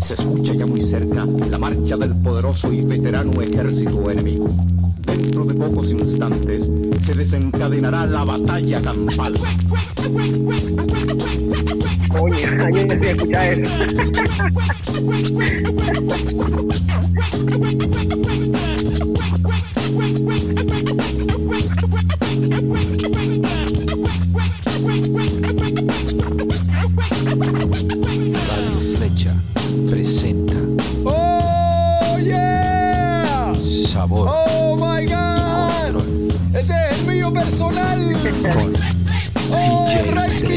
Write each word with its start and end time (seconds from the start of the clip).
Se 0.00 0.14
escucha 0.14 0.54
ya 0.54 0.66
muy 0.66 0.82
cerca 0.82 1.26
la 1.50 1.58
marcha 1.58 1.96
del 1.96 2.14
poderoso 2.16 2.72
y 2.72 2.82
veterano 2.82 3.40
ejército 3.42 4.10
enemigo. 4.10 4.48
Dentro 5.06 5.44
de 5.44 5.54
pocos 5.54 5.90
instantes 5.90 6.70
se 7.02 7.14
desencadenará 7.14 8.06
la 8.06 8.24
batalla 8.24 8.80
campal. 8.82 9.34
Oye, 12.20 12.44
años 12.46 12.88
de 13.00 13.10
escuchar 13.10 13.60
eso. 13.60 13.72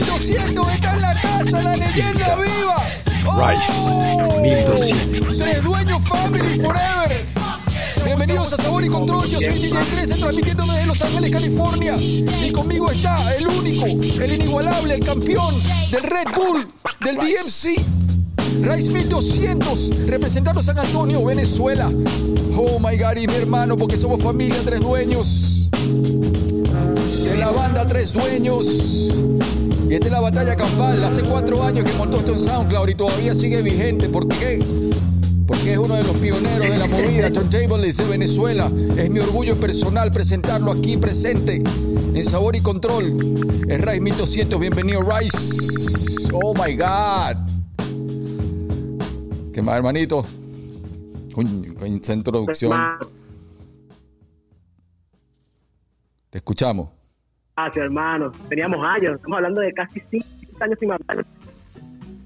1200 0.08 0.72
está 0.72 0.94
en 0.94 1.02
la 1.02 1.22
casa, 1.22 1.62
la 1.62 1.76
leyenda 1.76 2.36
viva! 2.38 2.76
¡Oh! 3.26 3.46
Rice 3.46 4.42
1200. 4.42 5.38
Tres 5.38 5.64
dueños 5.64 6.02
Family 6.08 6.60
Forever. 6.62 7.26
Bienvenidos 8.06 8.54
a 8.54 8.58
Sabor 8.58 8.86
y 8.86 8.88
Control, 8.88 9.28
yo 9.28 9.40
soy 9.42 9.60
DJ 9.60 9.84
13 9.84 10.16
transmitiendo 10.16 10.66
desde 10.66 10.86
Los 10.86 11.02
Ángeles, 11.02 11.30
California. 11.30 11.96
Y 11.98 12.52
conmigo 12.54 12.90
está 12.90 13.36
el 13.36 13.50
único, 13.50 13.86
el 13.86 14.34
inigualable, 14.34 14.96
el 14.96 15.04
campeón 15.04 15.56
del 15.92 16.04
Red 16.04 16.28
Bull, 16.34 16.66
del 17.02 17.18
DMC. 17.18 17.76
Rice 18.62 18.90
1200, 18.90 20.08
representando 20.08 20.64
San 20.64 20.80
Antonio, 20.80 21.24
Venezuela. 21.26 21.92
Oh 22.56 22.80
my 22.80 22.98
God, 22.98 23.18
y 23.18 23.28
mi 23.28 23.36
hermano, 23.36 23.76
porque 23.76 23.98
somos 23.98 24.24
familia, 24.24 24.58
tres 24.64 24.80
dueños. 24.80 25.70
De 27.24 27.36
la 27.38 27.52
banda 27.52 27.86
Tres 27.86 28.14
Dueños. 28.14 29.12
Y 29.90 29.94
esta 29.94 30.08
es 30.08 30.12
la 30.12 30.20
batalla 30.20 30.56
campal. 30.56 31.02
Hace 31.02 31.24
cuatro 31.24 31.64
años 31.64 31.86
que 31.90 31.98
montó 31.98 32.18
esto 32.18 32.34
en 32.34 32.40
SoundCloud 32.44 32.90
y 32.90 32.96
todavía 32.96 33.34
sigue 33.34 33.62
vigente. 33.62 34.10
¿Por 34.10 34.28
qué? 34.28 34.60
Porque 35.48 35.74
es 35.74 35.78
uno 35.78 35.96
de 35.96 36.04
los 36.04 36.18
pioneros 36.18 36.60
de 36.60 36.78
la 36.78 36.88
movida 36.88 37.32
Turntables 37.32 37.96
de 37.96 38.06
Venezuela. 38.06 38.70
Es 38.98 39.10
mi 39.10 39.20
orgullo 39.20 39.56
personal 39.56 40.12
presentarlo 40.12 40.72
aquí 40.72 40.98
presente 40.98 41.64
en 42.14 42.26
Sabor 42.26 42.58
y 42.58 42.62
Control. 42.62 43.16
Es 43.70 43.82
Rice 43.82 44.02
1200. 44.02 44.60
Bienvenido, 44.60 45.02
Rice. 45.04 46.32
Oh 46.34 46.54
my 46.54 46.76
God. 46.76 47.38
¿Qué 49.54 49.62
más, 49.62 49.78
hermanito? 49.78 50.26
Esa 51.80 52.14
introducción. 52.14 52.74
Hermano, 52.74 53.10
Te 56.30 56.40
escuchamos. 56.40 56.97
Gracias, 57.58 57.86
hermano. 57.86 58.32
Teníamos 58.50 58.88
años, 58.88 59.16
estamos 59.16 59.38
hablando 59.38 59.62
de 59.62 59.74
casi 59.74 60.00
cinco 60.12 60.28
años 60.60 60.78
sin 60.80 60.92
hablar. 60.92 61.26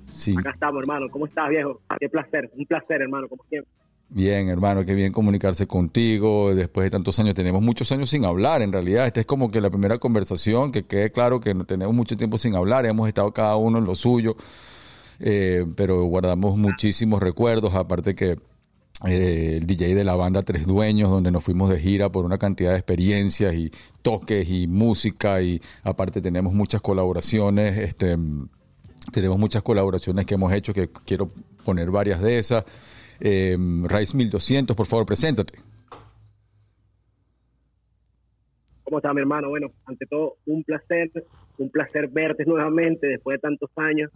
Sí. 0.10 0.36
Acá 0.38 0.52
estamos, 0.52 0.82
hermano. 0.82 1.08
¿Cómo 1.10 1.26
estás, 1.26 1.48
viejo? 1.48 1.80
Qué 2.02 2.10
placer, 2.10 2.52
un 2.54 2.66
placer, 2.66 3.02
hermano, 3.02 3.30
como 3.30 3.42
siempre. 3.46 3.72
Bien, 4.10 4.50
hermano, 4.50 4.84
qué 4.84 4.94
bien 4.94 5.14
comunicarse 5.14 5.68
contigo. 5.68 6.54
Después 6.54 6.84
de 6.84 6.90
tantos 6.90 7.18
años, 7.20 7.34
tenemos 7.34 7.62
muchos 7.62 7.90
años 7.94 8.10
sin 8.10 8.26
hablar, 8.26 8.62
en 8.62 8.74
realidad. 8.74 9.08
Esta 9.08 9.22
es 9.22 9.26
como 9.26 9.50
que 9.50 9.62
la 9.62 9.70
primera 9.70 10.00
conversación, 10.00 10.70
que 10.70 10.84
quede 10.84 11.14
claro 11.14 11.40
que 11.40 11.54
no 11.54 11.64
tenemos 11.64 11.96
mucho 11.96 12.18
tiempo 12.18 12.38
sin 12.38 12.54
hablar. 12.54 12.86
Hemos 12.86 13.08
estado 13.08 13.32
cada 13.32 13.56
uno 13.56 13.78
en 13.78 13.86
lo 13.86 13.96
suyo, 13.96 14.36
eh, 15.22 15.66
pero 15.78 16.04
guardamos 16.04 16.58
muchísimos 16.58 17.22
recuerdos. 17.22 17.74
Aparte 17.74 18.16
que 18.16 18.38
eh, 19.08 19.58
el 19.58 19.68
DJ 19.68 19.96
de 19.96 20.04
la 20.04 20.16
banda 20.16 20.44
Tres 20.44 20.68
Dueños, 20.68 21.10
donde 21.10 21.32
nos 21.32 21.44
fuimos 21.44 21.70
de 21.70 21.80
gira 21.80 22.10
por 22.10 22.26
una 22.26 22.38
cantidad 22.38 22.72
de 22.72 22.78
experiencias 22.78 23.54
y 23.56 23.72
toques 24.02 24.50
y 24.50 24.68
música. 24.68 25.42
Y 25.42 25.62
aparte 25.84 26.22
tenemos 26.22 26.54
muchas 26.54 26.82
colaboraciones. 26.82 27.78
Este, 27.78 28.18
tenemos 29.12 29.40
muchas 29.40 29.64
colaboraciones 29.64 30.26
que 30.26 30.36
hemos 30.36 30.54
hecho, 30.54 30.74
que 30.74 30.90
quiero 31.06 31.30
poner 31.66 31.90
varias 31.90 32.22
de 32.22 32.38
esas. 32.38 32.64
Eh, 33.20 33.58
Rice 33.84 34.16
1200, 34.16 34.76
por 34.76 34.86
favor, 34.86 35.06
preséntate. 35.06 35.54
¿Cómo 38.84 38.98
está, 38.98 39.14
mi 39.14 39.22
hermano? 39.22 39.50
Bueno, 39.50 39.72
ante 39.86 40.06
todo, 40.06 40.36
un 40.46 40.64
placer, 40.64 41.10
un 41.58 41.70
placer 41.70 42.10
verte 42.10 42.44
nuevamente 42.46 43.08
después 43.08 43.38
de 43.38 43.40
tantos 43.40 43.70
años. 43.78 44.12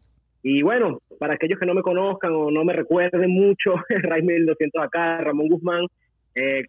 Y 0.47 0.61
bueno, 0.61 1.01
para 1.17 1.33
aquellos 1.33 1.59
que 1.59 1.65
no 1.65 1.73
me 1.73 1.81
conozcan 1.81 2.31
o 2.35 2.51
no 2.51 2.63
me 2.63 2.71
recuerden 2.71 3.31
mucho, 3.31 3.73
Ray 3.89 4.21
1200 4.21 4.83
acá, 4.83 5.17
Ramón 5.17 5.47
Guzmán, 5.47 5.87
eh, 6.35 6.65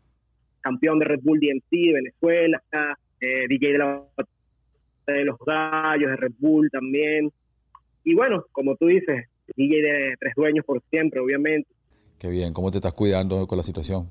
campeón 0.62 0.98
de 0.98 1.04
Red 1.04 1.20
Bull 1.22 1.38
DMC 1.38 1.70
de 1.70 1.92
Venezuela, 1.92 2.62
eh, 3.20 3.46
DJ 3.46 3.72
de 3.72 3.78
la 3.78 4.02
de 5.08 5.24
los 5.26 5.36
gallos 5.46 6.10
de 6.10 6.16
Red 6.16 6.32
Bull 6.38 6.70
también. 6.70 7.30
Y 8.02 8.14
bueno, 8.14 8.46
como 8.50 8.76
tú 8.76 8.86
dices, 8.86 9.26
DJ 9.54 9.82
de 9.82 10.14
tres 10.18 10.32
dueños 10.34 10.64
por 10.64 10.82
siempre, 10.88 11.20
obviamente. 11.20 11.68
Qué 12.18 12.30
bien, 12.30 12.54
¿cómo 12.54 12.70
te 12.70 12.78
estás 12.78 12.94
cuidando 12.94 13.46
con 13.46 13.58
la 13.58 13.62
situación? 13.62 14.08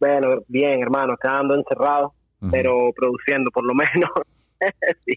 Bueno, 0.00 0.42
bien, 0.48 0.80
hermano, 0.80 1.12
acá 1.12 1.36
ando 1.36 1.54
encerrado, 1.54 2.14
pero 2.50 2.94
produciendo 2.96 3.50
por 3.50 3.66
lo 3.66 3.74
menos. 3.74 4.08
Sí. 5.04 5.12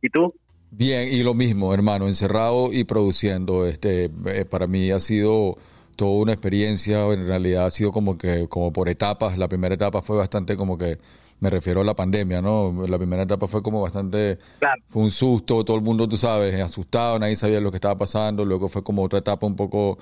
¿Y 0.00 0.08
tú? 0.08 0.32
Bien, 0.70 1.08
y 1.12 1.22
lo 1.22 1.34
mismo, 1.34 1.74
hermano, 1.74 2.06
encerrado 2.06 2.72
y 2.72 2.84
produciendo. 2.84 3.66
Este, 3.66 4.10
eh, 4.26 4.44
para 4.48 4.66
mí 4.66 4.90
ha 4.90 5.00
sido 5.00 5.56
toda 5.96 6.12
una 6.22 6.32
experiencia, 6.32 7.04
en 7.12 7.26
realidad 7.26 7.66
ha 7.66 7.70
sido 7.70 7.90
como 7.92 8.16
que, 8.16 8.46
como 8.48 8.72
por 8.72 8.88
etapas. 8.88 9.36
La 9.36 9.48
primera 9.48 9.74
etapa 9.74 10.00
fue 10.00 10.16
bastante 10.16 10.56
como 10.56 10.78
que, 10.78 10.98
me 11.40 11.50
refiero 11.50 11.80
a 11.80 11.84
la 11.84 11.94
pandemia, 11.94 12.40
¿no? 12.40 12.86
La 12.86 12.98
primera 12.98 13.22
etapa 13.24 13.48
fue 13.48 13.62
como 13.62 13.80
bastante, 13.80 14.38
Claro. 14.58 14.82
fue 14.88 15.02
un 15.02 15.10
susto, 15.10 15.64
todo 15.64 15.76
el 15.76 15.82
mundo, 15.82 16.06
tú 16.06 16.16
sabes, 16.16 16.54
asustado, 16.60 17.18
nadie 17.18 17.34
sabía 17.34 17.60
lo 17.60 17.70
que 17.70 17.78
estaba 17.78 17.96
pasando. 17.98 18.44
Luego 18.44 18.68
fue 18.68 18.84
como 18.84 19.02
otra 19.02 19.18
etapa 19.20 19.46
un 19.46 19.56
poco 19.56 19.98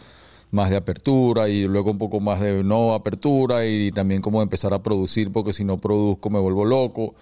más 0.51 0.69
de 0.71 0.77
apertura 0.77 1.49
y 1.49 1.65
luego 1.65 1.91
un 1.93 1.99
poco 1.99 2.21
más 2.21 2.41
de 2.41 2.63
no 2.65 2.93
apertura 2.95 3.67
y 3.67 3.91
también 3.93 4.21
como 4.21 4.43
empezar 4.43 4.75
a 4.75 4.83
producir, 4.83 5.31
porque 5.33 5.53
si 5.53 5.65
no 5.65 5.79
produzco 5.79 6.29
me 6.29 6.39
vuelvo 6.41 6.65
loco. 6.65 7.15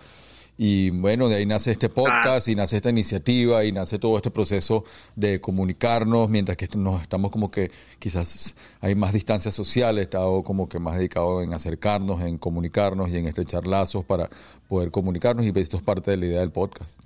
Y 0.59 0.91
bueno, 0.91 1.29
de 1.29 1.37
ahí 1.37 1.47
nace 1.47 1.71
este 1.71 1.89
podcast 1.91 2.49
y 2.49 2.55
nace 2.55 2.77
esta 2.77 2.89
iniciativa 2.89 3.65
y 3.65 3.73
nace 3.73 3.99
todo 3.99 4.17
este 4.17 4.31
proceso 4.31 4.85
de 5.15 5.41
comunicarnos, 5.41 6.31
mientras 6.31 6.57
que 6.57 6.67
nos 6.77 7.03
estamos 7.03 7.31
como 7.31 7.51
que 7.51 7.71
quizás 7.99 8.57
hay 8.81 8.95
más 8.95 9.13
distancia 9.13 9.53
social, 9.53 9.99
he 9.99 10.03
estado 10.03 10.43
como 10.43 10.69
que 10.69 10.79
más 10.79 10.97
dedicado 10.97 11.43
en 11.43 11.53
acercarnos, 11.53 12.23
en 12.23 12.39
comunicarnos 12.39 13.11
y 13.11 13.19
en 13.19 13.27
estrechar 13.27 13.67
lazos 13.67 14.05
para 14.05 14.31
poder 14.69 14.91
comunicarnos 14.91 15.45
y 15.45 15.53
esto 15.57 15.77
es 15.77 15.83
parte 15.83 16.11
de 16.11 16.17
la 16.17 16.27
idea 16.27 16.41
del 16.41 16.53
podcast. 16.53 17.01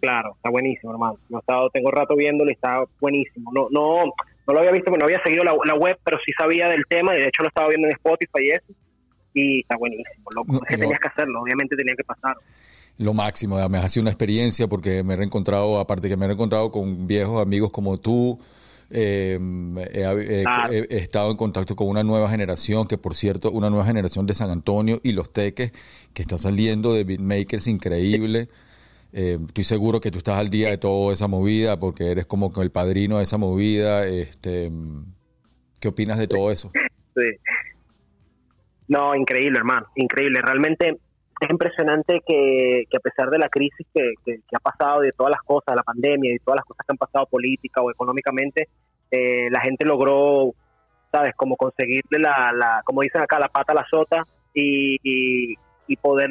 Claro, 0.00 0.34
está 0.34 0.50
buenísimo, 0.50 0.92
hermano. 0.92 1.16
No 1.28 1.38
he 1.38 1.40
estado, 1.40 1.70
tengo 1.70 1.90
rato 1.92 2.16
viéndolo 2.16 2.50
y 2.50 2.54
está 2.54 2.84
buenísimo. 3.00 3.52
No, 3.54 3.68
no, 3.70 4.12
no 4.46 4.52
lo 4.52 4.58
había 4.58 4.72
visto, 4.72 4.90
porque 4.90 4.98
no 4.98 5.06
había 5.06 5.22
seguido 5.22 5.44
la, 5.44 5.54
la 5.64 5.76
web, 5.76 5.96
pero 6.04 6.18
sí 6.26 6.32
sabía 6.36 6.66
del 6.68 6.84
tema 6.88 7.14
y 7.14 7.20
de 7.20 7.28
hecho 7.28 7.42
lo 7.42 7.48
estaba 7.48 7.68
viendo 7.68 7.86
en 7.86 7.94
Spotify 7.94 8.42
y 8.42 8.50
eso. 8.50 8.74
Y 9.34 9.60
está 9.60 9.76
buenísimo, 9.76 10.30
loco. 10.34 10.52
No, 10.52 10.60
tenías 10.60 11.00
que 11.00 11.08
hacerlo, 11.08 11.40
obviamente 11.42 11.76
tenía 11.76 11.94
que 11.96 12.04
pasar. 12.04 12.36
Lo 12.98 13.14
máximo, 13.14 13.56
me 13.68 13.78
ha 13.78 13.88
sido 13.88 14.02
una 14.02 14.10
experiencia 14.10 14.68
porque 14.68 15.02
me 15.02 15.14
he 15.14 15.16
reencontrado, 15.16 15.78
aparte 15.80 16.08
que 16.08 16.16
me 16.16 16.26
he 16.26 16.28
reencontrado 16.28 16.70
con 16.70 17.06
viejos 17.06 17.40
amigos 17.40 17.70
como 17.70 17.96
tú, 17.96 18.38
eh, 18.90 19.38
he, 19.90 20.44
he- 20.70 20.96
estado 20.98 21.30
en 21.30 21.38
contacto 21.38 21.74
con 21.74 21.88
una 21.88 22.04
nueva 22.04 22.28
generación, 22.28 22.86
que 22.86 22.98
por 22.98 23.14
cierto, 23.14 23.50
una 23.50 23.70
nueva 23.70 23.86
generación 23.86 24.26
de 24.26 24.34
San 24.34 24.50
Antonio 24.50 25.00
y 25.02 25.12
Los 25.12 25.32
Teques, 25.32 25.72
que 26.12 26.20
está 26.22 26.36
saliendo 26.36 26.92
de 26.92 27.04
beatmakers 27.04 27.66
increíble. 27.66 28.48
Eh, 29.14 29.38
estoy 29.46 29.64
seguro 29.64 30.00
que 30.00 30.10
tú 30.10 30.18
estás 30.18 30.38
al 30.38 30.50
día 30.50 30.68
de 30.68 30.76
toda 30.78 31.14
esa 31.14 31.28
movida 31.28 31.78
porque 31.78 32.10
eres 32.10 32.26
como 32.26 32.52
que 32.52 32.60
el 32.60 32.70
padrino 32.70 33.16
de 33.18 33.24
esa 33.24 33.38
movida. 33.38 34.06
Este, 34.06 34.70
¿Qué 35.80 35.88
opinas 35.88 36.18
de 36.18 36.28
todo 36.28 36.50
eso? 36.50 36.70
Sí. 37.14 37.22
No, 38.92 39.14
increíble, 39.14 39.58
hermano, 39.58 39.86
increíble. 39.94 40.40
Realmente 40.42 40.98
es 41.40 41.50
impresionante 41.50 42.20
que, 42.26 42.84
que 42.90 42.96
a 42.98 43.00
pesar 43.00 43.30
de 43.30 43.38
la 43.38 43.48
crisis 43.48 43.86
que, 43.94 44.12
que- 44.24 44.40
que 44.46 44.56
ha 44.56 44.58
pasado, 44.60 45.02
y 45.02 45.06
de 45.06 45.12
todas 45.12 45.30
las 45.30 45.40
cosas, 45.42 45.74
la 45.74 45.82
pandemia 45.82 46.34
y 46.34 46.38
todas 46.40 46.56
las 46.56 46.66
cosas 46.66 46.84
que 46.86 46.92
han 46.92 46.98
pasado 46.98 47.24
política 47.26 47.80
o 47.80 47.90
económicamente, 47.90 48.68
eh, 49.10 49.48
la 49.50 49.60
gente 49.62 49.86
logró, 49.86 50.52
¿sabes? 51.10 51.32
Como 51.36 51.56
conseguirle 51.56 52.18
la, 52.18 52.52
la 52.52 52.82
como 52.84 53.00
dicen 53.00 53.22
acá, 53.22 53.38
la 53.38 53.48
pata 53.48 53.72
a 53.72 53.76
la 53.76 53.86
sota 53.90 54.24
y, 54.52 54.98
y, 55.88 55.96
poder, 55.96 56.28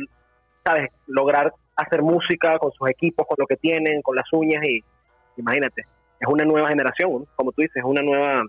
¿sabes? 0.63 0.89
Lograr 1.07 1.51
hacer 1.75 2.03
música 2.03 2.59
con 2.59 2.71
sus 2.73 2.87
equipos, 2.89 3.25
con 3.27 3.37
lo 3.39 3.47
que 3.47 3.57
tienen, 3.57 4.01
con 4.03 4.15
las 4.15 4.31
uñas 4.33 4.63
y 4.67 4.83
imagínate, 5.37 5.81
es 6.19 6.27
una 6.27 6.45
nueva 6.45 6.69
generación, 6.69 7.25
como 7.35 7.51
tú 7.53 7.61
dices, 7.63 7.77
es 7.77 7.83
una 7.83 8.01
nueva 8.03 8.43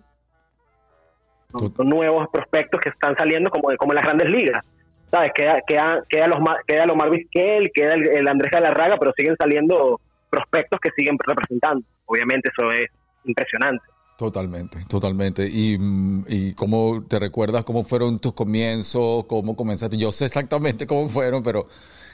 son, 1.52 1.75
son 1.75 1.88
nuevos 1.88 2.28
prospectos 2.32 2.81
que 2.81 2.88
están 2.88 3.16
saliendo 3.16 3.50
como, 3.50 3.75
como 3.76 3.93
en 3.93 3.96
las 3.96 4.04
grandes 4.04 4.31
ligas. 4.31 4.64
¿Sabes? 5.10 5.32
Queda, 5.34 5.60
queda, 5.66 6.02
queda, 6.08 6.26
los, 6.26 6.38
queda 6.66 6.87
los 6.87 6.96
Marvis 6.96 7.26
Kell, 7.31 7.70
queda 7.72 7.94
el, 7.94 8.06
el 8.08 8.28
Andrés 8.28 8.50
Galarraga, 8.50 8.96
pero 8.99 9.12
siguen 9.14 9.37
saliendo 9.38 10.00
prospectos 10.31 10.81
que 10.81 10.90
siguen 10.96 11.16
representando. 11.19 11.84
obviamente 12.06 12.50
eso 12.50 12.72
es 12.72 12.87
impresionante. 13.25 13.84
Totalmente, 14.16 14.78
totalmente. 14.88 15.46
Y, 15.46 15.76
mm, 15.78 16.25
y 16.28 16.54
cómo 16.54 17.04
te 17.08 17.19
recuerdas 17.19 17.64
cómo 17.64 17.82
fueron 17.82 18.19
tus 18.19 18.32
comienzos, 18.32 19.26
cómo 19.26 19.56
comenzaste. 19.56 19.96
Yo 19.96 20.12
sé 20.12 20.26
exactamente 20.26 20.87
cómo 20.87 21.08
fueron, 21.08 21.43
pero 21.43 21.66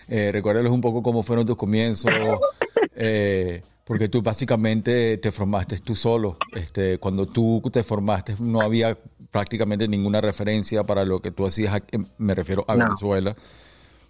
eh, 0.08 0.30
recuérdales 0.32 0.72
un 0.72 0.80
poco 0.80 1.02
cómo 1.02 1.22
fueron 1.22 1.46
tus 1.46 1.56
comienzos. 1.56 2.10
Eh, 3.00 3.62
porque 3.88 4.10
tú 4.10 4.20
básicamente 4.20 5.16
te 5.16 5.32
formaste 5.32 5.78
tú 5.78 5.96
solo. 5.96 6.36
Este, 6.52 6.98
cuando 6.98 7.24
tú 7.24 7.62
te 7.72 7.82
formaste 7.82 8.34
no 8.38 8.60
había 8.60 8.98
prácticamente 9.30 9.88
ninguna 9.88 10.20
referencia 10.20 10.84
para 10.84 11.06
lo 11.06 11.20
que 11.20 11.30
tú 11.30 11.46
hacías, 11.46 11.82
me 12.18 12.34
refiero 12.34 12.66
a 12.68 12.76
No. 12.76 12.84
Venezuela. 12.84 13.34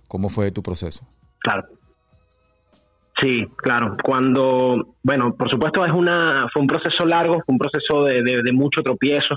¿Cómo 0.08 0.30
fue 0.30 0.50
tu 0.50 0.64
proceso? 0.64 1.06
Claro. 1.38 1.64
Sí, 3.20 3.46
claro. 3.56 3.96
Cuando, 4.02 4.94
bueno, 5.04 5.34
por 5.36 5.48
supuesto 5.48 5.86
es 5.86 5.92
una, 5.92 6.48
fue 6.52 6.62
un 6.62 6.69
proceso 6.69 7.04
largo, 7.06 7.34
fue 7.46 7.52
un 7.52 7.58
proceso 7.58 8.02
de, 8.04 8.22
de, 8.24 8.42
de 8.42 8.52
mucho 8.52 8.82
tropiezo. 8.82 9.36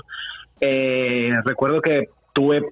Eh, 0.60 1.30
recuerdo 1.44 1.80
que 1.80 2.08
tuve 2.32 2.62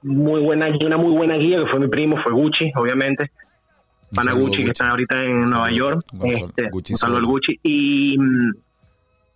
muy 0.00 0.40
buena 0.40 0.68
una 0.84 0.96
muy 0.96 1.12
buena 1.14 1.36
guía 1.36 1.58
que 1.58 1.66
fue 1.66 1.80
mi 1.80 1.88
primo, 1.88 2.16
fue 2.22 2.32
Gucci, 2.32 2.72
obviamente. 2.74 3.30
Pana 4.14 4.32
Gucci, 4.32 4.64
que 4.64 4.70
está 4.70 4.90
ahorita 4.90 5.16
en 5.22 5.40
Nueva. 5.46 5.70
York. 5.70 6.00
Este, 6.24 6.70
Gucci 6.70 6.94
un 6.94 6.96
saludo 6.98 7.18
al 7.18 7.22
solo. 7.24 7.32
Gucci. 7.32 7.60
Y 7.62 8.18
mm, 8.18 8.52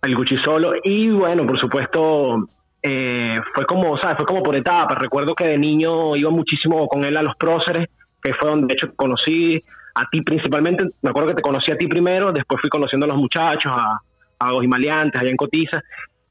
el 0.03 0.15
Gucci 0.15 0.37
solo. 0.37 0.73
Y 0.83 1.09
bueno, 1.09 1.45
por 1.45 1.59
supuesto, 1.59 2.47
eh, 2.81 3.39
fue 3.53 3.65
como, 3.65 3.97
¿sabes? 3.97 4.17
Fue 4.17 4.25
como 4.25 4.41
por 4.43 4.55
etapas. 4.55 4.97
Recuerdo 4.97 5.35
que 5.35 5.45
de 5.47 5.57
niño 5.57 6.15
iba 6.15 6.29
muchísimo 6.31 6.87
con 6.87 7.05
él 7.05 7.15
a 7.17 7.21
los 7.21 7.35
próceres, 7.35 7.87
que 8.21 8.33
fue 8.33 8.49
donde 8.49 8.67
de 8.67 8.73
hecho 8.73 8.93
conocí 8.95 9.59
a 9.95 10.09
ti 10.09 10.21
principalmente. 10.21 10.85
Me 11.01 11.09
acuerdo 11.11 11.29
que 11.29 11.35
te 11.35 11.41
conocí 11.41 11.71
a 11.71 11.77
ti 11.77 11.87
primero, 11.87 12.31
después 12.31 12.59
fui 12.59 12.69
conociendo 12.69 13.05
a 13.05 13.09
los 13.09 13.17
muchachos, 13.17 13.71
a, 13.73 13.99
a 14.39 14.51
los 14.51 14.63
Himaliantes, 14.63 15.21
allá 15.21 15.29
en 15.29 15.37
Cotiza. 15.37 15.81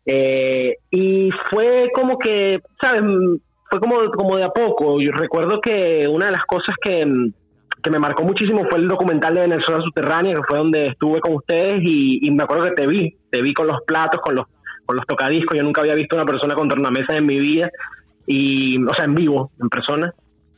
Eh, 0.05 0.79
y 0.91 1.31
fue 1.49 1.91
como 1.95 2.19
que, 2.19 2.61
¿sabes? 2.81 3.03
Mm, 3.03 3.37
Fue 3.71 3.81
como, 3.81 4.11
como 4.11 4.37
de 4.37 4.45
a 4.45 4.51
poco. 4.51 5.01
Yo 5.01 5.13
recuerdo 5.13 5.61
que 5.61 6.07
una 6.07 6.27
de 6.27 6.33
las 6.33 6.45
cosas 6.45 6.75
que, 6.83 7.07
mm, 7.07 7.33
que 7.83 7.91
me 7.91 7.99
marcó 7.99 8.23
muchísimo 8.23 8.65
fue 8.71 8.79
el 8.79 8.89
documental 8.89 9.35
de 9.35 9.41
Venezuela 9.43 9.83
Subterránea, 9.83 10.35
que 10.35 10.43
fue 10.49 10.59
donde 10.59 10.89
estuve 10.89 11.21
con 11.21 11.35
ustedes 11.35 11.83
y, 11.85 12.31
me 12.31 12.45
acuerdo 12.45 12.65
que 12.65 12.83
te 12.83 12.87
vi, 12.87 13.17
te 13.31 13.43
vi 13.43 13.53
con 13.53 13.67
los 13.67 13.81
platos, 13.87 14.21
con 14.21 14.35
los, 14.37 14.47
con 14.87 14.97
los 14.97 15.07
tocadiscos. 15.07 15.57
Yo 15.57 15.65
nunca 15.65 15.81
había 15.81 15.95
visto 15.95 16.17
una 16.17 16.25
persona 16.25 16.55
con 16.55 16.69
tornamesa 16.69 17.17
en 17.17 17.27
mi 17.27 17.39
vida, 17.39 17.71
y, 18.27 18.83
o 18.85 18.95
sea, 18.95 19.05
en 19.05 19.15
vivo, 19.15 19.51
en 19.61 19.69
persona. 19.69 20.13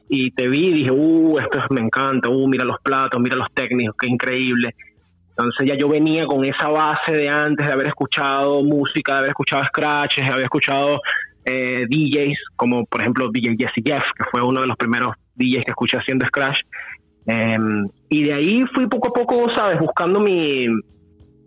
Y 0.08 0.30
te 0.32 0.48
vi 0.48 0.66
y 0.68 0.72
dije, 0.72 0.90
uh, 0.90 1.38
esto 1.38 1.58
es- 1.58 1.70
me 1.70 1.80
encanta, 1.80 2.28
uh, 2.28 2.46
mira 2.46 2.64
los 2.64 2.76
platos, 2.82 3.20
mira 3.20 3.36
los 3.36 3.48
técnicos, 3.54 3.96
qué 3.98 4.06
increíble. 4.06 4.74
Entonces 5.30 5.66
ya 5.66 5.74
yo 5.76 5.88
venía 5.88 6.26
con 6.26 6.44
esa 6.44 6.68
base 6.68 7.12
de 7.12 7.28
antes 7.28 7.66
de 7.66 7.72
haber 7.72 7.88
escuchado 7.88 8.62
música, 8.62 9.14
de 9.14 9.18
haber 9.18 9.30
escuchado 9.30 9.64
scratches, 9.64 10.26
de 10.26 10.32
haber 10.32 10.44
escuchado 10.44 11.00
eh, 11.44 11.86
DJs, 11.88 12.38
como 12.54 12.86
por 12.86 13.00
ejemplo 13.00 13.30
DJ 13.32 13.56
Jesse 13.58 13.82
Jeff, 13.84 14.04
que 14.16 14.24
fue 14.30 14.42
uno 14.42 14.60
de 14.60 14.66
los 14.68 14.76
primeros 14.76 15.14
DJs 15.34 15.64
que 15.64 15.70
escuché 15.72 15.96
haciendo 15.96 16.24
scratch. 16.26 16.58
Eh, 17.26 17.58
y 18.08 18.24
de 18.24 18.32
ahí 18.34 18.64
fui 18.74 18.86
poco 18.86 19.08
a 19.08 19.12
poco, 19.12 19.46
¿sabes? 19.56 19.78
Buscando 19.80 20.20
mi, 20.20 20.66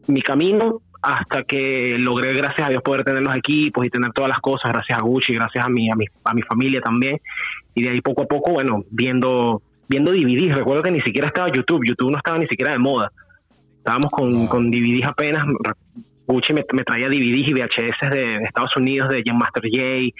mi 0.07 0.21
camino 0.21 0.81
hasta 1.01 1.43
que 1.43 1.95
logré, 1.97 2.33
gracias 2.33 2.67
a 2.67 2.69
Dios, 2.69 2.81
poder 2.81 3.03
tener 3.03 3.21
los 3.21 3.35
equipos 3.35 3.85
y 3.85 3.89
tener 3.89 4.11
todas 4.11 4.29
las 4.29 4.39
cosas, 4.39 4.71
gracias 4.71 4.97
a 4.97 5.03
Gucci, 5.03 5.33
gracias 5.33 5.63
a 5.63 5.69
mi, 5.69 5.89
a 5.89 5.95
mi, 5.95 6.05
a 6.23 6.33
mi 6.33 6.41
familia 6.41 6.81
también. 6.81 7.19
Y 7.75 7.83
de 7.83 7.89
ahí 7.89 8.01
poco 8.01 8.23
a 8.23 8.25
poco, 8.25 8.53
bueno, 8.53 8.83
viendo, 8.89 9.61
viendo 9.87 10.11
DVDs. 10.11 10.55
Recuerdo 10.55 10.83
que 10.83 10.91
ni 10.91 11.01
siquiera 11.01 11.27
estaba 11.27 11.51
YouTube, 11.51 11.85
YouTube 11.85 12.11
no 12.11 12.17
estaba 12.17 12.37
ni 12.37 12.47
siquiera 12.47 12.71
de 12.71 12.79
moda. 12.79 13.11
Estábamos 13.77 14.11
con, 14.11 14.47
con 14.47 14.71
DVDs 14.71 15.07
apenas. 15.07 15.45
Gucci 16.25 16.51
me, 16.51 16.65
me 16.73 16.83
traía 16.83 17.07
DVDs 17.07 17.47
y 17.47 17.53
VHS 17.53 18.11
de, 18.11 18.35
Estados 18.43 18.75
Unidos, 18.75 19.09
de 19.09 19.23
Jam 19.25 19.37
Master 19.37 19.63
J, 19.63 20.13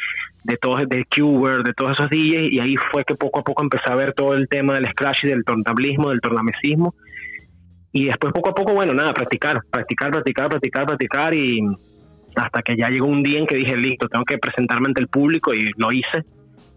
de 0.47 0.55
todos, 0.57 0.87
de 0.87 1.05
Cuber, 1.13 1.61
de 1.61 1.73
todos 1.73 1.91
esos 1.91 2.09
DJs, 2.09 2.53
y 2.53 2.59
ahí 2.59 2.75
fue 2.91 3.03
que 3.03 3.15
poco 3.15 3.41
a 3.41 3.43
poco 3.43 3.63
empecé 3.63 3.91
a 3.91 3.95
ver 3.95 4.13
todo 4.13 4.33
el 4.33 4.47
tema 4.47 4.75
del 4.75 4.89
scratch 4.91 5.25
y 5.25 5.27
del 5.27 5.43
tornablismo, 5.43 6.09
del 6.09 6.21
tornamesismo. 6.21 6.95
Y 7.91 8.05
después 8.05 8.31
poco 8.33 8.51
a 8.51 8.55
poco, 8.55 8.73
bueno, 8.73 8.93
nada, 8.93 9.13
practicar, 9.13 9.59
practicar, 9.69 10.09
practicar, 10.11 10.49
practicar, 10.49 10.85
practicar, 10.85 11.33
y 11.33 11.59
hasta 12.35 12.61
que 12.61 12.77
ya 12.77 12.87
llegó 12.87 13.07
un 13.07 13.23
día 13.23 13.39
en 13.39 13.45
que 13.45 13.57
dije, 13.57 13.75
listo, 13.75 14.07
tengo 14.07 14.23
que 14.23 14.37
presentarme 14.37 14.87
ante 14.87 15.01
el 15.01 15.09
público, 15.09 15.53
y 15.53 15.69
lo 15.75 15.91
hice. 15.91 16.23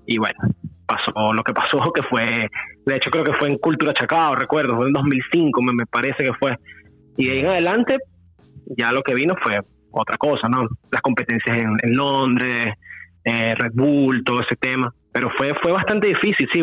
Y 0.05 0.19
bueno, 0.19 0.39
pasó 0.85 1.33
lo 1.33 1.45
que 1.45 1.53
pasó, 1.53 1.93
que 1.93 2.03
fue, 2.03 2.49
de 2.87 2.97
hecho 2.97 3.11
creo 3.11 3.23
que 3.23 3.35
fue 3.35 3.51
en 3.51 3.59
Cultura 3.59 3.95
Chacao, 3.95 4.35
recuerdo, 4.35 4.75
fue 4.75 4.89
en 4.89 4.93
2005, 4.95 5.63
me, 5.63 5.73
me 5.75 5.87
parece 5.87 6.25
que 6.25 6.33
fue. 6.35 6.57
Y 7.17 7.27
de 7.27 7.33
ahí 7.33 7.39
en 7.41 7.47
adelante, 7.47 7.99
ya 8.77 8.91
lo 8.91 9.03
que 9.05 9.15
vino 9.15 9.37
fue 9.41 9.61
otra 9.93 10.17
cosa, 10.19 10.49
¿no? 10.49 10.67
Las 10.91 11.03
competencias 11.03 11.57
en, 11.57 11.77
en 11.83 11.97
Londres, 11.97 12.75
eh, 13.25 13.55
Red 13.55 13.73
Bull, 13.75 14.25
todo 14.25 14.41
ese 14.41 14.57
tema. 14.57 14.93
Pero 15.13 15.31
fue, 15.37 15.55
fue 15.63 15.73
bastante 15.73 16.09
difícil, 16.09 16.49
sí, 16.53 16.63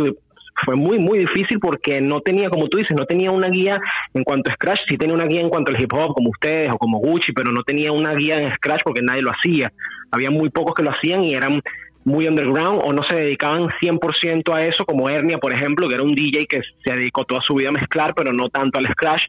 fue 0.66 0.76
muy, 0.76 0.98
muy 0.98 1.20
difícil 1.20 1.60
porque 1.60 2.02
no 2.02 2.22
tenía, 2.22 2.50
como 2.50 2.68
tú 2.68 2.78
dices, 2.78 2.96
no 2.98 3.06
tenía 3.06 3.32
una 3.32 3.50
guía 3.50 3.80
en 4.14 4.24
cuanto 4.24 4.50
a 4.50 4.56
Scratch, 4.56 4.80
sí 4.90 4.98
tenía 4.98 5.14
una 5.14 5.26
guía 5.26 5.42
en 5.42 5.50
cuanto 5.50 5.72
al 5.72 5.82
hip 5.82 5.94
hop, 5.94 6.14
como 6.14 6.30
ustedes 6.30 6.72
o 6.72 6.78
como 6.78 7.00
Gucci, 7.00 7.34
pero 7.34 7.52
no 7.52 7.64
tenía 7.64 7.92
una 7.92 8.14
guía 8.14 8.36
en 8.36 8.54
Scratch 8.56 8.82
porque 8.84 9.02
nadie 9.02 9.22
lo 9.22 9.32
hacía. 9.32 9.72
Había 10.12 10.32
muy 10.32 10.50
pocos 10.50 10.74
que 10.74 10.84
lo 10.84 10.92
hacían 10.92 11.24
y 11.24 11.36
eran 11.36 11.62
muy 12.06 12.28
underground 12.28 12.82
o 12.84 12.94
no 12.94 13.04
se 13.04 13.18
dedicaban 13.18 13.68
100% 13.82 14.56
a 14.56 14.66
eso, 14.66 14.86
como 14.86 15.10
Hernia, 15.10 15.38
por 15.38 15.54
ejemplo, 15.54 15.88
que 15.88 15.96
era 15.96 16.04
un 16.04 16.16
DJ 16.16 16.48
que 16.48 16.62
se 16.86 16.94
dedicó 16.94 17.26
toda 17.26 17.42
su 17.42 17.54
vida 17.54 17.70
a 17.70 17.74
mezclar, 17.74 18.14
pero 18.16 18.32
no 18.34 18.50
tanto 18.50 18.80
al 18.80 18.88
Scratch. 18.88 19.24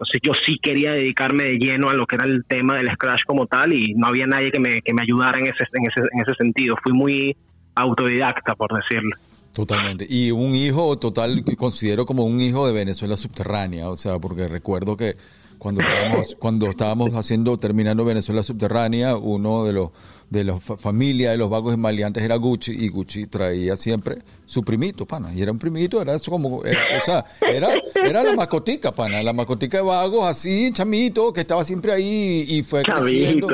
Entonces 0.00 0.20
yo 0.22 0.32
sí 0.46 0.58
quería 0.62 0.92
dedicarme 0.92 1.44
de 1.44 1.58
lleno 1.58 1.90
a 1.90 1.94
lo 1.94 2.06
que 2.06 2.16
era 2.16 2.24
el 2.24 2.42
tema 2.46 2.76
del 2.76 2.90
Scratch 2.94 3.24
como 3.26 3.46
tal 3.46 3.74
y 3.74 3.92
no 3.94 4.06
había 4.08 4.26
nadie 4.26 4.50
que 4.50 4.58
me, 4.58 4.80
que 4.80 4.94
me 4.94 5.02
ayudara 5.02 5.38
en 5.38 5.48
ese, 5.48 5.64
en, 5.74 5.84
ese, 5.84 6.00
en 6.10 6.20
ese 6.22 6.34
sentido. 6.36 6.74
Fui 6.82 6.94
muy 6.94 7.36
autodidacta, 7.74 8.54
por 8.54 8.70
decirlo. 8.74 9.14
Totalmente. 9.52 10.06
Y 10.08 10.30
un 10.30 10.54
hijo 10.54 10.98
total, 10.98 11.44
considero 11.58 12.06
como 12.06 12.24
un 12.24 12.40
hijo 12.40 12.66
de 12.66 12.72
Venezuela 12.72 13.14
subterránea, 13.14 13.90
o 13.90 13.96
sea, 13.96 14.18
porque 14.18 14.48
recuerdo 14.48 14.96
que 14.96 15.16
cuando 15.58 15.82
estábamos, 15.82 16.36
cuando 16.38 16.66
estábamos 16.70 17.10
haciendo, 17.14 17.58
terminando 17.58 18.02
Venezuela 18.06 18.42
subterránea, 18.42 19.16
uno 19.18 19.64
de 19.64 19.74
los 19.74 19.90
de 20.30 20.44
la 20.44 20.56
fa- 20.58 20.76
familia 20.76 21.32
de 21.32 21.36
los 21.36 21.50
vagos 21.50 21.76
maleantes 21.76 22.22
era 22.22 22.36
Gucci 22.36 22.70
y 22.72 22.88
Gucci 22.88 23.26
traía 23.26 23.76
siempre 23.76 24.18
su 24.46 24.62
primito, 24.62 25.04
pana, 25.04 25.34
y 25.34 25.42
era 25.42 25.50
un 25.52 25.58
primito, 25.58 26.00
era 26.00 26.14
eso 26.14 26.30
como, 26.30 26.64
era- 26.64 26.80
o 27.00 27.04
sea, 27.04 27.24
era, 27.40 27.68
era 28.04 28.22
la 28.22 28.32
mascotica, 28.34 28.92
pana, 28.92 29.22
la 29.22 29.32
mascotica 29.32 29.78
de 29.78 29.82
vagos 29.82 30.24
así, 30.26 30.70
chamito, 30.72 31.32
que 31.32 31.40
estaba 31.40 31.64
siempre 31.64 31.92
ahí 31.92 32.46
y 32.48 32.62
fue 32.62 32.82
creciendo. 32.84 33.48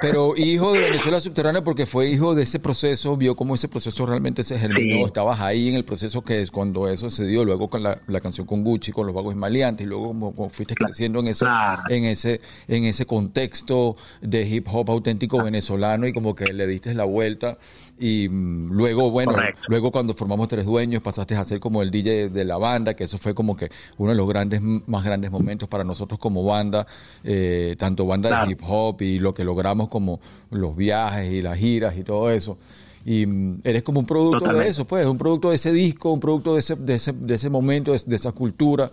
Pero 0.00 0.34
hijo 0.36 0.72
de 0.72 0.80
Venezuela 0.80 1.20
subterránea 1.20 1.62
porque 1.62 1.86
fue 1.86 2.08
hijo 2.08 2.34
de 2.34 2.42
ese 2.44 2.58
proceso, 2.60 3.16
vio 3.16 3.34
cómo 3.36 3.54
ese 3.54 3.68
proceso 3.68 4.04
realmente 4.06 4.44
se 4.44 4.58
germinó, 4.58 4.98
Sí. 4.98 5.02
estabas 5.04 5.40
ahí 5.40 5.68
en 5.68 5.74
el 5.76 5.84
proceso 5.84 6.22
que 6.22 6.40
es 6.40 6.50
cuando 6.50 6.88
eso 6.88 7.10
se 7.10 7.26
dio, 7.26 7.44
luego 7.44 7.68
con 7.68 7.82
la, 7.82 8.00
la 8.06 8.20
canción 8.20 8.46
con 8.46 8.62
Gucci, 8.64 8.92
con 8.92 9.06
los 9.06 9.14
vagos 9.14 9.34
maleantes, 9.36 9.84
y 9.84 9.88
luego 9.88 10.08
como, 10.08 10.34
como 10.34 10.50
fuiste 10.50 10.74
creciendo 10.74 11.20
en 11.20 11.28
ese, 11.28 11.44
Claro. 11.44 11.82
en 11.88 12.04
ese, 12.04 12.40
en 12.68 12.84
ese 12.84 13.06
contexto 13.06 13.96
de 14.20 14.46
hip 14.48 14.66
hop 14.70 14.90
auténtico 14.90 15.42
venezolano 15.42 16.06
y 16.06 16.12
como 16.12 16.34
que 16.34 16.52
le 16.52 16.66
diste 16.66 16.94
la 16.94 17.04
vuelta 17.04 17.58
y 18.02 18.28
mm, 18.28 18.72
luego, 18.72 19.12
bueno, 19.12 19.30
Correcto. 19.30 19.62
luego 19.68 19.92
cuando 19.92 20.12
formamos 20.12 20.48
Tres 20.48 20.64
Dueños 20.66 21.00
pasaste 21.04 21.36
a 21.36 21.44
ser 21.44 21.60
como 21.60 21.82
el 21.82 21.92
DJ 21.92 22.30
de 22.30 22.44
la 22.44 22.56
banda, 22.58 22.94
que 22.94 23.04
eso 23.04 23.16
fue 23.16 23.32
como 23.32 23.56
que 23.56 23.70
uno 23.96 24.10
de 24.10 24.16
los 24.16 24.28
grandes, 24.28 24.60
más 24.60 25.04
grandes 25.04 25.30
momentos 25.30 25.68
para 25.68 25.84
nosotros 25.84 26.18
como 26.18 26.42
banda, 26.44 26.84
eh, 27.22 27.76
tanto 27.78 28.04
banda 28.04 28.28
Claro. 28.28 28.46
de 28.46 28.52
hip 28.52 28.60
hop 28.66 29.00
y 29.02 29.20
lo 29.20 29.32
que 29.32 29.44
logramos 29.44 29.88
como 29.88 30.18
los 30.50 30.74
viajes 30.74 31.30
y 31.30 31.42
las 31.42 31.56
giras 31.56 31.96
y 31.96 32.02
todo 32.02 32.28
eso. 32.30 32.58
Y 33.04 33.24
mm, 33.24 33.60
eres 33.62 33.84
como 33.84 34.00
un 34.00 34.06
producto 34.06 34.52
de 34.52 34.66
eso, 34.66 34.84
pues, 34.84 35.06
un 35.06 35.16
producto 35.18 35.50
de 35.50 35.56
ese 35.56 35.70
disco, 35.70 36.12
un 36.12 36.18
producto 36.20 36.54
de 36.54 36.58
ese, 36.60 36.74
de 36.74 36.94
ese, 36.94 37.12
de 37.12 37.34
ese 37.34 37.50
momento, 37.50 37.92
de, 37.92 38.00
de 38.04 38.16
esa 38.16 38.32
cultura. 38.32 38.90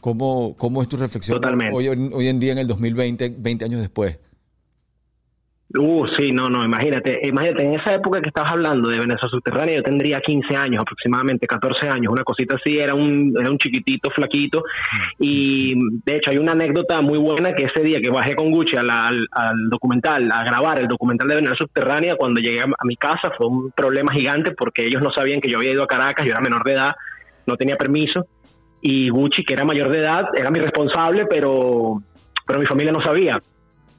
¿Cómo, 0.00 0.54
¿Cómo 0.56 0.82
es 0.82 0.88
tu 0.88 0.96
reflexión 0.96 1.42
hoy, 1.74 1.88
hoy 1.88 2.28
en 2.28 2.40
día 2.40 2.52
en 2.52 2.58
el 2.58 2.66
2020, 2.66 3.34
20 3.38 3.64
años 3.66 3.80
después? 3.80 4.16
Uh, 5.74 6.06
sí, 6.16 6.30
no, 6.30 6.46
no, 6.46 6.64
imagínate, 6.64 7.20
imagínate, 7.24 7.64
en 7.64 7.74
esa 7.74 7.94
época 7.94 8.20
que 8.20 8.28
estabas 8.28 8.52
hablando 8.52 8.88
de 8.88 9.00
Venezuela 9.00 9.28
subterránea, 9.28 9.76
yo 9.76 9.82
tendría 9.82 10.20
15 10.20 10.54
años 10.56 10.80
aproximadamente, 10.80 11.48
14 11.48 11.88
años, 11.88 12.12
una 12.12 12.22
cosita 12.22 12.54
así, 12.54 12.78
era 12.78 12.94
un, 12.94 13.34
era 13.38 13.50
un 13.50 13.58
chiquitito, 13.58 14.08
flaquito, 14.10 14.62
y 15.18 15.74
de 16.04 16.16
hecho 16.16 16.30
hay 16.30 16.38
una 16.38 16.52
anécdota 16.52 17.00
muy 17.00 17.18
buena 17.18 17.52
que 17.52 17.64
ese 17.64 17.82
día 17.82 18.00
que 18.00 18.10
bajé 18.10 18.36
con 18.36 18.52
Gucci 18.52 18.76
al, 18.76 18.88
al 18.88 19.68
documental, 19.68 20.30
a 20.30 20.44
grabar 20.44 20.78
el 20.78 20.86
documental 20.86 21.26
de 21.26 21.34
Venezuela 21.34 21.58
subterránea, 21.58 22.16
cuando 22.16 22.40
llegué 22.40 22.60
a, 22.60 22.66
a 22.66 22.84
mi 22.84 22.96
casa 22.96 23.32
fue 23.36 23.48
un 23.48 23.72
problema 23.72 24.12
gigante 24.12 24.52
porque 24.52 24.86
ellos 24.86 25.02
no 25.02 25.10
sabían 25.10 25.40
que 25.40 25.50
yo 25.50 25.58
había 25.58 25.72
ido 25.72 25.82
a 25.82 25.88
Caracas, 25.88 26.24
yo 26.24 26.32
era 26.32 26.40
menor 26.40 26.62
de 26.62 26.74
edad, 26.74 26.94
no 27.44 27.56
tenía 27.56 27.76
permiso, 27.76 28.28
y 28.80 29.08
Gucci, 29.08 29.44
que 29.44 29.54
era 29.54 29.64
mayor 29.64 29.90
de 29.90 29.98
edad, 29.98 30.26
era 30.36 30.48
mi 30.50 30.60
responsable, 30.60 31.26
pero, 31.26 32.02
pero 32.46 32.60
mi 32.60 32.66
familia 32.66 32.92
no 32.92 33.02
sabía. 33.02 33.40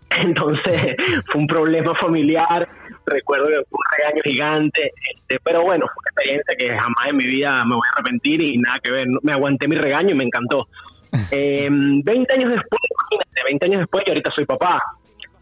Entonces 0.22 0.96
fue 1.28 1.42
un 1.42 1.48
problema 1.48 1.94
familiar, 1.96 2.68
recuerdo 3.06 3.48
que 3.48 3.56
fue 3.70 3.78
un 3.78 3.98
regaño 3.98 4.22
gigante, 4.24 4.92
este, 5.14 5.40
pero 5.44 5.64
bueno, 5.64 5.86
fue 5.86 5.96
una 6.00 6.10
experiencia 6.10 6.56
que 6.58 6.70
jamás 6.70 7.08
en 7.10 7.18
mi 7.18 7.26
vida 7.26 7.64
me 7.66 7.76
voy 7.76 7.88
a 7.88 7.94
arrepentir 7.94 8.42
y 8.42 8.58
nada 8.58 8.80
que 8.82 8.92
ver, 8.92 9.08
me 9.22 9.34
aguanté 9.34 9.68
mi 9.68 9.76
regaño 9.76 10.12
y 10.12 10.16
me 10.16 10.24
encantó. 10.24 10.68
Eh, 11.32 11.68
20 11.70 12.34
años 12.34 12.52
después, 12.52 12.82
imagínate, 12.92 13.44
20 13.46 13.66
años 13.66 13.80
después, 13.80 14.04
yo 14.06 14.12
ahorita 14.12 14.32
soy 14.36 14.46
papá. 14.46 14.82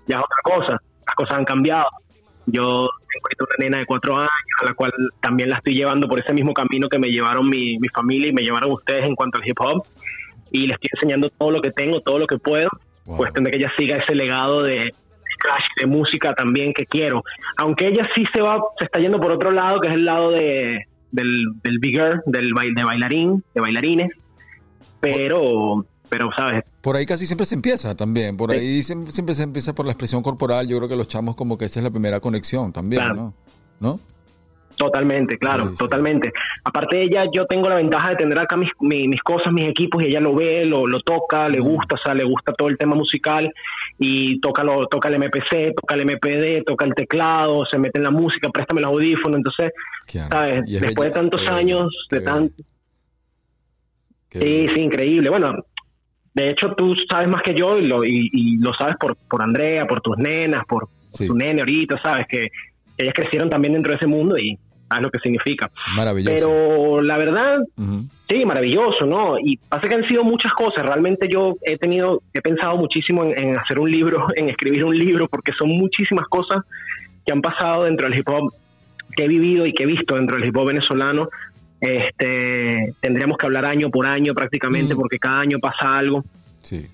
Ya 0.05 0.17
es 0.17 0.23
otra 0.23 0.41
cosa. 0.43 0.81
Las 1.05 1.15
cosas 1.15 1.37
han 1.37 1.45
cambiado. 1.45 1.87
Yo 2.45 2.87
tengo 3.09 3.47
una 3.49 3.65
nena 3.65 3.77
de 3.79 3.85
cuatro 3.85 4.15
años, 4.17 4.29
a 4.61 4.65
la 4.65 4.73
cual 4.73 4.91
también 5.21 5.49
la 5.49 5.57
estoy 5.57 5.73
llevando 5.73 6.07
por 6.07 6.19
ese 6.19 6.33
mismo 6.33 6.53
camino 6.53 6.87
que 6.87 6.99
me 6.99 7.07
llevaron 7.07 7.49
mi, 7.49 7.79
mi 7.79 7.87
familia 7.89 8.29
y 8.29 8.33
me 8.33 8.43
llevaron 8.43 8.71
ustedes 8.71 9.05
en 9.05 9.15
cuanto 9.15 9.39
al 9.39 9.47
hip 9.47 9.59
hop. 9.59 9.83
Y 10.51 10.67
le 10.67 10.75
estoy 10.75 10.89
enseñando 10.93 11.29
todo 11.31 11.51
lo 11.51 11.61
que 11.61 11.71
tengo, 11.71 12.01
todo 12.01 12.19
lo 12.19 12.27
que 12.27 12.37
puedo. 12.37 12.69
Wow. 13.05 13.17
Cuestión 13.17 13.43
de 13.43 13.51
que 13.51 13.57
ella 13.57 13.71
siga 13.77 13.97
ese 13.97 14.15
legado 14.15 14.63
de 14.63 14.93
de 15.79 15.85
música 15.85 16.33
también 16.33 16.73
que 16.73 16.85
quiero. 16.87 17.23
Aunque 17.57 17.87
ella 17.89 18.07
sí 18.15 18.23
se 18.33 18.41
va, 18.41 18.59
se 18.79 18.85
está 18.85 18.99
yendo 18.99 19.19
por 19.19 19.31
otro 19.31 19.51
lado, 19.51 19.79
que 19.79 19.89
es 19.89 19.93
el 19.93 20.05
lado 20.05 20.31
de, 20.31 20.85
del, 21.11 21.45
del 21.63 21.77
bigger, 21.79 22.21
del 22.25 22.49
de 22.73 22.83
bailarín, 22.83 23.43
de 23.53 23.61
bailarines. 23.61 24.11
Pero, 24.99 25.85
pero, 26.09 26.29
¿sabes? 26.35 26.63
Por 26.81 26.95
ahí 26.95 27.05
casi 27.05 27.25
siempre 27.27 27.45
se 27.45 27.55
empieza 27.55 27.95
también. 27.95 28.37
Por 28.37 28.51
Sí. 28.51 28.57
ahí 28.57 28.83
siempre, 28.83 29.11
siempre 29.11 29.35
se 29.35 29.43
empieza 29.43 29.73
por 29.75 29.85
la 29.85 29.91
expresión 29.91 30.23
corporal. 30.23 30.67
Yo 30.67 30.77
creo 30.77 30.89
que 30.89 30.95
los 30.95 31.07
chamos 31.07 31.35
como 31.35 31.57
que 31.57 31.65
esa 31.65 31.79
es 31.79 31.83
la 31.83 31.91
primera 31.91 32.19
conexión 32.19 32.71
también, 32.73 33.01
Claro. 33.03 33.15
¿no? 33.15 33.33
¿No? 33.79 33.99
Totalmente, 34.77 35.37
claro, 35.37 35.69
Sí, 35.69 35.75
totalmente. 35.77 36.31
Aparte 36.63 36.97
de 36.97 37.03
ella, 37.03 37.25
yo 37.33 37.45
tengo 37.45 37.69
la 37.69 37.75
ventaja 37.75 38.09
de 38.09 38.15
tener 38.17 38.39
acá 38.39 38.57
mis, 38.57 38.69
mi- 38.81 39.07
mis 39.07 39.21
cosas, 39.21 39.53
mis 39.53 39.67
equipos, 39.67 40.03
y 40.03 40.07
ella 40.07 40.19
lo 40.19 40.35
ve, 40.35 40.65
lo, 40.65 40.85
lo 40.85 40.99
toca, 41.01 41.47
le 41.47 41.59
gusta, 41.59 41.95
o 41.95 41.97
sea, 42.03 42.13
le 42.13 42.23
gusta 42.25 42.51
todo 42.53 42.67
el 42.67 42.77
tema 42.77 42.93
musical, 42.95 43.49
y 43.97 44.39
toca, 44.41 44.63
lo, 44.63 44.85
toca 44.87 45.07
el 45.09 45.15
MPC, 45.15 45.73
toca 45.79 45.95
el 45.95 46.01
MPD, 46.01 46.63
toca 46.65 46.83
el 46.85 46.93
teclado, 46.93 47.65
se 47.65 47.77
mete 47.79 47.99
en 47.99 48.03
la 48.03 48.11
música, 48.11 48.49
préstame 48.49 48.81
los 48.81 48.91
audífonos, 48.91 49.37
entonces. 49.37 49.71
¿sabes? 50.29 50.65
Después 50.67 51.09
de 51.09 51.15
tantos 51.15 51.41
años, 51.47 52.07
de 52.11 52.19
qué 52.19 52.25
tan... 52.25 52.41
bello, 52.43 52.53
qué 54.29 54.39
Sí, 54.39 54.67
sí, 54.75 54.81
increíble. 54.81 55.29
Bueno, 55.29 55.53
de 56.33 56.49
hecho 56.49 56.73
tú 56.75 56.93
sabes 57.09 57.27
más 57.29 57.41
que 57.43 57.53
yo 57.55 57.77
y 57.77 57.87
lo, 57.87 58.03
y, 58.03 58.29
y 58.33 58.57
lo 58.57 58.73
sabes 58.73 58.95
por, 58.99 59.15
por 59.29 59.41
Andrea, 59.41 59.87
por 59.87 60.01
tus 60.01 60.17
nenas, 60.17 60.63
por, 60.67 60.89
Sí. 61.11 61.27
tu 61.27 61.33
nene 61.33 61.61
ahorita, 61.61 61.97
sabes 62.03 62.25
que 62.27 62.49
ellas 62.97 63.13
crecieron 63.13 63.49
también 63.49 63.73
dentro 63.73 63.91
de 63.91 63.95
ese 63.97 64.07
mundo 64.07 64.37
y 64.37 64.57
sabes 64.87 65.03
lo 65.03 65.09
que 65.09 65.19
significa. 65.19 65.69
Maravilloso. 65.95 66.35
Pero 66.35 67.01
la 67.01 67.17
verdad, 67.17 67.59
sí, 68.29 68.45
maravilloso, 68.45 69.05
¿no? 69.05 69.37
Y 69.39 69.57
pasa 69.57 69.87
que 69.89 69.95
han 69.95 70.07
sido 70.07 70.23
muchas 70.23 70.53
cosas. 70.53 70.85
Realmente 70.85 71.27
yo 71.31 71.55
he 71.63 71.77
tenido, 71.77 72.21
he 72.33 72.41
pensado 72.41 72.75
muchísimo 72.77 73.23
en, 73.23 73.37
en 73.37 73.57
hacer 73.57 73.79
un 73.79 73.89
libro, 73.91 74.27
en 74.35 74.49
escribir 74.49 74.85
un 74.85 74.97
libro, 74.97 75.27
porque 75.27 75.51
son 75.57 75.69
muchísimas 75.69 76.27
cosas 76.27 76.63
que 77.25 77.33
han 77.33 77.41
pasado 77.41 77.83
dentro 77.85 78.07
del 78.09 78.19
hip 78.19 78.29
hop 78.29 78.53
que 79.15 79.23
he 79.25 79.27
vivido 79.27 79.65
y 79.65 79.73
que 79.73 79.83
he 79.83 79.87
visto 79.87 80.15
dentro 80.15 80.37
del 80.37 80.47
hip 80.47 80.55
hop 80.57 80.67
venezolano. 80.67 81.29
Este, 81.81 82.93
tendríamos 83.01 83.37
que 83.37 83.45
hablar 83.45 83.65
año 83.65 83.89
por 83.89 84.07
año 84.07 84.33
prácticamente, 84.33 84.93
Mm. 84.93 84.97
porque 84.97 85.17
cada 85.19 85.39
año 85.39 85.59
pasa 85.59 85.97
algo 85.97 86.23
Sí. 86.61 86.87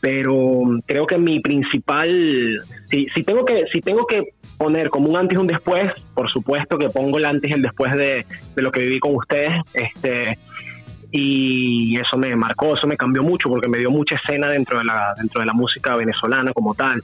Pero 0.00 0.62
creo 0.86 1.06
que 1.06 1.18
mi 1.18 1.40
principal 1.40 2.60
si, 2.90 3.06
si 3.14 3.22
tengo 3.22 3.44
que 3.44 3.66
si 3.72 3.80
tengo 3.80 4.06
que 4.06 4.32
poner 4.56 4.88
como 4.88 5.10
un 5.10 5.16
antes 5.16 5.36
y 5.36 5.40
un 5.40 5.46
después 5.46 5.92
por 6.14 6.30
supuesto 6.30 6.78
que 6.78 6.88
pongo 6.88 7.18
el 7.18 7.26
antes 7.26 7.50
y 7.50 7.54
el 7.54 7.62
después 7.62 7.92
de, 7.94 8.24
de 8.56 8.62
lo 8.62 8.72
que 8.72 8.80
viví 8.80 8.98
con 8.98 9.14
ustedes 9.14 9.52
este 9.74 10.38
y 11.12 11.98
eso 11.98 12.16
me 12.16 12.34
marcó 12.36 12.74
eso 12.76 12.86
me 12.86 12.96
cambió 12.96 13.22
mucho 13.22 13.48
porque 13.48 13.68
me 13.68 13.78
dio 13.78 13.90
mucha 13.90 14.14
escena 14.14 14.48
dentro 14.48 14.78
de 14.78 14.84
la 14.84 15.14
dentro 15.16 15.40
de 15.40 15.46
la 15.46 15.52
música 15.52 15.96
venezolana 15.96 16.52
como 16.52 16.74
tal. 16.74 17.02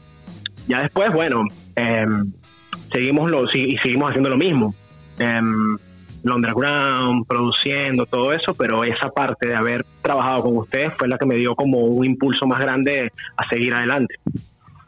Ya 0.68 0.82
después 0.82 1.12
bueno 1.12 1.44
em, 1.74 2.32
seguimos 2.92 3.30
lo 3.30 3.44
y 3.52 3.76
seguimos 3.82 4.10
haciendo 4.10 4.30
lo 4.30 4.36
mismo. 4.36 4.74
Em, 5.18 5.76
el 6.24 6.30
underground, 6.30 7.26
produciendo, 7.26 8.06
todo 8.06 8.32
eso, 8.32 8.54
pero 8.54 8.84
esa 8.84 9.08
parte 9.10 9.48
de 9.48 9.54
haber 9.54 9.84
trabajado 10.02 10.42
con 10.42 10.56
ustedes 10.58 10.94
fue 10.94 11.08
la 11.08 11.18
que 11.18 11.26
me 11.26 11.36
dio 11.36 11.54
como 11.54 11.80
un 11.80 12.04
impulso 12.04 12.46
más 12.46 12.60
grande 12.60 13.12
a 13.36 13.48
seguir 13.48 13.74
adelante. 13.74 14.16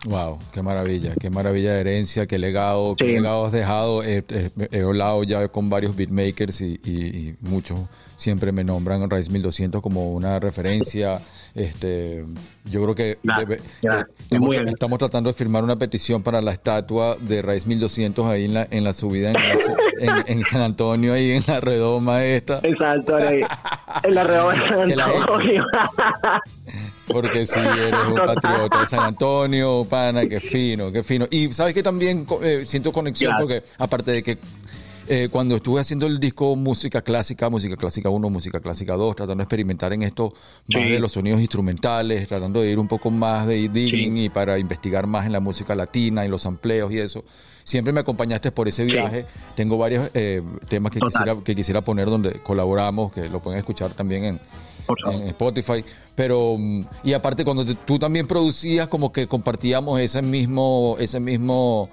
Wow, 0.04 0.38
qué 0.52 0.62
maravilla, 0.62 1.12
qué 1.20 1.28
maravilla 1.28 1.72
de 1.74 1.80
herencia, 1.80 2.26
qué 2.26 2.38
legado, 2.38 2.94
qué 2.94 3.06
Sí. 3.06 3.10
legado 3.14 3.46
has 3.46 3.52
dejado. 3.52 4.04
He, 4.04 4.18
he- 4.28 4.50
he 4.70 4.82
hablado 4.82 5.24
ya 5.24 5.48
con 5.48 5.68
varios 5.68 5.96
beatmakers 5.96 6.60
y, 6.60 6.80
y- 6.84 6.90
y 7.30 7.36
muchos 7.40 7.80
siempre 8.14 8.52
me 8.52 8.62
nombran 8.62 9.10
Rise 9.10 9.28
1200 9.30 9.82
como 9.82 10.12
una 10.12 10.38
referencia. 10.38 11.20
Este, 11.52 12.24
yo 12.64 12.82
creo 12.84 12.94
que 12.94 13.18
debe- 13.22 13.56
eh, 13.82 14.04
estamos, 14.68 14.98
tratando 14.98 15.30
de 15.30 15.34
firmar 15.34 15.64
una 15.64 15.74
petición 15.76 16.22
para 16.22 16.40
la 16.42 16.52
estatua 16.52 17.16
de 17.20 17.42
Rise 17.42 17.66
1200 17.66 18.24
ahí 18.26 18.44
en 18.44 18.54
la, 18.54 18.68
en 18.70 18.84
la 18.84 18.92
subida 18.92 19.30
en, 19.30 19.36
en- 19.98 20.24
en 20.28 20.44
San 20.44 20.60
Antonio, 20.62 21.12
ahí 21.14 21.32
en 21.32 21.42
la 21.48 21.58
redoma 21.60 22.24
esta. 22.24 22.58
Exacto, 22.62 23.16
ahí, 23.16 23.40
en 24.04 24.14
la 24.14 24.22
redoma 24.22 24.52
de 24.54 24.68
San 24.94 25.00
Antonio. 25.00 25.64
Porque 27.08 27.46
si 27.46 27.58
eres 27.58 27.94
un 28.08 28.14
patriota 28.16 28.80
de 28.80 28.86
San 28.86 29.00
Antonio, 29.00 29.86
pana, 29.88 30.26
qué 30.28 30.40
fino, 30.40 30.92
qué 30.92 31.02
fino. 31.02 31.26
Y 31.30 31.52
sabes 31.52 31.74
que 31.74 31.82
también 31.82 32.26
eh, 32.42 32.62
siento 32.66 32.92
conexión 32.92 33.34
porque 33.38 33.62
aparte 33.78 34.12
de 34.12 34.22
que 34.22 34.38
eh, 35.10 35.28
cuando 35.30 35.56
estuve 35.56 35.80
haciendo 35.80 36.06
el 36.06 36.20
disco 36.20 36.54
Música 36.54 37.00
Clásica, 37.00 37.48
Música 37.48 37.76
Clásica 37.76 38.10
1, 38.10 38.28
Música 38.28 38.60
Clásica 38.60 38.94
2, 38.94 39.16
tratando 39.16 39.36
de 39.38 39.44
experimentar 39.44 39.90
en 39.94 40.02
esto 40.02 40.34
más 40.66 40.82
Sí. 40.84 40.90
de 40.90 41.00
los 41.00 41.12
sonidos 41.12 41.40
instrumentales, 41.40 42.28
tratando 42.28 42.60
de 42.60 42.70
ir 42.70 42.78
un 42.78 42.88
poco 42.88 43.10
más 43.10 43.46
de 43.46 43.70
digging 43.70 44.14
Sí. 44.16 44.24
y 44.24 44.28
para 44.28 44.58
investigar 44.58 45.06
más 45.06 45.24
en 45.24 45.32
la 45.32 45.40
música 45.40 45.74
latina 45.74 46.26
y 46.26 46.28
los 46.28 46.44
amplios 46.44 46.92
y 46.92 46.98
eso. 46.98 47.24
Siempre 47.64 47.92
me 47.94 48.00
acompañaste 48.00 48.52
por 48.52 48.68
ese 48.68 48.84
Sí. 48.84 48.92
viaje. 48.92 49.24
Tengo 49.56 49.78
varios 49.78 50.10
eh, 50.12 50.42
temas 50.68 50.92
que 50.92 50.98
Total. 51.00 51.22
quisiera, 51.24 51.42
que 51.44 51.56
quisiera 51.56 51.80
poner 51.80 52.06
donde 52.10 52.32
colaboramos, 52.42 53.10
que 53.10 53.30
lo 53.30 53.40
pueden 53.40 53.58
escuchar 53.60 53.92
también 53.92 54.24
en, 54.24 54.40
Por 54.88 55.00
favor. 55.00 55.21
en 55.23 55.28
Spotify. 55.28 55.85
Pero, 56.16 56.57
mm, 56.59 56.85
y 57.04 57.12
aparte, 57.12 57.45
cuando 57.45 57.64
te- 57.64 57.76
tú 57.76 57.99
también 57.99 58.26
producías, 58.26 58.88
como 58.88 59.12
que 59.12 59.28
compartíamos 59.28 60.00
ese 60.00 60.21
mismo, 60.23 60.97
ese 60.99 61.21
mismo, 61.21 61.88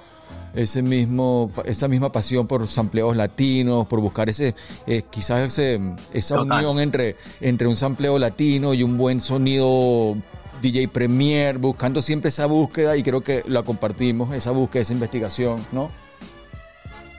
ese 0.55 0.81
mismo, 0.81 1.51
esa 1.65 1.87
misma 1.87 2.11
pasión 2.11 2.47
por 2.47 2.65
sampleos 2.67 3.15
latinos, 3.15 3.85
por 3.87 3.99
buscar 3.99 4.29
ese, 4.29 4.55
eh, 4.87 5.03
quizás 5.11 5.41
ese, 5.41 5.79
esa 6.13 6.35
Total. 6.37 6.57
unión 6.59 6.79
entre, 6.79 7.17
entre 7.41 7.67
un 7.67 7.75
sampleo 7.75 8.17
latino 8.17 8.73
y 8.73 8.81
un 8.81 8.97
buen 8.97 9.19
sonido 9.19 10.15
DJ 10.61 10.87
Premier, 10.87 11.57
buscando 11.57 12.01
siempre 12.01 12.29
esa 12.29 12.45
búsqueda 12.45 12.95
y 12.95 13.03
creo 13.03 13.19
que 13.21 13.43
la 13.45 13.61
compartimos, 13.63 14.33
esa 14.33 14.51
búsqueda, 14.51 14.81
esa 14.83 14.93
investigación, 14.93 15.57
¿no? 15.73 15.89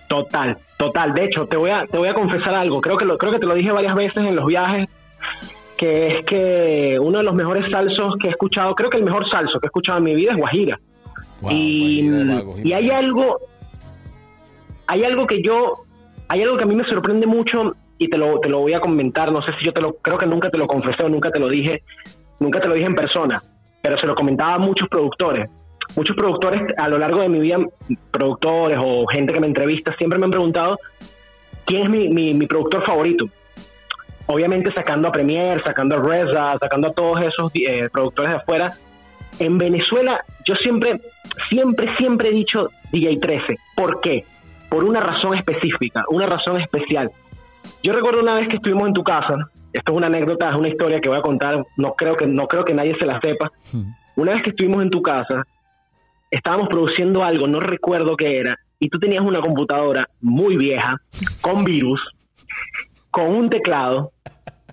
Total, 0.09 0.57
total. 0.79 1.13
De 1.15 1.25
hecho, 1.27 1.47
te 1.47 1.57
voy 1.57 1.71
a, 1.71 1.85
te 1.87 1.99
voy 1.99 2.09
a 2.09 2.15
confesar 2.15 2.55
algo. 2.55 2.81
Creo 2.81 2.97
que 2.97 3.05
lo, 3.05 3.19
creo 3.19 3.33
que 3.33 3.39
te 3.41 3.47
lo 3.47 3.55
dije 3.55 3.73
varias 3.73 3.95
veces 3.95 4.19
en 4.25 4.37
los 4.37 4.47
viajes, 4.47 4.89
que 5.77 6.19
es 6.19 6.25
que 6.25 6.99
uno 7.01 7.19
de 7.19 7.25
los 7.25 7.35
mejores 7.35 7.71
salsos 7.71 8.15
que 8.21 8.29
he 8.29 8.31
escuchado, 8.31 8.75
creo 8.75 8.91
que 8.91 8.97
el 8.97 9.05
mejor 9.05 9.29
salso 9.29 9.61
que 9.61 9.67
he 9.67 9.69
escuchado 9.69 9.99
en 9.99 10.05
mi 10.05 10.15
vida 10.15 10.33
es 10.33 10.39
Guajira. 10.39 10.81
Wow, 11.43 11.51
y, 11.53 12.09
Guajira 12.09 12.69
y 12.69 12.73
hay 12.73 12.91
algo, 12.91 13.39
hay 14.87 15.05
algo 15.05 15.27
que 15.27 15.43
yo, 15.43 15.85
hay 16.29 16.43
algo 16.43 16.57
que 16.57 16.65
a 16.65 16.67
mí 16.67 16.75
me 16.75 16.85
sorprende 16.85 17.27
mucho 17.27 17.75
y 17.99 18.09
te 18.09 18.19
lo, 18.19 18.41
te 18.41 18.49
lo 18.49 18.61
voy 18.61 18.75
a 18.75 18.81
comentar. 18.81 19.31
No 19.31 19.43
sé 19.43 19.53
si 19.59 19.67
yo 19.67 19.73
te 19.73 19.83
lo, 19.83 19.95
creo 19.97 20.19
que 20.19 20.27
nunca 20.27 20.51
te 20.51 20.59
lo 20.59 20.67
confesé 20.67 21.05
o 21.05 21.09
nunca 21.09 21.31
te 21.31 21.39
lo 21.39 21.49
dije, 21.49 21.83
nunca 22.41 22.61
te 22.61 22.69
lo 22.69 22.75
dije 22.75 22.87
en 22.87 22.95
persona, 22.95 23.43
pero 23.83 23.99
se 23.99 24.07
lo 24.07 24.15
comentaba 24.15 24.55
a 24.55 24.59
muchos 24.59 24.89
productores. 24.89 25.49
Muchos 25.95 26.17
productores 26.17 26.63
a 26.79 26.89
lo 26.89 26.99
largo 26.99 27.21
de 27.21 27.29
mi 27.29 27.39
vida, 27.39 27.59
productores 28.11 28.77
o 28.81 29.07
gente 29.07 29.33
que 29.33 29.41
me 29.41 29.47
entrevista, 29.47 29.95
siempre 29.97 30.19
me 30.19 30.25
han 30.25 30.33
preguntado 30.33 30.79
quién 31.65 31.83
es 31.83 31.91
mi, 31.91 32.09
mi, 32.09 32.35
mi 32.35 32.47
productor 32.47 32.85
favorito. 32.85 33.27
Obviamente 34.27 34.73
sacando 34.73 35.09
a 35.09 35.13
Premier, 35.13 35.63
sacando 35.65 35.97
a 35.97 36.01
Reza, 36.01 36.59
sacando 36.61 36.89
a 36.89 36.93
todos 36.93 37.21
esos 37.23 37.51
eh, 37.55 37.89
productores 37.93 38.33
de 38.33 38.37
afuera. 38.37 38.73
En 39.39 39.59
Venezuela 39.59 40.25
yo 40.47 40.55
siempre, 40.57 41.01
siempre, 41.49 41.95
siempre 41.97 42.29
he 42.29 42.33
dicho 42.33 42.71
DJ 42.93 43.19
13. 43.19 43.59
¿Por 43.75 44.01
qué? 44.01 44.25
Por 44.69 44.85
una 44.85 45.01
razón 45.01 45.37
específica, 45.37 46.05
una 46.09 46.27
razón 46.27 46.61
especial. 46.61 47.11
Yo 47.83 47.93
recuerdo 47.93 48.21
una 48.21 48.35
vez 48.35 48.49
que 48.49 48.57
estuvimos 48.57 48.87
en 48.87 48.95
tu 48.95 49.03
casa, 49.03 49.51
esto 49.73 49.93
es 49.93 49.97
una 49.97 50.07
anécdota, 50.07 50.51
es 50.51 50.55
una 50.55 50.69
historia 50.69 51.01
que 51.01 51.09
voy 51.09 51.19
a 51.19 51.23
contar, 51.23 51.65
no 51.77 51.95
creo 51.95 52.17
que, 52.17 52.27
no 52.27 52.47
creo 52.47 52.65
que 52.65 52.75
nadie 52.75 52.97
se 52.99 53.07
la 53.07 53.21
sepa. 53.21 53.51
Una 54.15 54.33
vez 54.33 54.43
que 54.43 54.51
estuvimos 54.51 54.83
en 54.83 54.91
tu 54.91 55.03
casa, 55.03 55.45
estábamos 56.31 56.69
produciendo 56.69 57.23
algo, 57.25 57.47
no 57.47 57.61
recuerdo 57.61 58.17
qué 58.17 58.39
era, 58.39 58.59
y 58.79 58.89
tú 58.89 58.99
tenías 58.99 59.23
una 59.23 59.41
computadora 59.41 60.09
muy 60.21 60.57
vieja, 60.57 61.01
con 61.41 61.65
virus, 61.65 62.09
con 63.17 63.35
un 63.35 63.49
teclado, 63.49 64.13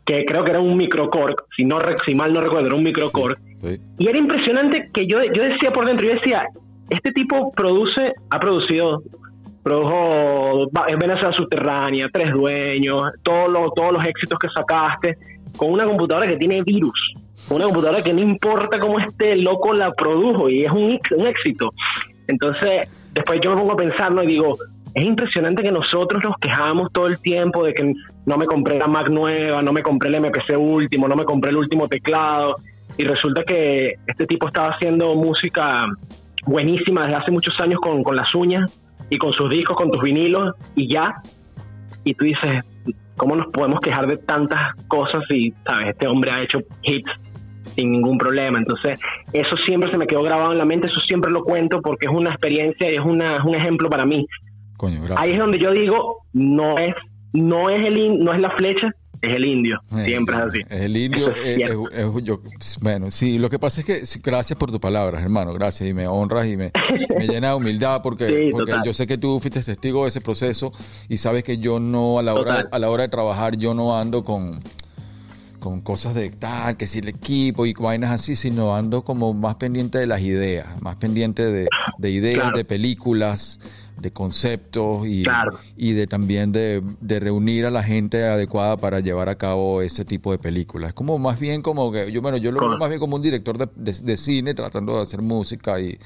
que 0.04 0.26
creo 0.26 0.44
que 0.44 0.52
era 0.52 0.60
un 0.60 0.76
microcore, 0.76 1.34
si, 1.56 1.64
no, 1.64 1.80
si 2.06 2.14
mal 2.14 2.34
no 2.34 2.42
recuerdo, 2.42 2.68
era 2.68 2.76
un 2.76 2.84
microcore, 2.84 3.36
Sí. 3.60 3.80
y 3.98 4.10
era 4.10 4.18
impresionante 4.18 4.90
que 4.94 5.08
yo, 5.08 5.24
yo 5.34 5.44
decía 5.44 5.72
por 5.72 5.86
dentro, 5.86 6.06
yo 6.06 6.16
decía, 6.16 6.46
este 6.90 7.14
tipo 7.14 7.54
produce, 7.54 8.12
ha 8.30 8.38
producido, 8.38 9.02
produjo 9.64 10.68
en 10.90 11.00
Venezuela 11.00 11.34
Subterránea, 11.38 12.10
Tres 12.12 12.34
Dueños, 12.34 13.12
todos 13.24 13.50
los, 13.50 13.74
todos 13.74 13.94
los 13.94 14.04
éxitos 14.04 14.38
que 14.38 14.50
sacaste, 14.50 15.18
con 15.56 15.72
una 15.72 15.86
computadora 15.86 16.28
que 16.28 16.36
tiene 16.36 16.62
virus, 16.64 17.14
una 17.50 17.64
computadora 17.64 18.02
que 18.02 18.12
no 18.12 18.20
importa 18.20 18.78
cómo 18.82 19.00
este 19.00 19.38
loco 19.38 19.72
la 19.74 19.94
produjo 19.94 20.50
y 20.50 20.66
es 20.66 20.72
un, 20.74 21.00
un 21.16 21.28
éxito. 21.28 21.72
Entonces, 22.28 22.90
después 23.14 23.40
yo 23.42 23.52
me 23.52 23.62
pongo 23.62 23.72
a 23.72 23.78
pensar 23.78 24.14
¿no? 24.14 24.22
y 24.22 24.28
digo, 24.28 24.58
es 24.94 25.06
impresionante 25.06 25.64
que 25.64 25.72
nosotros 25.72 26.24
nos 26.24 26.38
quejamos 26.38 26.92
todo 26.92 27.08
el 27.08 27.20
tiempo 27.20 27.64
de 27.64 27.74
que 27.74 27.94
no 28.26 28.38
me 28.38 28.46
compré 28.46 28.78
la 28.78 28.88
Mac 28.88 29.10
nueva, 29.10 29.62
no 29.62 29.74
me 29.74 29.82
compré 29.82 30.10
el 30.10 30.22
MPC 30.22 30.58
último, 30.58 31.08
no 31.08 31.16
me 31.16 31.26
compré 31.26 31.50
el 31.50 31.58
último 31.58 31.88
teclado. 31.88 32.58
Y 32.98 33.04
resulta 33.04 33.44
que 33.44 33.96
este 34.06 34.28
tipo 34.28 34.48
estaba 34.48 34.70
haciendo 34.70 35.16
música 35.16 35.86
buenísima 36.46 37.04
desde 37.04 37.16
hace 37.16 37.32
muchos 37.32 37.56
años 37.60 37.80
con, 37.80 38.04
con 38.04 38.16
las 38.16 38.36
uñas 38.36 38.84
y 39.10 39.18
con 39.18 39.34
sus 39.34 39.50
discos, 39.50 39.76
con 39.76 39.90
tus 39.90 40.04
vinilos 40.04 40.54
y 40.76 40.88
ya. 40.88 41.16
Y 42.04 42.14
tú 42.14 42.26
dices, 42.26 42.64
¿cómo 43.18 43.36
nos 43.36 43.48
podemos 43.48 43.80
quejar 43.80 44.06
de 44.06 44.18
tantas 44.18 44.76
cosas 44.88 45.24
si, 45.28 45.54
sabes, 45.66 45.88
este 45.90 46.08
hombre 46.08 46.32
ha 46.32 46.42
hecho 46.42 46.60
hits 46.84 47.12
sin 47.66 47.92
ningún 47.94 48.20
problema? 48.20 48.60
Entonces, 48.60 49.00
eso 49.32 49.58
siempre 49.66 49.90
se 49.90 49.98
me 49.98 50.06
quedó 50.06 50.22
grabado 50.22 50.52
en 50.52 50.60
la 50.60 50.66
mente, 50.66 50.88
eso 50.88 51.00
siempre 51.00 51.32
lo 51.32 51.44
cuento 51.44 51.82
porque 51.82 52.06
es 52.06 52.14
una 52.14 52.30
experiencia 52.30 52.92
y 52.92 52.96
es, 52.96 53.04
una, 53.04 53.38
es 53.38 53.44
un 53.44 53.56
ejemplo 53.56 53.90
para 53.90 54.06
mí. 54.06 54.28
Coño, 54.78 54.98
gracias. 55.02 55.20
Ahí 55.20 55.32
es 55.34 55.38
donde 55.40 55.60
yo 55.60 55.72
digo, 55.72 56.26
no 56.34 56.78
es, 56.78 56.94
no 57.34 57.70
es, 57.70 57.82
el, 57.86 57.98
in- 57.98 58.20
no 58.24 58.34
es 58.34 58.42
la 58.42 58.50
flecha, 58.52 58.90
es 59.22 59.36
el 59.38 59.46
indio. 59.46 59.80
Eh, 59.98 60.06
Siempre 60.06 60.36
es 60.38 60.42
así. 60.44 60.60
Es 60.70 60.82
el 60.82 60.98
indio. 60.98 61.30
Es 61.30 61.38
eh, 61.46 61.64
es- 61.64 61.72
es- 62.18 62.24
yo- 62.24 62.42
bueno, 62.82 63.10
sí, 63.12 63.38
lo 63.38 63.50
que 63.50 63.60
pasa 63.60 63.82
es 63.82 63.86
que 63.86 64.02
gracias 64.22 64.58
por 64.60 64.70
tus 64.72 64.80
palabras, 64.80 65.22
hermano. 65.24 65.54
Gracias 65.54 65.90
y 65.90 65.94
me 65.94 66.08
honras 66.08 66.48
y 66.50 66.58
me, 66.58 66.72
me 67.18 67.28
llena 67.28 67.50
de 67.50 67.54
humildad 67.56 68.02
porque, 68.04 68.28
Sí, 68.28 68.50
porque 68.52 68.74
yo 68.84 68.94
sé 68.94 69.08
que 69.08 69.18
tú 69.18 69.40
fuiste 69.40 69.62
testigo 69.62 70.04
de 70.04 70.10
ese 70.10 70.20
proceso 70.22 70.74
y 71.08 71.18
sabes 71.18 71.44
que 71.44 71.58
yo 71.60 71.80
no, 71.80 72.20
a 72.20 72.24
la 72.24 72.34
hora, 72.34 72.68
a 72.72 72.80
la 72.80 72.90
hora 72.90 73.04
de 73.04 73.10
trabajar, 73.10 73.58
yo 73.58 73.74
no 73.74 73.98
ando 73.98 74.24
con 74.24 74.60
con 75.60 75.80
cosas 75.80 76.14
de 76.14 76.30
tal, 76.30 76.76
que 76.76 76.86
si 76.86 77.00
el 77.00 77.08
equipo 77.08 77.66
y 77.66 77.72
vainas 77.74 78.12
así, 78.12 78.36
sino 78.36 78.76
ando 78.76 79.04
como 79.06 79.34
más 79.34 79.56
pendiente 79.56 79.98
de 79.98 80.06
las 80.08 80.20
ideas, 80.22 80.66
más 80.82 80.98
pendiente 80.98 81.50
de, 81.50 81.70
de 81.98 82.12
ideas, 82.12 82.42
Claro. 82.42 82.58
de 82.58 82.66
películas, 82.66 83.62
de 84.04 84.12
conceptos 84.12 85.08
y, 85.08 85.24
Claro. 85.24 85.58
y 85.76 85.94
de 85.94 86.06
también 86.06 86.52
de, 86.52 86.84
de 87.02 87.20
reunir 87.20 87.66
a 87.66 87.72
la 87.72 87.82
gente 87.82 88.24
adecuada 88.26 88.78
para 88.78 89.00
llevar 89.00 89.30
a 89.30 89.36
cabo 89.40 89.82
ese 89.82 90.06
tipo 90.06 90.32
de 90.32 90.38
películas. 90.38 90.90
Es 90.90 90.94
como 90.94 91.18
más 91.18 91.40
bien 91.40 91.64
como 91.64 91.92
que, 91.92 92.12
yo 92.12 92.22
bueno, 92.22 92.38
yo 92.38 92.52
lo 92.52 92.60
veo 92.60 92.78
más 92.78 92.90
bien 92.90 93.00
como 93.00 93.16
un 93.16 93.22
director 93.24 93.58
de, 93.58 93.68
de- 93.76 94.00
de 94.04 94.18
cine 94.18 94.54
tratando 94.54 94.96
de 94.98 95.02
hacer 95.02 95.22
música 95.24 95.80
y 95.80 95.98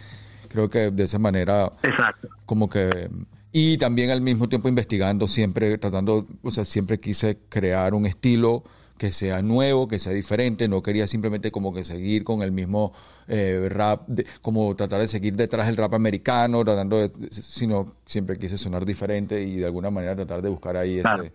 creo 0.48 0.70
que 0.70 0.92
de 0.92 1.04
esa 1.04 1.20
manera 1.20 1.74
Exacto. 1.84 2.30
como 2.46 2.70
que 2.70 3.10
y 3.52 3.78
también 3.78 4.12
al 4.12 4.22
mismo 4.22 4.48
tiempo 4.48 4.70
investigando 4.70 5.28
siempre 5.28 5.78
tratando 5.78 6.26
o 6.44 6.52
sea 6.52 6.64
siempre 6.64 7.00
quise 7.00 7.38
crear 7.50 7.94
un 7.94 8.06
estilo 8.06 8.64
que 8.98 9.12
sea 9.12 9.42
nuevo 9.42 9.88
que 9.88 10.00
sea 10.00 10.12
diferente 10.14 10.68
no 10.68 10.82
quería 10.82 11.06
simplemente 11.08 11.52
como 11.52 11.74
que 11.74 11.84
seguir 11.84 12.24
con 12.24 12.42
el 12.42 12.52
mismo 12.52 12.94
eh, 13.28 13.68
rap 13.70 14.08
de- 14.08 14.26
como 14.42 14.76
tratar 14.76 15.00
de 15.02 15.08
seguir 15.08 15.36
detrás 15.36 15.68
del 15.68 15.78
rap 15.78 15.94
americano 15.94 16.64
tratando 16.66 16.98
de 16.98 17.10
sino 17.32 17.94
siempre 18.06 18.38
quise 18.38 18.58
sonar 18.58 18.86
diferente 18.86 19.42
y 19.44 19.58
de 19.58 19.66
alguna 19.66 19.90
manera 19.92 20.16
tratar 20.16 20.42
de 20.42 20.50
buscar 20.50 20.78
ahí 20.78 21.00
Claro. 21.02 21.24
ese 21.24 21.34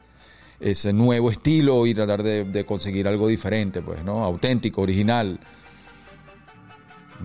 ese 0.60 0.92
nuevo 0.92 1.30
estilo 1.30 1.86
y 1.86 1.94
tratar 1.94 2.22
de, 2.22 2.44
de 2.44 2.64
conseguir 2.64 3.08
algo 3.08 3.26
diferente 3.26 3.82
pues 3.82 4.04
no 4.04 4.22
auténtico 4.24 4.82
original. 4.82 5.40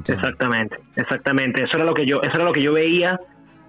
Exactamente, 0.08 0.78
exactamente. 0.96 1.64
Eso 1.64 1.78
era 1.78 1.86
lo 1.86 1.94
que 1.94 2.06
yo, 2.06 2.22
eso 2.22 2.36
era 2.36 2.44
lo 2.44 2.52
que 2.54 2.62
yo 2.62 2.74
veía 2.74 3.20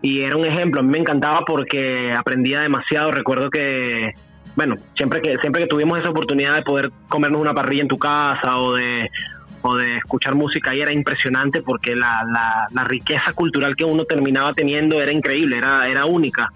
y 0.02 0.20
era 0.22 0.36
un 0.36 0.44
ejemplo. 0.44 0.80
A 0.80 0.84
mí 0.84 0.90
me 0.90 0.98
encantaba 0.98 1.40
porque 1.46 2.12
aprendía 2.12 2.60
demasiado. 2.60 3.10
Recuerdo 3.10 3.50
que, 3.50 4.12
bueno, 4.58 4.74
siempre 4.96 5.22
que 5.22 5.36
siempre 5.36 5.62
que 5.62 5.68
tuvimos 5.68 6.00
esa 6.00 6.10
oportunidad 6.10 6.56
de 6.56 6.62
poder 6.62 6.90
comernos 7.08 7.40
una 7.40 7.54
parrilla 7.54 7.82
en 7.82 7.86
tu 7.86 7.96
casa 7.96 8.58
o 8.58 8.74
de 8.74 9.08
o 9.62 9.76
de 9.76 9.94
escuchar 9.94 10.34
música 10.34 10.72
ahí 10.72 10.80
era 10.80 10.92
impresionante 10.92 11.62
porque 11.62 11.94
la, 11.94 12.24
la, 12.24 12.66
la 12.72 12.82
riqueza 12.82 13.32
cultural 13.36 13.76
que 13.76 13.84
uno 13.84 14.04
terminaba 14.04 14.52
teniendo 14.54 15.00
era 15.00 15.12
increíble, 15.12 15.58
era, 15.58 15.88
era 15.88 16.06
única. 16.06 16.50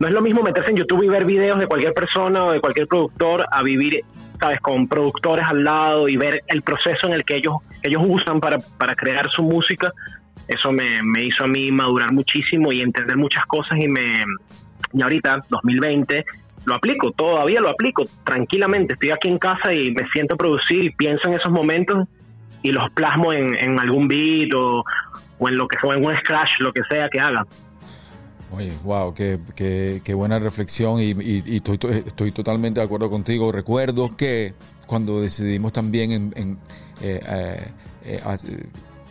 No 0.00 0.08
es 0.08 0.14
lo 0.14 0.22
mismo 0.22 0.42
meterse 0.42 0.70
en 0.70 0.78
YouTube 0.78 1.04
y 1.04 1.08
ver 1.08 1.24
videos 1.24 1.60
de 1.60 1.68
cualquier 1.68 1.94
persona 1.94 2.46
o 2.46 2.50
de 2.50 2.60
cualquier 2.60 2.88
productor 2.88 3.46
a 3.48 3.62
vivir, 3.62 4.00
sabes, 4.40 4.60
con 4.60 4.88
productores 4.88 5.46
al 5.46 5.62
lado 5.62 6.08
y 6.08 6.16
ver 6.16 6.42
el 6.48 6.62
proceso 6.62 7.06
en 7.06 7.12
el 7.12 7.24
que 7.24 7.36
ellos, 7.36 7.58
ellos 7.84 8.02
usan 8.04 8.40
para, 8.40 8.58
para 8.76 8.96
crear 8.96 9.30
su 9.30 9.44
música. 9.44 9.92
Eso 10.48 10.72
me, 10.72 11.00
me 11.00 11.22
hizo 11.22 11.44
a 11.44 11.46
mí 11.46 11.70
madurar 11.70 12.12
muchísimo 12.12 12.72
y 12.72 12.80
entender 12.80 13.16
muchas 13.16 13.46
cosas 13.46 13.78
y 13.78 13.86
me 13.86 14.24
y 14.92 15.02
ahorita, 15.02 15.44
2020, 15.50 16.24
lo 16.66 16.74
aplico, 16.74 17.10
todavía 17.12 17.60
lo 17.60 17.70
aplico 17.70 18.04
tranquilamente. 18.24 18.92
Estoy 18.94 19.10
aquí 19.12 19.28
en 19.28 19.38
casa 19.38 19.72
y 19.72 19.92
me 19.92 20.06
siento 20.12 20.34
a 20.34 20.36
producir 20.36 20.84
y 20.84 20.90
pienso 20.90 21.28
en 21.28 21.34
esos 21.34 21.50
momentos 21.52 22.06
y 22.62 22.72
los 22.72 22.90
plasmo 22.90 23.32
en, 23.32 23.54
algún 23.80 24.08
beat 24.08 24.52
o, 24.54 24.84
o 25.38 25.48
en 25.48 25.56
lo 25.56 25.66
que 25.68 25.78
sea, 25.80 25.94
en 25.96 26.04
un 26.04 26.14
scratch, 26.16 26.50
lo 26.58 26.72
que 26.72 26.82
sea 26.90 27.08
que 27.08 27.20
haga. 27.20 27.46
Oye, 28.52 28.72
wow, 28.84 29.12
qué, 29.14 29.38
qué- 29.56 30.00
qué 30.04 30.14
buena 30.14 30.38
reflexión 30.38 31.00
y, 31.00 31.10
estoy, 31.56 31.78
to- 31.78 31.88
estoy 31.90 32.30
totalmente 32.32 32.80
de 32.80 32.86
acuerdo 32.86 33.10
contigo. 33.10 33.50
Recuerdo 33.52 34.16
que 34.16 34.54
cuando 34.86 35.20
decidimos 35.20 35.72
también 35.72 36.12
en, 36.12 36.58
eh, 37.02 37.20
eh, 37.28 37.68
eh, 38.04 38.20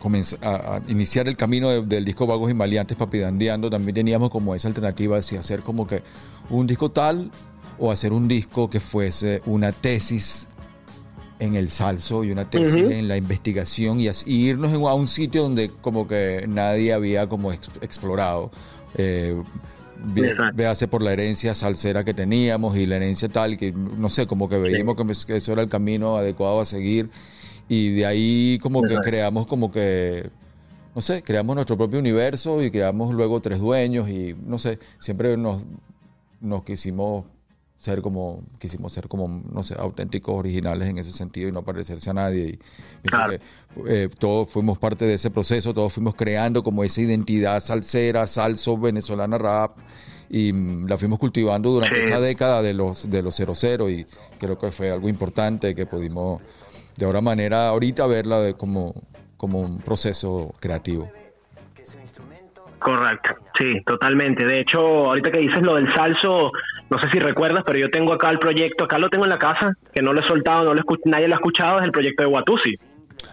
a- 0.06 0.10
comenz- 0.10 0.38
a, 0.42 0.76
a 0.76 0.82
iniciar 0.88 1.28
el 1.28 1.36
camino 1.36 1.68
de- 1.70 1.82
del 1.82 2.04
disco 2.04 2.26
Vagos 2.26 2.50
y 2.50 2.54
Maleantes 2.54 2.96
Papidandeando, 2.96 3.68
también 3.70 3.94
teníamos 3.94 4.30
como 4.30 4.54
esa 4.54 4.68
alternativa 4.68 5.16
de 5.16 5.22
si 5.22 5.36
hacer 5.36 5.60
como 5.60 5.86
que 5.86 6.02
un 6.50 6.66
disco 6.66 6.90
tal 6.90 7.30
o 7.78 7.90
hacer 7.90 8.12
un 8.12 8.28
disco 8.28 8.70
que 8.70 8.80
fuese 8.80 9.42
una 9.46 9.72
tesis 9.72 10.48
en 11.38 11.54
el 11.54 11.68
salso 11.70 12.24
y 12.24 12.30
una 12.30 12.48
tesis 12.48 12.74
en 12.90 13.08
la 13.08 13.16
investigación 13.18 14.00
y 14.00 14.08
así, 14.08 14.30
y 14.30 14.48
irnos 14.48 14.72
en- 14.72 14.82
a 14.86 14.94
un 14.94 15.06
sitio 15.06 15.42
donde 15.42 15.70
como 15.82 16.08
que 16.08 16.46
nadie 16.48 16.92
había 16.94 17.28
como 17.28 17.52
ex- 17.52 17.68
explorado. 17.82 18.50
Eh, 18.96 19.42
véase 20.54 20.88
por 20.88 21.02
la 21.02 21.12
herencia 21.12 21.54
salsera 21.54 22.04
que 22.04 22.14
teníamos 22.14 22.76
y 22.76 22.86
la 22.86 22.96
herencia 22.96 23.28
tal, 23.28 23.56
que 23.56 23.72
no 23.72 24.08
sé, 24.08 24.26
como 24.26 24.48
que 24.48 24.56
veíamos 24.58 24.96
me- 25.04 25.14
que 25.26 25.36
eso 25.36 25.52
era 25.52 25.62
el 25.62 25.68
camino 25.68 26.16
adecuado 26.16 26.60
a 26.60 26.64
seguir 26.66 27.10
y 27.68 27.92
de 27.94 28.06
ahí 28.06 28.58
como 28.62 28.80
que 28.82 28.88
Exacto. 28.94 29.10
creamos 29.10 29.46
como 29.46 29.70
que, 29.70 30.30
no 30.94 31.00
sé, 31.02 31.22
creamos 31.22 31.54
nuestro 31.56 31.76
propio 31.76 31.98
universo 31.98 32.62
y 32.62 32.70
creamos 32.70 33.14
luego 33.14 33.40
tres 33.40 33.58
dueños 33.60 34.08
y 34.08 34.34
no 34.46 34.58
sé, 34.58 34.78
siempre 34.98 35.36
nos, 35.36 35.62
nos 36.40 36.62
quisimos 36.64 37.24
ser 37.78 38.00
como, 38.00 38.42
quisimos 38.58 38.92
ser 38.92 39.06
como, 39.06 39.28
no 39.52 39.62
sé, 39.62 39.74
auténticos, 39.78 40.34
originales 40.34 40.88
en 40.88 40.96
ese 40.98 41.12
sentido 41.12 41.48
y 41.48 41.52
no 41.52 41.62
parecerse 41.62 42.08
a 42.10 42.14
nadie. 42.14 42.58
Y 43.04 43.08
Claro. 43.08 43.34
que 43.34 43.40
eh, 44.04 44.08
todos 44.18 44.48
fuimos 44.48 44.78
parte 44.78 45.04
de 45.04 45.14
ese 45.14 45.30
proceso, 45.30 45.74
todos 45.74 45.92
fuimos 45.92 46.14
creando 46.14 46.62
como 46.62 46.82
esa 46.84 47.02
identidad 47.02 47.60
salsera, 47.60 48.26
salso, 48.26 48.78
venezolana 48.78 49.36
rap 49.38 49.76
y 50.30 50.52
mm, 50.52 50.86
la 50.88 50.96
fuimos 50.96 51.18
cultivando 51.18 51.70
durante 51.70 52.00
Sí. 52.00 52.06
esa 52.08 52.18
década 52.20 52.62
de 52.62 52.72
los 52.72 53.10
de 53.10 53.22
los 53.22 53.34
00 53.36 53.90
y 53.90 54.06
creo 54.40 54.58
que 54.58 54.72
fue 54.72 54.90
algo 54.90 55.08
importante 55.08 55.74
que 55.74 55.84
pudimos 55.86 56.40
de 56.96 57.04
alguna 57.04 57.20
manera 57.20 57.68
ahorita 57.68 58.06
verla 58.06 58.40
de 58.40 58.54
como, 58.54 58.94
como 59.36 59.60
un 59.60 59.78
proceso 59.78 60.54
creativo. 60.60 61.10
Correcto, 62.78 63.30
sí, 63.58 63.80
totalmente. 63.84 64.44
De 64.44 64.60
hecho, 64.60 64.78
ahorita 64.78 65.32
que 65.32 65.40
dices 65.40 65.62
lo 65.62 65.74
del 65.74 65.92
salso, 65.94 66.52
no 66.88 66.98
sé 67.00 67.10
si 67.10 67.18
recuerdas, 67.18 67.64
pero 67.66 67.78
yo 67.78 67.90
tengo 67.90 68.12
acá 68.12 68.30
el 68.30 68.38
proyecto, 68.38 68.84
acá 68.84 68.98
lo 68.98 69.08
tengo 69.08 69.24
en 69.24 69.30
la 69.30 69.38
casa, 69.38 69.72
que 69.92 70.02
no 70.02 70.12
lo 70.12 70.20
he 70.20 70.28
soltado, 70.28 70.64
no 70.64 70.74
lo 70.74 70.82
nadie 71.04 71.26
lo 71.26 71.34
ha 71.34 71.38
escuchado, 71.38 71.78
es 71.80 71.84
el 71.84 71.90
proyecto 71.90 72.22
de 72.22 72.28
Watusi. 72.28 72.74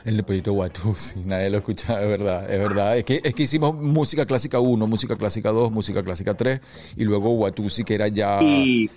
El 0.06 0.24
proyecto 0.24 0.54
Watusi, 0.54 1.20
nadie 1.26 1.50
lo 1.50 1.58
escucha, 1.60 2.02
es 2.02 2.08
verdad, 2.08 2.52
es 2.52 2.58
verdad. 2.58 2.98
Es 2.98 3.04
que, 3.04 3.22
es 3.24 3.36
que 3.36 3.44
hicimos 3.44 3.76
música 3.76 4.26
clásica 4.26 4.60
1, 4.60 4.88
música 4.88 5.16
clásica 5.18 5.52
2, 5.52 5.72
música 5.72 6.02
clásica 6.02 6.36
3 6.36 6.96
y 6.98 7.04
luego 7.04 7.34
Watusi 7.34 7.84
que 7.84 7.96
era 7.96 8.08
ya... 8.08 8.42
Y, 8.42 8.90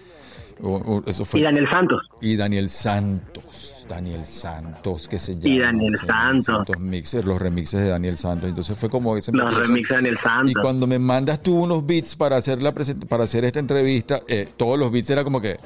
eso 1.04 1.26
fue. 1.26 1.40
y 1.40 1.42
Daniel 1.42 1.68
Santos. 1.70 2.02
Y 2.22 2.36
Daniel 2.36 2.70
Santos, 2.70 3.75
Daniel 3.88 4.24
Santos, 4.24 5.08
que 5.08 5.18
se 5.18 5.34
llama. 5.36 5.48
Y 5.48 5.58
Daniel 5.58 5.96
Santos. 6.06 6.66
mixes, 6.78 7.24
los 7.24 7.40
remixes 7.40 7.80
de 7.80 7.88
Daniel 7.88 8.16
Santos. 8.16 8.48
Entonces 8.48 8.76
fue 8.78 8.88
como 8.90 9.16
ese 9.16 9.32
Los 9.32 9.54
remixes 9.66 9.88
de 9.90 9.94
Daniel 9.96 10.18
Santos. 10.22 10.50
Y 10.50 10.54
cuando 10.54 10.86
me 10.86 10.98
mandas 10.98 11.42
tú 11.42 11.58
unos 11.62 11.84
beats 11.86 12.16
para 12.16 12.36
hacer 12.36 12.60
la 12.62 12.72
para 12.72 13.24
hacer 13.24 13.44
esta 13.44 13.58
entrevista, 13.58 14.20
eh, 14.28 14.48
todos 14.56 14.78
los 14.78 14.90
beats 14.90 15.10
era 15.10 15.22
como 15.24 15.40
que 15.40 15.56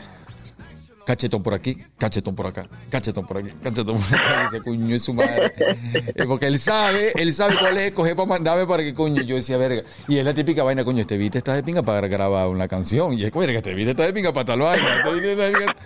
cachetón 1.07 1.43
por 1.43 1.55
aquí, 1.55 1.77
cachetón 1.99 2.37
por 2.37 2.47
acá, 2.47 2.69
cachetón 2.89 3.27
por 3.27 3.39
aquí, 3.39 3.49
cachetón 3.63 3.97
por 4.01 4.19
acá. 4.19 4.43
Dice, 4.45 4.61
coño, 4.63 4.95
es 4.95 5.03
su 5.03 5.13
madre. 5.15 5.53
Eh, 5.59 6.25
Porque 6.27 6.47
él 6.47 6.59
sabe, 6.59 7.13
él 7.17 7.33
sabe 7.33 7.57
cuál 7.59 7.79
es 7.79 7.85
escoger 7.89 8.15
para 8.15 8.29
mandarme 8.29 8.67
para 8.67 8.83
que 8.85 8.95
coño. 8.95 9.23
Yo 9.23 9.35
decía, 9.35 9.57
verga. 9.57 9.83
Y 10.07 10.19
es 10.19 10.25
la 10.25 10.35
típica 10.35 10.63
vaina, 10.63 10.85
coño, 10.85 11.01
este 11.01 11.19
beat 11.19 11.35
está 11.37 11.55
de 11.55 11.63
pinga 11.65 11.83
para 11.83 12.07
grabar 12.07 12.47
una 12.49 12.69
canción. 12.69 13.15
Y 13.19 13.25
es, 13.25 13.33
verga, 13.33 13.59
este 13.59 13.75
beat 13.75 13.89
está 13.89 14.05
de 14.05 14.13
pinga 14.13 14.33
para 14.33 14.45
tal 14.45 14.61
vaina. 14.61 14.97
este 14.99 15.11
beat 15.11 15.25
está 15.25 15.45
de 15.47 15.53
pinga- 15.53 15.77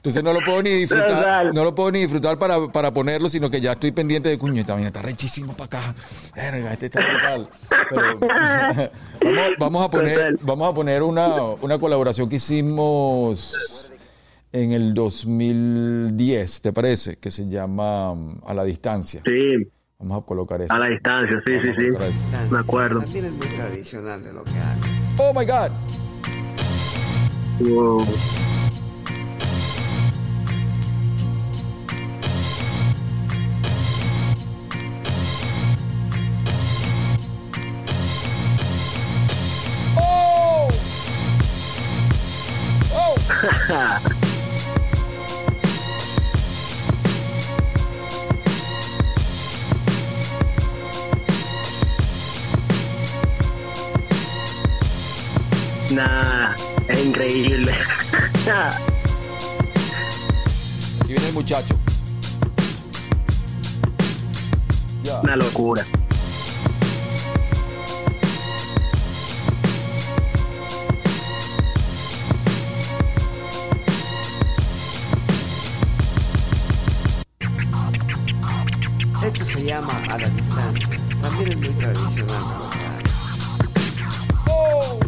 Entonces 0.00 0.22
no 0.24 0.32
lo 0.32 0.40
puedo 0.40 0.62
ni 0.62 0.70
disfrutar, 0.70 1.08
Total. 1.08 1.52
no 1.52 1.62
lo 1.62 1.74
puedo 1.74 1.92
ni 1.92 2.00
disfrutar 2.00 2.38
para, 2.38 2.68
para 2.72 2.90
ponerlo, 2.90 3.28
sino 3.28 3.50
que 3.50 3.60
ya 3.60 3.72
estoy 3.72 3.92
pendiente 3.92 4.30
de 4.30 4.38
coño, 4.38 4.62
esta 4.62 4.72
vaina 4.72 4.88
está 4.88 5.02
rechísimo 5.02 5.52
para 5.52 5.64
acá. 5.66 5.94
Verga, 6.34 6.72
este 6.72 6.86
está 6.86 7.00
brutal. 7.06 7.48
Pero, 7.90 8.18
vamos, 9.36 9.50
vamos 9.58 9.84
a 9.86 9.90
poner, 9.90 10.16
Total. 10.16 10.38
vamos 10.40 10.70
a 10.70 10.74
poner 10.74 11.02
una, 11.02 11.42
una 11.60 11.78
colaboración 11.78 12.30
que 12.30 12.36
hicimos 12.36 13.92
en 14.52 14.72
el 14.72 14.94
2010, 14.94 16.62
¿te 16.62 16.72
parece? 16.72 17.18
Que 17.18 17.30
se 17.30 17.46
llama 17.48 18.12
A 18.46 18.54
la 18.54 18.64
distancia. 18.64 19.20
Sí, 19.26 19.68
Vamos 19.98 20.22
a 20.22 20.24
colocar 20.26 20.62
eso. 20.62 20.72
a 20.72 20.78
la 20.78 20.88
distancia, 20.88 21.42
sí, 21.46 21.52
sí, 21.62 21.66
Vamos 21.66 21.74
a 21.74 21.74
sí. 21.74 21.86
colocar 21.90 22.08
eso. 22.08 22.50
Me 22.54 22.58
acuerdo. 22.58 23.00
También 23.02 23.24
es 23.26 23.32
muy 23.32 23.46
tradicional 23.48 24.24
de 24.24 24.32
lo 24.32 24.44
que 24.44 24.52
hago. 24.58 24.80
Oh 25.18 25.34
my 25.38 25.44
God. 25.44 25.70
Uh, 27.68 28.02
Nah, 55.90 56.54
es 56.86 57.04
increíble. 57.04 57.72
Aquí 61.00 61.12
viene 61.12 61.28
el 61.28 61.34
muchacho. 61.34 61.74
Ya. 65.02 65.20
Una 65.20 65.36
locura. 65.36 65.82
Se 79.70 79.76
llama 79.76 80.02
a 80.10 80.18
la 80.18 80.28
distancia. 80.28 81.00
También 81.20 81.48
es 81.50 81.56
muy 81.58 81.68
tradicional. 81.68 82.42
¡Oh! 84.48 84.98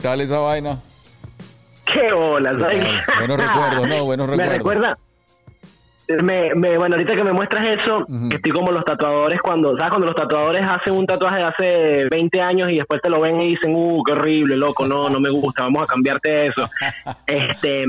tal 0.00 0.20
esa 0.20 0.38
vaina? 0.38 0.78
Qué 1.92 2.12
bola, 2.12 2.52
¿Qué 2.52 2.60
¿sabes? 2.60 2.84
tal? 3.06 3.18
Buenos 3.18 3.36
recuerdos, 3.48 3.88
¿no? 3.88 4.04
Buenos 4.04 4.28
Me 4.30 4.36
recuerdos. 4.36 4.56
recuerda. 4.58 4.98
Me, 6.24 6.52
me, 6.56 6.76
bueno, 6.76 6.96
ahorita 6.96 7.14
que 7.14 7.22
me 7.22 7.32
muestras 7.32 7.64
eso, 7.80 7.98
Ujú. 8.08 8.30
estoy 8.32 8.50
como 8.50 8.72
los 8.72 8.84
tatuadores 8.84 9.40
cuando, 9.40 9.76
¿sabes? 9.76 9.90
Cuando 9.90 10.06
los 10.08 10.16
tatuadores 10.16 10.66
hacen 10.66 10.94
un 10.94 11.06
tatuaje 11.06 11.36
de 11.38 11.44
hace 11.44 12.08
20 12.10 12.40
años 12.40 12.72
y 12.72 12.76
después 12.78 13.00
te 13.00 13.08
lo 13.08 13.20
ven 13.20 13.40
y 13.40 13.50
dicen, 13.50 13.72
uh, 13.76 14.02
qué 14.02 14.12
horrible, 14.12 14.56
loco, 14.56 14.86
no, 14.88 15.08
no 15.08 15.20
me 15.20 15.30
gusta, 15.30 15.62
vamos 15.64 15.84
a 15.84 15.86
cambiarte 15.86 16.48
eso. 16.48 16.68
este, 17.28 17.84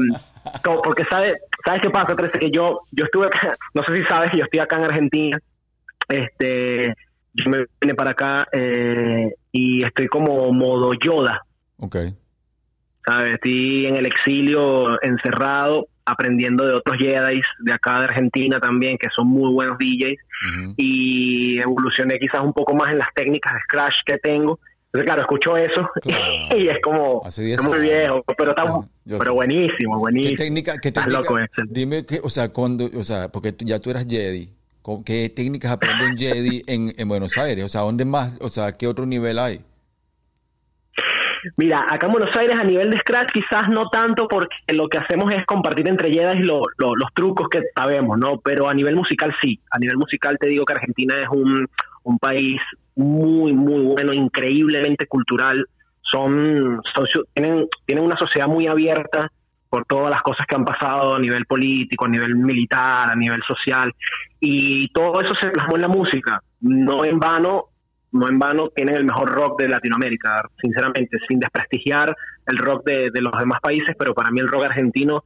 como- 0.64 0.84
porque 0.84 1.04
sabes, 1.10 1.34
¿sabes 1.66 1.82
qué 1.82 1.90
pasa, 1.90 2.16
Trece? 2.16 2.38
Que 2.38 2.52
yo, 2.52 2.82
yo 2.92 3.06
estuve 3.06 3.26
acá, 3.26 3.56
no 3.74 3.82
sé 3.88 3.96
si 3.96 4.04
sabes 4.06 4.30
yo 4.36 4.44
estoy 4.44 4.60
acá 4.60 4.78
en 4.78 4.84
Argentina, 4.84 5.40
este, 6.08 6.94
yo 7.34 7.50
me 7.50 7.66
vine 7.80 7.96
para 7.96 8.12
acá 8.12 8.48
eh, 8.52 9.34
y 9.52 9.84
estoy 9.84 10.08
como 10.08 10.52
modo 10.52 10.94
Yoda, 10.94 11.42
Ok. 11.82 11.98
¿sabes? 13.06 13.34
Estoy 13.34 13.88
en 13.88 13.96
el 13.96 14.06
exilio, 14.06 15.02
encerrado, 15.04 15.88
aprendiendo 16.06 16.66
de 16.68 16.74
otros 16.76 16.98
Jedi 16.98 17.42
de 17.62 17.74
acá 17.74 18.00
de 18.00 18.06
Argentina 18.06 18.60
también, 18.60 18.98
que 19.00 19.08
son 19.16 19.28
muy 19.28 19.52
buenos 19.52 19.78
DJs, 19.80 20.20
y 20.78 21.60
evolucioné 21.60 22.20
quizás 22.20 22.42
un 22.42 22.54
poco 22.54 22.76
más 22.76 22.92
en 22.92 23.00
las 23.00 23.08
técnicas 23.16 23.54
de 23.54 23.60
Scratch 23.62 23.96
que 24.06 24.18
tengo. 24.20 24.60
Entonces, 24.94 25.06
claro, 25.06 25.22
escucho 25.22 25.56
eso 25.58 25.90
Claro. 26.02 26.58
y 26.58 26.68
es 26.68 26.78
como 26.84 27.22
Hace 27.26 27.44
10 27.44 27.60
es 27.60 27.66
muy 27.66 27.80
viejo, 27.80 28.24
pero 28.38 28.50
está 28.52 28.66
yo 28.66 29.18
pero 29.18 29.24
sé. 29.24 29.30
buenísimo, 29.32 29.94
¿Qué 29.96 30.00
buenísimo. 30.00 30.38
técnica, 30.38 30.78
qué 30.82 30.92
técnica? 30.92 31.20
loco. 31.20 31.38
Dime 31.70 32.06
que, 32.06 32.20
o 32.24 32.30
sea, 32.30 32.50
cuando, 32.50 32.90
o 32.98 33.04
sea, 33.04 33.30
porque 33.30 33.52
tú- 33.54 33.66
ya 33.66 33.80
tú 33.80 33.90
eras 33.90 34.06
Jedi, 34.08 34.50
¿con 34.82 35.04
¿qué 35.04 35.30
técnicas 35.30 35.72
aprende 35.72 36.06
un 36.08 36.18
Jedi 36.18 36.62
en, 36.68 36.94
en 36.98 37.08
Buenos 37.08 37.38
Aires? 37.38 37.64
O 37.66 37.70
sea, 37.70 37.82
¿dónde 37.82 38.04
más, 38.06 38.34
o 38.42 38.50
sea, 38.50 38.74
qué 38.78 38.86
otro 38.88 39.06
nivel 39.06 39.40
hay? 39.40 39.62
Mira, 41.58 41.86
acá 41.90 42.08
en 42.08 42.14
Buenos 42.14 42.36
Aires 42.38 42.58
a 42.58 42.64
nivel 42.64 42.90
de 42.92 43.00
Scratch 43.00 43.32
quizás 43.32 43.68
no 43.70 43.90
tanto 43.90 44.28
porque 44.28 44.56
lo 44.74 44.88
que 44.88 44.98
hacemos 45.00 45.32
es 45.34 45.46
compartir 45.46 45.88
entre 45.88 46.12
Jedi 46.14 46.44
lo- 46.44 46.64
lo- 46.78 46.96
los 46.96 47.14
trucos 47.14 47.48
que 47.50 47.60
sabemos, 47.76 48.18
¿no? 48.18 48.40
Pero 48.40 48.70
a 48.70 48.74
nivel 48.74 48.96
musical 48.96 49.36
sí. 49.42 49.60
A 49.72 49.80
nivel 49.80 49.98
musical 49.98 50.38
te 50.40 50.48
digo 50.48 50.66
que 50.66 50.74
Argentina 50.74 51.16
es 51.20 51.28
un, 51.30 51.68
un 52.04 52.20
país 52.20 52.60
muy, 52.96 53.54
muy 53.54 53.84
bueno, 53.86 54.14
increíblemente 54.14 55.08
cultural. 55.08 55.66
Son, 56.02 56.82
son 56.94 57.06
tienen, 57.34 57.68
tienen 57.86 58.04
una 58.06 58.18
sociedad 58.18 58.48
muy 58.48 58.68
abierta 58.68 59.32
por 59.70 59.86
todas 59.86 60.10
las 60.12 60.22
cosas 60.22 60.46
que 60.46 60.56
han 60.56 60.66
pasado 60.66 61.16
a 61.16 61.20
nivel 61.20 61.46
político, 61.46 62.06
a 62.06 62.10
nivel 62.10 62.36
militar, 62.36 63.10
a 63.10 63.16
nivel 63.16 63.42
social. 63.48 63.94
Y 64.40 64.90
todo 64.94 65.22
eso 65.22 65.34
se 65.42 65.50
plasmó 65.50 65.76
en 65.78 65.82
la 65.82 65.88
música. 65.88 66.42
No 66.60 67.06
en 67.06 67.18
vano 67.20 67.68
no 68.12 68.30
en 68.30 68.40
vano 68.40 68.70
tienen 68.70 68.96
el 68.96 69.06
mejor 69.06 69.30
rock 69.30 69.62
de 69.62 69.70
Latinoamérica, 69.70 70.44
sinceramente, 70.62 71.18
sin 71.28 71.40
desprestigiar 71.40 72.16
el 72.48 72.58
rock 72.58 72.86
de, 72.86 73.10
los 73.22 73.32
demás 73.40 73.60
países, 73.62 73.96
pero 73.98 74.14
para 74.14 74.32
mí 74.32 74.40
el 74.40 74.48
rock 74.48 74.66
argentino 74.66 75.24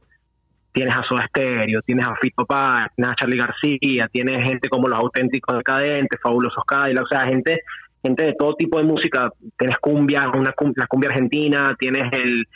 tienes 0.72 0.94
a 0.94 1.02
Soda 1.02 1.26
Stereo, 1.28 1.80
tienes 1.82 2.06
a 2.06 2.14
Fito 2.16 2.44
Páez, 2.44 2.88
tienes 2.94 3.12
a 3.12 3.16
Charlie 3.16 3.38
García, 3.38 4.08
tienes 4.12 4.44
gente 4.44 4.68
como 4.68 4.88
los 4.88 4.98
auténticos 4.98 5.56
decadentes, 5.56 6.20
fabulosos 6.22 6.64
Cadillac, 6.64 7.04
o 7.04 7.08
sea, 7.08 7.24
gente 7.24 7.62
gente 8.06 8.24
de 8.24 8.34
todo 8.34 8.54
tipo 8.54 8.78
de 8.78 8.84
música, 8.84 9.30
tienes 9.58 9.78
cumbia, 9.78 10.28
una 10.32 10.52
cum- 10.52 10.72
la 10.76 10.86
cumbia 10.86 11.10
argentina, 11.10 11.74
tienes 11.78 12.04
el, 12.12 12.46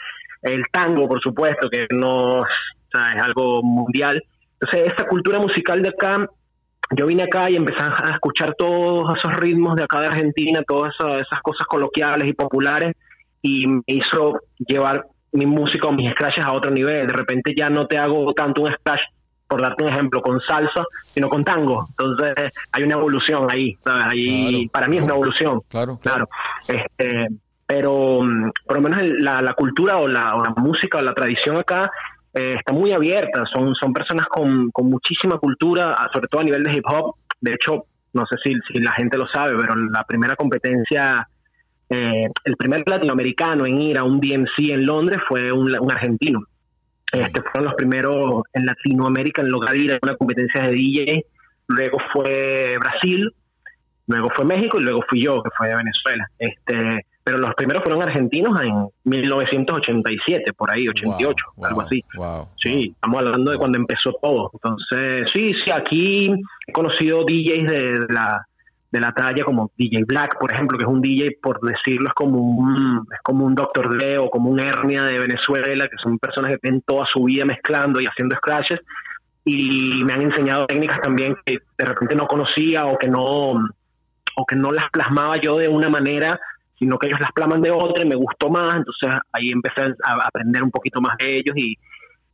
tango, 0.73 1.09
por 1.09 1.21
supuesto, 1.21 1.69
que 1.69 1.87
no 1.91 2.45
es 2.45 3.23
algo 3.23 3.63
mundial. 3.63 4.23
Entonces, 4.61 4.93
esa 4.93 5.07
cultura 5.09 5.39
musical 5.39 5.83
de 5.83 5.91
acá 5.91 6.27
yo 6.91 7.07
vine 7.07 7.23
acá 7.23 7.49
y 7.49 7.57
empecé 7.57 7.79
a 7.83 8.13
escuchar 8.13 8.55
todos 8.57 9.17
esos 9.17 9.37
ritmos 9.37 9.77
de 9.77 9.85
acá 9.85 10.01
de 10.01 10.09
Argentina, 10.09 10.63
todas 10.67 10.93
esas, 10.95 11.41
cosas 11.43 11.67
coloquiales 11.67 12.29
y 12.29 12.33
populares, 12.33 12.97
y 13.43 13.67
me 13.67 13.83
hizo 13.87 14.41
llevar 14.59 15.07
mi 15.33 15.47
música 15.47 15.87
o 15.87 15.93
mis 15.93 16.11
scratches 16.11 16.45
a 16.45 16.53
otro 16.53 16.71
nivel. 16.71 17.07
De 17.07 17.13
repente 17.13 17.55
ya 17.57 17.71
no 17.71 17.87
te 17.87 17.97
hago 17.97 18.33
tanto 18.35 18.63
un 18.63 18.73
scratch, 18.73 19.01
por 19.47 19.63
darte 19.63 19.85
un 19.85 19.91
ejemplo, 19.91 20.21
con 20.21 20.41
salsa, 20.41 20.85
sino 21.05 21.29
con 21.29 21.45
tango. 21.45 21.87
Entonces 21.91 22.53
hay 22.73 22.83
una 22.83 22.95
evolución 22.95 23.49
ahí, 23.51 23.77
¿sabes? 23.85 24.07
Ahí, 24.07 24.51
Claro, 24.51 24.71
para 24.73 24.89
mí 24.89 24.97
es 24.97 25.03
una 25.03 25.15
evolución. 25.15 25.61
Claro, 25.69 25.99
Claro. 25.99 26.29
Este, 26.67 27.29
pero 27.67 28.21
mm, 28.23 28.51
por 28.67 28.77
lo 28.77 28.83
menos 28.83 29.01
la, 29.21 29.41
la 29.41 29.55
cultura 29.55 29.99
o 29.99 30.09
la, 30.09 30.35
o 30.35 30.45
la 30.45 30.51
música 30.57 30.99
o 30.99 31.01
la 31.01 31.15
tradición 31.15 31.57
acá 31.57 31.91
eh, 32.35 32.55
está 32.59 32.73
muy 32.73 32.93
abierta. 32.93 33.45
Son, 33.53 33.75
son 33.75 33.93
personas 33.93 34.27
con, 34.29 34.71
con 34.71 34.89
muchísima 34.89 35.39
cultura, 35.39 35.97
sobre 36.13 36.29
todo 36.29 36.41
a 36.41 36.45
nivel 36.45 36.63
de 36.63 36.73
hip 36.77 36.85
hop. 36.87 37.17
De 37.41 37.55
hecho, 37.55 37.87
no 38.13 38.27
sé 38.27 38.37
si, 38.43 38.55
si 38.73 38.81
la 38.81 38.93
gente 38.93 39.19
lo 39.19 39.27
sabe, 39.29 39.57
pero 39.61 39.75
la 39.75 40.05
primera 40.05 40.37
competencia, 40.37 41.29
eh, 41.89 42.27
el 42.45 42.57
primer 42.57 42.83
latinoamericano 42.87 43.67
en 43.67 43.81
ir 43.81 43.99
a 43.99 44.05
un 44.05 44.21
DMC 44.21 44.71
en 44.71 44.87
Londres 44.87 45.21
fue 45.29 45.53
un, 45.53 45.77
un 45.79 45.93
argentino. 45.93 46.41
Este, 47.13 47.43
fueron 47.43 47.65
los 47.65 47.75
primeros 47.75 48.43
en 48.53 48.67
Latinoamérica 48.67 49.43
en 49.43 49.51
lograr 49.51 49.77
ir 49.77 49.93
a 49.93 49.99
una 50.01 50.17
competencia 50.17 50.63
de 50.63 50.71
DJ. 50.71 51.25
Luego 51.67 51.99
fue 52.13 52.77
Brasil, 52.79 53.33
luego 54.07 54.31
fue 54.35 54.45
México 54.45 54.79
y 54.79 54.85
luego 54.85 55.03
fui 55.09 55.23
yo, 55.23 55.43
que 55.43 55.51
fue 55.57 55.69
de 55.69 55.77
Venezuela. 55.77 56.29
Este, 56.39 57.07
pero 57.23 57.39
los 57.39 57.55
primeros 57.55 57.83
fueron 57.83 58.03
argentinos 58.03 58.61
en 58.61 58.89
1987, 59.05 60.53
por 60.55 60.71
ahí, 60.71 60.89
88, 60.89 61.45
Wow, 61.57 61.67
algo 61.67 61.81
wow, 61.81 61.87
así. 61.87 62.05
Wow. 62.17 62.49
Sí, 62.57 62.93
estamos 62.95 63.19
hablando 63.19 63.53
de 63.53 63.59
cuando 63.59 63.79
empezó 63.79 64.13
todo. 64.21 64.51
Entonces, 64.55 65.31
sí, 65.33 65.53
sí, 65.65 65.71
aquí 65.71 66.33
he 66.67 66.73
conocido 66.73 67.25
DJs 67.25 67.71
de, 67.71 67.93
de 68.01 68.07
la 68.15 68.47
de 68.91 69.01
la 69.01 69.13
talla 69.13 69.45
como 69.45 69.71
DJ 69.77 70.05
Black, 70.05 70.39
por 70.39 70.53
ejemplo, 70.53 70.77
que 70.77 70.85
es 70.85 70.91
un 70.91 71.01
DJ, 71.01 71.39
por 71.41 71.61
decirlo, 71.61 72.09
es 72.09 72.15
como 72.15 72.39
un, 72.39 73.07
es 73.13 73.21
como 73.23 73.45
un 73.45 73.55
Dr. 73.55 73.89
Dre 73.97 74.19
o 74.19 74.29
como 74.29 74.51
un 74.51 74.59
Hernia 74.59 75.05
de 75.05 75.19
Venezuela, 75.19 75.89
que 75.89 75.97
son 76.03 76.19
personas 76.19 76.53
que 76.53 76.59
tienen 76.59 76.83
toda 76.83 77.07
su 77.13 77.25
vida 77.25 77.45
mezclando 77.45 78.01
y 78.01 78.07
haciendo 78.07 78.37
scratches, 78.37 78.81
y 79.45 80.03
me 80.05 80.13
han 80.13 80.23
enseñado 80.23 80.67
técnicas 80.67 81.01
también 81.01 81.37
que 81.47 81.59
de 81.79 81.85
repente 81.85 82.15
no 82.15 82.27
conocía 82.27 82.87
o 82.87 82.99
que 82.99 83.09
no, 83.09 83.25
o 83.25 84.47
que 84.47 84.57
no 84.57 84.73
las 84.73 84.91
plasmaba 84.91 85.41
yo 85.41 85.57
de 85.59 85.69
una 85.69 85.89
manera, 85.89 86.41
sino 86.81 86.99
que 86.99 87.09
ellos 87.09 87.21
las 87.21 87.31
plasman 87.33 87.61
de 87.61 87.71
otra 87.71 88.03
y 88.03 88.09
me 88.09 88.17
gustó 88.17 88.49
más, 88.49 88.79
entonces 88.79 89.11
ahí 89.33 89.51
empecé 89.51 89.83
a 90.03 90.15
aprender 90.27 90.63
un 90.63 90.71
poquito 90.71 91.01
más 91.01 91.17
de 91.19 91.37
ellos 91.37 91.55
y, 91.57 91.77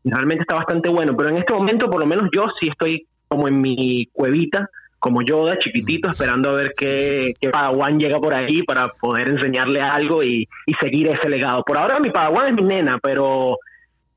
realmente 0.08 0.42
está 0.42 0.54
bastante 0.54 0.88
bueno, 0.88 1.16
pero 1.16 1.30
en 1.30 1.38
este 1.38 1.52
momento 1.52 1.90
por 1.90 1.98
lo 1.98 2.06
menos 2.06 2.28
yo 2.32 2.44
sí 2.60 2.68
estoy 2.68 3.08
como 3.26 3.48
en 3.48 3.60
mi 3.60 4.06
cuevita 4.12 4.70
como 5.00 5.20
Yoda, 5.22 5.58
chiquitito, 5.58 6.10
esperando 6.10 6.50
a 6.50 6.52
ver 6.52 6.74
qué, 6.76 7.34
qué 7.40 7.50
Padawan 7.50 7.98
llega 7.98 8.20
por 8.20 8.32
ahí 8.32 8.62
para 8.62 8.88
poder 8.88 9.28
enseñarle 9.30 9.80
algo 9.80 10.22
y, 10.22 10.48
y 10.64 10.74
seguir 10.80 11.08
ese 11.08 11.28
legado. 11.28 11.64
Por 11.64 11.76
ahora 11.76 11.98
mi 11.98 12.10
Padawan 12.10 12.46
es 12.46 12.54
mi 12.54 12.62
nena, 12.62 12.98
pero 13.02 13.58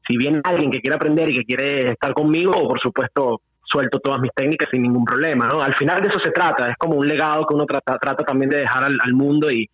si 0.08 0.15
viene 0.15 0.42
alguien 0.44 0.70
que 0.70 0.80
quiere 0.80 0.96
aprender 0.96 1.32
y 1.32 1.38
que 1.38 1.44
quiere 1.44 1.92
estar 1.92 2.13
conmigo, 2.13 2.52
por 2.52 2.80
supuesto 2.80 3.42
suelto 3.63 4.00
todas 4.00 4.22
mis 4.22 4.32
técnicas 4.34 4.70
sin 4.72 4.84
ningún 4.84 5.06
problema, 5.06 5.48
¿no? 5.48 5.62
Al 5.62 5.76
final 5.76 6.02
de 6.02 6.10
eso 6.10 6.20
se 6.24 6.32
trata, 6.32 6.70
es 6.70 6.78
como 6.78 6.96
un 6.98 7.08
legado 7.08 7.46
que 7.48 7.56
uno 7.56 7.65
trata, 7.65 7.98
trata 7.98 8.24
también 8.24 8.52
de 8.52 8.60
dejar 8.60 8.84
al 8.84 9.13
mundo 9.13 9.52
y, 9.52 9.68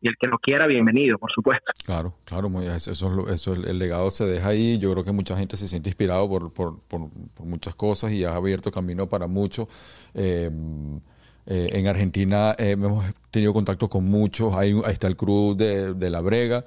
y 0.00 0.08
el 0.08 0.16
que 0.20 0.26
lo 0.28 0.38
quiera, 0.38 0.66
bienvenido, 0.66 1.18
por 1.18 1.30
supuesto. 1.32 1.72
Claro, 1.84 2.14
claro, 2.24 2.48
muy- 2.48 2.66
eso, 2.66 2.92
eso 2.92 3.28
eso, 3.28 3.52
el, 3.52 3.64
el 3.66 3.78
legado 3.78 4.10
se 4.10 4.24
deja 4.26 4.48
ahí. 4.48 4.78
Yo 4.78 4.92
creo 4.92 5.04
que 5.04 5.12
mucha 5.12 5.36
gente 5.36 5.56
se 5.56 5.66
siente 5.68 5.88
inspirado 5.88 6.28
por, 6.28 6.52
por, 6.52 6.78
por- 6.80 7.10
por 7.34 7.46
muchas 7.46 7.74
cosas 7.74 8.12
y 8.12 8.24
ha 8.24 8.34
abierto 8.34 8.70
camino 8.70 9.08
para 9.08 9.26
muchos. 9.26 9.66
Eh, 10.14 10.50
eh, 11.46 11.68
en 11.72 11.86
Argentina 11.86 12.54
eh, 12.58 12.70
hemos 12.72 13.04
tenido 13.30 13.52
contacto 13.52 13.88
con 13.88 14.04
muchos. 14.04 14.52
Un- 14.52 14.58
ahí 14.58 14.74
está 14.88 15.06
el 15.08 15.16
crew 15.16 15.54
de, 15.56 15.94
de 15.94 16.10
La 16.10 16.20
Brega. 16.20 16.64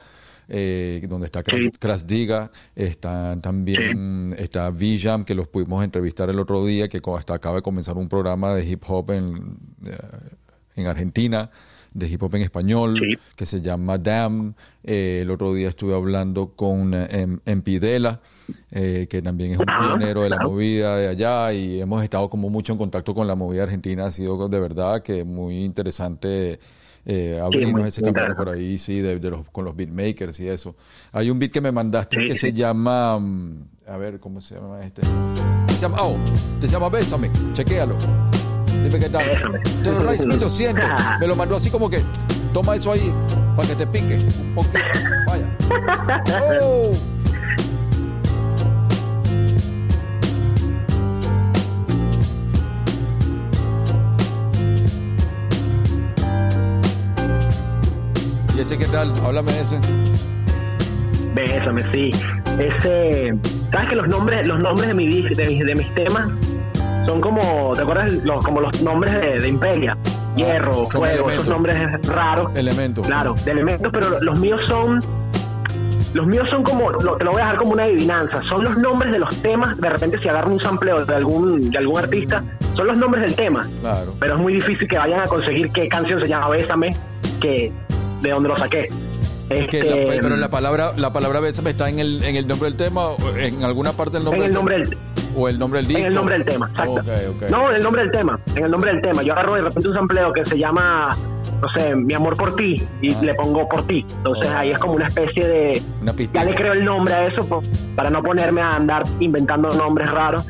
eh, 0.53 1.05
donde 1.07 1.27
está 1.27 1.43
Cras, 1.43 1.61
Sí. 1.61 1.71
Cras 1.79 2.05
Diga, 2.07 2.51
está 2.75 3.39
también 3.39 4.35
está 4.37 4.69
Vijam, 4.69 5.23
que 5.23 5.33
los 5.33 5.47
pudimos 5.47 5.81
entrevistar 5.81 6.29
el 6.29 6.39
otro 6.39 6.65
día, 6.65 6.89
que 6.89 6.99
hasta 7.15 7.35
acaba 7.35 7.57
de 7.57 7.61
comenzar 7.61 7.95
un 7.95 8.09
programa 8.09 8.53
de 8.53 8.65
hip 8.67 8.83
hop 8.85 9.11
en, 9.11 9.57
en 10.75 10.87
Argentina, 10.87 11.49
de 11.93 12.07
hip 12.07 12.23
hop 12.23 12.35
en 12.35 12.41
español, 12.43 12.97
Sí. 12.99 13.17
que 13.35 13.45
se 13.45 13.61
llama 13.61 13.97
Dam. 13.97 14.53
Eh, 14.83 15.19
el 15.23 15.29
otro 15.29 15.53
día 15.53 15.69
estuve 15.69 15.93
hablando 15.93 16.51
con 16.55 16.93
em- 16.93 17.39
Empidela, 17.45 18.21
eh, 18.71 19.07
que 19.09 19.21
también 19.21 19.51
es 19.51 19.57
un 19.59 19.65
pionero 19.65 20.21
de 20.23 20.29
la 20.29 20.39
movida 20.39 20.95
de 20.97 21.07
allá 21.09 21.51
y 21.53 21.81
hemos 21.81 22.01
estado 22.03 22.29
como 22.29 22.49
mucho 22.49 22.71
en 22.73 22.77
contacto 22.79 23.13
con 23.13 23.27
la 23.27 23.35
movida 23.35 23.63
argentina. 23.63 24.05
Ha 24.05 24.11
sido 24.11 24.47
de 24.47 24.59
verdad 24.59 25.01
que 25.03 25.23
muy 25.25 25.63
interesante 25.63 26.59
eh, 27.05 27.39
abrirnos 27.43 27.87
ese 27.87 28.01
camino 28.03 28.35
por 28.35 28.49
ahí, 28.49 28.77
sí, 28.77 28.99
de, 28.99 29.17
de 29.19 29.29
los, 29.31 29.49
con 29.49 29.65
los 29.65 29.75
beatmakers 29.75 30.39
y 30.39 30.47
eso. 30.47 30.75
Hay 31.11 31.29
un 31.31 31.39
beat 31.39 31.51
que 31.51 31.59
me 31.59 31.71
mandaste 31.71 32.21
Sí, 32.21 32.27
que 32.27 32.33
sí. 32.33 32.39
se 32.39 32.53
llama, 32.53 33.17
mm, 33.19 33.63
a 33.87 33.97
ver, 33.97 34.19
¿cómo 34.19 34.39
se 34.39 34.55
llama 34.55 34.85
este? 34.85 35.01
Se 35.69 35.77
llama, 35.77 35.97
oh, 36.03 36.15
te 36.59 36.67
se 36.67 36.73
llama 36.73 36.89
Bésame, 36.89 37.31
chequéalo. 37.53 37.97
Dime 38.83 38.99
qué 38.99 39.09
tal. 39.09 39.29
The 39.83 39.99
Rice 40.09 40.25
1200. 40.25 40.83
Me 41.19 41.27
lo 41.27 41.35
mandó 41.35 41.55
así 41.55 41.69
como 41.69 41.89
que, 41.89 42.01
toma 42.53 42.75
eso 42.75 42.91
ahí 42.91 43.13
para 43.55 43.67
que 43.67 43.75
te 43.75 43.87
pique 43.87 44.15
un 44.15 44.55
poquito. 44.55 44.79
Vaya. 45.27 45.45
Oh. 46.61 46.91
¿Y 58.55 58.59
ese 58.59 58.77
qué 58.77 58.85
tal? 58.85 59.13
Háblame 59.23 59.51
de 59.53 59.61
ese. 59.61 59.79
Bésame, 61.33 61.83
sí. 61.93 62.09
Ese, 62.59 63.33
sabes 63.71 63.89
que 63.89 63.95
los 63.95 64.07
nombres, 64.07 64.45
los 64.45 64.59
nombres 64.59 64.87
de, 64.89 64.93
mi, 64.93 65.21
de, 65.21 65.47
mis, 65.47 65.65
de 65.65 65.75
mis 65.75 65.95
temas 65.95 66.27
son 67.05 67.21
como, 67.21 67.73
¿te 67.75 67.81
acuerdas? 67.81 68.11
Los, 68.23 68.43
como 68.45 68.61
los 68.61 68.81
nombres 68.81 69.13
de, 69.13 69.39
de 69.39 69.47
Imperia, 69.47 69.97
Hierro, 70.35 70.83
Ah, 70.83 70.85
Fuego, 70.85 71.05
elementos. 71.05 71.33
esos 71.33 71.47
nombres 71.47 72.07
raros. 72.07 72.51
Elementos. 72.55 73.05
Claro, 73.05 73.35
de 73.43 73.51
elementos, 73.51 73.91
pero 73.93 74.19
los 74.21 74.39
míos 74.39 74.59
son, 74.67 74.99
los 76.13 76.27
míos 76.27 76.47
son 76.51 76.63
como, 76.63 76.89
lo, 76.91 77.17
te 77.17 77.23
lo 77.25 77.31
voy 77.31 77.41
a 77.41 77.45
dejar 77.45 77.57
como 77.57 77.71
una 77.73 77.83
adivinanza. 77.83 78.41
Son 78.49 78.63
los 78.63 78.77
nombres 78.77 79.11
de 79.11 79.19
los 79.19 79.35
temas. 79.41 79.77
De 79.79 79.89
repente, 79.89 80.19
si 80.21 80.27
agarro 80.29 80.51
un 80.51 80.59
sampleo 80.61 81.05
de 81.05 81.15
algún, 81.15 81.69
de 81.69 81.77
algún 81.77 81.97
artista, 81.99 82.43
son 82.75 82.87
los 82.87 82.97
nombres 82.97 83.23
del 83.25 83.35
tema. 83.35 83.67
Claro. 83.81 84.15
Pero 84.19 84.35
es 84.35 84.39
muy 84.39 84.53
difícil 84.53 84.87
que 84.87 84.97
vayan 84.97 85.21
a 85.21 85.25
conseguir 85.25 85.71
qué 85.71 85.87
canción 85.89 86.21
se 86.21 86.27
llama 86.27 86.49
Bésame, 86.49 86.95
que 87.41 87.71
de 88.21 88.29
dónde 88.29 88.49
lo 88.49 88.55
saqué. 88.55 88.87
Que 89.49 89.59
Este, 89.59 89.83
la- 89.83 90.21
pero 90.21 90.37
la 90.37 90.49
palabra, 90.49 90.93
la 90.95 91.11
palabra 91.11 91.41
Bésame 91.41 91.71
está 91.71 91.89
en 91.89 91.99
el, 91.99 92.23
en 92.23 92.37
el 92.37 92.47
nombre 92.47 92.69
del 92.69 92.77
tema, 92.77 93.07
o 93.07 93.17
en 93.37 93.63
alguna 93.65 93.91
parte 93.91 94.13
del 94.13 94.23
nombre 94.23 94.39
en 94.39 94.45
el 94.45 94.51
del 94.51 94.55
nombre 94.55 94.75
tema? 94.83 94.89
del, 94.89 95.10
o 95.35 95.47
el 95.49 95.57
nombre 95.59 95.79
del 95.79 95.87
disco. 95.87 96.01
En 96.01 96.07
el 96.07 96.15
nombre 96.15 96.35
del 96.37 96.45
tema, 96.45 96.67
exacto. 96.69 97.01
No, 97.49 97.69
en 97.69 97.75
el 97.77 97.83
nombre 97.83 98.01
del 98.03 98.11
tema, 98.11 98.39
en 98.55 98.63
el 98.65 98.71
nombre 98.71 98.91
del 98.93 99.01
tema. 99.01 99.23
Yo 99.23 99.33
agarro 99.33 99.55
de 99.55 99.61
repente 99.61 99.89
un 99.89 99.95
sampleo 99.95 100.31
que 100.33 100.45
se 100.45 100.57
llama, 100.57 101.15
no 101.61 101.67
sé, 101.75 101.95
Mi 101.95 102.13
amor 102.13 102.35
por 102.37 102.55
ti, 102.55 102.81
y 103.01 103.13
Ah. 103.13 103.19
le 103.21 103.33
pongo 103.35 103.67
por 103.69 103.85
ti. 103.87 104.05
Entonces 104.17 104.51
Oh. 104.53 104.57
ahí 104.57 104.71
es 104.71 104.79
como 104.79 104.93
una 104.93 105.07
especie 105.07 105.47
de... 105.47 105.81
Una 106.01 106.13
pista. 106.13 106.39
Ya 106.43 106.49
le 106.49 106.55
creo 106.55 106.73
el 106.73 106.83
nombre 106.85 107.13
a 107.13 107.27
eso 107.27 107.47
pues, 107.47 107.67
para 107.95 108.09
no 108.09 108.21
ponerme 108.23 108.61
a 108.61 108.71
andar 108.71 109.03
inventando 109.19 109.69
nombres 109.69 110.09
raros. 110.11 110.45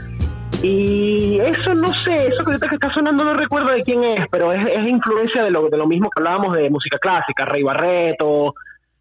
Y 0.63 1.39
eso 1.39 1.73
no 1.73 1.91
sé, 2.05 2.27
eso 2.27 2.43
que 2.45 2.51
ahorita 2.51 2.67
que 2.67 2.75
está 2.75 2.93
sonando 2.93 3.23
no 3.23 3.33
recuerdo 3.33 3.71
de 3.71 3.81
quién 3.81 4.03
es, 4.03 4.27
pero 4.29 4.51
es, 4.53 4.63
es 4.67 4.87
influencia 4.87 5.43
de 5.43 5.49
lo, 5.49 5.69
de 5.69 5.77
lo 5.77 5.87
mismo 5.87 6.09
que 6.09 6.19
hablábamos 6.21 6.53
de 6.55 6.69
música 6.69 6.99
clásica, 6.99 7.45
Rey 7.45 7.63
Barreto, 7.63 8.53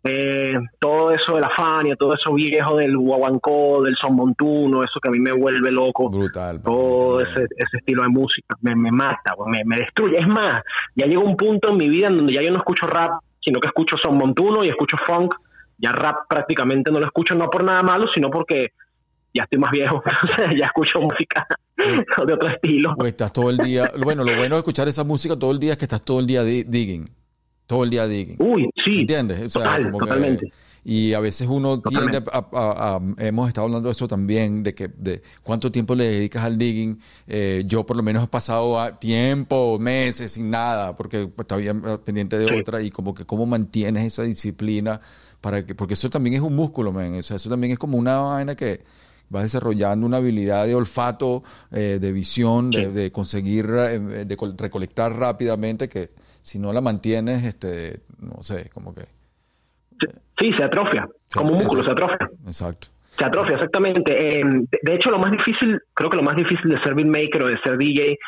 eh, 0.04 0.54
todo 0.78 1.10
eso 1.10 1.34
de 1.34 1.40
la 1.42 1.50
Fania, 1.50 1.94
todo 1.96 2.14
eso 2.14 2.32
viejo 2.32 2.76
del 2.76 2.96
guaguancó, 2.96 3.82
del 3.82 3.94
son 4.00 4.16
montuno, 4.16 4.82
eso 4.82 4.98
que 5.00 5.08
a 5.08 5.12
mí 5.12 5.18
me 5.20 5.32
vuelve 5.32 5.70
loco 5.70 6.08
Brutal. 6.08 6.62
todo 6.62 7.20
ese, 7.20 7.44
ese 7.56 7.76
estilo 7.76 8.02
de 8.02 8.08
música 8.08 8.56
me, 8.62 8.74
me 8.74 8.90
mata, 8.90 9.34
me, 9.46 9.62
me 9.64 9.76
destruye. 9.76 10.18
Es 10.18 10.26
más, 10.26 10.62
ya 10.94 11.06
llegó 11.06 11.22
un 11.22 11.36
punto 11.36 11.68
en 11.70 11.76
mi 11.76 11.88
vida 11.88 12.06
en 12.08 12.16
donde 12.16 12.32
ya 12.32 12.42
yo 12.42 12.50
no 12.50 12.58
escucho 12.58 12.86
rap, 12.86 13.20
sino 13.44 13.60
que 13.60 13.68
escucho 13.68 13.96
son 14.02 14.16
montuno 14.16 14.64
y 14.64 14.68
escucho 14.70 14.96
funk. 15.06 15.34
Ya 15.78 15.92
rap 15.92 16.26
prácticamente 16.28 16.90
no 16.90 16.98
lo 17.00 17.06
escucho, 17.06 17.34
no 17.34 17.48
por 17.50 17.64
nada 17.64 17.82
malo, 17.82 18.06
sino 18.14 18.30
porque 18.30 18.72
ya 19.34 19.44
estoy 19.44 19.58
más 19.58 19.70
viejo, 19.70 20.02
ya 20.58 20.66
escucho 20.66 21.00
música 21.00 21.46
de 21.76 22.32
otro 22.34 22.48
estilo. 22.50 22.94
O 22.98 23.06
estás 23.06 23.32
todo 23.32 23.48
el 23.50 23.56
día. 23.58 23.90
Bueno, 24.02 24.24
lo 24.24 24.34
bueno 24.36 24.56
de 24.56 24.60
escuchar 24.60 24.88
esa 24.88 25.04
música 25.04 25.38
todo 25.38 25.52
el 25.52 25.58
día 25.60 25.72
es 25.72 25.78
que 25.78 25.84
estás 25.86 26.02
todo 26.04 26.20
el 26.20 26.26
día 26.26 26.42
di- 26.42 26.64
digging. 26.64 27.04
Todo 27.70 27.84
el 27.84 27.90
día 27.90 28.08
digging. 28.08 28.34
Uy, 28.40 28.68
sí, 28.84 29.02
¿Entiendes? 29.02 29.38
O 29.46 29.48
sea, 29.48 29.62
total, 29.62 29.82
como 29.84 29.98
que- 30.00 30.06
totalmente. 30.06 30.52
y 30.84 31.12
a 31.12 31.20
veces 31.20 31.46
uno 31.46 31.80
tiende 31.80 32.18
a, 32.32 32.38
a- 32.52 32.96
a- 32.96 33.00
hemos 33.24 33.46
estado 33.46 33.66
hablando 33.66 33.88
de 33.88 33.92
eso 33.92 34.08
también, 34.08 34.62
de 34.64 34.74
que 34.74 34.88
de 34.88 35.22
cuánto 35.44 35.70
tiempo 35.70 35.94
le 35.94 36.04
dedicas 36.06 36.42
al 36.42 36.58
digging. 36.58 36.98
Eh, 37.28 37.62
yo 37.66 37.86
por 37.86 37.96
lo 37.96 38.02
menos 38.02 38.24
he 38.24 38.26
pasado 38.26 38.80
a 38.80 38.98
tiempo, 38.98 39.78
meses 39.78 40.32
sin 40.32 40.50
nada, 40.50 40.96
porque 40.96 41.28
pues, 41.28 41.44
estaba 41.44 41.60
bien, 41.60 41.80
eh, 41.86 41.98
pendiente 42.04 42.38
de 42.38 42.48
Sí. 42.48 42.54
otra 42.60 42.82
y 42.82 42.90
como 42.90 43.14
que 43.14 43.24
cómo 43.24 43.46
mantienes 43.46 44.04
esa 44.04 44.24
disciplina 44.24 45.00
para 45.40 45.64
que, 45.64 45.74
porque 45.76 45.94
eso 45.94 46.10
también 46.10 46.34
es 46.34 46.40
un 46.40 46.56
músculo, 46.56 46.90
man. 46.92 47.14
O 47.14 47.22
sea, 47.22 47.36
eso 47.36 47.48
también 47.48 47.72
es 47.74 47.78
como 47.78 47.96
una 47.98 48.18
vaina 48.18 48.56
que 48.56 48.80
vas 49.28 49.44
desarrollando 49.44 50.04
una 50.06 50.16
habilidad 50.16 50.66
de 50.66 50.74
olfato, 50.74 51.44
eh, 51.70 51.98
de 52.00 52.10
visión, 52.10 52.70
de, 52.72 52.86
Sí. 52.86 52.90
de 52.90 53.12
conseguir, 53.12 53.66
eh, 53.70 54.24
de 54.26 54.36
col- 54.36 54.56
recolectar 54.58 55.12
rápidamente 55.16 55.88
que 55.88 56.10
si 56.42 56.58
no 56.58 56.72
la 56.72 56.80
mantienes, 56.80 57.44
este, 57.44 58.00
no 58.18 58.42
sé, 58.42 58.70
como 58.70 58.94
que 58.94 59.04
Sí, 60.40 60.50
se 60.56 60.64
atrofia, 60.64 61.06
como 61.34 61.52
un 61.52 61.58
músculo, 61.58 61.84
se 61.84 61.92
atrofia. 61.92 62.30
Exacto. 62.46 62.88
Se 63.10 63.24
atrofia, 63.24 63.56
exactamente. 63.56 64.38
Eh, 64.38 64.42
de, 64.42 64.78
de 64.82 64.94
hecho, 64.94 65.10
lo 65.10 65.18
más 65.18 65.32
difícil, 65.32 65.78
creo 65.92 66.08
que 66.08 66.16
lo 66.16 66.22
más 66.22 66.36
difícil 66.36 66.70
de 66.70 66.80
ser 66.82 66.94
beatmaker 66.94 67.42
o 67.42 67.48
de 67.48 67.58
ser 67.58 67.76
DJ, 67.76 68.18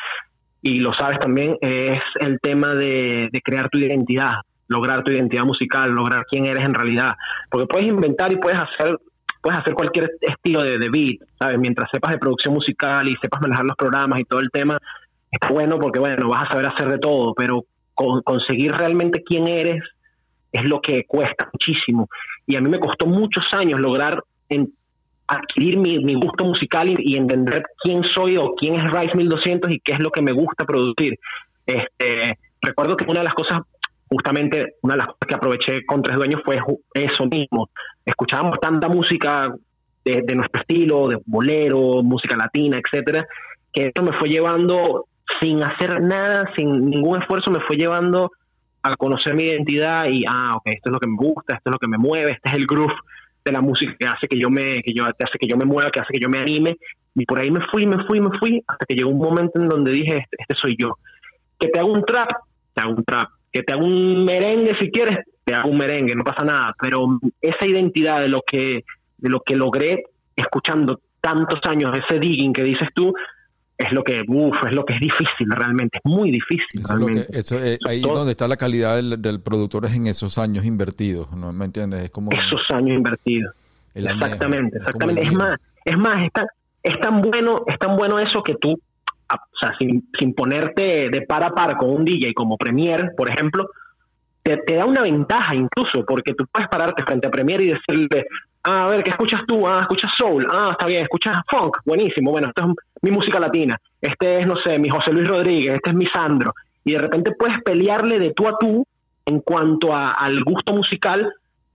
y 0.61 0.75
lo 0.75 0.93
sabes 0.93 1.19
también, 1.19 1.57
es 1.59 1.99
el 2.19 2.39
tema 2.39 2.75
de, 2.75 3.29
de 3.31 3.41
crear 3.41 3.67
tu 3.69 3.79
identidad, 3.79 4.33
lograr 4.67 5.03
tu 5.03 5.11
identidad 5.11 5.43
musical, 5.43 5.89
lograr 5.89 6.25
quién 6.29 6.45
eres 6.45 6.63
en 6.63 6.75
realidad. 6.75 7.15
Porque 7.49 7.65
puedes 7.65 7.87
inventar 7.87 8.31
y 8.31 8.37
puedes 8.37 8.59
hacer 8.59 8.97
puedes 9.41 9.59
hacer 9.59 9.73
cualquier 9.73 10.09
estilo 10.21 10.63
de, 10.63 10.77
de 10.77 10.89
beat, 10.89 11.17
¿sabes? 11.37 11.59
Mientras 11.59 11.89
sepas 11.91 12.13
de 12.13 12.17
producción 12.17 12.53
musical 12.53 13.05
y 13.09 13.15
sepas 13.17 13.41
manejar 13.41 13.65
los 13.65 13.75
programas 13.75 14.21
y 14.21 14.23
todo 14.23 14.39
el 14.39 14.49
tema, 14.49 14.77
es 15.29 15.49
bueno 15.49 15.77
porque, 15.79 15.99
bueno, 15.99 16.29
vas 16.29 16.43
a 16.43 16.53
saber 16.53 16.67
hacer 16.67 16.87
de 16.87 16.97
todo, 16.97 17.33
pero 17.33 17.65
con- 17.93 18.21
conseguir 18.21 18.71
realmente 18.71 19.23
quién 19.23 19.47
eres 19.47 19.83
es 20.51 20.63
lo 20.69 20.81
que 20.81 21.05
cuesta 21.05 21.49
muchísimo. 21.51 22.07
Y 22.45 22.55
a 22.55 22.61
mí 22.61 22.69
me 22.69 22.79
costó 22.79 23.05
muchos 23.07 23.45
años 23.53 23.79
lograr 23.79 24.23
adquirir 25.27 25.77
mi, 25.77 26.15
gusto 26.15 26.45
musical 26.45 26.93
y, 26.99 27.15
entender 27.15 27.63
quién 27.81 28.03
soy 28.03 28.37
o 28.37 28.53
quién 28.55 28.75
es 28.75 28.91
Rice 28.91 29.15
1200 29.15 29.71
y 29.71 29.79
qué 29.79 29.93
es 29.93 29.99
lo 29.99 30.11
que 30.11 30.21
me 30.21 30.31
gusta 30.31 30.65
producir. 30.65 31.17
Este, 31.65 32.37
recuerdo 32.61 32.95
que 32.97 33.05
una 33.05 33.21
de 33.21 33.25
las 33.25 33.33
cosas, 33.33 33.61
justamente 34.09 34.75
una 34.81 34.93
de 34.95 34.97
las 34.99 35.07
cosas 35.07 35.27
que 35.27 35.35
aproveché 35.35 35.85
con 35.85 36.01
Tres 36.01 36.17
Dueños 36.17 36.41
fue 36.43 36.59
eso 36.93 37.25
mismo. 37.25 37.69
Escuchábamos 38.05 38.59
tanta 38.59 38.87
música 38.89 39.53
de, 40.03 40.21
de 40.23 40.35
nuestro 40.35 40.61
estilo, 40.61 41.07
de 41.07 41.17
bolero, 41.25 42.03
música 42.03 42.35
latina, 42.35 42.77
etcétera, 42.77 43.25
que 43.71 43.87
eso 43.87 44.03
me 44.03 44.17
fue 44.19 44.29
llevando 44.29 45.05
sin 45.39 45.63
hacer 45.63 46.01
nada, 46.01 46.51
sin 46.55 46.89
ningún 46.89 47.21
esfuerzo, 47.21 47.51
me 47.51 47.59
fue 47.61 47.75
llevando 47.75 48.31
a 48.81 48.95
conocer 48.97 49.33
mi 49.33 49.43
identidad 49.43 50.05
y, 50.09 50.23
ah, 50.27 50.53
ok, 50.55 50.63
esto 50.65 50.89
es 50.89 50.93
lo 50.93 50.99
que 50.99 51.07
me 51.07 51.15
gusta, 51.15 51.55
esto 51.55 51.69
es 51.69 51.71
lo 51.71 51.79
que 51.79 51.87
me 51.87 51.97
mueve, 51.97 52.31
este 52.31 52.49
es 52.49 52.55
el 52.55 52.65
groove 52.65 52.93
de 53.45 53.51
la 53.51 53.61
música 53.61 53.95
que 53.97 54.07
hace 54.07 54.27
que 54.27 54.39
yo 54.39 54.49
me, 54.49 54.81
que 54.81 54.93
yo, 54.93 55.05
hace 55.05 55.37
que 55.39 55.47
yo 55.47 55.57
me 55.57 55.65
mueva, 55.65 55.91
que 55.91 55.99
hace 55.99 56.13
que 56.13 56.19
yo 56.19 56.29
me 56.29 56.39
anime. 56.39 56.77
Y 57.15 57.25
por 57.25 57.39
ahí 57.39 57.51
me 57.51 57.61
fui, 57.71 57.85
me 57.85 58.03
fui, 58.05 58.19
me 58.19 58.37
fui, 58.39 58.63
hasta 58.67 58.85
que 58.85 58.95
llegó 58.95 59.09
un 59.09 59.19
momento 59.19 59.59
en 59.59 59.69
donde 59.69 59.91
dije, 59.91 60.17
este, 60.17 60.37
este 60.39 60.55
soy 60.55 60.75
yo. 60.77 60.97
Que 61.59 61.67
te 61.67 61.79
hago 61.79 61.91
un 61.91 62.03
trap, 62.03 62.29
te 62.73 62.81
hago 62.81 62.93
un 62.93 63.03
trap. 63.03 63.29
Que 63.51 63.63
te 63.63 63.73
hago 63.73 63.85
un 63.85 64.25
merengue 64.25 64.75
si 64.79 64.89
quieres, 64.89 65.19
te 65.43 65.53
hago 65.53 65.69
un 65.69 65.77
merengue, 65.77 66.15
no 66.15 66.23
pasa 66.23 66.43
nada. 66.43 66.73
Pero 66.81 67.19
esa 67.41 67.67
identidad 67.67 68.21
de 68.21 68.29
lo 68.29 68.41
que, 68.45 68.83
de 69.17 69.29
lo 69.29 69.41
que 69.41 69.55
logré 69.55 70.05
escuchando 70.35 70.99
tantos 71.21 71.59
años, 71.65 71.95
ese 71.95 72.19
digging 72.19 72.53
que 72.53 72.63
dices 72.63 72.89
tú, 72.95 73.13
es 73.77 73.91
lo 73.91 74.03
que, 74.03 74.21
uf, 74.27 74.55
es 74.67 74.73
lo 74.73 74.85
que 74.85 74.93
es 74.93 74.99
difícil 74.99 75.47
realmente, 75.49 75.97
es 75.97 76.05
muy 76.05 76.31
difícil 76.31 76.79
Eso 76.79 76.95
que- 76.97 77.03
realmente. 77.05 77.37
eso 77.37 77.57
es- 77.59 77.79
ahí 77.87 77.97
es 77.97 78.03
Todo- 78.03 78.15
donde 78.19 78.31
está 78.31 78.47
la 78.47 78.55
calidad 78.57 78.95
del, 78.97 79.21
del 79.21 79.41
productor 79.41 79.85
es 79.85 79.95
en 79.95 80.07
esos 80.07 80.37
años 80.37 80.63
invertidos, 80.65 81.31
¿no 81.31 81.51
me 81.53 81.65
entiendes? 81.65 82.01
Es 82.03 82.09
como 82.11 82.31
Esos 82.31 82.61
años 82.71 82.95
invertidos. 82.97 83.53
Exactamente, 83.95 84.77
es 84.77 84.83
exactamente. 84.83 85.21
Es 85.23 85.33
más, 85.33 85.57
es 85.85 85.97
más, 85.97 86.25
es 86.25 86.31
tan, 86.31 86.45
es 86.83 86.99
tan 86.99 87.21
bueno, 87.21 87.63
es 87.67 87.77
tan 87.79 87.95
bueno 87.97 88.19
eso 88.19 88.41
que 88.43 88.55
tú, 88.55 88.79
a- 89.29 89.35
o 89.35 89.57
sea, 89.59 89.75
sin, 89.79 90.07
sin 90.19 90.33
ponerte 90.33 91.09
de 91.09 91.21
par 91.27 91.43
a 91.43 91.49
par 91.51 91.77
con 91.77 91.89
un 91.89 92.05
DJ 92.05 92.33
como 92.33 92.57
Premiere, 92.57 93.11
por 93.17 93.29
ejemplo, 93.29 93.69
te, 94.43 94.57
te 94.57 94.75
da 94.75 94.85
una 94.85 95.01
ventaja 95.01 95.55
incluso, 95.55 96.03
porque 96.05 96.33
tú 96.33 96.45
puedes 96.51 96.69
pararte 96.69 97.03
frente 97.03 97.27
a 97.27 97.31
Premiere 97.31 97.63
y 97.65 97.67
decirle, 97.73 98.25
ah, 98.63 98.85
a 98.85 98.89
ver, 98.89 99.03
¿qué 99.03 99.11
escuchas 99.11 99.41
tú? 99.47 99.67
Ah, 99.67 99.79
escuchas 99.81 100.11
soul, 100.17 100.45
ah, 100.51 100.69
está 100.71 100.85
bien, 100.85 101.01
escuchas 101.03 101.41
funk, 101.49 101.77
buenísimo, 101.85 102.31
bueno, 102.31 102.47
esto 102.49 102.63
es 102.63 102.75
mi 103.01 103.11
música 103.11 103.39
latina, 103.39 103.79
este 104.01 104.39
es, 104.39 104.47
no 104.47 104.55
sé, 104.63 104.77
mi 104.79 104.89
José 104.89 105.11
Luis 105.11 105.27
Rodríguez, 105.27 105.75
este 105.75 105.89
es 105.91 105.95
mi 105.95 106.05
Sandro, 106.07 106.53
y 106.83 106.93
de 106.93 106.99
repente 106.99 107.31
puedes 107.37 107.61
pelearle 107.63 108.19
de 108.19 108.31
tú 108.33 108.47
a 108.47 108.57
tú 108.59 108.85
en 109.25 109.39
cuanto 109.39 109.93
a- 109.95 110.11
al 110.11 110.43
gusto 110.43 110.73
musical 110.73 111.31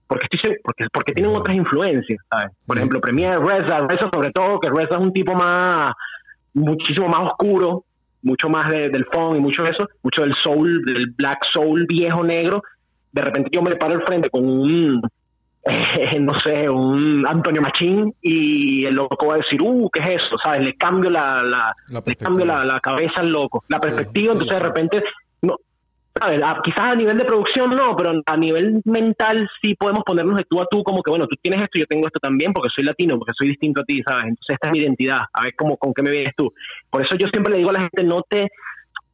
porque 0.07 0.27
estoy 0.31 0.55
porque 0.63 0.85
porque 0.91 1.13
tienen 1.13 1.35
otras 1.35 1.55
influencias 1.55 2.19
¿sabes? 2.29 2.51
por 2.65 2.77
ejemplo 2.77 2.99
Premier 2.99 3.39
Reza 3.39 3.79
Reza 3.87 4.09
sobre 4.11 4.31
todo 4.31 4.59
que 4.59 4.69
Reza 4.69 4.95
es 4.95 4.99
un 4.99 5.13
tipo 5.13 5.33
más 5.35 5.93
muchísimo 6.53 7.07
más 7.07 7.27
oscuro 7.27 7.83
mucho 8.23 8.49
más 8.49 8.69
de- 8.69 8.89
del 8.89 9.05
funk 9.05 9.37
y 9.37 9.39
mucho 9.39 9.63
de 9.63 9.69
eso 9.71 9.87
mucho 10.03 10.21
del 10.23 10.33
soul 10.35 10.83
del 10.85 11.11
black 11.17 11.39
soul 11.53 11.85
viejo 11.87 12.23
negro. 12.23 12.61
De 13.11 13.21
repente 13.21 13.49
yo 13.53 13.61
me 13.61 13.75
paro 13.75 13.95
al 13.95 14.03
frente 14.03 14.29
con 14.29 14.45
un 14.45 15.01
eh, 15.65 16.19
no 16.19 16.39
sé 16.39 16.69
un 16.69 17.25
Antonio 17.27 17.61
Machín 17.61 18.13
y 18.21 18.85
el 18.85 18.95
loco 18.95 19.27
va 19.27 19.35
a 19.35 19.37
decir 19.37 19.61
uh 19.61 19.89
qué 19.91 20.01
es 20.01 20.23
eso 20.23 20.37
sabes 20.43 20.61
le 20.65 20.75
cambio 20.75 21.09
la, 21.09 21.43
la 21.43 21.75
La 21.89 22.01
le 22.05 22.15
cambio 22.15 22.45
la, 22.45 22.63
la 22.65 22.79
cabeza 22.79 23.15
al 23.21 23.29
loco 23.29 23.63
la 23.67 23.79
perspectiva 23.79 24.33
sí, 24.33 24.39
entonces 24.39 24.59
de 24.59 24.65
repente 24.65 25.03
no 25.41 25.55
¿sabes? 26.19 26.41
A- 26.43 26.59
quizás 26.63 26.79
a 26.81 26.95
nivel 26.95 27.17
de 27.17 27.23
producción 27.23 27.69
no, 27.69 27.95
pero 27.95 28.11
a 28.25 28.37
nivel 28.37 28.81
mental 28.83 29.49
sí 29.61 29.75
podemos 29.75 30.03
ponernos 30.03 30.35
de 30.37 30.43
tú 30.49 30.59
a 30.61 30.65
tú, 30.69 30.83
como 30.83 31.01
que 31.01 31.11
bueno, 31.11 31.27
tú 31.27 31.35
tienes 31.41 31.61
esto, 31.61 31.79
yo 31.79 31.85
tengo 31.85 32.07
esto 32.07 32.19
también, 32.19 32.51
porque 32.51 32.69
soy 32.75 32.83
latino, 32.83 33.17
porque 33.17 33.33
soy 33.37 33.49
distinto 33.49 33.81
a 33.81 33.85
ti, 33.85 34.01
¿sabes? 34.03 34.25
Entonces 34.25 34.55
esta 34.55 34.67
es 34.67 34.71
mi 34.73 34.79
identidad, 34.79 35.19
a 35.31 35.43
ver 35.43 35.53
cómo, 35.55 35.77
con 35.77 35.93
qué 35.93 36.01
me 36.01 36.09
vienes 36.09 36.33
tú. 36.35 36.51
Por 36.89 37.05
eso 37.05 37.15
yo 37.15 37.27
siempre 37.27 37.53
le 37.53 37.59
digo 37.59 37.69
a 37.69 37.73
la 37.73 37.81
gente, 37.81 38.03
no 38.03 38.23
te 38.23 38.49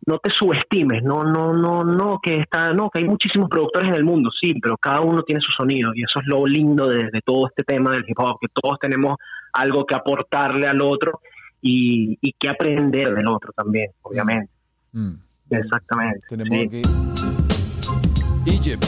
no 0.06 0.18
te 0.20 0.30
subestimes, 0.32 1.04
no, 1.04 1.24
no, 1.24 1.54
no, 1.54 1.84
no, 1.84 2.20
que 2.22 2.40
está, 2.40 2.74
no, 2.74 2.90
que 2.90 3.00
hay 3.00 3.06
muchísimos 3.06 3.50
productores 3.50 3.90
en 3.90 3.96
el 3.96 4.04
mundo, 4.04 4.30
sí, 4.40 4.54
pero 4.62 4.78
cada 4.78 5.02
uno 5.02 5.24
tiene 5.24 5.42
su 5.42 5.52
sonido 5.52 5.92
y 5.96 6.04
eso 6.04 6.20
es 6.20 6.28
lo 6.28 6.46
lindo 6.46 6.88
de, 6.88 7.10
de 7.12 7.22
todo 7.26 7.48
este 7.48 7.64
tema 7.64 7.92
del 7.92 8.06
hip 8.08 8.20
hop, 8.20 8.38
que 8.40 8.48
todos 8.54 8.78
tenemos 8.80 9.18
algo 9.54 9.86
que 9.86 9.96
aportarle 9.96 10.68
al 10.68 10.82
otro 10.82 11.22
y, 11.62 12.18
y 12.22 12.34
que 12.34 12.50
aprender 12.50 13.14
del 13.16 13.28
otro 13.28 13.52
también, 13.54 13.92
obviamente. 14.04 14.52
Mm. 14.92 15.14
Exactamente. 15.50 16.22
Tenemos 16.30 16.58
sí. 16.58 16.66
aquí 16.66 16.82
Egypt. 18.48 18.86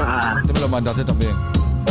Ah, 0.00 0.42
me 0.46 0.60
lo 0.60 0.68
mandaste 0.68 1.04
también. 1.04 1.32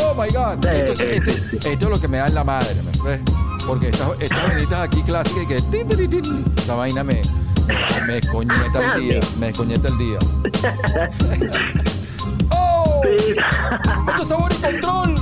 Oh 0.02 0.14
my 0.14 0.28
God. 0.30 0.62
Sí, 0.62 0.70
Entonces, 0.72 0.98
sí, 0.98 1.32
este- 1.32 1.70
esto 1.72 1.86
es 1.86 1.92
lo 1.92 2.00
que 2.00 2.08
me 2.08 2.18
da 2.18 2.28
en 2.28 2.36
la 2.36 2.44
madre, 2.44 2.76
¿me 2.76 2.92
ves? 3.10 3.22
Porque 3.66 3.88
estas, 3.88 4.22
estas 4.22 4.50
venitas 4.50 4.80
aquí 4.80 5.02
clásicas 5.04 5.44
y 5.44 5.48
que. 5.48 6.62
Esa 6.62 6.76
vaina 6.76 7.04
me, 7.04 7.22
me 8.06 8.14
descoñeta 8.14 8.96
el 8.96 9.02
día. 9.02 9.20
Me 9.40 9.48
descoñeta 9.48 9.88
el 9.88 9.98
día. 9.98 10.20
¡Oh! 12.52 13.02
sí. 13.04 13.36
¡Esto 14.10 14.24
es 14.24 14.30
sabor 14.30 14.52
y 14.52 14.56
control! 14.62 15.16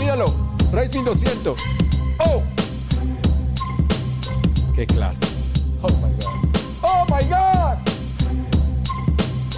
Míralo. 0.00 0.26
Rice 0.72 0.98
1200. 0.98 1.62
¡Oh! 2.18 2.42
¡Qué 4.74 4.86
clase! 4.86 5.26
¡Oh 5.82 5.88
my 5.88 6.12
God! 6.20 6.34
¡Oh 6.82 7.04
my 7.08 7.24
God! 7.28 7.78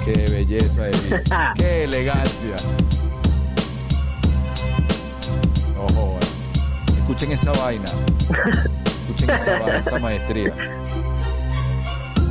¡Qué 0.05 0.31
belleza 0.31 0.85
de 0.85 0.99
vida! 1.01 1.55
¡Qué 1.57 1.85
elegancia! 1.85 2.57
Ojo, 5.77 6.19
escuchen 6.99 7.33
esa 7.33 7.53
vaina. 7.53 7.91
Escuchen 9.09 9.31
esa, 9.31 9.79
esa 9.79 9.99
maestría. 9.99 10.78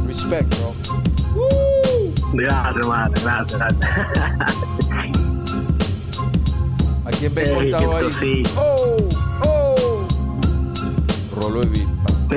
Respect, 0.08 0.56
bro. 0.58 0.74
Gracias, 2.34 2.76
hermano, 2.78 3.14
gracias, 3.24 3.60
gracias. 3.60 3.90
¿A 7.06 7.10
quién 7.20 7.38
Ey, 7.38 7.70
estaba 7.70 8.00
ahí? 8.00 8.12
sí. 8.20 8.44
¡Oh! 8.56 8.98
¡Oh! 9.46 10.08
Rolo 11.36 11.62
de 11.62 11.68
beat. 11.68 11.88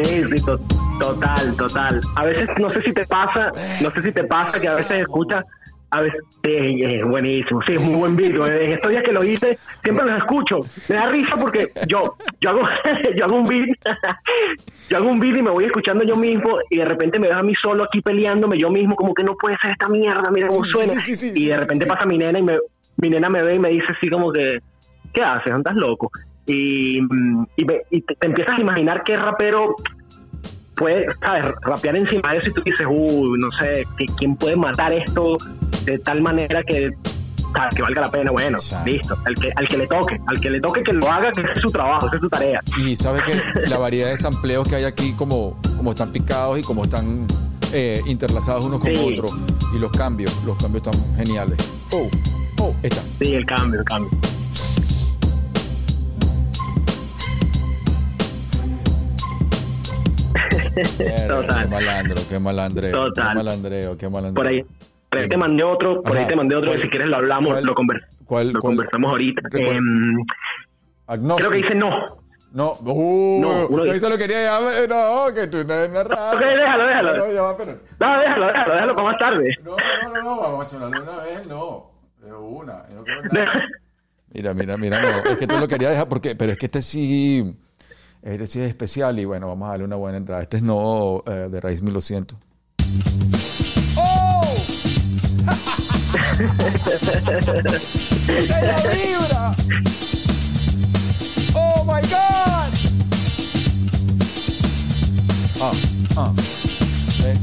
Sí, 0.06 0.24
sí, 0.36 0.44
to- 0.44 0.58
total, 1.00 1.56
total. 1.56 2.00
A 2.16 2.24
veces, 2.24 2.48
no 2.58 2.70
sé 2.70 2.82
si 2.82 2.92
te 2.92 3.06
pasa, 3.06 3.50
no 3.80 3.90
sé 3.90 4.02
si 4.02 4.12
te 4.12 4.24
pasa 4.24 4.60
que 4.60 4.68
a 4.68 4.74
veces 4.74 5.00
escuchas, 5.02 5.44
a 5.92 6.02
veces, 6.02 6.20
sí, 6.44 6.82
es 6.84 7.02
buenísimo, 7.04 7.60
sí, 7.62 7.72
es 7.74 7.80
muy 7.80 7.96
buen 7.96 8.14
beat. 8.16 8.36
güey. 8.36 8.64
En 8.64 8.72
estos 8.72 8.90
días 8.90 9.02
que 9.02 9.12
lo 9.12 9.24
hice, 9.24 9.58
siempre 9.82 10.06
los 10.06 10.18
escucho. 10.18 10.60
Me 10.88 10.94
da 10.96 11.08
risa 11.08 11.36
porque 11.36 11.72
yo, 11.88 12.16
yo 12.40 12.50
hago, 12.50 12.60
yo 13.16 13.24
hago 13.24 13.36
un 13.36 13.46
beat, 13.46 13.68
yo 14.88 14.96
hago 14.98 15.08
un 15.08 15.20
beat 15.20 15.36
y 15.36 15.42
me 15.42 15.50
voy 15.50 15.64
escuchando 15.64 16.04
yo 16.04 16.16
mismo 16.16 16.58
y 16.70 16.76
de 16.78 16.84
repente 16.84 17.18
me 17.18 17.28
veo 17.28 17.38
a 17.38 17.42
mí 17.42 17.52
solo 17.60 17.84
aquí 17.84 18.00
peleándome 18.00 18.58
yo 18.58 18.70
mismo, 18.70 18.94
como 18.94 19.14
que 19.14 19.24
no 19.24 19.34
puede 19.36 19.56
ser 19.60 19.72
esta 19.72 19.88
mierda, 19.88 20.30
mira 20.30 20.48
cómo 20.48 20.64
Sí, 20.64 20.70
suena. 20.70 20.92
sí, 21.00 21.14
sí, 21.16 21.30
sí, 21.30 21.32
y 21.34 21.48
de 21.48 21.56
repente 21.56 21.86
pasa 21.86 22.06
mi 22.06 22.18
nena 22.18 22.38
y 22.38 22.42
me, 22.42 22.58
mi 22.98 23.10
nena 23.10 23.28
me 23.28 23.42
ve 23.42 23.56
y 23.56 23.58
me 23.58 23.70
dice 23.70 23.86
así 23.96 24.08
como 24.08 24.32
que, 24.32 24.58
¿qué 25.12 25.22
haces? 25.22 25.52
¿Andas 25.52 25.74
loco? 25.74 26.10
Y, 26.46 27.00
mm, 27.00 27.46
y, 27.56 27.64
me- 27.64 27.82
y 27.90 28.00
te, 28.02 28.14
te 28.14 28.26
empiezas 28.26 28.58
a 28.58 28.60
imaginar 28.60 29.02
qué 29.04 29.16
rapero 29.16 29.74
puede, 30.80 31.06
¿sabes? 31.20 31.44
Rapear 31.62 31.96
encima 31.96 32.32
de 32.32 32.38
eso 32.38 32.48
y 32.50 32.52
tú 32.54 32.62
dices, 32.64 32.86
uy, 32.88 33.38
no 33.38 33.48
sé, 33.60 33.86
¿qui- 33.98 34.12
¿quién 34.18 34.34
puede 34.36 34.56
matar 34.56 34.92
esto 34.92 35.36
de 35.84 35.98
tal 35.98 36.22
manera 36.22 36.62
que, 36.64 36.90
¿sabes? 37.54 37.74
que 37.76 37.82
valga 37.82 38.00
la 38.00 38.10
pena? 38.10 38.30
Bueno, 38.30 38.56
Exacto. 38.56 38.90
listo, 38.90 39.16
al 39.26 39.34
que, 39.34 39.52
al 39.54 39.68
que 39.68 39.76
le 39.78 39.86
toque, 39.86 40.20
al 40.26 40.40
que 40.40 40.50
le 40.50 40.60
toque 40.60 40.82
que 40.82 40.92
lo 40.94 41.10
haga, 41.10 41.30
que 41.32 41.42
ese 41.42 41.50
es 41.54 41.60
su 41.60 41.70
trabajo, 41.70 42.06
esa 42.06 42.16
es 42.16 42.22
su 42.22 42.28
tarea. 42.30 42.60
Y 42.78 42.96
sabes 42.96 43.22
que 43.24 43.68
la 43.68 43.76
variedad 43.86 44.08
de 44.10 44.16
sampleos 44.16 44.66
que 44.68 44.76
hay 44.76 44.84
aquí, 44.84 45.12
como, 45.12 45.60
como 45.76 45.90
están 45.90 46.10
picados 46.12 46.58
y 46.58 46.62
como 46.62 46.84
están 46.84 47.26
eh, 47.72 48.00
interlazados 48.06 48.64
unos 48.64 48.80
con 48.80 48.94
Sí. 48.94 49.12
otros, 49.12 49.36
y 49.74 49.78
los 49.78 49.92
cambios, 49.92 50.32
los 50.44 50.56
cambios 50.56 50.84
están 50.86 51.16
geniales. 51.16 51.58
Oh, 51.92 52.08
oh, 52.62 52.74
esta. 52.82 53.02
Sí, 53.20 53.34
el 53.34 53.44
cambio, 53.46 53.80
el 53.80 53.84
cambio. 53.84 54.10
Total. 61.28 61.64
Qué 61.64 61.68
malandro, 61.70 62.22
qué 62.28 62.38
malandreo. 62.38 62.92
Total. 62.92 63.28
Qué 63.28 63.34
malandreo, 63.34 63.96
qué 63.98 64.08
malandreo. 64.08 64.34
Por 64.34 64.46
ahí, 64.46 64.64
por 65.08 65.18
ahí 65.20 65.28
te 65.28 65.36
mandé 65.36 65.62
otro, 65.64 66.02
por 66.02 66.12
Ajá. 66.12 66.20
ahí 66.22 66.26
te 66.28 66.36
mandé 66.36 66.56
otro, 66.56 66.72
si 66.80 66.88
quieres 66.88 67.08
lo 67.08 67.16
hablamos, 67.16 67.52
¿Cuál? 67.52 67.64
lo, 67.64 67.74
conver- 67.74 68.06
¿Cuál, 68.24 68.52
lo 68.52 68.60
cuál? 68.60 68.76
conversamos 68.76 69.10
ahorita. 69.10 69.42
Em, 69.52 70.16
creo 71.36 71.50
que 71.50 71.56
dice 71.56 71.74
no. 71.74 71.90
No, 72.52 72.72
uh, 72.80 73.40
No, 73.40 73.66
uno 73.68 73.84
yo 73.86 73.92
dice- 73.92 74.06
se 74.06 74.10
lo 74.10 74.18
quería 74.18 74.44
llamar. 74.44 74.88
No, 74.88 75.32
que 75.34 75.46
tú 75.46 75.62
no 75.64 75.72
eres 75.74 75.90
narrado. 75.92 76.36
Ok, 76.36 76.40
déjalo, 76.44 76.86
déjalo. 76.86 77.16
No, 77.16 77.32
ya 77.32 77.42
va, 77.42 77.56
pero- 77.56 77.78
No, 78.00 78.18
déjalo, 78.20 78.46
déjalo, 78.48 78.72
déjalo 78.74 78.96
para 78.96 79.08
más 79.08 79.18
tarde. 79.18 79.56
No, 79.64 79.70
no, 79.76 80.12
no, 80.14 80.22
no, 80.22 80.40
vamos 80.40 80.66
a 80.66 80.70
sonarlo 80.70 81.02
una 81.02 81.22
vez, 81.24 81.46
no. 81.46 81.90
De 82.20 82.32
una, 82.32 82.82
yo 82.92 83.04
quiero 83.04 83.22
nada. 83.32 83.52
Mira, 84.32 84.54
mira, 84.54 84.76
mira, 84.76 85.00
no, 85.02 85.28
es 85.30 85.38
que 85.38 85.46
tú 85.48 85.58
lo 85.58 85.66
quería 85.66 85.90
dejar 85.90 86.08
porque, 86.08 86.36
pero 86.36 86.52
es 86.52 86.58
que 86.58 86.66
este 86.66 86.82
sí, 86.82 87.52
este 88.22 88.46
sí 88.46 88.60
es 88.60 88.68
especial 88.68 89.18
y 89.18 89.24
bueno, 89.24 89.48
vamos 89.48 89.66
a 89.66 89.70
darle 89.70 89.84
una 89.84 89.96
buena 89.96 90.18
entrada. 90.18 90.42
Este 90.42 90.58
es 90.58 90.62
no 90.62 91.22
eh, 91.26 91.48
de 91.50 91.60
Raíz 91.60 91.82
1200. 91.82 92.38
¡Oh! 93.96 94.42
¡Ella 98.28 98.76
vibra! 98.88 99.56
¡Oh 101.54 101.84
my 101.84 102.00
God! 102.02 102.70
Ah, 105.62 105.72
ah. 106.16 106.32
¿Ves? 107.22 107.38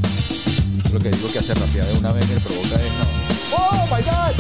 Lo 0.94 1.00
que 1.00 1.12
digo 1.12 1.32
que 1.32 1.40
hace 1.40 1.54
rapear 1.54 1.88
de 1.88 1.98
una 2.00 2.12
vez 2.14 2.28
me 2.30 2.40
provoca 2.40 2.76
es 2.76 2.82
no. 2.82 3.58
¡Oh 3.58 3.84
my 3.96 4.02
God! 4.04 4.34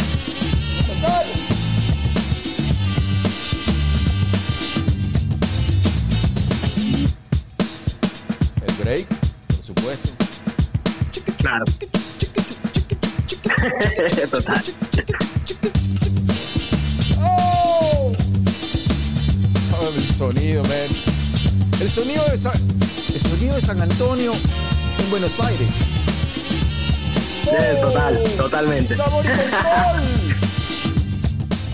Break, 8.87 9.05
por 9.47 9.57
supuesto. 9.57 10.09
Claro. 11.37 11.65
Total. 14.31 14.63
¡Oh! 17.21 18.13
Oh, 19.73 19.89
el 19.93 20.09
sonido, 20.09 20.63
man. 20.63 20.87
El 21.81 21.89
sonido 21.89 22.23
de 22.29 22.37
San, 22.37 22.53
el 23.13 23.21
sonido 23.21 23.55
de 23.55 23.61
San 23.61 23.81
Antonio 23.81 24.33
en 24.33 25.09
Buenos 25.09 25.37
Aires. 25.41 25.67
Sí, 27.43 27.51
total, 27.81 28.23
totalmente. 28.35 28.95
¡Sabor 28.95 29.25
y 29.25 29.29
control! 29.29 30.35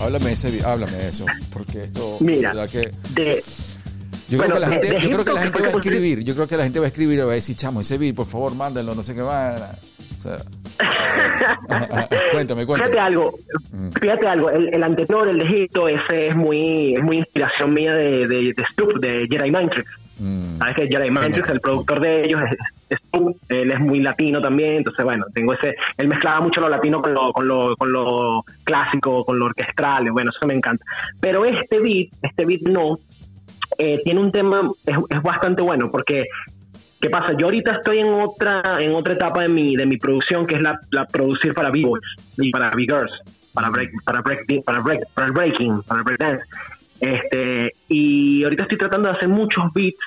háblame, 0.00 0.32
ese, 0.32 0.60
háblame 0.64 0.92
de 0.96 1.08
eso, 1.08 1.26
porque 1.52 1.82
esto, 1.82 2.16
Mira. 2.20 2.66
que 2.68 2.92
De, 3.10 3.42
Yo 4.28 4.38
Bueno, 4.38 4.54
creo 4.54 4.54
que 4.54 4.60
la 4.60 4.68
gente, 4.68 5.00
yo 5.02 5.10
creo 5.10 5.24
que 5.24 5.32
la 5.32 5.42
gente 5.42 5.60
va 5.62 5.66
a 5.68 5.70
escribir, 5.70 6.24
yo 6.24 6.34
creo 6.34 6.46
que 6.46 6.56
la 6.56 6.62
gente 6.64 6.78
va 6.78 6.84
a 6.86 6.88
escribir 6.88 7.18
y 7.18 7.22
va 7.22 7.32
a 7.32 7.34
decir, 7.34 7.56
chamo, 7.56 7.80
ese 7.80 7.98
beat, 7.98 8.14
por 8.14 8.26
favor, 8.26 8.54
mándenlo, 8.54 8.94
no 8.94 9.02
sé 9.02 9.14
qué 9.14 9.22
va. 9.22 9.54
O 9.54 10.20
sea, 10.20 10.38
cuéntame, 12.32 12.62
Fíjate 12.62 12.66
cuéntame. 12.66 12.98
algo, 13.00 13.34
Mm. 13.72 13.88
fíjate 14.00 14.26
algo, 14.26 14.50
el, 14.50 14.72
el 14.74 14.82
anterior, 14.82 15.28
el 15.28 15.38
de 15.38 15.44
Egipto, 15.44 15.88
ese 15.88 16.28
es 16.28 16.36
muy, 16.36 16.94
es 16.94 17.02
muy 17.02 17.18
inspiración 17.18 17.74
mía 17.74 17.94
de, 17.94 18.26
de, 18.26 18.52
de 18.56 18.64
Stoop, 18.72 18.98
de 19.00 19.26
Jedi 19.30 19.50
Matrix. 19.50 19.88
Mm. 20.18 20.58
Sabes 20.58 20.76
que 20.76 20.86
Jedi 20.88 21.10
Matrix, 21.10 21.46
sí. 21.46 21.52
el 21.52 21.60
productor 21.60 22.00
de 22.00 22.20
ellos, 22.24 22.40
es, 22.50 22.56
es 22.90 22.98
él 23.48 23.72
es 23.72 23.80
muy 23.80 24.00
latino 24.00 24.40
también, 24.40 24.76
entonces 24.76 25.04
bueno, 25.04 25.26
tengo 25.34 25.52
ese, 25.54 25.74
él 25.96 26.08
mezclaba 26.08 26.40
mucho 26.40 26.60
lo 26.60 26.68
latino 26.68 27.02
con 27.02 27.12
lo, 27.14 27.32
con 27.32 27.46
lo, 27.48 27.76
con 27.76 27.92
lo 27.92 28.44
clásico, 28.62 29.24
con 29.24 29.38
lo 29.38 29.46
orquestral, 29.46 30.10
bueno, 30.12 30.30
eso 30.34 30.46
me 30.46 30.54
encanta. 30.54 30.84
Pero 31.20 31.44
este 31.44 31.80
beat, 31.80 32.08
este 32.22 32.44
beat 32.46 32.62
no, 32.62 32.96
eh, 33.78 34.00
tiene 34.04 34.20
un 34.20 34.30
tema, 34.32 34.70
es, 34.86 34.96
es 35.10 35.22
bastante 35.22 35.62
bueno, 35.62 35.90
porque 35.90 36.24
¿Qué 37.00 37.10
pasa? 37.10 37.34
Yo 37.36 37.46
ahorita 37.48 37.72
estoy 37.72 37.98
en 37.98 38.06
otra 38.14 38.62
en 38.80 38.94
otra 38.94 39.12
etapa 39.12 39.42
de 39.42 39.48
mi 39.48 39.76
de 39.76 39.84
mi 39.84 39.98
producción 39.98 40.46
que 40.46 40.54
es 40.54 40.62
la, 40.62 40.78
la 40.90 41.04
producir 41.04 41.52
para 41.52 41.70
b-boys 41.70 42.00
y 42.38 42.50
para 42.50 42.70
b-girls, 42.70 43.12
para 43.52 43.68
break 43.68 43.90
para 44.06 44.22
break 44.22 44.64
para 44.64 44.80
break 44.80 45.00
para 45.12 45.30
breaking, 45.30 45.82
para 45.82 46.02
breakdance. 46.02 46.42
Este, 47.00 47.72
y 47.88 48.42
ahorita 48.44 48.62
estoy 48.62 48.78
tratando 48.78 49.10
de 49.10 49.16
hacer 49.16 49.28
muchos 49.28 49.64
beats 49.74 49.98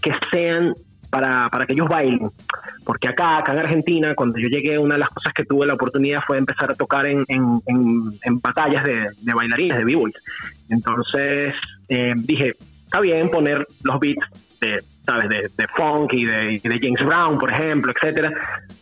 que 0.00 0.12
sean 0.30 0.74
para, 1.10 1.48
para 1.48 1.66
que 1.66 1.72
ellos 1.72 1.88
bailen. 1.88 2.30
Porque 2.84 3.08
acá, 3.08 3.38
acá 3.38 3.52
en 3.54 3.58
Argentina, 3.58 4.14
cuando 4.14 4.38
yo 4.38 4.46
llegué, 4.48 4.78
una 4.78 4.94
de 4.94 5.00
las 5.00 5.08
cosas 5.08 5.32
que 5.34 5.44
tuve 5.44 5.66
la 5.66 5.74
oportunidad 5.74 6.20
fue 6.24 6.38
empezar 6.38 6.70
a 6.70 6.74
tocar 6.74 7.04
en, 7.06 7.24
en, 7.26 7.60
en- 7.66 8.10
en 8.22 8.38
batallas 8.38 8.84
de, 8.84 9.08
de 9.18 9.34
bailarines, 9.34 9.78
de 9.78 9.84
b-boys. 9.84 10.14
Entonces 10.68 11.54
eh, 11.88 12.12
dije, 12.16 12.52
está 12.88 13.00
bien 13.00 13.28
poner 13.28 13.66
los 13.82 14.00
beats 14.00 14.26
de, 14.60 14.82
¿sabes? 15.04 15.28
De, 15.28 15.50
de 15.56 15.68
funk 15.76 16.12
y 16.14 16.24
de, 16.24 16.60
de 16.62 16.78
James 16.80 17.04
Brown, 17.04 17.38
por 17.38 17.52
ejemplo, 17.52 17.92
etcétera. 17.92 18.32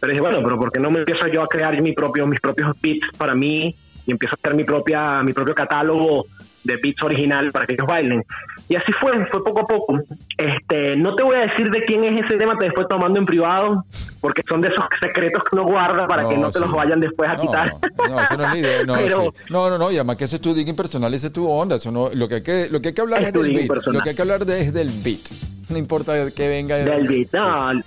Pero 0.00 0.10
dije, 0.10 0.20
bueno, 0.20 0.40
pero 0.42 0.58
¿por 0.58 0.72
qué 0.72 0.78
no 0.80 0.90
me 0.90 1.00
empiezo 1.00 1.26
yo 1.26 1.42
a 1.42 1.48
crear 1.48 1.80
mi 1.82 1.92
propio, 1.92 2.26
mis 2.26 2.40
propios 2.40 2.70
beats 2.80 3.06
para 3.18 3.34
mí 3.34 3.74
y 4.06 4.12
empiezo 4.12 4.34
a 4.34 4.38
hacer 4.40 4.54
mi 4.54 4.64
propia, 4.64 5.22
mi 5.22 5.32
propio 5.32 5.54
catálogo 5.54 6.24
de 6.64 6.76
beats 6.82 7.00
original 7.02 7.52
para 7.52 7.66
que 7.66 7.74
ellos 7.74 7.86
bailen? 7.86 8.24
Y 8.68 8.74
así 8.74 8.90
fue, 9.00 9.12
fue 9.26 9.44
poco 9.44 9.60
a 9.60 9.64
poco. 9.64 10.00
Este, 10.36 10.96
no 10.96 11.14
te 11.14 11.22
voy 11.22 11.36
a 11.36 11.42
decir 11.42 11.70
de 11.70 11.82
quién 11.82 12.02
es 12.04 12.24
ese 12.24 12.36
tema, 12.36 12.58
te 12.58 12.64
después 12.66 12.88
tomando 12.88 13.18
en 13.20 13.24
privado, 13.26 13.84
porque 14.20 14.42
son 14.48 14.60
de 14.60 14.68
esos 14.68 14.84
secretos 15.00 15.44
que 15.44 15.54
uno 15.56 15.64
guarda 15.64 16.08
para 16.08 16.28
que 16.28 16.36
no 16.36 16.48
te 16.48 16.58
sí. 16.58 16.64
los 16.64 16.72
vayan 16.72 16.98
después 16.98 17.30
a 17.30 17.34
No, 17.34 17.42
quitar. 17.42 17.72
No, 18.08 18.20
eso 18.20 18.36
no 18.36 18.44
es 18.44 18.50
la 18.50 18.58
idea. 18.58 18.82
No, 18.84 18.94
Pero- 18.96 19.32
sí. 19.36 19.52
no, 19.52 19.70
no, 19.70 19.78
no, 19.78 19.92
y 19.92 19.94
además 19.96 20.16
que 20.16 20.24
ese 20.24 20.36
es 20.36 20.42
tu 20.42 20.52
digging 20.52 20.74
personal, 20.74 21.12
ese 21.14 21.28
es 21.28 21.32
tu 21.32 21.48
onda. 21.48 21.76
Eso 21.76 21.92
no, 21.92 22.10
lo, 22.12 22.28
que 22.28 22.36
hay 22.36 22.42
que, 22.42 22.68
lo 22.68 22.80
que 22.82 22.88
hay 22.88 22.94
que 22.94 23.00
hablar 23.00 23.22
Es 23.22 23.28
es, 23.28 23.32
del 23.34 23.52
beat. 23.52 23.68
personal. 23.68 23.98
Lo 23.98 24.02
que 24.02 24.08
hay 24.10 24.16
que 24.16 24.22
hablar 24.22 24.44
de, 24.44 24.60
es 24.60 24.72
del 24.74 24.88
beat. 25.04 25.20
No 25.68 25.78
importa 25.78 26.30
que 26.32 26.48
venga 26.48 26.76
Del 26.76 27.06
beat. 27.06 27.32
No, 27.32 27.80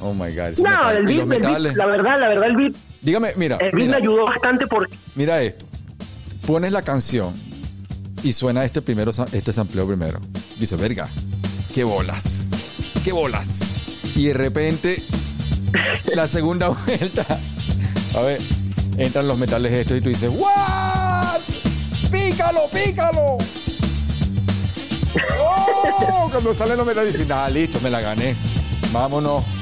Oh 0.00 0.14
my 0.14 0.30
God. 0.34 0.58
no, 0.58 0.70
metal. 0.70 0.96
el 0.96 1.04
beat, 1.04 1.20
el 1.20 1.26
beat, 1.28 1.76
la 1.76 1.86
verdad, 1.86 2.20
la 2.20 2.28
verdad, 2.28 2.48
el 2.48 2.56
beat, 2.56 2.76
Dígame, 3.02 3.32
mira, 3.36 3.56
el 3.56 3.70
beat 3.72 3.88
me 3.88 3.96
ayudó 3.96 4.24
bastante 4.24 4.66
porque 4.66 4.96
mira 5.14 5.42
esto. 5.42 5.66
Pones 6.46 6.72
la 6.72 6.82
canción 6.82 7.34
y 8.22 8.32
suena 8.32 8.64
este 8.64 8.82
primero, 8.82 9.10
este 9.32 9.52
sampleo 9.52 9.86
primero. 9.86 10.20
Dice, 10.58 10.76
verga, 10.76 11.08
qué 11.74 11.84
bolas, 11.84 12.48
qué 13.04 13.12
bolas. 13.12 13.60
Y 14.14 14.26
de 14.26 14.34
repente, 14.34 15.02
la 16.14 16.26
segunda 16.26 16.68
vuelta, 16.68 17.26
a 18.14 18.20
ver, 18.20 18.40
entran 18.98 19.28
los 19.28 19.38
metales 19.38 19.72
estos 19.72 19.98
y 19.98 20.00
tú 20.00 20.08
dices, 20.08 20.30
¿what? 20.30 21.40
¡Pícalo, 22.10 22.68
pícalo! 22.70 23.38
¡Oh! 25.40 26.28
Cuando 26.30 26.52
salen 26.52 26.76
los 26.76 26.86
metales 26.86 27.16
dicen, 27.16 27.32
ah, 27.32 27.48
listo, 27.48 27.80
me 27.80 27.90
la 27.90 28.00
gané. 28.00 28.34
Vámonos. 28.92 29.59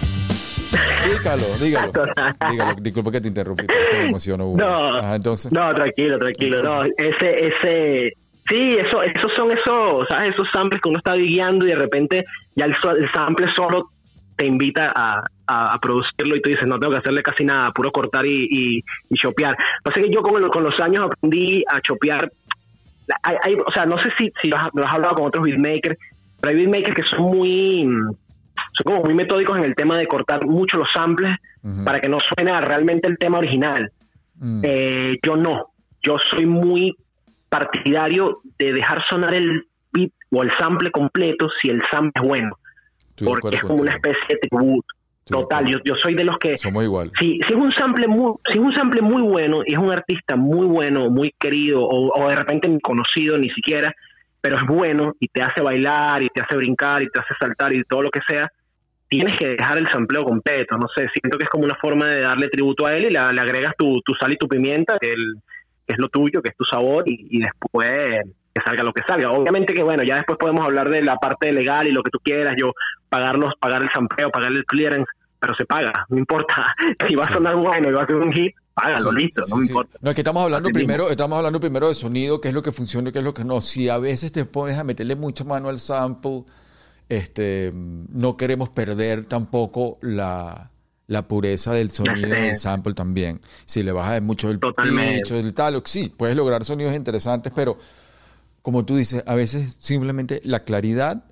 Dígalo, 0.70 1.44
dígalo. 1.60 1.92
Dígalo, 2.50 2.74
disculpa 2.80 3.10
que 3.12 3.20
te 3.20 3.28
interrumpí, 3.28 3.66
me 3.92 4.04
emociono. 4.06 4.46
Hugo. 4.48 4.56
No, 4.58 4.96
Ajá, 4.98 5.16
entonces. 5.16 5.50
no, 5.52 5.72
tranquilo, 5.74 6.18
tranquilo. 6.18 6.62
No, 6.62 6.82
ese, 6.84 7.46
ese, 7.46 8.12
sí, 8.48 8.76
eso, 8.78 9.02
esos 9.02 9.32
son 9.36 9.50
esos, 9.52 10.06
¿sabes? 10.08 10.34
Esos 10.34 10.48
samples 10.52 10.80
que 10.82 10.88
uno 10.88 10.98
está 10.98 11.14
guiando 11.14 11.66
y 11.66 11.70
de 11.70 11.76
repente 11.76 12.24
ya 12.54 12.66
el, 12.66 12.74
sample 13.12 13.46
solo 13.56 13.90
te 14.36 14.46
invita 14.46 14.92
a, 14.94 15.24
a, 15.46 15.72
a 15.74 15.78
producirlo 15.80 16.36
y 16.36 16.42
tú 16.42 16.50
dices, 16.50 16.66
no 16.66 16.78
tengo 16.78 16.92
que 16.92 16.98
hacerle 16.98 17.22
casi 17.22 17.44
nada, 17.44 17.72
puro 17.72 17.90
cortar 17.90 18.24
y, 18.26 18.46
y, 18.50 18.84
y 19.10 19.16
chopear. 19.16 19.56
Pasa 19.82 20.00
que 20.00 20.10
yo 20.10 20.22
con, 20.22 20.42
el- 20.42 20.50
con 20.50 20.62
los 20.62 20.78
años 20.80 21.06
aprendí 21.06 21.64
a 21.68 21.80
chopear. 21.80 22.30
Hay, 23.22 23.36
hay- 23.42 23.54
o 23.54 23.72
sea, 23.72 23.84
no 23.86 23.96
sé 24.02 24.10
si, 24.18 24.30
si 24.42 24.48
lo 24.48 24.56
has, 24.58 24.68
lo 24.74 24.84
has 24.86 24.92
hablado 24.94 25.14
con 25.16 25.26
otros 25.26 25.44
beatmakers, 25.44 25.98
pero 26.40 26.50
hay 26.50 26.56
beatmakers 26.56 26.94
que 26.94 27.02
son 27.02 27.22
muy, 27.22 27.88
son 28.72 28.84
como 28.84 29.04
muy 29.04 29.14
metódicos 29.14 29.58
en 29.58 29.64
el 29.64 29.74
tema 29.74 29.98
de 29.98 30.06
cortar 30.06 30.46
mucho 30.46 30.78
los 30.78 30.88
samples 30.94 31.36
para 31.84 32.00
que 32.00 32.08
no 32.08 32.18
suene 32.20 32.50
a 32.50 32.60
realmente 32.60 33.08
el 33.08 33.18
tema 33.18 33.38
original. 33.38 33.90
Mm. 34.36 34.62
Eh, 34.64 35.18
yo 35.22 35.36
no. 35.36 35.72
Yo 36.02 36.16
soy 36.30 36.46
muy 36.46 36.96
partidario 37.48 38.40
de 38.58 38.72
dejar 38.72 39.02
sonar 39.10 39.34
el 39.34 39.66
beat 39.92 40.12
o 40.30 40.42
el 40.42 40.50
sample 40.58 40.90
completo 40.90 41.48
si 41.60 41.70
el 41.70 41.82
sample 41.90 42.12
es 42.22 42.28
bueno. 42.28 42.56
Estoy 43.10 43.26
porque 43.26 43.56
es 43.56 43.62
como 43.62 43.82
una 43.82 43.94
especie 43.94 44.22
de 44.28 44.36
tributo. 44.36 44.86
Total, 45.26 45.66
yo, 45.66 45.78
yo 45.84 45.94
soy 45.96 46.14
de 46.14 46.24
los 46.24 46.38
que 46.38 46.56
Somos 46.56 46.84
igual. 46.84 47.10
si, 47.18 47.38
si 47.46 47.52
es 47.52 47.60
un 47.60 47.70
sample 47.72 48.06
muy 48.06 48.32
si 48.46 48.54
es 48.54 48.64
un 48.64 48.72
sample 48.72 49.02
muy 49.02 49.20
bueno 49.20 49.60
y 49.66 49.74
es 49.74 49.78
un 49.78 49.92
artista 49.92 50.36
muy 50.36 50.66
bueno 50.66 51.10
muy 51.10 51.34
querido 51.38 51.82
o, 51.82 52.18
o 52.18 52.28
de 52.30 52.34
repente 52.34 52.66
ni 52.66 52.80
conocido 52.80 53.36
ni 53.36 53.50
siquiera 53.50 53.94
pero 54.40 54.56
es 54.56 54.62
bueno 54.66 55.14
y 55.20 55.28
te 55.28 55.42
hace 55.42 55.60
bailar 55.60 56.22
y 56.22 56.28
te 56.28 56.42
hace 56.42 56.56
brincar 56.56 57.02
y 57.02 57.08
te 57.08 57.20
hace 57.20 57.34
saltar 57.38 57.74
y 57.74 57.82
todo 57.84 58.02
lo 58.02 58.10
que 58.10 58.20
sea 58.28 58.50
tienes 59.08 59.36
que 59.38 59.48
dejar 59.56 59.78
el 59.78 59.90
sampleo 59.90 60.22
completo 60.24 60.76
no 60.76 60.86
sé 60.94 61.08
siento 61.20 61.38
que 61.38 61.44
es 61.44 61.50
como 61.50 61.64
una 61.64 61.76
forma 61.76 62.06
de 62.08 62.20
darle 62.20 62.48
tributo 62.48 62.86
a 62.86 62.94
él 62.94 63.06
y 63.06 63.10
la- 63.10 63.32
le 63.32 63.40
agregas 63.40 63.74
tu, 63.78 64.00
tu 64.02 64.14
sal 64.14 64.32
y 64.32 64.36
tu 64.36 64.46
pimienta 64.48 64.98
que, 65.00 65.12
el- 65.12 65.36
que 65.86 65.94
es 65.94 65.98
lo 65.98 66.08
tuyo 66.08 66.42
que 66.42 66.50
es 66.50 66.56
tu 66.56 66.64
sabor 66.64 67.04
y, 67.06 67.26
y 67.30 67.40
después 67.40 68.20
que 68.54 68.62
salga 68.64 68.82
lo 68.84 68.92
que 68.92 69.02
salga 69.08 69.30
obviamente 69.30 69.72
que 69.74 69.82
bueno 69.82 70.02
ya 70.02 70.16
después 70.16 70.38
podemos 70.38 70.64
hablar 70.64 70.88
de 70.90 71.02
la 71.02 71.16
parte 71.16 71.52
legal 71.52 71.86
y 71.88 71.92
lo 71.92 72.02
que 72.02 72.10
tú 72.10 72.18
quieras 72.22 72.54
yo 72.58 72.72
pagarlos 73.08 73.54
pagar 73.60 73.82
el 73.82 73.88
sampleo 73.90 74.30
pagar 74.30 74.52
el 74.52 74.64
clearance 74.66 75.10
pero 75.40 75.54
se 75.54 75.66
paga, 75.66 75.92
no 76.08 76.18
importa. 76.18 76.74
Si 77.08 77.14
va 77.14 77.22
a 77.22 77.28
sonar 77.32 77.54
bueno 77.54 77.88
y 77.88 77.92
va 77.92 78.02
a 78.02 78.06
ser 78.06 78.16
un 78.16 78.32
hit, 78.32 78.56
págalo, 78.82 79.10
Sí, 79.10 79.16
listo, 79.16 79.42
sí, 79.44 79.50
no 79.50 79.56
me 79.56 79.62
sí. 79.62 79.68
importa. 79.68 79.98
No, 80.00 80.10
es 80.10 80.14
que 80.14 80.20
estamos 80.20 80.42
hablando 80.42 80.68
primero, 80.70 81.10
estamos 81.10 81.36
hablando 81.36 81.60
primero 81.60 81.88
de 81.88 81.94
sonido, 81.94 82.40
qué 82.40 82.48
es 82.48 82.54
lo 82.54 82.62
que 82.62 82.72
funciona 82.72 83.08
y 83.08 83.12
qué 83.12 83.18
es 83.18 83.24
lo 83.24 83.34
que 83.34 83.44
no. 83.44 83.60
Si 83.60 83.88
a 83.88 83.98
veces 83.98 84.32
te 84.32 84.44
pones 84.44 84.76
a 84.78 84.84
meterle 84.84 85.16
mucha 85.16 85.44
mano 85.44 85.68
al 85.68 85.78
sample, 85.78 86.44
este, 87.08 87.72
no 87.74 88.36
queremos 88.36 88.68
perder 88.70 89.24
tampoco 89.26 89.98
la, 90.02 90.70
la 91.06 91.26
pureza 91.26 91.72
del 91.72 91.90
sonido 91.90 92.28
del 92.28 92.56
sample 92.56 92.94
también. 92.94 93.40
Si 93.66 93.82
le 93.82 93.92
bajas 93.92 94.20
mucho 94.22 94.50
el 94.50 94.58
Totalmente. 94.60 95.22
pitch, 95.22 95.30
el 95.32 95.54
tal, 95.54 95.82
sí, 95.86 96.12
puedes 96.14 96.36
lograr 96.36 96.64
sonidos 96.64 96.94
interesantes, 96.94 97.52
pero 97.54 97.78
como 98.62 98.84
tú 98.84 98.96
dices, 98.96 99.22
a 99.26 99.34
veces 99.34 99.76
simplemente 99.80 100.40
la 100.44 100.64
claridad 100.64 101.24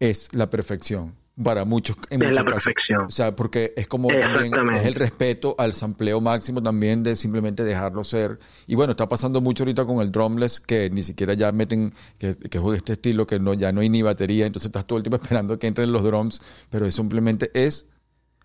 es 0.00 0.28
la 0.34 0.48
perfección 0.50 1.14
para 1.42 1.64
muchos 1.64 1.96
en 2.10 2.22
Es 2.22 2.30
la 2.30 2.44
casos. 2.44 2.64
perfección. 2.64 3.06
O 3.06 3.10
sea, 3.10 3.34
porque 3.34 3.72
es 3.76 3.88
como 3.88 4.08
también 4.08 4.54
es 4.74 4.86
el 4.86 4.94
respeto 4.94 5.56
al 5.58 5.72
sampleo 5.74 6.20
máximo 6.20 6.62
también 6.62 7.02
de 7.02 7.16
simplemente 7.16 7.64
dejarlo 7.64 8.04
ser. 8.04 8.38
Y 8.66 8.76
bueno, 8.76 8.92
está 8.92 9.08
pasando 9.08 9.40
mucho 9.40 9.64
ahorita 9.64 9.84
con 9.84 10.00
el 10.00 10.12
drumless 10.12 10.60
que 10.60 10.90
ni 10.90 11.02
siquiera 11.02 11.34
ya 11.34 11.50
meten 11.50 11.92
que, 12.18 12.36
que 12.36 12.58
juegue 12.58 12.78
este 12.78 12.92
estilo 12.92 13.26
que 13.26 13.40
no 13.40 13.54
ya 13.54 13.72
no 13.72 13.80
hay 13.80 13.88
ni 13.88 14.02
batería, 14.02 14.46
entonces 14.46 14.66
estás 14.66 14.86
todo 14.86 14.98
el 14.98 15.02
tiempo 15.02 15.16
esperando 15.22 15.58
que 15.58 15.66
entren 15.66 15.90
los 15.92 16.04
drums, 16.04 16.40
pero 16.70 16.86
es 16.86 16.94
simplemente 16.94 17.50
es 17.54 17.88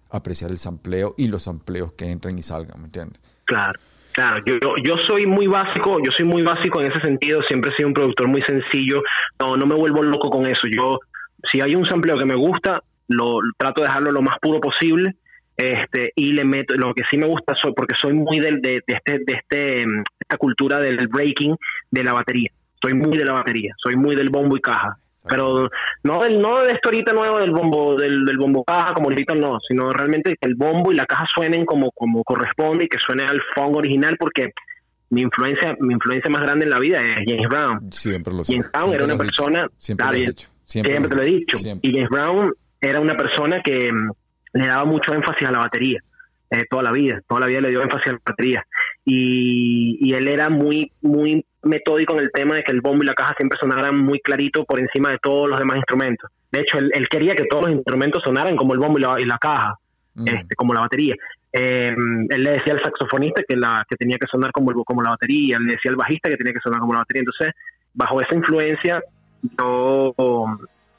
apreciar 0.09 0.49
el 0.49 0.57
sampleo 0.57 1.13
y 1.17 1.27
los 1.27 1.43
sampleos 1.43 1.93
que 1.93 2.05
entren 2.09 2.39
y 2.39 2.41
salgan, 2.43 2.79
¿me 2.79 2.85
entiendes? 2.85 3.21
Claro, 3.45 3.79
claro. 4.13 4.43
Yo, 4.45 4.55
yo, 4.59 4.75
yo 4.83 4.95
soy 5.07 5.27
muy 5.27 5.45
básico, 5.45 5.99
yo 6.03 6.11
soy 6.11 6.25
muy 6.25 6.41
básico 6.41 6.81
en 6.81 6.91
ese 6.91 6.99
sentido. 7.01 7.41
Siempre 7.47 7.71
he 7.71 7.75
sido 7.75 7.87
un 7.89 7.93
productor 7.93 8.27
muy 8.27 8.41
sencillo. 8.41 9.03
No, 9.39 9.55
no 9.57 9.67
me 9.67 9.75
vuelvo 9.75 10.01
loco 10.01 10.31
con 10.31 10.47
eso. 10.47 10.67
Yo, 10.75 10.99
si 11.51 11.61
hay 11.61 11.75
un 11.75 11.85
sampleo 11.85 12.17
que 12.17 12.25
me 12.25 12.35
gusta, 12.35 12.81
lo 13.07 13.39
trato 13.57 13.81
de 13.81 13.87
dejarlo 13.87 14.11
lo 14.11 14.21
más 14.21 14.37
puro 14.39 14.59
posible. 14.59 15.15
Este, 15.57 16.13
y 16.15 16.31
le 16.31 16.45
meto, 16.45 16.73
lo 16.75 16.93
que 16.93 17.03
sí 17.09 17.17
me 17.17 17.27
gusta, 17.27 17.53
soy, 17.61 17.73
porque 17.73 17.93
soy 18.01 18.13
muy 18.13 18.39
del, 18.39 18.61
de, 18.61 18.81
de 18.87 18.93
este, 18.95 19.19
de 19.25 19.33
este, 19.33 19.85
mm, 19.85 20.03
esta 20.17 20.37
cultura 20.37 20.79
del 20.79 21.07
breaking 21.07 21.55
de 21.91 22.03
la 22.03 22.13
batería. 22.13 22.49
Soy 22.81 22.93
muy 22.93 23.17
de 23.17 23.25
la 23.25 23.33
batería, 23.33 23.73
soy 23.77 23.97
muy 23.97 24.15
del 24.15 24.29
bombo 24.29 24.55
y 24.55 24.61
caja. 24.61 24.97
Pero 25.27 25.69
no 26.03 26.23
del, 26.23 26.39
no 26.39 26.63
de 26.63 26.71
esto 26.71 26.87
ahorita 26.87 27.11
nuevo 27.11 27.39
del 27.39 27.51
bombo, 27.51 27.97
del, 27.97 28.23
del 28.23 28.37
bombo 28.37 28.63
caja 28.63 28.93
como 28.93 29.09
ahorita 29.09 29.35
no, 29.35 29.59
sino 29.67 29.91
realmente 29.91 30.37
que 30.39 30.47
el 30.47 30.55
bombo 30.55 30.93
y 30.93 30.95
la 30.95 31.05
caja 31.05 31.25
suenen 31.35 31.65
como, 31.65 31.91
como 31.91 32.23
corresponde 32.23 32.85
y 32.85 32.87
que 32.87 32.99
suene 32.99 33.25
al 33.25 33.41
funk 33.53 33.75
original 33.75 34.15
porque 34.17 34.53
mi 35.09 35.21
influencia, 35.21 35.75
mi 35.79 35.93
influencia 35.93 36.29
más 36.29 36.43
grande 36.43 36.65
en 36.65 36.71
la 36.71 36.79
vida 36.79 37.01
es 37.01 37.25
James 37.27 37.49
Brown. 37.49 37.91
Siempre 37.91 38.33
lo. 38.33 38.43
James 38.43 38.71
Brown 38.71 38.89
Siempre 38.89 38.95
era 38.95 39.05
una 39.05 39.13
has 39.13 39.19
dicho. 39.19 39.43
persona, 39.43 39.67
Siempre 39.77 40.05
lo 40.05 40.11
bien, 40.13 40.29
dicho. 40.29 40.49
Siempre, 40.69 40.99
lo 40.99 41.09
te 41.09 41.15
lo 41.15 41.21
he 41.23 41.25
dicho. 41.25 41.57
Siempre. 41.57 41.89
Y 41.89 41.93
James 41.93 42.09
Brown 42.09 42.53
era 42.81 42.99
una 42.99 43.15
persona 43.17 43.61
que 43.63 43.91
mm, 43.91 44.11
le 44.53 44.67
daba 44.67 44.85
mucho 44.85 45.13
énfasis 45.13 45.47
a 45.47 45.51
la 45.51 45.59
batería, 45.59 45.99
eh, 46.51 46.65
toda 46.69 46.83
la 46.83 46.91
vida, 46.91 47.21
toda 47.27 47.41
la 47.41 47.47
vida 47.47 47.61
le 47.61 47.69
dio 47.69 47.81
énfasis 47.81 48.07
a 48.07 48.11
la 48.13 48.19
batería. 48.25 48.65
Y, 49.05 49.97
y 50.01 50.13
él 50.13 50.27
era 50.27 50.49
muy, 50.49 50.91
muy 51.01 51.45
metódico 51.63 52.13
en 52.13 52.19
el 52.21 52.31
tema 52.31 52.55
de 52.55 52.63
que 52.63 52.71
el 52.71 52.81
bombo 52.81 53.03
y 53.03 53.07
la 53.07 53.13
caja 53.13 53.33
siempre 53.37 53.57
sonaran 53.59 53.97
muy 53.97 54.19
clarito 54.19 54.63
por 54.65 54.79
encima 54.79 55.11
de 55.11 55.17
todos 55.19 55.49
los 55.49 55.59
demás 55.59 55.77
instrumentos. 55.77 56.29
De 56.51 56.61
hecho, 56.61 56.77
él, 56.79 56.91
él 56.93 57.07
quería 57.09 57.35
que 57.35 57.45
todos 57.49 57.65
los 57.65 57.73
instrumentos 57.75 58.23
sonaran 58.23 58.55
como 58.55 58.73
el 58.73 58.79
bombo 58.79 58.97
y 58.97 59.01
la, 59.01 59.19
y 59.19 59.25
la 59.25 59.37
caja, 59.37 59.75
Mm. 60.15 60.27
este, 60.27 60.55
como 60.55 60.73
la 60.73 60.81
batería. 60.81 61.15
Eh, 61.53 61.93
él 62.29 62.43
le 62.43 62.51
decía 62.51 62.73
al 62.73 62.81
saxofonista 62.83 63.41
que, 63.47 63.55
la, 63.55 63.85
que 63.87 63.95
tenía 63.95 64.17
que 64.17 64.25
sonar 64.27 64.51
como, 64.51 64.71
el- 64.71 64.77
como 64.83 65.03
la 65.03 65.11
batería, 65.11 65.57
él 65.57 65.65
le 65.65 65.73
decía 65.73 65.91
al 65.91 65.97
bajista 65.97 66.29
que 66.29 66.35
tenía 66.35 66.51
que 66.51 66.59
sonar 66.61 66.79
como 66.79 66.93
la 66.93 66.99
batería. 66.99 67.21
Entonces, 67.21 67.53
bajo 67.93 68.19
esa 68.19 68.35
influencia, 68.35 69.01
yo, 69.41 70.13
yo 70.17 70.57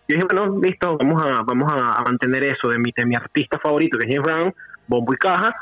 dije, 0.08 0.24
bueno, 0.24 0.58
listo, 0.60 0.96
vamos 0.98 1.22
a, 1.22 1.42
vamos 1.42 1.72
a, 1.72 2.02
mantener 2.02 2.44
eso 2.44 2.68
de 2.68 2.78
mi, 2.78 2.92
de 2.96 3.04
mi 3.04 3.14
artista 3.14 3.58
favorito, 3.58 3.98
que 3.98 4.06
es 4.06 4.14
James 4.14 4.26
Brown, 4.26 4.54
bombo 4.86 5.12
y 5.12 5.16
caja, 5.16 5.54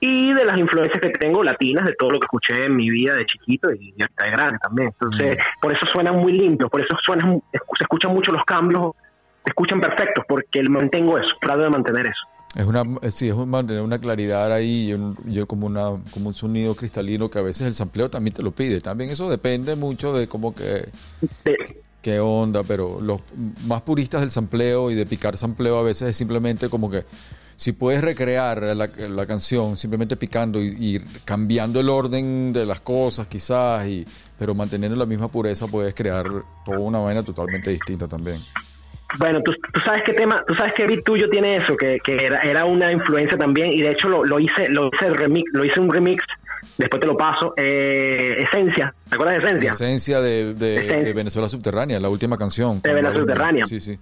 y 0.00 0.32
de 0.32 0.44
las 0.44 0.58
influencias 0.58 1.00
que 1.00 1.10
tengo 1.10 1.42
latinas, 1.42 1.86
de 1.86 1.94
todo 1.94 2.10
lo 2.10 2.20
que 2.20 2.26
escuché 2.26 2.66
en 2.66 2.76
mi 2.76 2.90
vida 2.90 3.14
de 3.14 3.26
chiquito 3.26 3.72
y, 3.72 3.94
hasta 4.02 4.26
de 4.26 4.30
grande 4.30 4.58
también. 4.58 4.88
Entonces, 4.88 5.38
por 5.60 5.72
eso 5.72 5.86
suenan 5.92 6.16
muy 6.16 6.32
limpios, 6.32 6.70
por 6.70 6.80
eso 6.80 6.96
suenan, 7.02 7.42
se 7.50 7.84
escuchan 7.84 8.12
mucho 8.12 8.32
los 8.32 8.44
cambios, 8.44 8.92
se 9.44 9.50
escuchan 9.50 9.80
perfectos, 9.80 10.24
porque 10.28 10.62
mantengo 10.64 11.18
eso, 11.18 11.30
trato 11.40 11.62
de 11.62 11.70
mantener 11.70 12.06
eso. 12.06 12.22
Es 12.54 12.64
una, 12.64 12.84
sí, 13.10 13.28
es 13.28 13.34
un 13.34 13.50
mantener 13.50 13.82
una 13.82 13.98
claridad 13.98 14.50
ahí 14.50 14.88
y 14.88 14.94
un, 14.94 15.16
y 15.26 15.44
como, 15.44 15.66
una, 15.66 15.90
como 16.10 16.28
un 16.28 16.34
sonido 16.34 16.74
cristalino 16.74 17.28
que 17.30 17.38
a 17.38 17.42
veces 17.42 17.66
el 17.66 17.74
sampleo 17.74 18.08
también 18.08 18.34
te 18.34 18.42
lo 18.42 18.50
pide. 18.50 18.80
También 18.80 19.10
eso 19.10 19.28
depende 19.28 19.76
mucho 19.76 20.14
de 20.14 20.26
cómo 20.26 20.54
que, 20.54 20.88
De- 21.44 21.76
qué 22.02 22.20
onda, 22.20 22.62
pero 22.62 23.00
los 23.00 23.20
más 23.66 23.82
puristas 23.82 24.20
del 24.20 24.30
sampleo 24.30 24.90
y 24.90 24.94
de 24.94 25.06
picar 25.06 25.36
sampleo 25.36 25.78
a 25.78 25.82
veces 25.82 26.10
es 26.10 26.16
simplemente 26.16 26.68
como 26.68 26.90
que 26.90 27.04
si 27.56 27.72
puedes 27.72 28.02
recrear 28.02 28.62
la, 28.62 29.26
canción 29.26 29.76
simplemente 29.76 30.16
picando 30.16 30.60
y, 30.62 31.02
cambiando 31.24 31.80
el 31.80 31.88
orden 31.88 32.52
de 32.52 32.66
las 32.66 32.80
cosas 32.80 33.26
quizás, 33.26 33.86
y, 33.88 34.06
pero 34.38 34.54
manteniendo 34.54 34.96
la 34.96 35.06
misma 35.06 35.28
pureza 35.28 35.66
puedes 35.66 35.94
crear 35.94 36.26
toda 36.64 36.78
una 36.78 36.98
vaina 36.98 37.22
totalmente 37.22 37.70
distinta 37.70 38.06
también. 38.06 38.38
Bueno, 39.18 39.40
tú, 39.42 39.52
sabes 39.84 40.02
qué 40.04 40.12
tema, 40.12 40.44
tú 40.46 40.54
sabes 40.54 40.74
qué 40.74 40.86
beat 40.86 41.04
tuyo 41.04 41.30
tiene 41.30 41.56
eso, 41.56 41.76
que, 41.76 41.98
era, 42.06 42.64
una 42.66 42.92
influencia 42.92 43.38
también, 43.38 43.72
y 43.72 43.80
de 43.80 43.92
hecho 43.92 44.08
lo, 44.08 44.24
lo 44.24 44.38
hice, 44.38 44.68
lo 44.68 44.90
hice 44.92 45.10
remix, 45.10 45.50
lo 45.52 45.64
hice 45.64 45.80
un 45.80 45.90
remix, 45.90 46.22
después 46.78 47.00
te 47.00 47.06
lo 47.06 47.16
paso, 47.16 47.54
eh, 47.56 48.36
Esencia, 48.44 48.94
¿te 49.08 49.14
acuerdas 49.14 49.42
de 49.42 49.46
Esencia? 49.48 49.70
esencia 49.70 50.20
de, 50.20 50.54
de- 50.54 50.76
Esencia. 50.76 51.04
de 51.04 51.12
Venezuela 51.12 51.48
Subterránea, 51.48 51.98
la 52.00 52.08
última 52.08 52.36
canción. 52.36 52.80
De 52.82 52.92
Venezuela 52.92 53.20
Subterránea. 53.20 53.66
Sí, 53.66 53.80
sí. 53.80 53.98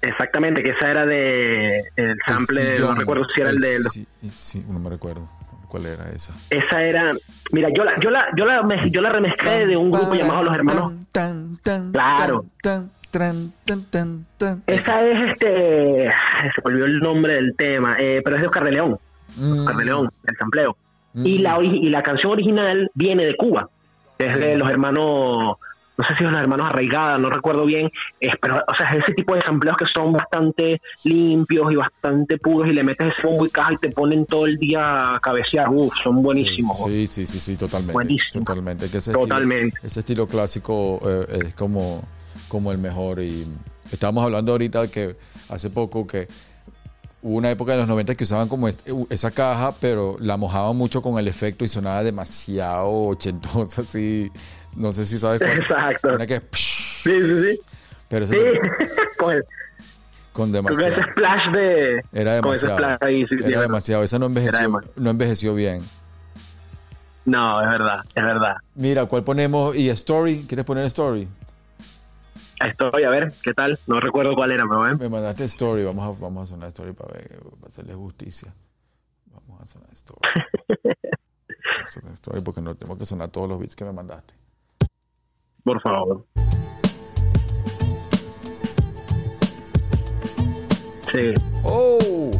Exactamente, 0.00 0.62
que 0.62 0.70
esa 0.70 0.90
era 0.90 1.04
de 1.06 1.80
el 1.96 2.16
sample, 2.24 2.62
El 2.62 2.68
no 2.68 2.74
sillón, 2.76 2.96
recuerdo 3.00 3.24
si 3.34 3.40
era 3.40 3.50
el 3.50 3.58
de 3.58 3.78
sí, 3.80 4.06
sí, 4.36 4.64
no 4.68 4.78
me 4.78 4.90
recuerdo 4.90 5.28
cuál 5.68 5.86
era 5.86 6.08
esa. 6.10 6.32
esa 6.50 6.82
era, 6.84 7.12
mira, 7.50 7.68
yo 7.76 7.82
la, 7.84 7.98
yo 7.98 8.10
la, 8.10 8.28
yo 8.36 8.46
la, 8.46 8.62
yo 8.90 9.00
la 9.00 9.10
remezclé 9.10 9.66
de 9.66 9.76
un 9.76 9.90
grupo 9.90 10.14
llamado 10.14 10.44
Los 10.44 10.54
Hermanos. 10.54 10.92
Tan, 11.10 11.58
tan, 11.64 11.90
Claro. 11.92 12.44
tan, 12.62 12.90
tan, 13.10 13.52
tan, 13.66 13.82
tan, 13.90 14.24
tan. 14.38 14.62
Esa 14.68 15.02
es 15.04 15.30
este, 15.32 16.08
se 16.54 16.60
me 16.64 16.70
olvidó 16.70 16.86
el 16.86 17.00
nombre 17.00 17.34
del 17.34 17.54
tema, 17.56 17.96
eh, 17.98 18.22
pero 18.24 18.36
es 18.36 18.42
de 18.42 18.46
Oscar 18.48 18.64
de 18.64 18.70
León, 18.72 18.98
Mm, 19.36 19.58
Oscar 19.60 19.76
de 19.76 19.84
León, 19.84 20.10
el 20.26 20.36
sampleo. 20.36 20.76
Mm. 21.18 21.26
y 21.26 21.38
la 21.38 21.56
ori- 21.58 21.80
y 21.82 21.88
la 21.90 22.02
canción 22.02 22.32
original 22.32 22.90
viene 22.94 23.24
de 23.26 23.36
Cuba 23.36 23.68
es 24.18 24.36
de 24.38 24.56
los 24.56 24.68
hermanos 24.70 25.56
no 26.00 26.06
sé 26.06 26.14
si 26.16 26.22
es 26.24 26.30
los 26.30 26.40
hermanos 26.40 26.68
Arraigada 26.68 27.18
no 27.18 27.28
recuerdo 27.28 27.64
bien 27.66 27.90
es, 28.20 28.32
pero 28.40 28.62
o 28.66 28.74
sea 28.76 28.88
es 28.90 28.98
ese 29.02 29.14
tipo 29.14 29.34
de 29.34 29.40
sampleos 29.42 29.76
que 29.76 29.84
son 29.92 30.12
bastante 30.12 30.80
limpios 31.04 31.72
y 31.72 31.76
bastante 31.76 32.38
puros 32.38 32.70
y 32.70 32.72
le 32.72 32.84
metes 32.84 33.08
ese 33.18 33.26
bombo 33.26 33.46
y 33.46 33.50
caja 33.50 33.72
y 33.72 33.76
te 33.78 33.90
ponen 33.90 34.24
todo 34.26 34.46
el 34.46 34.56
día 34.58 35.14
a 35.14 35.20
cabecear 35.20 35.68
son 36.04 36.22
buenísimos 36.22 36.76
Sí, 36.84 37.06
sí, 37.08 37.26
sí, 37.26 37.40
sí, 37.40 37.56
totalmente. 37.56 37.92
Buenísimo. 37.94 38.44
Totalmente. 38.44 38.88
Que 38.88 38.98
ese 38.98 39.12
Totalmente. 39.12 39.66
Estilo, 39.68 39.86
ese 39.88 40.00
estilo 40.00 40.26
clásico 40.28 41.00
eh, 41.04 41.44
es 41.46 41.54
como, 41.54 42.02
como 42.48 42.70
el 42.72 42.78
mejor. 42.78 43.20
Y 43.20 43.44
estábamos 43.90 44.24
hablando 44.24 44.52
ahorita 44.52 44.88
que 44.90 45.16
hace 45.48 45.70
poco 45.70 46.06
que 46.06 46.28
hubo 47.22 47.36
una 47.36 47.50
época 47.50 47.72
de 47.72 47.78
los 47.78 47.88
90 47.88 48.14
que 48.14 48.24
usaban 48.24 48.48
como 48.48 48.68
este- 48.68 48.92
esa 49.10 49.30
caja, 49.30 49.74
pero 49.80 50.16
la 50.20 50.36
mojaban 50.36 50.76
mucho 50.76 51.02
con 51.02 51.18
el 51.18 51.26
efecto 51.28 51.64
y 51.64 51.68
sonaba 51.68 52.02
demasiado 52.02 52.88
ochentosa, 52.90 53.82
así. 53.82 54.30
No 54.76 54.92
sé 54.92 55.06
si 55.06 55.18
sabes 55.18 55.40
cuál. 55.40 55.58
Exacto. 55.58 56.14
Una 56.14 56.26
que, 56.26 56.40
sí 56.52 57.20
sí 57.20 57.42
sí 57.42 57.60
pero 58.08 58.26
sí 58.26 58.36
con, 59.18 59.34
el- 59.34 59.42
con 60.32 60.50
con 60.50 60.52
demasiado. 60.52 60.94
ese 60.94 61.02
splash 61.10 61.52
de 61.52 62.02
Era 62.12 62.40
con 62.40 62.54
ese 62.54 62.66
demasiado. 62.66 62.76
splash 62.76 62.98
ahí 63.00 63.26
sí, 63.26 63.36
sí, 63.38 63.44
Era 63.46 63.60
demasiado. 63.62 64.02
Esa 64.04 64.18
no 64.18 64.26
envejeció, 64.26 64.60
demasiado. 64.60 64.94
no 64.96 65.10
envejeció 65.10 65.54
bien. 65.54 65.82
no 67.24 67.60
es 67.62 67.68
verdad 67.70 68.00
es 68.14 68.22
verdad 68.24 68.56
Mira, 68.74 69.06
¿cuál 69.06 69.24
ponemos? 69.24 69.74
¿Y 69.76 69.90
Story? 69.90 70.44
¿Quieres 70.48 70.64
poner 70.64 70.84
Story? 70.86 71.26
A 72.60 73.10
ver 73.10 73.32
qué 73.42 73.54
tal 73.54 73.78
no 73.86 74.00
recuerdo 74.00 74.34
cuál 74.34 74.50
era 74.50 74.64
pero 74.66 74.80
bueno 74.80 74.98
Me 74.98 75.08
mandaste 75.08 75.44
Story, 75.44 75.84
vamos 75.84 76.04
a, 76.16 76.20
vamos 76.20 76.48
a 76.48 76.54
sonar 76.54 76.68
Story 76.68 76.92
para, 76.92 77.12
ver, 77.12 77.40
para 77.60 77.68
hacerle 77.68 77.94
justicia. 77.94 78.52
Vamos 79.26 79.62
a 79.62 79.66
sonar 79.66 79.92
Story. 79.92 80.20
Vamos 80.84 81.84
a 81.84 81.86
sonar 81.86 82.12
Story 82.14 82.40
porque 82.40 82.60
no 82.60 82.74
tengo 82.74 82.98
que 82.98 83.04
sonar 83.04 83.28
todos 83.28 83.48
los 83.48 83.58
beats 83.60 83.76
que 83.76 83.84
me 83.84 83.92
mandaste. 83.92 84.34
por 85.62 85.80
favor 85.80 86.24
sí 91.12 91.34
¡Oh! 91.64 92.30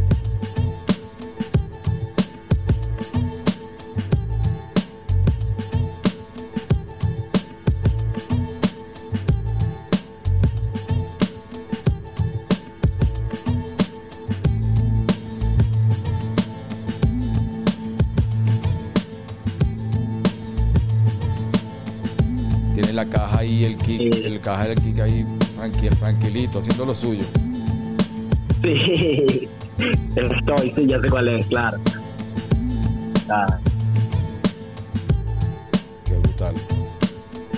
La 22.99 23.07
caja 23.07 23.39
ahí, 23.39 23.65
el 23.65 23.77
kick, 23.77 24.13
Sí. 24.13 24.23
el 24.25 24.41
caja 24.41 24.67
del 24.67 24.81
kick 24.81 24.99
ahí 25.01 25.25
tranqui- 25.57 25.97
tranquilito, 26.01 26.59
haciendo 26.59 26.85
lo 26.85 26.95
suyo. 26.95 27.23
Sí, 28.63 29.49
estoy, 30.17 30.73
sí, 30.75 30.87
ya 30.87 31.01
sé 31.01 31.09
cuál 31.09 31.29
es, 31.29 31.47
claro. 31.47 31.79
Ah, 33.31 33.47
Qué 36.05 36.15
brutal. 36.19 36.55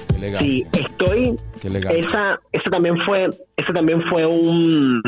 Qué 0.09 0.17
elegancia. 0.17 0.51
sí, 0.51 0.67
estoy. 0.79 1.39
Qué 1.63 1.69
elegancia. 1.69 1.99
Esa, 2.01 2.39
esa 2.53 2.71
también 2.71 2.99
fue, 3.07 3.31
ese 3.57 3.73
también 3.73 4.03
fue 4.11 4.27
un, 4.27 5.01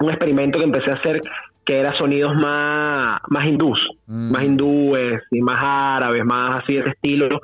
un 0.00 0.08
experimento 0.08 0.58
que 0.58 0.64
empecé 0.64 0.90
a 0.90 0.94
hacer 0.94 1.20
que 1.64 1.78
era 1.80 1.96
sonidos 1.96 2.34
más, 2.36 3.20
más 3.28 3.44
hindús, 3.46 3.80
Mm. 4.06 4.32
más 4.32 4.42
hindúes 4.44 5.22
y 5.30 5.40
más 5.40 5.58
árabes, 5.62 6.24
más 6.26 6.62
así 6.62 6.74
de 6.74 6.80
ese 6.80 6.90
estilo, 6.90 7.40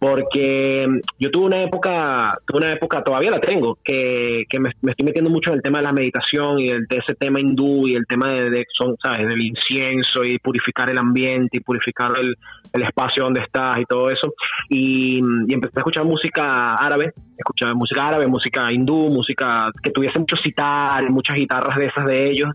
porque 0.00 0.88
yo 1.20 1.30
tuve 1.30 1.46
una 1.46 1.62
época, 1.62 2.36
tuve 2.46 2.58
una 2.58 2.72
época, 2.72 3.04
todavía 3.04 3.30
la 3.30 3.40
tengo, 3.40 3.78
que, 3.84 4.44
que 4.48 4.58
me, 4.58 4.70
me 4.82 4.90
estoy 4.90 5.06
metiendo 5.06 5.30
mucho 5.30 5.50
en 5.50 5.56
el 5.56 5.62
tema 5.62 5.78
de 5.78 5.84
la 5.84 5.92
meditación 5.92 6.58
y 6.58 6.68
el, 6.68 6.86
de 6.86 6.96
ese 6.96 7.14
tema 7.14 7.38
hindú 7.38 7.86
y 7.86 7.94
el 7.94 8.06
tema 8.06 8.30
de, 8.32 8.50
de 8.50 8.66
son, 8.72 8.96
¿sabes? 9.00 9.28
del 9.28 9.40
incienso 9.40 10.24
y 10.24 10.38
purificar 10.38 10.90
el 10.90 10.98
ambiente 10.98 11.58
y 11.58 11.60
purificar 11.60 12.10
el, 12.20 12.34
el 12.72 12.82
espacio 12.82 13.24
donde 13.24 13.42
estás 13.42 13.78
y 13.78 13.84
todo 13.84 14.10
eso. 14.10 14.34
Y, 14.68 15.20
y 15.46 15.54
empecé 15.54 15.74
a 15.76 15.80
escuchar 15.80 16.04
música 16.04 16.74
árabe, 16.74 17.12
escuchaba 17.38 17.74
música 17.74 18.08
árabe, 18.08 18.26
música 18.26 18.72
hindú, 18.72 19.10
música 19.10 19.70
que 19.82 19.90
tuviese 19.90 20.18
mucho 20.18 20.36
citar, 20.36 21.08
muchas 21.10 21.36
guitarras 21.36 21.76
de 21.76 21.86
esas 21.86 22.06
de 22.06 22.30
ellos. 22.30 22.50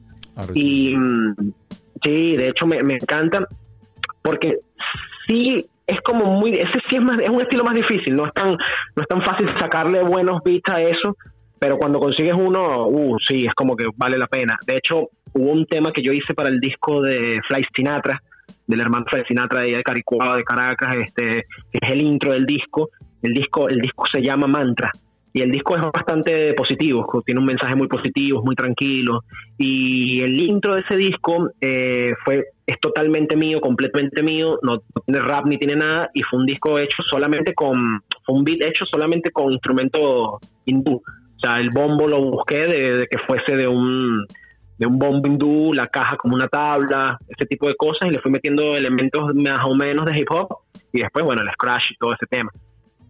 Y 0.53 0.95
mm, 0.95 1.35
sí, 2.03 2.35
de 2.35 2.49
hecho 2.49 2.65
me, 2.65 2.83
me 2.83 2.95
encanta 2.95 3.45
porque 4.21 4.57
sí 5.27 5.65
es 5.87 6.01
como 6.01 6.25
muy, 6.39 6.51
ese 6.53 6.79
sí 6.89 6.95
es 6.95 7.01
más, 7.01 7.19
es 7.21 7.29
un 7.29 7.41
estilo 7.41 7.63
más 7.63 7.75
difícil, 7.75 8.15
no 8.15 8.25
es 8.25 8.33
tan, 8.33 8.49
no 8.49 9.01
es 9.01 9.07
tan 9.07 9.21
fácil 9.21 9.47
sacarle 9.59 10.01
buenos 10.03 10.41
beats 10.43 10.69
a 10.69 10.81
eso, 10.81 11.15
pero 11.59 11.77
cuando 11.77 11.99
consigues 11.99 12.33
uno, 12.35 12.87
uh, 12.87 13.17
sí, 13.27 13.45
es 13.45 13.53
como 13.53 13.75
que 13.75 13.85
vale 13.95 14.17
la 14.17 14.27
pena. 14.27 14.57
De 14.65 14.77
hecho, 14.77 15.09
hubo 15.33 15.51
un 15.51 15.65
tema 15.65 15.91
que 15.91 16.01
yo 16.01 16.11
hice 16.11 16.33
para 16.33 16.49
el 16.49 16.59
disco 16.59 17.01
de 17.01 17.39
Fly 17.47 17.65
Sinatra, 17.75 18.19
del 18.67 18.81
hermano 18.81 19.05
Fly 19.09 19.23
Sinatra 19.27 19.61
de, 19.61 19.77
de 19.77 19.83
Caricuaba, 19.83 20.37
de 20.37 20.43
Caracas, 20.43 20.95
este, 20.97 21.45
que 21.71 21.79
es 21.81 21.91
el 21.91 22.01
intro 22.01 22.33
del 22.33 22.45
disco. 22.45 22.89
El 23.21 23.33
disco, 23.33 23.69
el 23.69 23.79
disco 23.79 24.05
se 24.11 24.21
llama 24.21 24.47
Mantra. 24.47 24.91
Y 25.35 25.41
el 25.41 25.51
disco 25.51 25.75
es 25.75 25.81
bastante 25.93 26.53
positivo, 26.53 27.05
tiene 27.25 27.41
un 27.41 27.45
mensaje 27.45 27.75
muy 27.75 27.89
positivo, 27.89 28.41
muy 28.41 28.55
tranquilo. 28.55 29.19
Y 29.57 30.21
el 30.21 30.41
intro 30.41 30.75
de 30.75 30.79
ese 30.79 30.95
disco 30.95 31.49
eh, 31.59 32.13
fue 32.23 32.45
es 32.65 32.79
totalmente 32.79 33.35
mío, 33.35 33.59
completamente 33.59 34.23
mío, 34.23 34.57
no, 34.61 34.75
no 34.75 35.01
tiene 35.05 35.19
rap 35.19 35.45
ni 35.45 35.57
tiene 35.57 35.75
nada, 35.75 36.09
y 36.13 36.23
fue 36.23 36.39
un 36.39 36.45
disco 36.45 36.79
hecho 36.79 37.03
solamente 37.03 37.53
con, 37.53 38.01
fue 38.23 38.33
un 38.33 38.45
beat 38.45 38.61
hecho 38.61 38.85
solamente 38.85 39.29
con 39.31 39.51
instrumentos 39.51 40.39
hindú. 40.63 41.01
O 41.03 41.39
sea, 41.39 41.57
el 41.57 41.69
bombo 41.69 42.07
lo 42.07 42.21
busqué 42.21 42.59
de, 42.59 42.97
de 42.99 43.07
que 43.07 43.17
fuese 43.27 43.57
de 43.57 43.67
un, 43.67 44.25
de 44.77 44.87
un 44.87 44.97
bombo 44.97 45.27
hindú, 45.27 45.73
la 45.73 45.87
caja 45.87 46.15
como 46.15 46.35
una 46.35 46.47
tabla, 46.47 47.19
ese 47.27 47.45
tipo 47.45 47.67
de 47.67 47.75
cosas, 47.75 48.07
y 48.07 48.13
le 48.13 48.19
fui 48.19 48.31
metiendo 48.31 48.77
elementos 48.77 49.35
más 49.35 49.65
o 49.65 49.75
menos 49.75 50.05
de 50.05 50.17
hip 50.17 50.31
hop, 50.31 50.47
y 50.93 51.01
después, 51.01 51.25
bueno, 51.25 51.41
el 51.41 51.51
scratch 51.51 51.91
y 51.91 51.97
todo 51.97 52.13
ese 52.13 52.25
tema. 52.25 52.49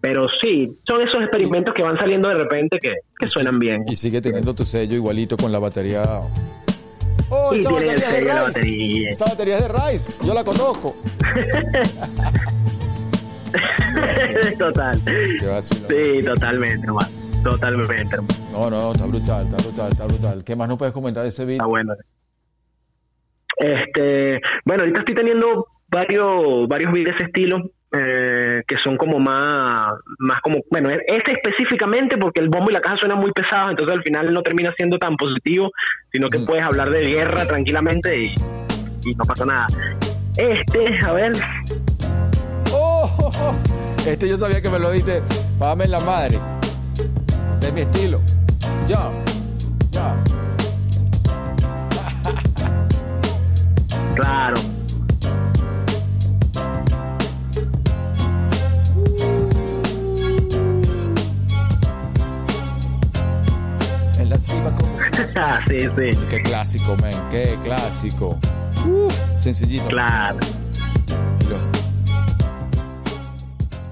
Pero 0.05 0.27
sí, 0.39 0.77
son 0.87 1.01
esos 1.01 1.19
experimentos 1.19 1.73
que 1.73 1.81
van 1.81 1.97
saliendo 1.97 2.29
de 2.29 2.35
repente 2.35 2.77
que, 2.79 2.93
que 3.17 3.27
suenan 3.27 3.57
bien. 3.57 3.85
Y 3.87 3.95
sigue 3.95 4.21
teniendo 4.21 4.53
tu 4.53 4.63
sello 4.63 4.93
igualito 4.93 5.35
con 5.35 5.51
la 5.51 5.57
batería. 5.57 6.03
Oh, 7.29 7.55
Y 7.55 7.61
esa 7.61 7.69
tiene 7.69 7.93
el 7.93 7.95
batería 7.95 8.05
es 8.05 8.13
sello 8.13 8.27
de 8.27 8.33
la 8.35 8.41
batería. 8.43 9.09
Esa 9.09 9.25
batería 9.25 9.57
es 9.57 9.61
de 9.63 9.67
Rice. 9.67 10.19
Yo 10.23 10.33
la 10.35 10.43
conozco. 10.43 10.95
Total. 14.59 15.01
Sí, 15.63 16.23
totalmente, 16.23 16.85
hermano. 16.85 17.09
Totalmente, 17.43 18.15
hermano. 18.15 18.35
No, 18.51 18.69
no, 18.69 18.91
está 18.91 19.07
brutal, 19.07 19.45
está 19.45 19.57
brutal, 19.57 19.91
está 19.91 20.05
brutal. 20.05 20.43
¿Qué 20.43 20.55
más 20.55 20.67
nos 20.69 20.77
puedes 20.77 20.93
comentar 20.93 21.23
de 21.23 21.29
ese 21.29 21.45
beat? 21.45 21.55
Está 21.55 21.65
bueno. 21.65 21.95
Este, 23.57 24.39
bueno, 24.65 24.83
ahorita 24.83 24.99
estoy 24.99 25.15
teniendo 25.15 25.65
varios 25.87 26.67
varios 26.67 26.91
beats 26.91 27.05
de 27.05 27.15
ese 27.15 27.25
estilo 27.25 27.57
eh, 27.97 28.63
que 28.67 28.77
son 28.83 28.97
como 28.97 29.19
más 29.19 29.93
más 30.19 30.41
como 30.41 30.57
bueno, 30.71 30.89
este 30.89 31.31
específicamente 31.33 32.17
porque 32.17 32.41
el 32.41 32.49
bombo 32.49 32.69
y 32.69 32.73
la 32.73 32.81
caja 32.81 32.97
suenan 32.97 33.19
muy 33.19 33.31
pesados, 33.31 33.71
entonces 33.71 33.95
al 33.95 34.03
final 34.03 34.33
no 34.33 34.41
termina 34.41 34.73
siendo 34.75 34.97
tan 34.97 35.15
positivo, 35.15 35.71
sino 36.11 36.27
que 36.29 36.39
Mm. 36.39 36.45
puedes 36.45 36.63
hablar 36.63 36.89
de 36.89 37.01
guerra 37.01 37.45
tranquilamente 37.47 38.17
y, 38.17 38.33
y 39.05 39.15
no 39.15 39.23
pasa 39.25 39.45
nada. 39.45 39.67
Este, 40.37 40.99
a 41.05 41.13
ver, 41.13 41.31
Oh, 42.73 43.09
oh, 43.19 43.31
oh. 43.41 43.55
Este 44.05 44.27
yo 44.27 44.35
sabía 44.37 44.61
que 44.61 44.69
me 44.69 44.79
lo 44.79 44.91
diste. 44.91 45.21
Págame 45.57 45.87
la 45.87 45.99
madre. 46.01 46.37
Este 47.53 47.67
es 47.67 47.73
mi 47.73 47.81
estilo. 47.81 48.19
Ya. 48.85 49.09
Ya. 49.91 50.15
claro. 54.15 54.55
sí, 65.67 65.79
sí, 65.79 66.19
Qué 66.29 66.41
clásico, 66.41 66.95
men. 67.01 67.15
Qué 67.29 67.57
clásico. 67.63 68.37
Uf, 68.85 69.13
sencillito. 69.37 69.87
claro. 69.87 70.39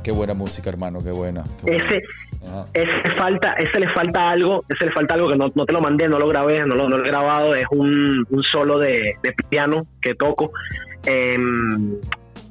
Qué 0.04 0.12
buena 0.12 0.34
música, 0.34 0.70
hermano. 0.70 1.02
Qué 1.02 1.12
buena. 1.12 1.44
qué 1.64 1.78
buena. 1.78 1.86
Ese 1.86 2.02
ese 2.74 3.12
falta, 3.12 3.54
ese 3.54 3.80
le 3.80 3.88
falta 3.94 4.30
algo, 4.30 4.66
ese 4.68 4.86
le 4.86 4.91
falta 4.91 5.14
algo 5.14 5.30
que 5.30 5.36
no, 5.36 5.52
no 5.54 5.66
te 5.66 5.74
lo 5.74 5.82
mandé, 5.82 6.08
no 6.08 6.20
lo 6.20 6.28
grabé, 6.28 6.66
no 6.66 6.76
lo, 6.76 6.89
no 6.89 6.98
lo 6.98 7.06
he 7.06 7.08
grabado, 7.08 7.56
es 7.56 7.66
un, 7.72 8.26
un 8.30 8.41
solo 8.44 8.80
de, 8.80 9.16
de 9.24 9.34
piano 9.50 9.88
que 10.02 10.16
toco, 10.16 10.52
em, 11.06 11.96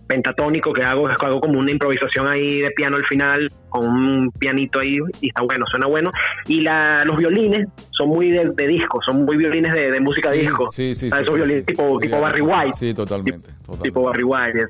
pentatónico 0.07 0.73
que 0.73 0.83
hago, 0.83 1.09
hago 1.09 1.41
como 1.41 1.59
una 1.59 1.71
improvisación 1.71 2.27
ahí 2.29 2.61
de 2.61 2.71
piano 2.71 2.97
al 2.97 3.05
final, 3.05 3.53
con 3.73 3.87
un 3.89 4.31
pianito 4.39 4.79
ahí, 4.81 4.99
y 5.21 5.29
está 5.29 5.43
bueno, 5.43 5.65
suena 5.71 5.87
bueno, 5.87 6.11
y 6.47 6.61
la, 6.61 7.05
los 7.05 7.17
violines 7.17 7.67
son 7.91 8.11
muy 8.11 8.31
de, 8.31 8.51
de 8.55 8.67
disco, 8.69 9.01
son 9.05 9.25
muy 9.25 9.37
violines 9.37 9.73
de, 9.73 9.91
de 9.91 10.01
música 10.01 10.29
Sí, 10.31 10.39
disco, 10.41 10.69
Sí, 10.69 10.95
sí, 10.95 11.07
O 11.07 11.11
sea, 11.11 11.19
sí. 11.19 11.23
esos 11.23 11.35
sí, 11.35 11.41
violines 11.41 11.65
sí. 11.65 11.67
tipo, 11.75 11.99
Sí, 11.99 12.07
tipo 12.07 12.21
Barry 12.21 12.41
White, 12.43 12.73
Sí, 12.75 12.95
totalmente. 12.95 13.51
totalmente. 13.61 13.83
tipo 13.89 14.03
Barry 14.03 14.23
White, 14.25 14.67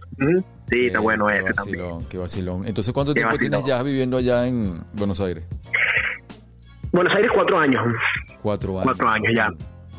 sí, 0.71 0.87
está 0.87 0.99
Eh, 0.99 1.03
bueno 1.03 1.27
qué 1.27 1.39
este 1.39 1.53
también. 1.53 1.79
vacilón, 1.81 2.09
Qué 2.09 2.19
vacilón. 2.19 2.65
Entonces, 2.67 2.95
¿cuánto 2.95 3.13
Qué 3.13 3.21
tiempo 3.21 3.35
vacilón. 3.37 3.63
tienes 3.63 3.67
ya 3.77 3.83
viviendo 3.83 4.17
allá 4.17 4.47
en 4.47 4.81
Buenos 4.95 5.21
Aires? 5.21 5.45
Buenos 6.93 7.15
Aires 7.17 7.31
cuatro 7.35 7.59
años. 7.59 7.83
Cuatro 8.43 8.73
años. 8.79 8.85
Cuatro 8.85 9.09
años 9.09 9.33
ya. 9.35 9.49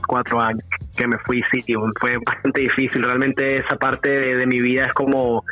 Cuatro 0.08 0.40
años 0.42 0.64
que 0.96 1.08
me 1.08 1.18
fui, 1.26 1.42
sí, 1.52 1.64
fue 2.00 2.18
bastante 2.26 2.62
difícil. 2.62 3.02
Realmente 3.04 3.58
esa 3.58 3.76
parte 3.78 4.10
de, 4.10 4.36
de 4.36 4.46
mi 4.46 4.60
vida 4.62 4.84
es 4.86 4.94
como 4.94 5.44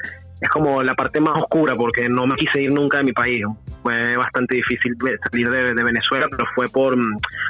es 0.42 0.50
como 0.50 0.82
la 0.84 0.96
parte 0.96 1.20
más 1.20 1.40
oscura 1.40 1.76
porque 1.76 2.10
no 2.10 2.26
me 2.28 2.36
quise 2.36 2.64
ir 2.64 2.72
nunca 2.72 2.98
de 2.98 3.04
mi 3.06 3.14
país. 3.14 3.44
Fue 3.84 4.18
bastante 4.18 4.56
difícil 4.56 4.96
salir 5.30 5.50
de, 5.50 5.74
de 5.74 5.84
Venezuela, 5.84 6.28
pero 6.30 6.46
fue 6.56 6.68
por 6.70 6.96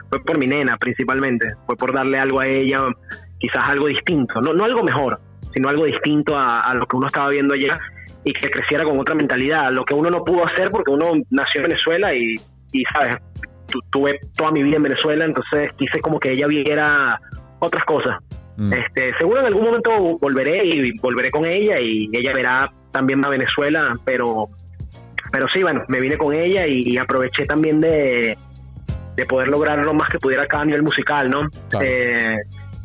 fue 0.09 0.23
por 0.23 0.37
mi 0.37 0.45
nena 0.47 0.77
principalmente. 0.77 1.53
Fue 1.65 1.75
por 1.75 1.93
darle 1.93 2.19
algo 2.19 2.39
a 2.41 2.47
ella, 2.47 2.81
quizás 3.39 3.63
algo 3.65 3.87
distinto, 3.87 4.39
no, 4.41 4.53
no 4.53 4.65
algo 4.65 4.83
mejor, 4.83 5.19
sino 5.53 5.69
algo 5.69 5.85
distinto 5.85 6.37
a, 6.37 6.59
a 6.61 6.73
lo 6.75 6.85
que 6.85 6.95
uno 6.97 7.07
estaba 7.07 7.29
viendo 7.29 7.53
allá 7.53 7.79
y 8.23 8.33
que 8.33 8.49
creciera 8.51 8.83
con 8.83 8.99
otra 8.99 9.15
mentalidad, 9.15 9.71
lo 9.71 9.83
que 9.83 9.95
uno 9.95 10.09
no 10.09 10.23
pudo 10.23 10.45
hacer 10.45 10.69
porque 10.69 10.91
uno 10.91 11.13
nació 11.31 11.61
en 11.61 11.67
Venezuela 11.69 12.13
y, 12.13 12.35
y 12.71 12.83
sabes, 12.93 13.15
tu- 13.67 13.81
tuve 13.89 14.19
toda 14.37 14.51
mi 14.51 14.61
vida 14.63 14.75
en 14.77 14.83
Venezuela, 14.83 15.25
entonces 15.25 15.71
quise 15.77 15.99
como 16.01 16.19
que 16.19 16.31
ella 16.31 16.45
viera 16.47 17.19
otras 17.59 17.83
cosas. 17.85 18.19
Mm. 18.57 18.73
Este, 18.73 19.13
seguro 19.17 19.39
en 19.39 19.45
algún 19.47 19.63
momento 19.63 20.17
volveré 20.19 20.65
y 20.65 20.99
volveré 20.99 21.31
con 21.31 21.45
ella 21.45 21.79
y 21.79 22.09
ella 22.13 22.31
verá 22.33 22.71
también 22.91 23.25
a 23.25 23.29
Venezuela, 23.29 23.97
pero 24.05 24.49
pero 25.31 25.47
sí, 25.53 25.63
bueno, 25.63 25.83
me 25.87 26.01
vine 26.01 26.17
con 26.17 26.33
ella 26.33 26.67
y 26.67 26.97
aproveché 26.97 27.45
también 27.45 27.79
de, 27.79 28.37
de 29.15 29.25
poder 29.25 29.47
lograr 29.49 29.79
lo 29.79 29.93
más 29.93 30.09
que 30.09 30.19
pudiera 30.19 30.43
acá 30.43 30.61
a 30.61 30.65
nivel 30.65 30.83
musical, 30.83 31.29
¿no? 31.29 31.47
Claro. 31.69 31.85
Eh, 31.85 32.37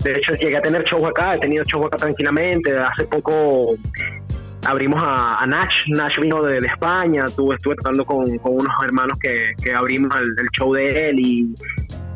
de 0.02 0.12
hecho, 0.12 0.34
llegué 0.34 0.56
a 0.56 0.62
tener 0.62 0.84
shows 0.84 1.04
acá, 1.04 1.34
he 1.34 1.38
tenido 1.38 1.64
shows 1.64 1.86
acá 1.86 1.96
tranquilamente. 1.96 2.76
Hace 2.78 3.04
poco 3.04 3.74
abrimos 4.66 5.02
a, 5.02 5.36
a 5.36 5.46
Nach, 5.46 5.72
Nach 5.88 6.14
vino 6.20 6.42
de, 6.42 6.60
de 6.60 6.66
España, 6.66 7.24
estuve, 7.26 7.56
estuve 7.56 7.74
tratando 7.76 8.04
con, 8.04 8.38
con 8.38 8.54
unos 8.54 8.72
hermanos 8.84 9.18
que, 9.18 9.52
que 9.62 9.74
abrimos 9.74 10.14
el, 10.16 10.26
el 10.38 10.48
show 10.50 10.72
de 10.74 11.10
él 11.10 11.20
y, 11.20 11.54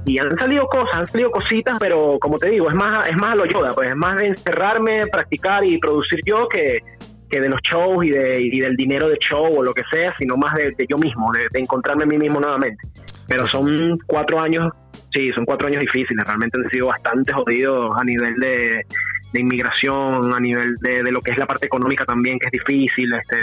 y 0.05 0.19
han 0.19 0.37
salido 0.39 0.67
cosas, 0.67 0.95
han 0.95 1.07
salido 1.07 1.31
cositas, 1.31 1.77
pero 1.79 2.19
como 2.21 2.39
te 2.39 2.51
digo, 2.51 2.69
es 2.69 2.75
más, 2.75 3.09
es 3.09 3.17
más 3.17 3.33
a 3.33 3.37
lo 3.37 3.47
Yoda, 3.47 3.75
pues 3.75 3.89
es 3.89 3.97
más 3.97 4.17
de 4.19 4.29
encerrarme, 4.29 5.07
practicar 5.07 5.65
y 5.65 5.79
producir 5.79 6.21
yo 6.27 6.49
que, 6.49 6.81
que 7.31 7.41
de 7.41 7.49
los 7.49 7.61
shows 7.63 8.05
y, 8.05 8.11
de, 8.11 8.41
y 8.41 8.61
del 8.61 8.77
dinero 8.77 9.09
de 9.09 9.17
show 9.19 9.47
o 9.59 9.63
lo 9.63 9.73
que 9.73 9.83
sea, 9.91 10.15
sino 10.19 10.37
más 10.37 10.55
de, 10.55 10.73
de 10.77 10.87
yo 10.89 10.99
mismo, 10.99 11.33
de, 11.33 11.47
de 11.51 11.61
encontrarme 11.61 12.05
a 12.05 12.07
mí 12.07 12.19
mismo 12.19 12.41
nuevamente. 12.41 12.83
Pero 13.29 13.49
son 13.49 13.97
cuatro 14.07 14.41
años, 14.41 14.71
sí, 15.15 15.31
son 15.33 15.45
cuatro 15.45 15.69
años 15.69 15.81
difíciles, 15.81 16.25
realmente 16.27 16.59
han 16.63 16.69
sido 16.71 16.89
bastante 16.89 17.33
jodidos 17.33 17.97
a 17.97 18.03
nivel 18.05 18.35
de, 18.37 18.85
de 19.33 19.41
inmigración, 19.41 20.35
a 20.35 20.41
nivel 20.41 20.75
de, 20.81 21.03
de 21.05 21.13
lo 21.13 21.21
que 21.21 21.31
es 21.31 21.39
la 21.39 21.47
parte 21.47 21.67
económica 21.67 22.05
también, 22.05 22.39
que 22.39 22.47
es 22.47 22.53
difícil, 22.53 23.13
este, 23.15 23.37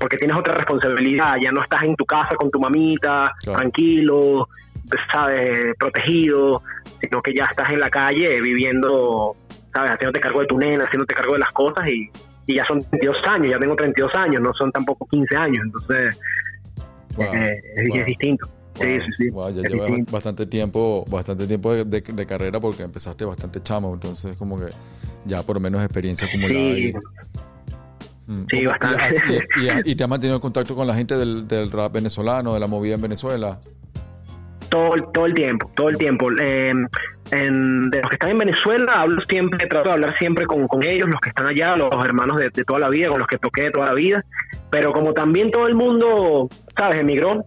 porque 0.00 0.16
tienes 0.16 0.36
otra 0.36 0.54
responsabilidad, 0.54 1.36
ya 1.40 1.52
no 1.52 1.60
estás 1.62 1.82
en 1.84 1.94
tu 1.96 2.04
casa 2.06 2.34
con 2.36 2.50
tu 2.50 2.58
mamita, 2.58 3.32
Claro. 3.42 3.58
tranquilo, 3.60 4.48
sabes, 5.12 5.74
protegido, 5.78 6.62
sino 7.02 7.20
que 7.20 7.34
ya 7.34 7.44
estás 7.44 7.70
en 7.70 7.80
la 7.80 7.90
calle 7.90 8.40
viviendo, 8.40 9.36
sabes, 9.74 9.90
haciéndote 9.92 10.20
cargo 10.20 10.40
de 10.40 10.46
tu 10.46 10.58
nena, 10.58 10.84
haciéndote 10.84 11.14
cargo 11.14 11.34
de 11.34 11.40
las 11.40 11.52
cosas 11.52 11.86
y, 11.88 12.08
y 12.46 12.56
ya 12.56 12.64
son 12.66 12.80
32 12.80 13.16
años, 13.28 13.50
ya 13.50 13.58
tengo 13.58 13.74
32 13.76 14.14
años, 14.14 14.40
no 14.42 14.52
son 14.54 14.70
tampoco 14.72 15.06
15 15.08 15.36
años, 15.36 15.58
entonces 15.64 16.18
Wow, 17.16 17.26
eh, 17.34 17.62
es, 17.76 17.88
wow, 17.88 17.98
es 17.98 18.06
distinto. 18.06 18.46
Sí, 18.74 18.84
wow, 18.84 19.00
sí, 19.00 19.12
sí. 19.16 19.30
ya 19.62 19.62
es 19.66 19.72
llevas 19.72 19.86
distinto. 19.86 20.12
bastante 20.12 20.46
tiempo, 20.46 21.04
bastante 21.10 21.46
tiempo 21.46 21.72
de, 21.74 21.84
de- 21.84 22.00
de 22.02 22.26
carrera 22.26 22.60
porque 22.60 22.82
empezaste 22.82 23.24
bastante 23.24 23.62
chamo, 23.62 23.92
entonces 23.94 24.36
como 24.36 24.58
que 24.60 24.66
ya 25.24 25.42
por 25.42 25.56
lo 25.56 25.60
menos 25.60 25.82
experiencia 25.82 26.28
acumulada. 26.28 26.60
Sí. 26.60 26.66
ahí. 26.84 26.92
Mm, 28.26 28.44
Sí, 28.50 28.56
¿cómo- 28.64 28.70
bastante. 28.70 29.46
Y, 29.56 29.60
y- 29.60 29.68
y- 29.68 29.92
y 29.92 29.94
te 29.96 30.02
has 30.04 30.10
mantenido 30.10 30.36
en 30.36 30.42
contacto 30.42 30.74
con 30.76 30.86
la 30.86 30.94
gente 30.94 31.16
del, 31.16 31.48
del 31.48 31.70
rap 31.72 31.92
venezolano, 31.92 32.52
de 32.54 32.60
la 32.60 32.66
movida 32.66 32.94
en 32.96 33.00
Venezuela. 33.00 33.58
Todo, 34.68 34.90
todo 35.12 35.26
el 35.26 35.34
tiempo, 35.34 35.70
todo 35.74 35.88
el 35.88 35.98
tiempo. 35.98 36.28
En- 36.40 36.88
de 37.90 38.00
los 38.00 38.08
que 38.08 38.14
están 38.14 38.30
en 38.30 38.38
Venezuela, 38.38 39.00
hablo 39.00 39.20
siempre, 39.28 39.66
trato 39.66 39.88
de 39.88 39.94
hablar 39.94 40.14
siempre 40.18 40.46
con, 40.46 40.68
con 40.68 40.84
ellos, 40.84 41.08
los 41.08 41.20
que 41.20 41.30
están 41.30 41.46
allá, 41.46 41.74
los 41.74 41.92
hermanos 42.04 42.36
de, 42.36 42.50
de 42.50 42.64
toda 42.64 42.78
la 42.78 42.88
vida, 42.88 43.08
con 43.08 43.18
los 43.18 43.26
que 43.26 43.38
toqué 43.38 43.62
de 43.62 43.70
toda 43.72 43.86
la 43.86 43.94
vida. 43.94 44.24
Pero 44.70 44.92
como 44.92 45.12
también 45.12 45.50
todo 45.50 45.66
el 45.66 45.74
mundo, 45.74 46.48
¿sabes? 46.76 47.00
Emigró, 47.00 47.44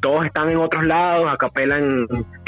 todos 0.00 0.24
están 0.26 0.48
en 0.50 0.58
otros 0.58 0.84
lados, 0.84 1.28
a 1.28 1.36
capela 1.36 1.78
en 1.78 2.06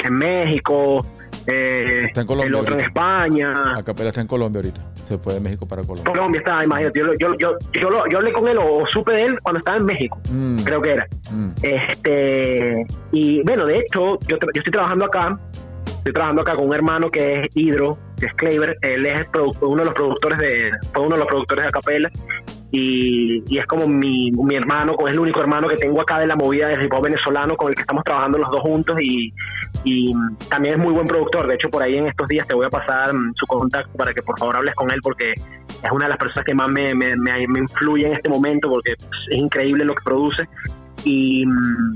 México, 0.09 1.05
eh, 1.47 2.03
Está 2.05 2.21
en 2.21 2.27
Colombia 2.27 2.47
el 2.49 2.55
otro 2.55 2.75
en. 2.75 2.81
España. 2.81 3.73
Acapela 3.77 4.09
está 4.09 4.21
en 4.21 4.27
Colombia 4.27 4.59
ahorita. 4.59 4.81
Se 5.03 5.17
fue 5.17 5.33
de 5.35 5.39
México 5.39 5.67
para 5.67 5.81
Colombia. 5.83 6.11
Colombia 6.13 6.39
está, 6.39 6.63
imagínate, 6.63 6.99
yo, 6.99 7.05
yo, 7.19 7.33
yo, 7.39 7.57
yo, 7.73 7.89
yo 8.11 8.17
hablé 8.17 8.31
con 8.31 8.47
él 8.47 8.57
o, 8.57 8.77
o 8.83 8.87
supe 8.87 9.13
de 9.13 9.23
él 9.23 9.39
cuando 9.41 9.59
estaba 9.59 9.77
en 9.77 9.85
México, 9.85 10.19
Mm, 10.31 10.57
creo 10.63 10.81
que 10.81 10.91
era. 10.91 11.07
mm, 11.31 11.49
Este, 11.63 12.85
y 13.11 13.41
bueno, 13.43 13.65
de 13.65 13.77
hecho, 13.79 14.19
yo, 14.27 14.37
yo 14.37 14.51
estoy 14.53 14.71
trabajando 14.71 15.05
acá, 15.05 15.39
estoy 15.85 16.13
trabajando 16.13 16.41
acá 16.43 16.53
con 16.53 16.67
un 16.67 16.73
hermano 16.73 17.09
que 17.09 17.41
es 17.41 17.49
Hidro, 17.55 17.97
que 18.19 18.27
es 18.27 18.33
Claver, 18.35 18.77
él 18.81 19.05
es 19.05 19.21
el 19.21 19.27
uno 19.61 19.77
de 19.77 19.85
los 19.85 19.93
productores 19.93 20.39
de, 20.39 20.71
fue 20.93 21.03
uno 21.03 21.15
de 21.15 21.19
los 21.19 21.27
productores 21.27 21.63
de 21.63 21.67
Acapella, 21.69 22.09
y, 22.71 23.43
y 23.47 23.57
es 23.57 23.65
como 23.65 23.87
mi, 23.87 24.31
mi 24.31 24.55
hermano, 24.55 24.95
es 25.07 25.13
el 25.13 25.19
único 25.19 25.39
hermano 25.41 25.67
que 25.67 25.75
tengo 25.75 26.01
acá 26.01 26.19
de 26.19 26.27
la 26.27 26.35
movida 26.35 26.67
del 26.67 26.83
hip 26.83 26.93
hop 26.93 27.03
venezolano 27.03 27.55
con 27.55 27.69
el 27.69 27.75
que 27.75 27.81
estamos 27.81 28.03
trabajando 28.03 28.37
los 28.37 28.49
dos 28.51 28.61
juntos 28.61 28.97
y, 29.01 29.33
también 30.49 30.75
es 30.75 30.79
muy 30.79 30.93
buen 30.93 31.07
productor, 31.07 31.47
de 31.47 31.55
hecho 31.55 31.69
por 31.69 31.81
ahí 31.81 31.95
en 31.95 32.05
estos 32.05 32.27
días 32.27 32.45
te 32.47 32.53
voy 32.53 32.65
a 32.65 32.69
pasar 32.69 33.13
mm, 33.13 33.33
su 33.35 33.47
contacto 33.47 33.97
para 33.97 34.13
que 34.13 34.21
por 34.21 34.37
favor 34.37 34.57
hables 34.57 34.75
con 34.75 34.91
él 34.91 34.99
porque 35.01 35.31
es 35.31 35.91
una 35.91 36.05
de 36.05 36.09
las 36.09 36.17
personas 36.17 36.43
que 36.45 36.53
más 36.53 36.69
me, 36.69 36.93
me, 36.93 37.15
me, 37.15 37.47
me 37.47 37.59
influye 37.59 38.05
en 38.05 38.13
este 38.13 38.29
momento 38.29 38.69
porque 38.69 38.91
es 38.91 39.37
increíble 39.37 39.85
lo 39.85 39.95
que 39.95 40.03
produce 40.03 40.47
y, 41.05 41.45
mm, 41.45 41.95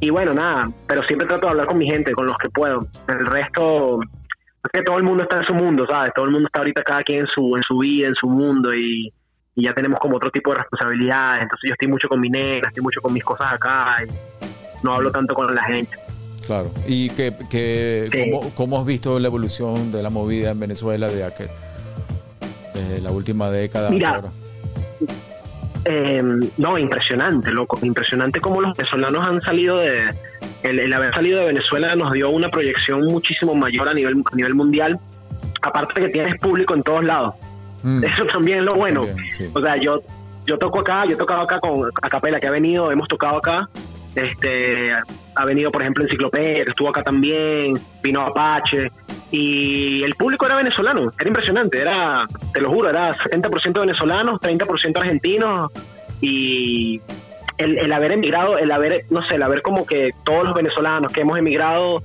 y 0.00 0.10
bueno, 0.10 0.34
nada, 0.34 0.68
pero 0.88 1.02
siempre 1.04 1.28
trato 1.28 1.46
de 1.46 1.50
hablar 1.52 1.66
con 1.66 1.78
mi 1.78 1.86
gente, 1.86 2.12
con 2.12 2.26
los 2.26 2.36
que 2.38 2.48
puedo. 2.50 2.80
El 3.06 3.24
resto, 3.24 4.00
es 4.64 4.70
que 4.72 4.82
todo 4.82 4.96
el 4.96 5.04
mundo 5.04 5.22
está 5.22 5.36
en 5.36 5.46
su 5.46 5.54
mundo, 5.54 5.86
¿sabes? 5.88 6.12
Todo 6.12 6.24
el 6.24 6.32
mundo 6.32 6.46
está 6.46 6.58
ahorita 6.58 6.82
cada 6.82 7.04
quien 7.04 7.20
en 7.20 7.26
su, 7.28 7.56
en 7.56 7.62
su 7.62 7.78
vida, 7.78 8.08
en 8.08 8.14
su 8.16 8.28
mundo 8.28 8.74
y, 8.74 9.12
y 9.54 9.64
ya 9.64 9.74
tenemos 9.74 10.00
como 10.00 10.16
otro 10.16 10.30
tipo 10.30 10.50
de 10.52 10.58
responsabilidades. 10.58 11.42
Entonces 11.42 11.68
yo 11.68 11.72
estoy 11.74 11.88
mucho 11.88 12.08
con 12.08 12.20
mi 12.20 12.30
negra, 12.30 12.68
estoy 12.68 12.82
mucho 12.82 13.00
con 13.00 13.12
mis 13.12 13.24
cosas 13.24 13.52
acá 13.52 13.98
y 14.06 14.84
no 14.84 14.94
hablo 14.94 15.10
tanto 15.10 15.34
con 15.34 15.54
la 15.54 15.64
gente. 15.64 15.96
Claro. 16.46 16.70
¿Y 16.86 17.10
que, 17.10 17.32
que 17.50 18.08
Sí. 18.10 18.30
¿cómo, 18.30 18.50
cómo 18.54 18.80
has 18.80 18.86
visto 18.86 19.18
la 19.18 19.28
evolución 19.28 19.92
de 19.92 20.02
la 20.02 20.10
movida 20.10 20.50
en 20.50 20.60
Venezuela 20.60 21.08
de 21.08 21.24
aquel, 21.24 21.48
desde 22.74 23.00
la 23.00 23.10
última 23.12 23.48
década? 23.50 23.90
Mira, 23.90 24.16
ahora? 24.16 24.30
Eh, 25.84 26.22
no, 26.58 26.78
impresionante, 26.78 27.50
loco. 27.50 27.78
Impresionante 27.82 28.40
cómo 28.40 28.60
los 28.60 28.76
venezolanos 28.76 29.26
han 29.26 29.40
salido 29.42 29.78
de. 29.78 30.14
El, 30.62 30.78
el 30.78 30.92
haber 30.92 31.12
salido 31.12 31.40
de 31.40 31.46
Venezuela 31.46 31.94
nos 31.96 32.12
dio 32.12 32.30
una 32.30 32.48
proyección 32.48 33.04
muchísimo 33.06 33.54
mayor 33.54 33.88
a 33.88 33.94
nivel, 33.94 34.22
a 34.30 34.36
nivel 34.36 34.54
mundial. 34.54 34.98
Aparte 35.60 36.00
de 36.00 36.06
que 36.06 36.12
tienes 36.12 36.40
público 36.40 36.74
en 36.74 36.82
todos 36.82 37.04
lados. 37.04 37.34
Mm, 37.82 38.04
Eso 38.04 38.24
también 38.26 38.58
es 38.58 38.64
lo 38.64 38.74
bueno. 38.74 39.04
también, 39.06 39.30
sí. 39.30 39.48
O 39.54 39.60
sea, 39.60 39.76
yo, 39.76 40.00
yo 40.46 40.58
toco 40.58 40.80
acá, 40.80 41.04
yo 41.06 41.14
he 41.14 41.16
tocado 41.18 41.42
acá 41.42 41.58
con 41.60 41.90
Acapela, 42.02 42.38
que 42.40 42.46
ha 42.46 42.50
venido, 42.50 42.90
hemos 42.92 43.08
tocado 43.08 43.38
acá. 43.38 43.68
Este, 44.14 44.92
ha 45.34 45.44
venido, 45.44 45.70
por 45.72 45.82
ejemplo, 45.82 46.04
Enciclopedia, 46.04 46.64
que 46.64 46.70
estuvo 46.70 46.88
acá 46.90 47.02
también, 47.02 47.78
vino 48.02 48.20
Apache. 48.22 48.90
Y 49.30 50.02
el 50.02 50.14
público 50.14 50.44
era 50.44 50.56
venezolano, 50.56 51.10
era 51.18 51.28
impresionante, 51.28 51.80
era, 51.80 52.26
te 52.52 52.60
lo 52.60 52.70
juro, 52.70 52.90
era 52.90 53.16
70% 53.16 53.80
venezolanos, 53.80 54.40
30% 54.40 54.98
argentinos. 54.98 55.70
Y 56.20 57.00
el, 57.56 57.78
el 57.78 57.92
haber 57.92 58.12
emigrado, 58.12 58.58
el 58.58 58.70
haber, 58.70 59.06
no 59.10 59.26
sé, 59.26 59.36
el 59.36 59.42
haber 59.42 59.62
como 59.62 59.86
que 59.86 60.10
todos 60.24 60.44
los 60.44 60.54
venezolanos 60.54 61.10
que 61.12 61.22
hemos 61.22 61.38
emigrado, 61.38 62.02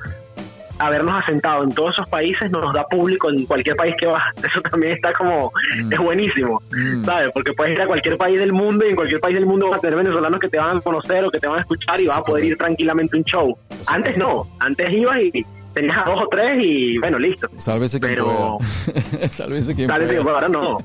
habernos 0.80 1.24
asentado 1.24 1.64
en 1.64 1.72
todos 1.72 1.94
esos 1.96 2.08
países 2.10 2.50
nos 2.52 2.74
da 2.74 2.86
público 2.88 3.30
en 3.30 3.46
cualquier 3.46 3.76
país 3.76 3.96
que 4.00 4.08
vas. 4.08 4.24
Eso 4.38 4.62
también 4.62 4.94
está 4.94 5.12
como, 5.14 5.52
Mm. 5.78 5.94
es 5.94 6.00
buenísimo. 6.00 6.62
Mm. 6.72 7.04
¿sabes? 7.04 7.32
Porque 7.34 7.54
puedes 7.54 7.74
ir 7.74 7.82
a 7.82 7.88
cualquier 7.88 8.18
país 8.18 8.40
del 8.40 8.54
mundo 8.54 8.86
y 8.86 8.90
en 8.90 8.96
cualquier 8.96 9.20
país 9.22 9.36
del 9.36 9.46
mundo 9.46 9.68
vas 9.70 9.78
a 9.80 9.82
tener 9.82 9.98
venezolanos 9.98 10.40
que 10.40 10.50
te 10.50 10.58
van 10.58 10.78
a 10.78 10.82
conocer 10.82 11.24
o 11.26 11.32
que 11.32 11.40
te 11.40 11.48
van 11.48 11.58
a 11.60 11.62
escuchar 11.62 12.00
y 12.02 12.08
vas 12.08 12.18
a 12.18 12.24
poder 12.24 12.46
ir 12.46 12.58
tranquilamente 12.58 13.16
a 13.16 13.20
un 13.20 13.26
show. 13.26 13.58
Antes 13.88 14.18
no, 14.18 14.46
antes 14.60 14.90
ibas 14.92 15.18
y 15.18 15.46
tenías 15.78 15.98
a 15.98 16.04
dos 16.10 16.24
o 16.24 16.28
tres 16.30 16.58
y 16.62 16.98
bueno, 17.00 17.20
listo. 17.20 17.48
Sálvese 17.58 18.00
quien 18.00 18.14
Pero- 18.14 18.58
pueda. 18.58 19.30
Sálvese 19.30 19.76
quien 19.76 19.88
Sálvese 19.90 20.14
quien 20.14 20.24
pueda. 20.24 20.24
pueda, 20.24 20.36
ahora 20.36 20.50
no. 20.50 20.78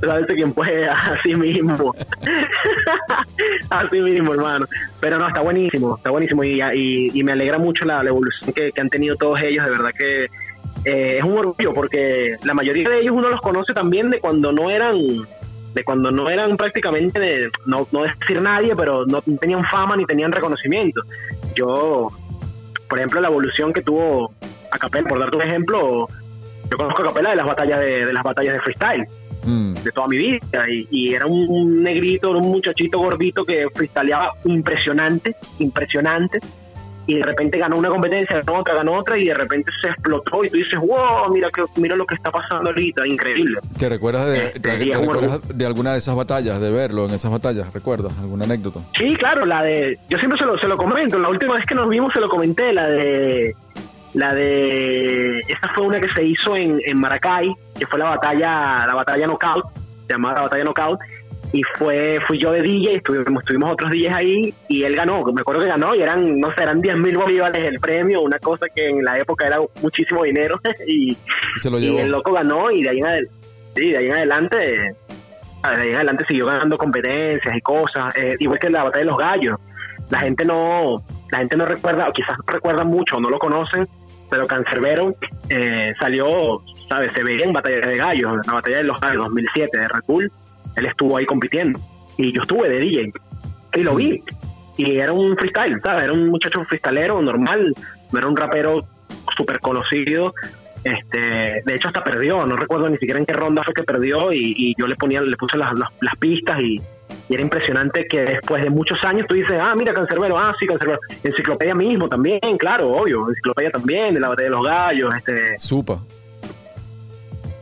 Sálvese 0.00 0.34
quien 0.34 0.52
pueda, 0.52 0.92
así 1.14 1.34
mismo. 1.34 1.94
así 3.70 4.00
mismo, 4.00 4.34
hermano. 4.34 4.66
Pero 5.00 5.18
no, 5.18 5.28
está 5.28 5.40
buenísimo, 5.40 5.96
está 5.96 6.10
buenísimo 6.10 6.44
y, 6.44 6.60
y- 6.74 7.10
y 7.14 7.22
me 7.24 7.32
alegra 7.32 7.58
mucho 7.58 7.84
la, 7.84 8.02
la 8.02 8.08
evolución 8.10 8.52
que, 8.52 8.72
que 8.72 8.80
han 8.80 8.90
tenido 8.90 9.16
todos 9.16 9.40
ellos. 9.42 9.64
De 9.64 9.70
verdad 9.70 9.90
que 9.96 10.24
eh, 10.84 11.18
es 11.18 11.24
un 11.24 11.38
orgullo 11.38 11.72
porque 11.74 12.36
la 12.44 12.54
mayoría 12.54 12.88
de 12.88 13.00
ellos 13.00 13.14
uno 13.16 13.28
los 13.28 13.40
conoce 13.40 13.72
también 13.72 14.10
de 14.10 14.20
cuando 14.20 14.52
no 14.52 14.70
eran 14.70 14.96
de 15.74 15.84
cuando 15.84 16.10
no 16.10 16.30
eran 16.30 16.56
prácticamente 16.56 17.20
de, 17.20 17.50
no, 17.66 17.86
no 17.92 18.02
decir 18.02 18.40
nadie 18.40 18.74
pero 18.74 19.04
no 19.04 19.20
tenían 19.20 19.62
fama 19.64 19.96
ni 19.96 20.06
tenían 20.06 20.32
reconocimiento 20.32 21.02
yo 21.54 22.08
por 22.88 22.98
ejemplo 22.98 23.20
la 23.20 23.28
evolución 23.28 23.72
que 23.72 23.82
tuvo 23.82 24.32
Acapella 24.70 25.08
por 25.08 25.18
darte 25.18 25.36
un 25.36 25.42
ejemplo 25.42 26.06
yo 26.70 26.76
conozco 26.76 27.02
a 27.02 27.04
Acapella 27.06 27.30
de 27.30 27.36
las 27.36 27.46
batallas 27.46 27.80
de, 27.80 28.06
de 28.06 28.12
las 28.12 28.22
batallas 28.22 28.54
de 28.54 28.60
freestyle 28.60 29.06
Mm, 29.48 29.74
de 29.74 29.92
toda 29.92 30.08
mi 30.08 30.18
vida 30.18 30.68
y, 30.68 30.86
y 30.90 31.14
era 31.14 31.26
un 31.26 31.82
negrito, 31.82 32.30
era 32.30 32.38
un 32.38 32.50
muchachito 32.50 32.98
gordito 32.98 33.44
que 33.44 33.66
freestyleaba 33.74 34.34
impresionante, 34.44 35.36
impresionante 35.58 36.40
y 37.08 37.14
de 37.16 37.22
repente 37.22 37.56
ganó 37.58 37.76
una 37.78 37.88
competencia, 37.88 38.36
ganó 38.44 38.60
otra, 38.60 38.74
ganó 38.74 38.92
otra 38.98 39.16
y 39.16 39.24
de 39.24 39.32
repente 39.34 39.72
se 39.80 39.88
explotó 39.88 40.44
y 40.44 40.50
tú 40.50 40.58
dices, 40.58 40.78
wow, 40.78 41.32
mira, 41.32 41.48
que, 41.50 41.64
mira 41.80 41.96
lo 41.96 42.04
que 42.04 42.14
está 42.14 42.30
pasando 42.30 42.68
ahorita, 42.68 43.06
increíble. 43.06 43.58
¿Te 43.78 43.88
recuerdas, 43.88 44.26
de, 44.26 44.36
Este, 44.48 44.60
te- 44.60 44.78
te 44.84 44.98
recuerdas 44.98 45.40
de 45.58 45.64
alguna 45.66 45.92
de 45.94 45.98
esas 46.00 46.14
batallas, 46.14 46.60
de 46.60 46.70
verlo 46.70 47.06
en 47.06 47.14
esas 47.14 47.30
batallas? 47.30 47.72
¿Recuerdas 47.72 48.12
alguna 48.20 48.44
anécdota? 48.44 48.80
Sí, 48.98 49.16
claro, 49.16 49.46
la 49.46 49.62
de, 49.62 49.98
yo 50.10 50.18
siempre 50.18 50.38
se 50.38 50.44
lo, 50.44 50.58
se 50.58 50.68
lo 50.68 50.76
comento, 50.76 51.18
la 51.18 51.30
última 51.30 51.54
vez 51.54 51.64
que 51.64 51.74
nos 51.74 51.88
vimos 51.88 52.12
se 52.12 52.20
lo 52.20 52.28
comenté, 52.28 52.74
la 52.74 52.86
de, 52.86 53.54
la 54.12 54.34
de, 54.34 55.38
esa 55.48 55.68
fue 55.74 55.86
una 55.86 56.00
que 56.00 56.08
se 56.10 56.22
hizo 56.24 56.56
en, 56.56 56.78
en 56.84 57.00
Maracay, 57.00 57.54
que 57.78 57.86
fue 57.86 57.98
la 57.98 58.06
batalla, 58.10 58.86
la 58.86 58.94
batalla 58.94 59.26
knockout, 59.26 59.64
se 60.06 60.12
llamaba 60.14 60.34
la 60.36 60.40
batalla 60.42 60.64
knockout, 60.64 61.00
y 61.52 61.62
fue, 61.78 62.18
fui 62.26 62.38
yo 62.38 62.52
de 62.52 62.62
DJ, 62.62 62.96
estuvimos, 62.96 63.42
estuvimos 63.42 63.70
otros 63.70 63.90
DJs 63.90 64.14
ahí, 64.14 64.54
y 64.68 64.82
él 64.82 64.94
ganó, 64.94 65.24
me 65.32 65.40
acuerdo 65.40 65.62
que 65.62 65.68
ganó, 65.68 65.94
y 65.94 66.02
eran, 66.02 66.38
no 66.38 66.48
sé, 66.54 66.62
eran 66.62 66.80
10 66.80 66.96
mil 66.98 67.16
bolívares 67.16 67.64
el 67.64 67.80
premio, 67.80 68.20
una 68.22 68.38
cosa 68.38 68.66
que 68.74 68.86
en 68.88 69.02
la 69.04 69.18
época 69.18 69.46
era 69.46 69.58
muchísimo 69.82 70.24
dinero, 70.24 70.60
y, 70.86 71.12
Y 71.12 71.16
se 71.58 71.70
lo 71.70 71.78
y 71.78 71.82
llevó. 71.82 71.98
el 72.00 72.10
loco 72.10 72.32
ganó 72.32 72.70
y 72.70 72.82
de 72.82 72.90
ahí 72.90 72.98
en, 72.98 73.04
adel- 73.06 73.28
sí, 73.74 73.90
de 73.90 73.96
ahí 73.98 74.06
en 74.06 74.12
adelante 74.12 74.94
ah, 75.62 75.76
de 75.76 75.82
ahí 75.82 75.88
en 75.90 75.96
adelante 75.96 76.24
siguió 76.28 76.46
ganando 76.46 76.76
competencias 76.76 77.56
y 77.56 77.60
cosas 77.60 78.14
eh, 78.16 78.36
igual 78.40 78.58
que 78.58 78.68
la 78.70 78.84
batalla 78.84 79.04
de 79.04 79.10
los 79.10 79.18
gallos. 79.18 79.56
La 80.10 80.20
gente 80.20 80.44
no 80.44 81.02
la 81.30 81.38
gente 81.38 81.56
no 81.56 81.66
recuerda 81.66 82.08
o 82.08 82.12
quizás 82.12 82.36
recuerda 82.46 82.82
mucho 82.84 83.20
no 83.20 83.28
lo 83.28 83.38
conocen 83.38 83.86
pero 84.30 84.46
Cancerbero 84.46 85.14
eh, 85.50 85.92
salió 86.00 86.62
sabes 86.88 87.12
se 87.12 87.22
veía 87.22 87.44
en 87.44 87.52
batallas 87.52 87.86
de 87.86 87.96
gallos 87.98 88.46
la 88.46 88.54
batalla 88.54 88.78
de 88.78 88.84
los 88.84 88.98
gallos 89.00 89.24
2007 89.24 89.76
de 89.78 89.88
Red 89.88 90.00
Bull 90.06 90.32
él 90.78 90.86
estuvo 90.86 91.16
ahí 91.16 91.26
compitiendo. 91.26 91.78
Y 92.16 92.32
yo 92.32 92.42
estuve 92.42 92.68
de 92.68 92.80
DJ 92.80 93.12
y 93.74 93.82
lo 93.82 93.94
vi. 93.94 94.22
Y 94.76 94.96
era 94.96 95.12
un 95.12 95.36
freestyle 95.36 95.80
sabes 95.82 96.04
era 96.04 96.12
un 96.12 96.28
muchacho 96.28 96.64
freestylero 96.64 97.20
normal. 97.20 97.74
No 98.12 98.18
era 98.18 98.28
un 98.28 98.36
rapero 98.36 98.86
súper 99.36 99.60
conocido 99.60 100.32
este, 100.84 101.62
de 101.64 101.74
hecho 101.74 101.88
hasta 101.88 102.04
perdió, 102.04 102.46
no 102.46 102.56
recuerdo 102.56 102.88
ni 102.88 102.96
siquiera 102.98 103.18
en 103.18 103.26
qué 103.26 103.34
ronda 103.34 103.62
fue 103.64 103.74
que 103.74 103.82
perdió. 103.82 104.32
Y, 104.32 104.54
y 104.56 104.74
yo 104.78 104.86
le 104.86 104.96
ponía, 104.96 105.20
le 105.20 105.36
puse 105.36 105.58
las, 105.58 105.72
las, 105.78 105.88
las 106.00 106.16
pistas 106.16 106.60
y, 106.60 106.80
y 107.28 107.34
era 107.34 107.42
impresionante 107.42 108.06
que 108.06 108.20
después 108.20 108.62
de 108.62 108.70
muchos 108.70 108.98
años 109.04 109.26
tú 109.28 109.34
dices, 109.34 109.58
ah, 109.60 109.74
mira, 109.76 109.92
Cancerbero, 109.92 110.38
ah, 110.38 110.54
sí, 110.58 110.66
Cancerbero. 110.66 111.00
Enciclopedia 111.22 111.74
mismo 111.74 112.08
también, 112.08 112.40
claro, 112.58 112.90
obvio, 112.90 113.28
Enciclopedia 113.28 113.70
también, 113.70 114.14
de 114.14 114.20
la 114.20 114.28
batalla 114.28 114.48
de 114.48 114.54
los 114.54 114.66
gallos, 114.66 115.14
este, 115.14 115.58
Supa. 115.58 116.00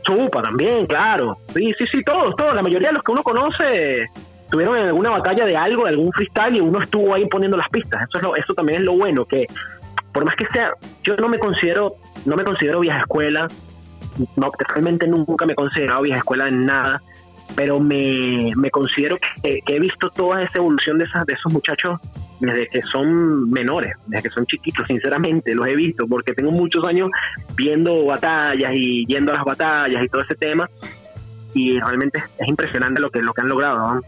Supa 0.07 0.41
también, 0.41 0.87
claro. 0.87 1.37
Sí, 1.53 1.73
sí, 1.77 1.85
sí, 1.91 2.01
todos, 2.03 2.35
todos, 2.35 2.55
la 2.55 2.61
mayoría 2.61 2.87
de 2.87 2.95
los 2.95 3.03
que 3.03 3.11
uno 3.11 3.23
conoce 3.23 4.07
tuvieron 4.49 4.77
en 4.77 4.87
alguna 4.87 5.09
batalla 5.09 5.45
de 5.45 5.57
algo, 5.57 5.83
de 5.83 5.89
algún 5.89 6.11
freestyle 6.13 6.55
y 6.55 6.61
uno 6.61 6.81
estuvo 6.81 7.13
ahí 7.13 7.25
poniendo 7.27 7.57
las 7.57 7.67
pistas. 7.69 8.07
Eso 8.07 8.17
es 8.17 8.23
lo, 8.23 8.35
eso 8.35 8.53
también 8.53 8.79
es 8.79 8.85
lo 8.85 8.93
bueno, 8.93 9.25
que 9.25 9.45
por 10.13 10.25
más 10.25 10.35
que 10.35 10.47
sea, 10.47 10.71
yo 11.03 11.15
no 11.17 11.27
me 11.27 11.37
considero, 11.37 11.95
no 12.25 12.35
me 12.35 12.43
considero 12.43 12.79
vieja 12.79 12.99
escuela, 12.99 13.47
no, 14.35 14.51
realmente 14.69 15.07
nunca 15.07 15.45
me 15.45 15.53
he 15.53 15.55
considerado 15.55 16.01
vieja 16.01 16.19
escuela 16.19 16.47
en 16.47 16.65
nada, 16.65 17.01
pero 17.55 17.79
me, 17.79 18.51
me 18.55 18.69
considero 18.69 19.17
que, 19.41 19.61
he 19.65 19.79
visto 19.79 20.09
toda 20.09 20.43
esa 20.43 20.57
evolución 20.57 20.97
de, 20.97 21.05
esas, 21.05 21.25
de 21.25 21.33
esos 21.33 21.51
muchachos 21.51 21.99
desde 22.39 22.67
que 22.67 22.81
son 22.83 23.49
menores, 23.49 23.95
desde 24.05 24.29
que 24.29 24.33
son 24.33 24.45
chiquitos, 24.45 24.85
sinceramente, 24.87 25.55
los 25.55 25.67
he 25.67 25.75
visto, 25.75 26.07
porque 26.07 26.33
tengo 26.33 26.51
muchos 26.51 26.85
años 26.85 27.09
viendo 27.55 28.05
batallas 28.05 28.71
y 28.75 29.05
yendo 29.05 29.31
a 29.31 29.35
las 29.35 29.45
batallas 29.45 30.03
y 30.03 30.07
todo 30.07 30.21
ese 30.21 30.35
tema, 30.35 30.69
y 31.53 31.79
realmente 31.79 32.19
es, 32.19 32.25
es 32.37 32.47
impresionante 32.47 33.01
lo 33.01 33.09
que, 33.09 33.21
lo 33.21 33.33
que 33.33 33.41
han 33.41 33.49
logrado. 33.49 34.01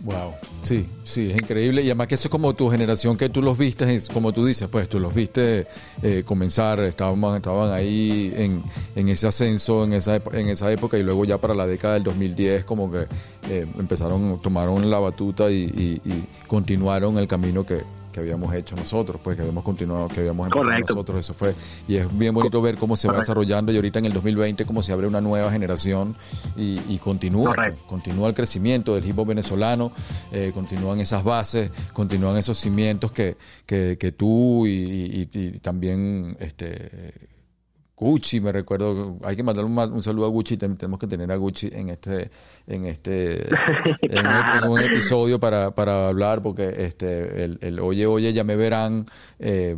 Wow, 0.00 0.34
sí, 0.60 0.86
sí, 1.04 1.30
es 1.30 1.36
increíble. 1.36 1.82
Y 1.82 1.86
además 1.86 2.08
que 2.08 2.16
eso 2.16 2.26
es 2.28 2.30
como 2.32 2.52
tu 2.54 2.68
generación 2.70 3.16
que 3.16 3.28
tú 3.28 3.40
los 3.42 3.56
viste, 3.56 4.00
como 4.12 4.32
tú 4.32 4.44
dices, 4.44 4.68
pues 4.68 4.88
tú 4.88 4.98
los 4.98 5.14
viste 5.14 5.66
eh, 6.02 6.22
comenzar, 6.26 6.80
estaban, 6.80 7.22
estaban 7.36 7.72
ahí 7.72 8.32
en, 8.36 8.62
en 8.96 9.08
ese 9.08 9.26
ascenso, 9.28 9.84
en 9.84 9.92
esa, 9.92 10.16
en 10.32 10.48
esa 10.48 10.72
época 10.72 10.98
y 10.98 11.02
luego 11.02 11.24
ya 11.24 11.38
para 11.38 11.54
la 11.54 11.66
década 11.66 11.94
del 11.94 12.02
2010 12.04 12.64
como 12.64 12.90
que 12.90 13.06
eh, 13.50 13.66
empezaron, 13.78 14.40
tomaron 14.40 14.90
la 14.90 14.98
batuta 14.98 15.50
y, 15.50 15.62
y- 16.04 16.08
y 16.10 16.24
continuaron 16.48 17.18
el 17.18 17.26
camino 17.28 17.64
que, 17.64 17.82
que 18.12 18.20
habíamos 18.20 18.54
hecho 18.54 18.76
nosotros, 18.76 19.20
pues 19.22 19.34
que 19.34 19.42
habíamos 19.42 19.64
continuado, 19.64 20.06
que 20.08 20.20
habíamos 20.20 20.46
empezado 20.46 20.68
Correcto. 20.70 20.94
nosotros, 20.94 21.18
eso 21.20 21.34
fue. 21.34 21.52
Y 21.88 21.96
es 21.96 22.16
bien 22.16 22.32
bonito 22.32 22.62
ver 22.62 22.76
cómo 22.76 22.96
se 22.96 23.08
va 23.08 23.14
Correcto. 23.14 23.32
desarrollando 23.32 23.72
y 23.72 23.76
ahorita 23.76 23.98
en 23.98 24.04
el 24.04 24.12
2020 24.12 24.64
cómo 24.64 24.82
se 24.84 24.92
abre 24.92 25.08
una 25.08 25.20
nueva 25.20 25.50
generación 25.50 26.14
y, 26.56 26.78
y 26.88 26.98
continúa, 27.02 27.54
pues, 27.54 27.76
continúa 27.88 28.28
el 28.28 28.34
crecimiento 28.34 28.94
del 28.94 29.04
hip 29.04 29.18
hop 29.18 29.26
venezolano, 29.26 29.90
eh, 30.30 30.52
continúan 30.94 31.00
esas 31.00 31.24
bases, 31.24 31.70
continúan 31.92 32.36
esos 32.36 32.56
cimientos 32.58 33.10
que, 33.12 33.36
que, 33.66 33.96
que 33.98 34.12
tú 34.12 34.66
y, 34.66 34.70
y- 34.70 35.28
y 35.38 35.58
también 35.58 36.36
este 36.40 37.12
Gucci, 37.96 38.40
me 38.40 38.50
recuerdo, 38.50 39.18
hay 39.22 39.36
que 39.36 39.44
mandarle 39.44 39.70
un, 39.70 40.02
saludo 40.02 40.26
a 40.26 40.28
Gucci, 40.28 40.56
tem- 40.58 40.76
tenemos 40.76 40.98
que 40.98 41.06
tener 41.06 41.30
a 41.30 41.36
Gucci 41.36 41.70
en 41.72 41.90
este, 41.90 42.28
en 42.66 42.86
este, 42.86 43.46
en, 44.02 44.26
un, 44.26 44.34
en 44.64 44.68
un 44.68 44.80
episodio 44.80 45.38
para, 45.38 45.70
para 45.74 46.08
hablar, 46.08 46.42
porque 46.42 46.74
este, 46.84 47.44
el, 47.44 47.58
el 47.62 47.78
Oye, 47.78 48.06
oye, 48.06 48.32
ya 48.32 48.42
me 48.42 48.56
verán, 48.56 49.04
eh, 49.38 49.76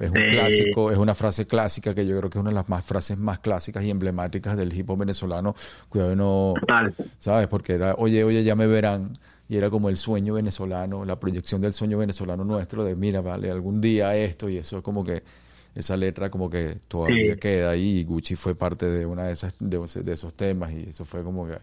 es 0.00 0.08
un 0.10 0.16
Sí. 0.16 0.22
clásico, 0.30 0.90
es 0.92 0.98
una 0.98 1.14
frase 1.14 1.46
clásica 1.48 1.94
que 1.96 2.06
yo 2.06 2.16
creo 2.18 2.30
que 2.30 2.38
es 2.38 2.40
una 2.40 2.50
de 2.50 2.54
las 2.54 2.68
más 2.68 2.84
frases 2.84 3.18
más 3.18 3.40
clásicas 3.40 3.84
y 3.84 3.90
emblemáticas 3.90 4.56
del 4.56 4.72
hip 4.72 4.88
hop 4.88 4.98
venezolano, 5.00 5.54
cuidado 5.88 6.14
no, 6.14 6.54
Total. 6.60 6.94
¿sabes? 7.18 7.48
Porque 7.48 7.72
era, 7.74 7.94
oye, 7.98 8.22
oye, 8.22 8.44
ya 8.44 8.54
me 8.54 8.68
verán. 8.68 9.12
Y 9.48 9.56
era 9.56 9.70
como 9.70 9.88
el 9.88 9.96
sueño 9.96 10.34
venezolano, 10.34 11.04
la 11.04 11.18
proyección 11.18 11.60
del 11.60 11.72
sueño 11.72 11.98
venezolano 11.98 12.44
nuestro 12.44 12.84
de, 12.84 12.94
mira, 12.94 13.20
vale, 13.22 13.50
algún 13.50 13.80
día 13.80 14.14
esto 14.16 14.48
y 14.48 14.58
eso 14.58 14.78
es 14.78 14.82
como 14.82 15.02
que 15.04 15.22
esa 15.74 15.96
letra 15.96 16.28
como 16.30 16.50
que 16.50 16.76
todavía 16.88 17.34
Sí. 17.34 17.40
queda 17.40 17.70
ahí 17.70 17.98
y 18.00 18.04
Gucci 18.04 18.36
fue 18.36 18.54
parte 18.54 18.86
de 18.90 19.06
una 19.06 19.24
de 19.24 19.32
esas 19.32 19.54
de 19.58 20.12
esos 20.12 20.34
temas 20.34 20.72
y 20.72 20.90
eso 20.90 21.04
fue 21.04 21.22
como 21.22 21.46
que 21.46 21.56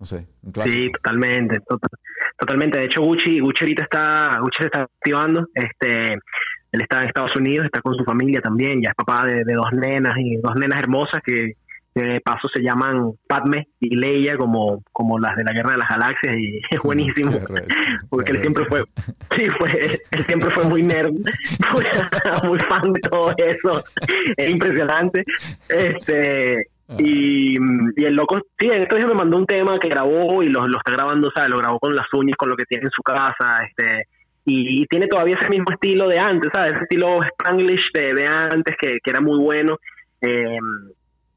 no 0.00 0.06
sé, 0.06 0.26
un 0.42 0.52
clásico. 0.52 0.76
Sí, 0.82 0.90
totalmente, 0.92 1.60
total- 1.60 1.90
totalmente. 2.38 2.78
De 2.78 2.84
hecho, 2.86 3.00
Gucci, 3.02 3.38
Gucci 3.40 3.64
ahorita 3.64 3.84
está, 3.84 4.38
Gucci 4.40 4.56
se 4.58 4.66
está 4.66 4.82
activando. 4.82 5.48
Este, 5.54 6.14
él 6.14 6.80
está 6.82 7.00
en 7.02 7.06
Estados 7.08 7.34
Unidos, 7.36 7.64
está 7.66 7.80
con 7.80 7.94
su 7.94 8.04
familia 8.04 8.40
también. 8.40 8.82
Ya 8.82 8.90
es 8.90 8.94
papá 8.96 9.24
de, 9.24 9.44
de 9.44 9.54
dos 9.54 9.72
nenas 9.72 10.14
y 10.18 10.36
dos 10.38 10.56
nenas 10.56 10.78
hermosas 10.80 11.22
que, 11.24 11.52
que 11.94 12.04
de 12.04 12.20
paso 12.20 12.48
se 12.52 12.62
llaman 12.62 13.12
Padme 13.28 13.68
y 13.78 13.94
Leia 13.94 14.36
como, 14.36 14.82
como 14.92 15.18
las 15.18 15.36
de 15.36 15.44
la 15.44 15.52
Guerra 15.52 15.72
de 15.72 15.78
las 15.78 15.88
Galaxias 15.88 16.36
y 16.36 16.60
es 16.70 16.80
buenísimo. 16.82 17.38
Porque 18.10 18.32
él 18.32 18.40
siempre 18.40 18.64
fue, 18.66 18.84
sí, 19.36 19.48
fue, 19.58 20.00
él 20.10 20.26
siempre 20.26 20.50
fue 20.50 20.64
muy 20.64 20.82
nerd, 20.82 21.12
muy, 21.72 21.84
muy 22.48 22.58
fan 22.60 22.92
de 22.92 23.00
todo 23.00 23.32
eso. 23.36 23.84
Es 24.36 24.50
impresionante. 24.50 25.24
Este, 25.68 26.66
y, 26.98 27.56
y 27.56 28.04
el 28.04 28.14
loco, 28.14 28.40
sí, 28.58 28.66
en 28.66 28.82
estos 28.82 28.98
días 28.98 29.08
me 29.08 29.16
mandó 29.16 29.36
un 29.36 29.46
tema 29.46 29.78
que 29.78 29.88
grabó 29.88 30.42
y 30.42 30.48
lo, 30.48 30.66
lo 30.66 30.78
está 30.78 30.92
grabando, 30.92 31.30
sea, 31.30 31.48
lo 31.48 31.58
grabó 31.58 31.78
con 31.78 31.94
las 31.94 32.12
uñas, 32.12 32.36
con 32.36 32.50
lo 32.50 32.56
que 32.56 32.64
tiene 32.64 32.84
en 32.84 32.90
su 32.90 33.02
casa, 33.02 33.60
este, 33.68 34.08
y, 34.44 34.82
y 34.82 34.86
tiene 34.86 35.06
todavía 35.06 35.36
ese 35.40 35.48
mismo 35.48 35.70
estilo 35.70 36.08
de 36.08 36.18
antes, 36.18 36.50
¿sabes? 36.52 36.72
Ese 36.72 36.82
estilo 36.82 37.22
Spanglish 37.22 37.92
de, 37.94 38.14
de 38.14 38.26
antes, 38.26 38.76
que, 38.78 38.98
que 39.02 39.10
era 39.10 39.20
muy 39.20 39.38
bueno. 39.38 39.78
Eh, 40.20 40.58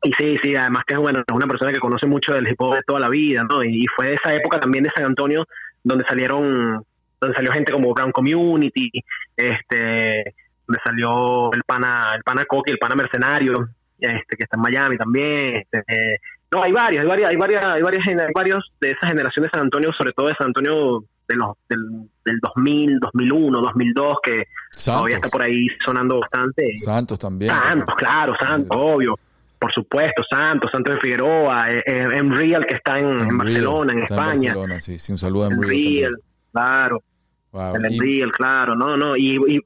y 0.03 0.11
sí, 0.13 0.37
sí, 0.43 0.55
además 0.55 0.83
que 0.85 0.93
es 0.93 0.99
bueno, 0.99 1.19
es 1.19 1.35
una 1.35 1.47
persona 1.47 1.71
que 1.71 1.79
conoce 1.79 2.05
mucho 2.07 2.33
del 2.33 2.47
hip 2.47 2.61
hop 2.61 2.75
de 2.75 2.83
toda 2.83 2.99
la 2.99 3.09
vida, 3.09 3.43
¿no? 3.43 3.63
Y, 3.63 3.85
fue 3.95 4.07
de 4.07 4.13
esa 4.15 4.33
época 4.33 4.59
también 4.59 4.83
de 4.83 4.91
San 4.95 5.05
Antonio 5.05 5.45
donde 5.83 6.05
salieron, 6.05 6.83
donde 7.19 7.35
salió 7.35 7.51
gente 7.51 7.71
como 7.71 7.93
Brown 7.93 8.11
Community, 8.11 8.91
este, 9.35 10.35
donde 10.67 10.81
salió 10.83 11.51
el 11.53 11.63
pana, 11.63 12.13
el 12.15 12.23
pana 12.23 12.45
Coqui, 12.45 12.71
el 12.71 12.77
pana 12.77 12.95
Mercenario, 12.95 13.69
este, 13.99 14.37
que 14.37 14.43
está 14.43 14.57
en 14.57 14.61
Miami 14.61 14.97
también, 14.97 15.55
este, 15.55 15.79
eh, 15.87 16.17
no, 16.51 16.63
hay 16.63 16.71
varios, 16.71 17.01
hay 17.01 17.07
varias, 17.07 17.29
hay 17.31 17.35
varias, 17.35 17.65
hay 17.65 17.81
varias, 17.81 18.07
hay 18.07 18.31
varios 18.33 18.71
de 18.79 18.91
esa 18.91 19.07
generación 19.07 19.43
de 19.43 19.49
San 19.49 19.61
Antonio, 19.63 19.91
sobre 19.93 20.13
todo 20.13 20.27
de 20.27 20.35
San 20.35 20.47
Antonio 20.47 21.03
de 21.27 21.35
los, 21.35 21.57
del, 21.67 21.79
del 22.23 22.39
2000, 22.39 22.99
2001, 22.99 23.61
2002, 23.61 24.17
que 24.23 24.43
todavía 24.85 25.17
está 25.17 25.27
por 25.29 25.41
ahí 25.41 25.67
sonando 25.85 26.21
bastante. 26.21 26.73
Santos 26.77 27.19
también. 27.19 27.51
Santos, 27.51 27.95
claro, 27.95 28.33
Santos, 28.39 28.77
obvio. 28.79 29.19
Por 29.59 29.73
supuesto, 29.73 30.23
Santos, 30.29 30.69
Santos 30.71 30.95
de 30.95 31.01
Figueroa, 31.01 31.71
eh, 31.71 31.81
eh, 31.85 32.07
en 32.13 32.35
Real, 32.35 32.65
que 32.65 32.75
está 32.75 32.99
en, 32.99 33.19
en 33.19 33.37
Barcelona, 33.37 33.93
en 33.93 34.03
España. 34.03 34.53
Barcelona, 34.53 34.79
sí, 34.79 34.99
sí, 34.99 35.11
un 35.11 35.17
saludo 35.17 35.45
a 35.45 35.47
En 35.47 35.61
Real. 35.61 35.71
Real, 35.71 35.71
también. 35.71 36.11
claro. 36.51 37.03
Wow, 37.51 37.75
El 37.75 38.31
claro, 38.33 38.75
no, 38.75 38.97
no. 38.97 39.15
Y, 39.15 39.35
y, 39.47 39.57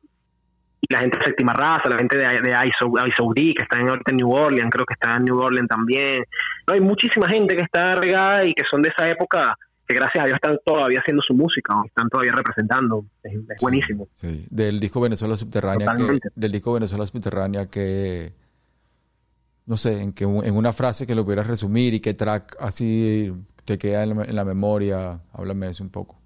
y 0.82 0.94
la 0.94 1.00
gente 1.00 1.18
de 1.18 1.26
Séptima 1.26 1.54
Raza, 1.54 1.89
la 1.89 1.98
gente 1.98 2.18
de, 2.18 2.26
de 2.26 2.50
ISO, 2.68 2.92
ISOD, 3.08 3.36
que 3.36 3.64
está 3.64 3.80
en, 3.80 3.89
en 3.89 4.16
New 4.16 4.32
Orleans, 4.32 4.70
creo 4.72 4.86
que 4.86 4.94
está 4.94 5.16
en 5.16 5.26
New 5.26 5.38
Orleans 5.38 5.68
también. 5.68 6.24
No, 6.68 6.74
hay 6.74 6.80
muchísima 6.80 7.28
gente 7.30 7.56
que 7.56 7.64
está 7.64 7.96
regada 7.96 8.46
y 8.46 8.54
que 8.54 8.64
son 8.70 8.82
de 8.82 8.89
esa 8.89 9.10
época 9.10 9.56
que 9.88 9.94
gracias 9.94 10.24
a 10.24 10.28
Dios 10.28 10.36
están 10.42 10.58
todavía 10.66 11.00
haciendo 11.00 11.22
su 11.22 11.34
música, 11.34 11.76
están 11.86 12.10
todavía 12.10 12.32
representando. 12.32 13.06
Es, 13.24 13.34
es 13.34 13.62
buenísimo. 13.62 14.08
Sí, 14.16 14.46
del 14.50 14.80
disco 14.80 15.02
Venezuela 15.02 15.36
Subterránea, 15.36 15.94
que, 15.96 16.20
del 16.34 16.52
disco 16.52 16.74
Venezuela 16.74 17.06
Subterránea 17.06 17.66
que, 17.68 18.34
no 19.72 19.78
sé, 19.78 20.02
en 20.04 20.12
que 20.12 20.26
en 20.26 20.58
una 20.58 20.74
frase 20.74 21.08
que 21.08 21.16
lo 21.16 21.24
pudieras 21.24 21.48
resumir 21.48 21.94
y 21.94 22.02
qué 22.02 22.14
track 22.14 22.58
así 22.60 23.32
te 23.64 23.78
queda 23.78 24.04
en 24.04 24.18
la, 24.18 24.26
en 24.26 24.36
la 24.36 24.44
memoria, 24.44 25.22
háblame 25.32 25.68
de 25.68 25.72
eso 25.72 25.82
un 25.82 25.90
poco. 25.90 26.20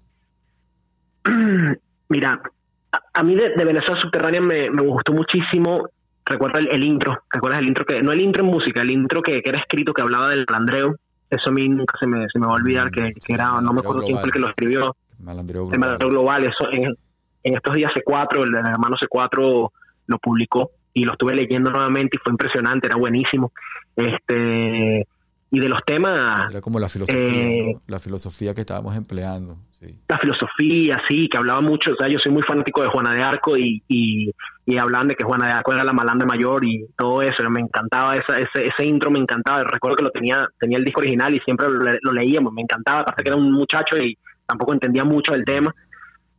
Mira, 2.08 2.42
a, 2.90 3.02
a 3.14 3.22
mí 3.22 3.36
de, 3.36 3.50
de 3.56 3.64
Venezuela 3.64 4.00
Subterránea 4.00 4.40
me, 4.40 4.68
me 4.68 4.82
gustó 4.82 5.12
muchísimo. 5.12 5.88
Recuerda 6.24 6.58
el, 6.58 6.68
el 6.72 6.82
intro, 6.82 7.22
¿recuerdas 7.30 7.60
el 7.60 7.68
intro 7.68 7.84
que, 7.84 8.02
no 8.02 8.10
el 8.10 8.20
intro 8.20 8.42
en 8.42 8.50
música, 8.50 8.82
el 8.82 8.90
intro 8.90 9.22
que, 9.22 9.40
que 9.42 9.50
era 9.50 9.60
escrito 9.60 9.92
que 9.92 10.02
hablaba 10.02 10.30
del 10.30 10.44
malandreo? 10.48 10.96
Eso 11.30 11.50
a 11.50 11.52
mí 11.52 11.68
nunca 11.68 11.96
se 12.00 12.08
me, 12.08 12.26
se 12.28 12.40
me 12.40 12.46
va 12.48 12.54
a 12.54 12.56
olvidar, 12.56 12.90
que, 12.90 13.12
que 13.24 13.32
era, 13.32 13.60
no 13.60 13.72
me 13.72 13.78
acuerdo 13.78 14.02
quién 14.02 14.18
fue 14.18 14.26
el 14.26 14.32
que 14.32 14.40
lo 14.40 14.48
escribió, 14.48 14.96
Malandreo 15.20 15.62
el 15.62 15.68
Global. 15.68 15.78
malandreo 15.78 16.10
global. 16.10 16.44
Eso 16.46 16.68
en, 16.72 16.96
en 17.44 17.54
estos 17.54 17.76
días 17.76 17.92
C4, 17.94 18.42
el, 18.42 18.54
hermano 18.56 18.96
C4 18.96 19.70
lo 20.08 20.18
publicó 20.18 20.72
y 20.98 21.04
lo 21.04 21.12
estuve 21.12 21.34
leyendo 21.34 21.70
nuevamente 21.70 22.16
y 22.16 22.20
fue 22.24 22.32
impresionante, 22.32 22.88
era 22.88 22.96
buenísimo. 22.96 23.52
Este, 23.94 25.06
y 25.50 25.60
de 25.60 25.68
los 25.68 25.80
temas, 25.84 26.50
Era 26.50 26.60
como 26.62 26.78
la 26.78 26.88
filosofía, 26.88 27.20
Eh, 27.22 27.72
¿no? 27.74 27.80
la 27.86 27.98
filosofía 28.00 28.54
que 28.54 28.62
estábamos 28.62 28.96
empleando. 28.96 29.56
Sí. 29.72 29.94
la 30.08 30.18
filosofía, 30.18 31.02
sí, 31.06 31.28
que 31.28 31.36
hablaba 31.36 31.60
mucho, 31.60 31.92
o 31.92 31.96
sea, 31.96 32.08
yo 32.08 32.18
soy 32.18 32.32
muy 32.32 32.42
fanático 32.44 32.80
de 32.82 32.88
Juana 32.88 33.14
de 33.14 33.22
Arco 33.22 33.58
y, 33.58 33.82
y, 33.88 34.30
y 34.64 34.78
hablaban 34.78 35.06
de 35.08 35.14
que 35.14 35.22
Juana 35.22 35.48
de 35.48 35.52
Arco 35.52 35.74
era 35.74 35.84
la 35.84 35.92
malandra 35.92 36.26
mayor 36.26 36.64
y 36.64 36.86
todo 36.96 37.20
eso, 37.20 37.48
me 37.50 37.60
encantaba 37.60 38.16
esa, 38.16 38.36
ese, 38.36 38.68
ese 38.68 38.86
intro, 38.86 39.10
me 39.10 39.18
encantaba, 39.18 39.62
recuerdo 39.64 39.96
que 39.98 40.04
lo 40.04 40.10
tenía, 40.10 40.48
tenía 40.58 40.78
el 40.78 40.84
disco 40.84 41.00
original 41.02 41.34
y 41.34 41.40
siempre 41.40 41.68
lo, 41.68 41.78
lo 42.00 42.12
leíamos, 42.12 42.54
me 42.54 42.62
encantaba, 42.62 43.00
aparte 43.02 43.22
que 43.22 43.28
era 43.28 43.36
un 43.36 43.52
muchacho 43.52 43.98
y 43.98 44.16
tampoco 44.46 44.72
entendía 44.72 45.04
mucho 45.04 45.32
del 45.32 45.44
tema, 45.44 45.74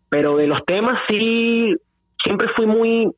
pero 0.10 0.36
de 0.36 0.48
los 0.48 0.66
temas 0.66 1.00
sí, 1.08 1.76
siempre 2.24 2.48
fui 2.56 2.66
muy, 2.66 3.12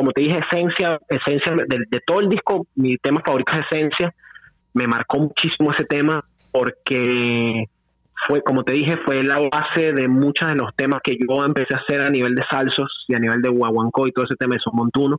como 0.00 0.12
te 0.12 0.22
dije, 0.22 0.40
esencia, 0.50 0.98
esencia, 1.10 1.54
de, 1.54 2.00
todo 2.06 2.20
el 2.20 2.30
disco, 2.30 2.66
mi 2.74 2.96
tema 2.96 3.20
favorito 3.22 3.52
es 3.52 3.66
esencia, 3.70 4.14
me 4.72 4.86
marcó 4.86 5.18
muchísimo 5.18 5.72
ese 5.72 5.84
tema 5.84 6.24
porque 6.50 7.66
fue, 8.26 8.40
como 8.40 8.64
te 8.64 8.72
dije, 8.72 8.96
fue 9.04 9.22
la 9.22 9.38
base 9.40 9.92
de 9.92 10.08
muchos 10.08 10.48
de 10.48 10.54
los 10.54 10.74
temas 10.74 11.02
que 11.04 11.18
yo 11.18 11.44
empecé 11.44 11.74
a 11.74 11.80
hacer 11.80 12.00
a 12.00 12.08
nivel 12.08 12.34
de 12.34 12.42
salsos 12.50 13.04
y 13.08 13.14
a 13.14 13.18
nivel 13.18 13.42
de 13.42 13.50
guaguancó 13.50 14.08
y 14.08 14.12
todo 14.12 14.24
ese 14.24 14.36
tema 14.36 14.54
de 14.54 14.60
son 14.60 14.74
montuno. 14.74 15.18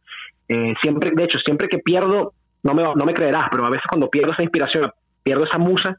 Eh, 0.50 0.74
siempre, 0.82 1.12
de 1.16 1.26
hecho, 1.26 1.38
siempre 1.46 1.68
que 1.68 1.78
pierdo, 1.78 2.34
no 2.64 2.74
me, 2.74 2.82
no 2.82 3.06
me 3.06 3.14
creerás, 3.14 3.50
pero 3.52 3.64
a 3.64 3.70
veces 3.70 3.86
cuando 3.88 4.10
pierdo 4.10 4.32
esa 4.32 4.42
inspiración, 4.42 4.90
pierdo 5.22 5.44
esa 5.44 5.60
musa, 5.60 5.96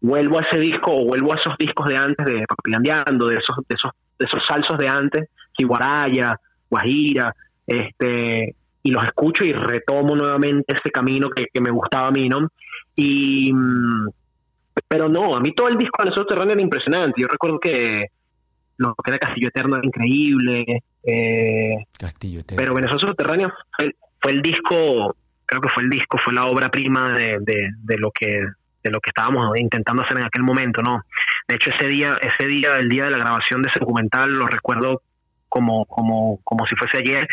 vuelvo 0.00 0.40
a 0.40 0.42
ese 0.42 0.58
disco 0.58 0.90
o 0.92 1.04
vuelvo 1.04 1.32
a 1.32 1.36
esos 1.36 1.56
discos 1.58 1.86
de 1.88 1.96
antes 1.96 2.26
de 2.26 2.44
Papilandeando, 2.44 3.28
de 3.28 3.36
esos, 3.36 3.56
de 3.68 3.76
esos, 3.76 3.92
de 4.18 4.26
esos 4.26 4.42
salsos 4.48 4.78
de 4.78 4.88
antes, 4.88 5.28
Ciguaraya, 5.56 6.40
Guajira, 6.68 7.32
este, 7.66 8.54
y 8.82 8.90
los 8.90 9.02
escucho 9.04 9.44
y 9.44 9.52
retomo 9.52 10.14
nuevamente 10.14 10.74
ese 10.74 10.90
camino 10.90 11.28
que, 11.30 11.46
que 11.52 11.60
me 11.60 11.70
gustaba 11.70 12.08
a 12.08 12.12
mí, 12.12 12.28
¿no? 12.28 12.48
Y, 12.94 13.52
mm, 13.52 14.08
pero 14.88 15.08
no, 15.08 15.34
a 15.34 15.40
mí 15.40 15.52
todo 15.52 15.68
el 15.68 15.76
disco 15.76 15.98
de 15.98 16.04
Venezuela 16.04 16.22
Subterránea 16.22 16.52
era 16.52 16.62
impresionante. 16.62 17.20
Yo 17.20 17.26
recuerdo 17.28 17.58
que 17.58 18.06
lo 18.78 18.94
que 18.94 19.10
era 19.10 19.18
Castillo 19.18 19.48
Eterno 19.48 19.76
era 19.76 19.86
increíble, 19.86 20.82
eh, 21.02 21.76
Castillo 21.98 22.40
Eterno. 22.40 22.62
pero 22.62 22.74
Venezuela 22.74 23.00
Subterránea 23.00 23.54
fue, 23.76 23.90
fue 24.20 24.32
el 24.32 24.42
disco, 24.42 25.16
creo 25.46 25.60
que 25.60 25.68
fue 25.68 25.82
el 25.82 25.90
disco, 25.90 26.18
fue 26.22 26.34
la 26.34 26.46
obra 26.46 26.70
prima 26.70 27.12
de, 27.12 27.38
de, 27.40 27.70
de 27.82 27.98
lo 27.98 28.10
que 28.10 28.28
de 28.86 28.92
lo 28.92 29.00
que 29.00 29.10
estábamos 29.10 29.58
intentando 29.58 30.04
hacer 30.04 30.16
en 30.18 30.24
aquel 30.26 30.44
momento, 30.44 30.80
¿no? 30.80 31.02
De 31.48 31.56
hecho, 31.56 31.70
ese 31.70 31.88
día, 31.88 32.16
ese 32.20 32.46
día, 32.46 32.76
el 32.76 32.88
día 32.88 33.06
de 33.06 33.10
la 33.10 33.18
grabación 33.18 33.60
de 33.60 33.68
ese 33.68 33.80
documental, 33.80 34.30
lo 34.32 34.46
recuerdo 34.46 35.02
como, 35.48 35.84
como, 35.86 36.40
como 36.44 36.66
si 36.66 36.76
fuese 36.76 36.98
ayer, 36.98 37.26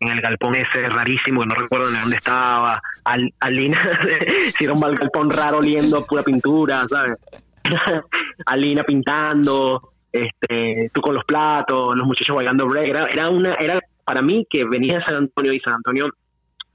en 0.00 0.08
el 0.08 0.20
galpón 0.20 0.54
ese 0.54 0.88
rarísimo, 0.88 1.40
que 1.40 1.46
no 1.46 1.54
recuerdo 1.54 1.90
ni 1.90 1.98
dónde 1.98 2.16
estaba, 2.16 2.80
Al, 3.04 3.32
Alina, 3.40 3.98
si 4.56 4.64
era 4.64 4.74
un 4.74 4.80
galpón 4.80 5.30
raro 5.30 5.58
oliendo 5.58 6.04
pura 6.04 6.22
pintura, 6.22 6.84
¿sabes? 6.88 7.18
Alina 8.46 8.84
pintando, 8.84 9.92
este, 10.12 10.90
tú 10.92 11.00
con 11.00 11.14
los 11.14 11.24
platos, 11.24 11.96
los 11.96 12.06
muchachos 12.06 12.36
bailando 12.36 12.66
break, 12.66 12.88
era, 12.88 13.04
era 13.06 13.28
una, 13.28 13.54
era 13.54 13.80
para 14.04 14.22
mí 14.22 14.46
que 14.48 14.64
venía 14.64 14.98
de 14.98 15.04
San 15.04 15.16
Antonio 15.16 15.52
y 15.52 15.60
San 15.60 15.74
Antonio 15.74 16.08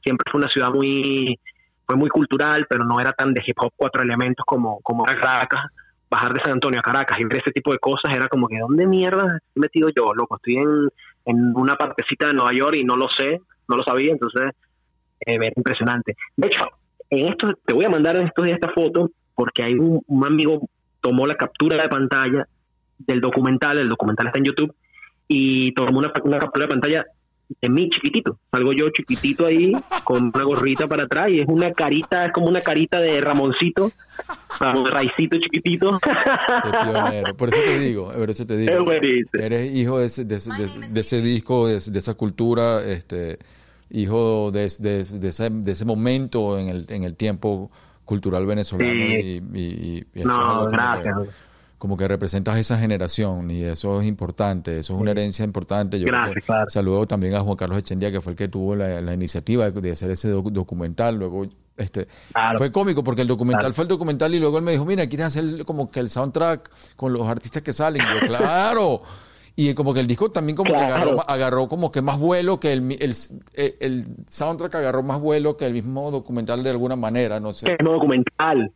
siempre 0.04 0.30
fue 0.32 0.40
una 0.40 0.50
ciudad 0.50 0.70
muy, 0.70 1.40
fue 1.86 1.96
muy 1.96 2.10
cultural, 2.10 2.66
pero 2.70 2.84
no 2.84 3.00
era 3.00 3.14
tan 3.14 3.34
de 3.34 3.42
hip 3.46 3.58
hop 3.60 3.72
cuatro 3.76 4.04
elementos 4.04 4.46
como, 4.46 4.80
como 4.82 5.04
Caracas. 5.04 5.62
Bajar 6.12 6.34
de 6.34 6.42
San 6.42 6.54
Antonio 6.54 6.80
a 6.80 6.84
Caracas 6.84 7.18
y 7.20 7.24
ver 7.24 7.40
ese 7.40 7.52
tipo 7.52 7.72
de 7.72 7.80
cosas 7.80 8.14
era 8.14 8.28
como 8.28 8.48
que, 8.48 8.60
¿dónde 8.60 8.86
mierda 8.86 9.24
estoy 9.24 9.62
metido 9.62 9.90
yo, 9.96 10.14
loco? 10.14 10.36
Estoy 10.36 10.58
en, 10.58 10.90
en 11.26 11.54
una 11.56 11.78
partecita 11.78 12.28
de 12.28 12.34
Nueva 12.34 12.54
York 12.54 12.76
y 12.76 12.84
no 12.84 12.98
lo 12.98 13.08
sé, 13.10 13.40
no 13.68 13.78
lo 13.78 13.84
sabía, 13.84 14.12
entonces 14.12 14.52
eh, 15.26 15.52
impresionante. 15.56 16.16
De 16.36 16.48
hecho, 16.48 16.68
en 17.10 17.28
esto, 17.28 17.54
te 17.66 17.74
voy 17.74 17.86
a 17.86 17.90
mandar 17.90 18.18
en 18.18 18.28
estos 18.28 18.46
días 18.46 18.60
esta 18.62 18.74
foto 18.74 19.10
porque 19.34 19.64
hay 19.64 19.74
un, 19.74 20.04
un 20.06 20.26
amigo 20.26 20.68
tomó 21.02 21.26
la 21.26 21.36
captura 21.36 21.82
de 21.82 21.90
pantalla 21.90 22.48
del 23.00 23.22
documental, 23.22 23.80
el 23.80 23.90
documental 23.90 24.28
está 24.28 24.40
en 24.40 24.46
YouTube, 24.46 24.76
y 25.28 25.74
tomó 25.74 26.00
una, 26.00 26.12
una 26.24 26.40
captura 26.40 26.66
de 26.66 26.72
pantalla 26.72 27.06
de 27.62 27.70
mí 27.70 27.90
chiquitito. 27.90 28.38
Salgo 28.52 28.74
yo 28.74 28.90
chiquitito 28.92 29.46
ahí 29.46 29.74
con 30.04 30.32
una 30.34 30.44
gorrita 30.44 30.88
para 30.88 31.04
atrás 31.06 31.30
y 31.30 31.40
es 31.40 31.48
una 31.48 31.72
carita, 31.74 32.26
es 32.26 32.32
como 32.34 32.48
una 32.48 32.62
carita 32.62 33.00
de 33.00 33.20
Ramoncito, 33.22 33.92
Ramón 34.60 34.86
Raicito 34.88 35.38
chiquitito. 35.40 36.00
Qué. 36.00 37.34
Por 37.38 37.50
eso 37.50 37.64
te 37.64 37.80
digo, 37.80 38.12
por 38.12 38.30
eso 38.30 38.46
te 38.46 38.58
digo. 38.58 38.92
Eres 39.34 39.76
hijo 39.76 40.00
de 40.00 40.06
ese, 40.06 40.26
de 40.26 40.36
ese, 40.36 40.52
de- 40.54 40.88
de 40.90 41.00
ese 41.00 41.22
disco, 41.22 41.68
de, 41.68 41.80
de 41.80 42.00
esa 42.00 42.14
cultura, 42.14 42.84
este, 42.84 43.40
hijo 43.90 44.52
de, 44.52 44.68
de- 44.80 45.04
de 45.04 45.28
ese, 45.30 45.50
de 45.50 45.72
ese 45.72 45.86
momento 45.86 46.58
en 46.60 46.70
el, 46.70 46.86
en 46.90 47.04
el 47.04 47.16
tiempo 47.16 47.72
cultural 48.06 48.46
venezolano. 48.46 48.92
Sí. 48.92 49.42
Y, 49.54 49.60
y- 49.60 49.98
y 50.14 50.20
eso 50.20 50.20
es 50.20 50.26
No, 50.26 50.68
que- 50.70 50.76
gracias. 50.76 51.16
Como 51.82 51.98
que 51.98 52.08
representas 52.08 52.60
esa 52.60 52.78
generación 52.78 53.50
y 53.50 53.64
eso 53.64 54.00
es 54.02 54.08
importante, 54.08 54.78
eso 54.78 54.94
es 54.94 55.02
una 55.02 55.10
herencia 55.10 55.44
importante. 55.44 56.00
Yo 56.00 56.06
Gracias, 56.06 56.46
claro. 56.46 56.70
saludo 56.70 57.08
también 57.08 57.34
a 57.34 57.40
Juan 57.40 57.58
Carlos 57.58 57.80
Echendía, 57.80 58.12
que 58.12 58.22
fue 58.22 58.34
el 58.34 58.38
que 58.38 58.48
tuvo 58.48 58.76
la, 58.76 59.02
la 59.02 59.14
iniciativa 59.16 59.68
de, 59.72 59.82
de 59.82 59.92
hacer 59.92 60.12
ese 60.12 60.30
doc- 60.30 60.52
documental. 60.52 61.16
Luego, 61.18 61.48
este, 61.78 62.08
Claro. 62.34 62.60
fue 62.60 62.72
cómico 62.72 63.04
porque 63.04 63.24
el 63.24 63.28
documental 63.28 63.62
Claro. 63.62 63.74
fue 63.74 63.82
el 63.86 63.88
documental 63.88 64.32
y 64.36 64.40
luego 64.40 64.60
él 64.60 64.64
me 64.64 64.74
dijo, 64.74 64.86
mira, 64.86 65.08
¿quieres 65.08 65.26
hacer 65.26 65.66
como 65.66 65.90
que 65.90 66.02
el 66.02 66.10
soundtrack 66.12 66.70
con 66.96 67.14
los 67.14 67.28
artistas 67.28 67.64
que 67.64 67.74
salen? 67.74 68.04
Y 68.04 68.14
yo, 68.22 68.28
claro. 68.28 69.02
Y 69.56 69.74
como 69.74 69.92
que 69.96 70.02
el 70.02 70.08
disco 70.08 70.30
también 70.32 70.56
como 70.56 70.70
que 70.70 70.78
agarró, 70.78 71.28
agarró 71.28 71.68
como 71.68 71.92
que 71.92 72.04
más 72.04 72.20
vuelo 72.20 72.60
que 72.60 72.74
el, 72.74 72.92
el, 73.00 73.16
el, 73.56 73.76
el 73.80 74.06
soundtrack 74.30 74.76
agarró 74.76 75.02
más 75.02 75.20
vuelo 75.20 75.58
que 75.58 75.66
el 75.66 75.74
mismo 75.74 76.12
documental 76.12 76.62
de 76.62 76.70
alguna 76.70 76.96
manera, 76.96 77.40
no 77.40 77.52
sé. 77.52 77.76
no 77.84 77.94
documental. 77.94 78.72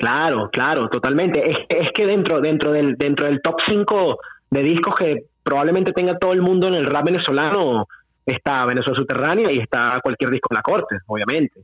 Claro, 0.00 0.48
claro, 0.50 0.88
totalmente. 0.88 1.46
Es, 1.50 1.56
es 1.68 1.92
que 1.92 2.06
dentro, 2.06 2.40
dentro 2.40 2.72
del, 2.72 2.96
dentro 2.96 3.26
del 3.26 3.42
top 3.42 3.56
5 3.68 4.18
de 4.48 4.62
discos 4.62 4.94
que 4.94 5.24
probablemente 5.42 5.92
tenga 5.92 6.18
todo 6.18 6.32
el 6.32 6.40
mundo 6.40 6.68
en 6.68 6.74
el 6.74 6.86
rap 6.86 7.04
venezolano, 7.04 7.86
está 8.24 8.64
Venezuela 8.64 8.98
Subterránea 8.98 9.52
y 9.52 9.58
está 9.58 10.00
cualquier 10.02 10.30
disco 10.30 10.48
en 10.52 10.56
la 10.56 10.62
corte, 10.62 10.96
obviamente. 11.06 11.60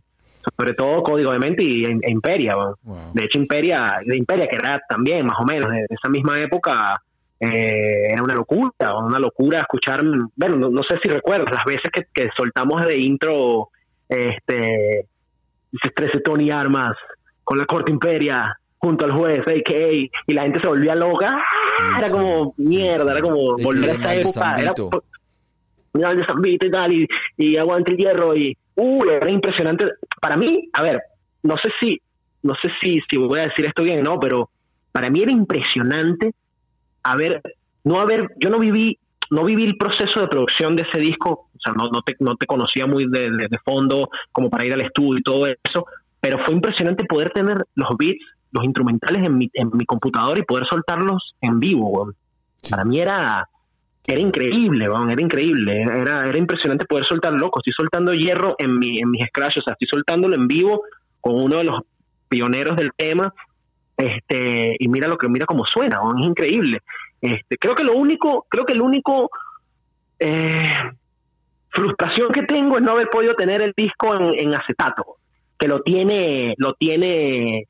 Sobre 0.54 0.74
todo 0.74 1.02
Código 1.02 1.32
de 1.32 1.38
Mente 1.38 1.62
y 1.62 1.86
e- 1.86 1.98
e 2.02 2.10
Imperia. 2.10 2.56
Wow. 2.56 3.12
De 3.14 3.24
hecho, 3.24 3.38
Imperia, 3.38 4.00
de 4.04 4.18
Imperia, 4.18 4.46
que 4.48 4.56
era 4.56 4.82
también 4.86 5.24
más 5.24 5.40
o 5.40 5.44
menos 5.44 5.70
de, 5.70 5.86
esa 5.88 6.10
misma 6.10 6.38
época, 6.38 6.92
eh, 7.40 8.12
era 8.12 8.22
una 8.22 8.34
locura, 8.34 8.98
una 8.98 9.18
locura 9.18 9.60
escuchar, 9.60 10.02
bueno, 10.36 10.56
no, 10.56 10.68
no 10.68 10.82
sé 10.82 10.98
si 11.02 11.08
recuerdas 11.08 11.54
las 11.54 11.64
veces 11.64 11.90
que, 11.90 12.04
que 12.12 12.28
soltamos 12.36 12.84
de 12.84 12.98
intro, 13.00 13.70
este, 14.10 15.06
Tony 16.22 16.50
Armas 16.50 16.96
con 17.46 17.58
la 17.58 17.64
corte 17.66 17.92
Imperia 17.92 18.58
junto 18.78 19.04
al 19.04 19.12
juez, 19.12 19.40
a.k.a. 19.40 19.92
y 19.92 20.10
la 20.34 20.42
gente 20.42 20.60
se 20.60 20.66
volvía 20.68 20.94
loca, 20.96 21.38
¡ah! 21.38 21.98
era 21.98 22.08
como 22.10 22.54
sí, 22.58 22.66
mierda, 22.76 23.04
sí. 23.04 23.10
era 23.10 23.20
como 23.22 23.56
volver 23.56 23.90
a 23.90 23.94
esa 23.94 24.14
época, 24.16 24.54
era 24.58 24.74
Zambito. 24.74 25.04
de 25.94 26.24
San 26.26 26.42
Vito 26.42 26.66
y 26.66 26.70
tal, 26.70 26.92
y, 26.92 27.08
y 27.38 27.56
aguante 27.56 27.92
el 27.92 27.98
hierro, 27.98 28.36
y 28.36 28.56
uh, 28.74 29.04
era 29.08 29.30
impresionante. 29.30 29.86
Para 30.20 30.36
mí, 30.36 30.68
a 30.72 30.82
ver, 30.82 31.00
no 31.44 31.54
sé 31.56 31.70
si, 31.80 32.00
no 32.42 32.54
sé 32.60 32.68
si, 32.82 33.00
si 33.08 33.16
voy 33.16 33.38
a 33.40 33.44
decir 33.44 33.66
esto 33.66 33.82
bien, 33.82 34.02
no, 34.02 34.18
pero 34.20 34.50
para 34.92 35.08
mí 35.08 35.22
era 35.22 35.32
impresionante 35.32 36.32
haber, 37.02 37.40
no 37.84 38.00
haber, 38.00 38.28
yo 38.38 38.50
no 38.50 38.58
viví, 38.58 38.98
no 39.30 39.44
viví 39.44 39.64
el 39.64 39.76
proceso 39.76 40.20
de 40.20 40.28
producción 40.28 40.76
de 40.76 40.82
ese 40.82 41.00
disco, 41.00 41.48
o 41.54 41.58
sea, 41.58 41.72
no, 41.72 41.88
no 41.90 42.02
te, 42.02 42.14
no 42.20 42.36
te 42.36 42.46
conocía 42.46 42.86
muy 42.86 43.08
de, 43.08 43.30
de- 43.30 43.48
de 43.48 43.58
fondo 43.64 44.08
como 44.32 44.50
para 44.50 44.66
ir 44.66 44.74
al 44.74 44.82
estudio 44.82 45.18
y 45.18 45.22
todo 45.22 45.46
eso, 45.46 45.86
pero 46.20 46.44
fue 46.44 46.54
impresionante 46.54 47.04
poder 47.04 47.30
tener 47.30 47.64
los 47.74 47.88
beats, 47.98 48.24
los 48.52 48.64
instrumentales 48.64 49.24
en 49.24 49.36
mi, 49.36 49.50
en 49.54 49.70
mi 49.72 49.84
computadora 49.84 50.40
y 50.40 50.44
poder 50.44 50.66
soltarlos 50.66 51.34
en 51.40 51.60
vivo, 51.60 51.88
weón. 51.88 52.14
Para 52.70 52.84
mí 52.84 53.00
era, 53.00 53.48
era 54.06 54.20
increíble, 54.20 54.88
weón, 54.88 55.10
era 55.10 55.20
increíble, 55.20 55.82
era, 55.82 56.26
era 56.26 56.38
impresionante 56.38 56.86
poder 56.86 57.04
soltar 57.06 57.32
loco. 57.32 57.60
Estoy 57.60 57.74
soltando 57.76 58.12
hierro 58.12 58.54
en, 58.58 58.78
mi, 58.78 58.98
en 58.98 59.10
mis 59.10 59.26
scratches, 59.28 59.58
o 59.58 59.64
sea, 59.64 59.72
estoy 59.72 59.88
soltándolo 59.88 60.36
en 60.36 60.48
vivo 60.48 60.82
con 61.20 61.40
uno 61.42 61.58
de 61.58 61.64
los 61.64 61.80
pioneros 62.28 62.76
del 62.76 62.90
tema, 62.96 63.32
este, 63.96 64.76
y 64.78 64.88
mira 64.88 65.08
lo 65.08 65.16
que, 65.16 65.28
mira 65.28 65.46
cómo 65.46 65.64
suena, 65.64 66.02
weón, 66.02 66.20
es 66.20 66.26
increíble. 66.26 66.80
Este, 67.20 67.56
creo 67.56 67.74
que 67.74 67.84
lo 67.84 67.94
único, 67.94 68.46
creo 68.48 68.64
que 68.64 68.74
el 68.74 68.82
único 68.82 69.30
eh, 70.18 70.92
frustración 71.70 72.30
que 72.32 72.42
tengo 72.42 72.76
es 72.76 72.82
no 72.82 72.92
haber 72.92 73.08
podido 73.08 73.34
tener 73.34 73.62
el 73.62 73.72
disco 73.76 74.14
en, 74.14 74.38
en 74.38 74.54
acetato, 74.54 75.16
que 75.58 75.68
lo 75.68 75.82
tiene, 75.82 76.54
lo 76.58 76.74
tiene 76.74 77.66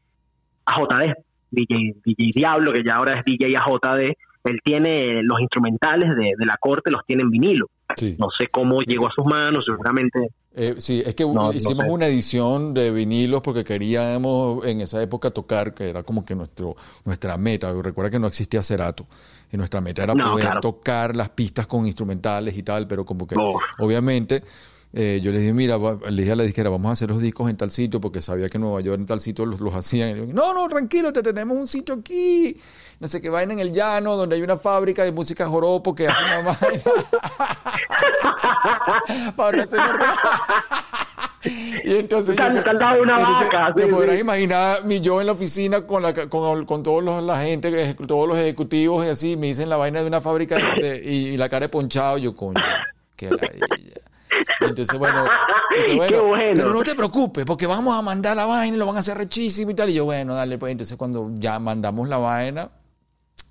AJD, 0.65 1.13
DJ, 1.51 1.95
DJ 2.05 2.31
Diablo, 2.35 2.73
que 2.73 2.83
ya 2.85 2.97
ahora 2.97 3.19
es 3.19 3.25
DJ 3.25 3.57
AJD, 3.57 4.13
él 4.45 4.61
tiene 4.65 5.23
los 5.23 5.41
instrumentales 5.41 6.11
de, 6.17 6.33
de 6.37 6.47
la 6.47 6.57
corte, 6.61 6.91
los 6.91 7.05
tiene 7.07 7.23
en 7.23 7.31
vinilo. 7.31 7.67
Sí. 7.97 8.17
No 8.19 8.29
sé 8.37 8.49
cómo 8.49 8.81
llegó 8.83 9.07
a 9.09 9.13
sus 9.13 9.25
manos, 9.25 9.65
seguramente. 9.65 10.29
Eh, 10.55 10.75
sí, 10.79 11.03
es 11.05 11.15
que 11.15 11.25
No, 11.25 11.35
no 11.35 11.53
hicimos 11.53 11.85
sé. 11.85 11.91
una 11.93 12.07
edición 12.07 12.73
de 12.75 12.91
vinilos 12.91 13.43
porque 13.43 13.63
queríamos 13.65 14.65
en 14.67 14.81
esa 14.81 15.03
época 15.03 15.31
tocar, 15.31 15.75
que 15.75 15.89
era 15.91 16.03
como 16.03 16.25
que 16.25 16.35
nuestro, 16.35 16.75
nuestra 17.05 17.37
meta. 17.37 17.73
Recuerda 17.83 18.11
que 18.11 18.19
no 18.19 18.27
existía 18.27 18.63
Cerato. 18.63 19.07
Y 19.53 19.57
nuestra 19.57 19.81
meta 19.81 20.03
era 20.03 20.15
No, 20.15 20.33
poder 20.33 20.47
claro. 20.47 20.61
tocar 20.61 21.15
las 21.15 21.29
pistas 21.29 21.67
con 21.69 21.87
instrumentales 21.87 22.57
y 22.57 22.63
tal, 22.65 22.87
pero 22.89 23.05
como 23.05 23.27
que 23.27 23.37
obviamente 23.79 24.43
eh, 24.99 25.21
yo 25.23 25.31
les 25.31 25.43
dije, 25.43 25.53
mira, 25.53 25.77
le 25.79 26.23
dije 26.23 26.33
a 26.33 26.37
la 26.37 26.43
disquera, 26.45 26.71
vamos 26.71 26.89
a 26.89 26.93
hacer 26.93 27.11
los 27.11 27.21
discos 27.21 27.51
en 27.51 27.57
tal 27.59 27.71
sitio 27.71 28.01
porque 28.01 28.23
sabía 28.23 28.49
que 28.49 28.57
en 28.57 28.63
Nueva 28.63 28.81
York 28.81 28.99
en 28.99 29.05
tal 29.07 29.21
sitio 29.21 29.45
los, 29.45 29.61
los 29.61 29.75
hacían. 29.75 30.17
Y 30.17 30.21
yo, 30.21 30.27
no, 30.33 30.55
no, 30.55 30.67
tranquilo, 30.69 31.13
te 31.13 31.23
tenemos 31.23 31.55
un 31.57 31.67
sitio 31.69 31.97
aquí. 31.97 32.59
No 32.99 33.07
sé 33.07 33.21
qué 33.21 33.29
vaina 33.29 33.53
en 33.53 33.61
el 33.61 33.73
llano, 33.75 34.17
donde 34.17 34.37
hay 34.37 34.43
una 34.43 34.57
fábrica 34.57 35.05
de 35.05 35.13
música 35.13 35.47
joropo 35.47 35.95
que 35.95 36.09
hace 36.09 36.25
una 36.25 36.41
vaina. 36.41 36.83
Para 39.37 39.63
hacer 39.65 39.81
Y 41.85 41.97
entonces 41.97 42.35
yo- 42.35 42.43
dado 42.79 43.03
una 43.03 43.21
entonces, 43.21 43.49
vaca, 43.53 43.75
Te 43.75 43.85
sí, 43.85 43.89
podrás 43.91 44.15
sí. 44.17 44.21
imaginar 44.23 44.85
mi 44.85 45.01
yo 45.01 45.21
en 45.21 45.27
la 45.27 45.33
oficina 45.33 45.87
con 45.87 46.03
la 46.03 46.13
con, 46.29 46.65
con 46.65 46.83
todos 46.83 47.05
los, 47.05 47.23
la 47.23 47.41
gente, 47.45 47.95
todos 48.07 48.27
los 48.29 48.37
ejecutivos 48.39 49.07
y 49.07 49.11
así, 49.11 49.37
me 49.37 49.47
dicen 49.49 49.69
la 49.69 49.77
vaina 49.77 50.01
de 50.01 50.07
una 50.09 50.21
fábrica 50.21 50.57
de- 50.57 51.03
y, 51.05 51.29
y 51.29 51.37
la 51.37 51.49
cara 51.49 51.67
de 51.67 51.69
ponchado, 51.69 52.19
yo 52.19 52.35
coño, 52.35 52.61
qué 53.15 53.31
ladilla. 53.31 53.96
Entonces, 54.69 54.99
bueno, 54.99 55.25
pero 56.55 56.73
no 56.73 56.83
te 56.83 56.95
preocupes, 56.95 57.45
porque 57.45 57.67
vamos 57.67 57.97
a 57.97 58.03
mandar 58.03 58.37
la 58.37 58.47
vaina 58.47 58.77
y 58.77 58.79
lo 58.79 58.87
van 58.87 58.97
a 58.97 59.01
hacer 59.01 59.17
rechísimo 59.17 59.71
y 59.71 59.75
tal. 59.75 59.91
Y 59.91 59.95
yo, 59.95 60.05
bueno, 60.05 60.35
dale, 60.35 60.59
pues 60.59 60.73
entonces 60.73 60.97
cuando 60.97 61.31
ya 61.35 61.59
mandamos 61.59 62.09
la 62.09 62.19
vaina, 62.19 62.71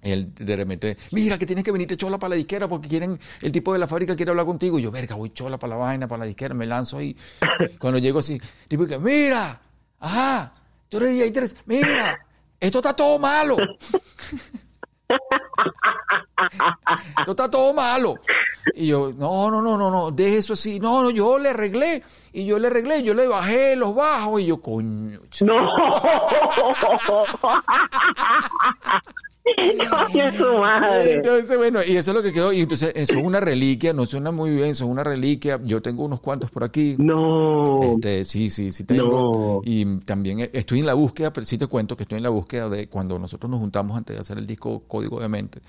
él 0.01 0.34
de 0.36 0.55
repente, 0.55 0.97
mira 1.11 1.38
que 1.38 1.45
tienes 1.45 1.63
que 1.63 1.72
venirte 1.72 1.97
chola 1.97 2.18
para 2.18 2.30
la 2.30 2.36
disquera 2.36 2.68
porque 2.68 2.88
quieren, 2.88 3.20
el 3.41 3.51
tipo 3.51 3.74
de 3.74 3.80
la 3.80 3.88
fábrica 3.88 4.16
quiere 4.16 4.32
hablar 4.32 4.45
contigo. 4.45 4.80
Y 4.80 4.84
yo, 4.84 4.91
verga, 4.91 5.16
voy 5.16 5.32
chola 5.32 5.57
para 5.57 5.72
la 5.72 5.78
vaina, 5.78 6.07
para 6.07 6.20
la 6.20 6.26
disquera, 6.26 6.53
me 6.53 6.66
lanzo 6.66 6.97
ahí. 6.97 7.16
Cuando 7.80 7.99
llego 7.99 8.20
así, 8.20 8.39
tipo 8.68 8.86
que, 8.86 8.99
mira, 8.99 9.61
ajá, 9.99 10.53
tú 10.89 10.97
eres 10.97 11.11
DJ 11.11 11.32
3, 11.32 11.55
mira, 11.66 12.20
esto 12.59 12.80
está 12.80 12.95
todo 12.95 13.20
malo. 13.20 13.57
Esto 17.20 17.32
está 17.32 17.49
todo 17.49 17.74
malo. 17.74 18.16
Y 18.76 18.88
yo, 18.88 19.11
no, 19.18 19.49
no, 19.51 19.61
no, 19.61 19.78
no, 19.78 19.89
no, 19.89 20.11
deje 20.11 20.38
eso 20.38 20.53
así. 20.53 20.80
No, 20.80 21.01
no, 21.03 21.09
yo 21.09 21.38
le 21.39 21.49
arreglé. 21.49 22.03
Y 22.34 22.45
yo 22.45 22.59
le 22.59 22.68
arreglé, 22.68 23.03
yo 23.03 23.13
le 23.13 23.28
bajé 23.28 23.76
los 23.76 23.95
bajos. 23.95 24.41
Y 24.41 24.45
yo, 24.47 24.61
coño. 24.61 25.20
ch- 25.30 25.45
No. 25.45 25.55
Su 30.38 30.58
madre. 30.58 31.14
Entonces, 31.14 31.58
bueno, 31.58 31.80
y 31.86 31.96
eso 31.96 32.12
es 32.12 32.18
lo 32.18 32.24
que 32.24 32.34
quedó. 32.34 32.52
Y 32.52 32.62
entonces, 32.62 32.91
eso 32.96 33.18
es 33.18 33.24
una 33.24 33.39
reliquia, 33.39 33.93
no 33.93 34.06
suena 34.06 34.32
muy 34.32 34.52
bien, 34.52 34.70
eso 34.70 34.86
es 34.86 34.89
una 34.89 35.04
reliquia. 35.04 35.60
Yo 35.64 35.82
tengo 35.82 36.04
unos 36.06 36.20
cuantos 36.22 36.50
por 36.52 36.64
aquí. 36.64 36.96
No. 36.98 37.93
Este, 37.96 38.26
sí, 38.26 38.50
sí, 38.50 38.72
sí 38.72 38.84
tengo. 38.86 39.04
No. 39.04 39.62
Y 39.64 39.98
también 40.00 40.39
eh, 40.39 40.50
estoy 40.54 40.80
en 40.80 40.86
la 40.88 40.93
búsqueda, 40.96 41.32
pero 41.32 41.46
sí 41.46 41.58
te 41.58 41.68
cuento 41.68 41.96
que 41.96 42.04
estoy 42.04 42.18
en 42.18 42.24
la 42.24 42.30
búsqueda 42.30 42.70
de 42.70 42.88
cuando 42.88 43.20
nosotros 43.20 43.50
nos 43.50 43.60
juntamos 43.60 43.98
antes 43.98 44.16
de 44.16 44.22
hacer 44.22 44.38
el 44.38 44.48
disco 44.48 44.84
Código 44.88 45.20
de 45.20 45.30
Mente. 45.30 45.60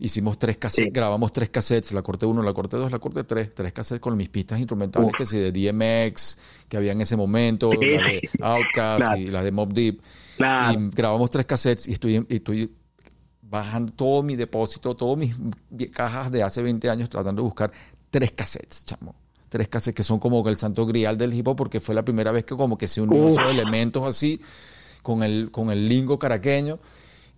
Hicimos 0.00 0.38
tres 0.38 0.58
cassettes, 0.58 0.84
Sí. 0.86 0.90
grabamos 0.94 1.32
tres 1.32 1.50
cassettes, 1.50 1.90
la 1.92 2.02
corte 2.02 2.24
1, 2.24 2.40
la 2.44 2.52
corte 2.54 2.76
2, 2.76 2.92
la 2.92 3.00
corte 3.00 3.24
3, 3.24 3.52
tres 3.52 3.72
cassettes 3.72 4.00
con 4.00 4.16
mis 4.16 4.28
pistas 4.28 4.60
instrumentales, 4.60 5.08
Uf. 5.10 5.16
que 5.18 5.26
sí, 5.26 5.38
de 5.38 5.50
DMX, 5.50 6.38
que 6.68 6.76
había 6.76 6.92
en 6.92 7.00
ese 7.00 7.16
momento, 7.16 7.72
Sí, 7.72 7.78
las 8.38 8.58
de 8.58 8.64
Claro. 8.72 9.16
y 9.16 9.26
las 9.26 9.42
de 9.42 9.50
Mob 9.50 9.72
Deep. 9.72 10.00
Claro. 10.36 10.80
Y 10.80 10.90
grabamos 10.94 11.30
tres 11.30 11.46
cassettes 11.46 11.88
y 11.88 11.94
estoy, 11.94 12.24
y 12.28 12.36
estoy 12.36 12.70
bajando 13.50 13.92
todo 13.92 14.22
mi 14.22 14.36
depósito, 14.36 14.94
todas 14.94 15.18
mis 15.18 15.34
cajas 15.92 16.30
de 16.30 16.42
hace 16.42 16.62
20 16.62 16.88
años 16.90 17.08
tratando 17.08 17.42
de 17.42 17.46
buscar 17.46 17.70
tres 18.10 18.32
cassettes, 18.32 18.84
chamo. 18.84 19.14
Tres 19.48 19.68
cassettes 19.68 19.94
que 19.96 20.02
son 20.04 20.18
como 20.18 20.46
el 20.48 20.56
santo 20.56 20.84
grial 20.84 21.16
del 21.16 21.32
hip 21.32 21.48
hop 21.48 21.56
porque 21.56 21.80
fue 21.80 21.94
la 21.94 22.04
primera 22.04 22.32
vez 22.32 22.44
que 22.44 22.54
como 22.54 22.76
que 22.76 22.86
se 22.88 23.00
unió 23.00 23.28
esos 23.28 23.50
elementos 23.50 24.06
así 24.06 24.40
con 25.02 25.22
el, 25.22 25.50
con 25.50 25.70
el 25.70 25.88
lingo 25.88 26.18
caraqueño. 26.18 26.78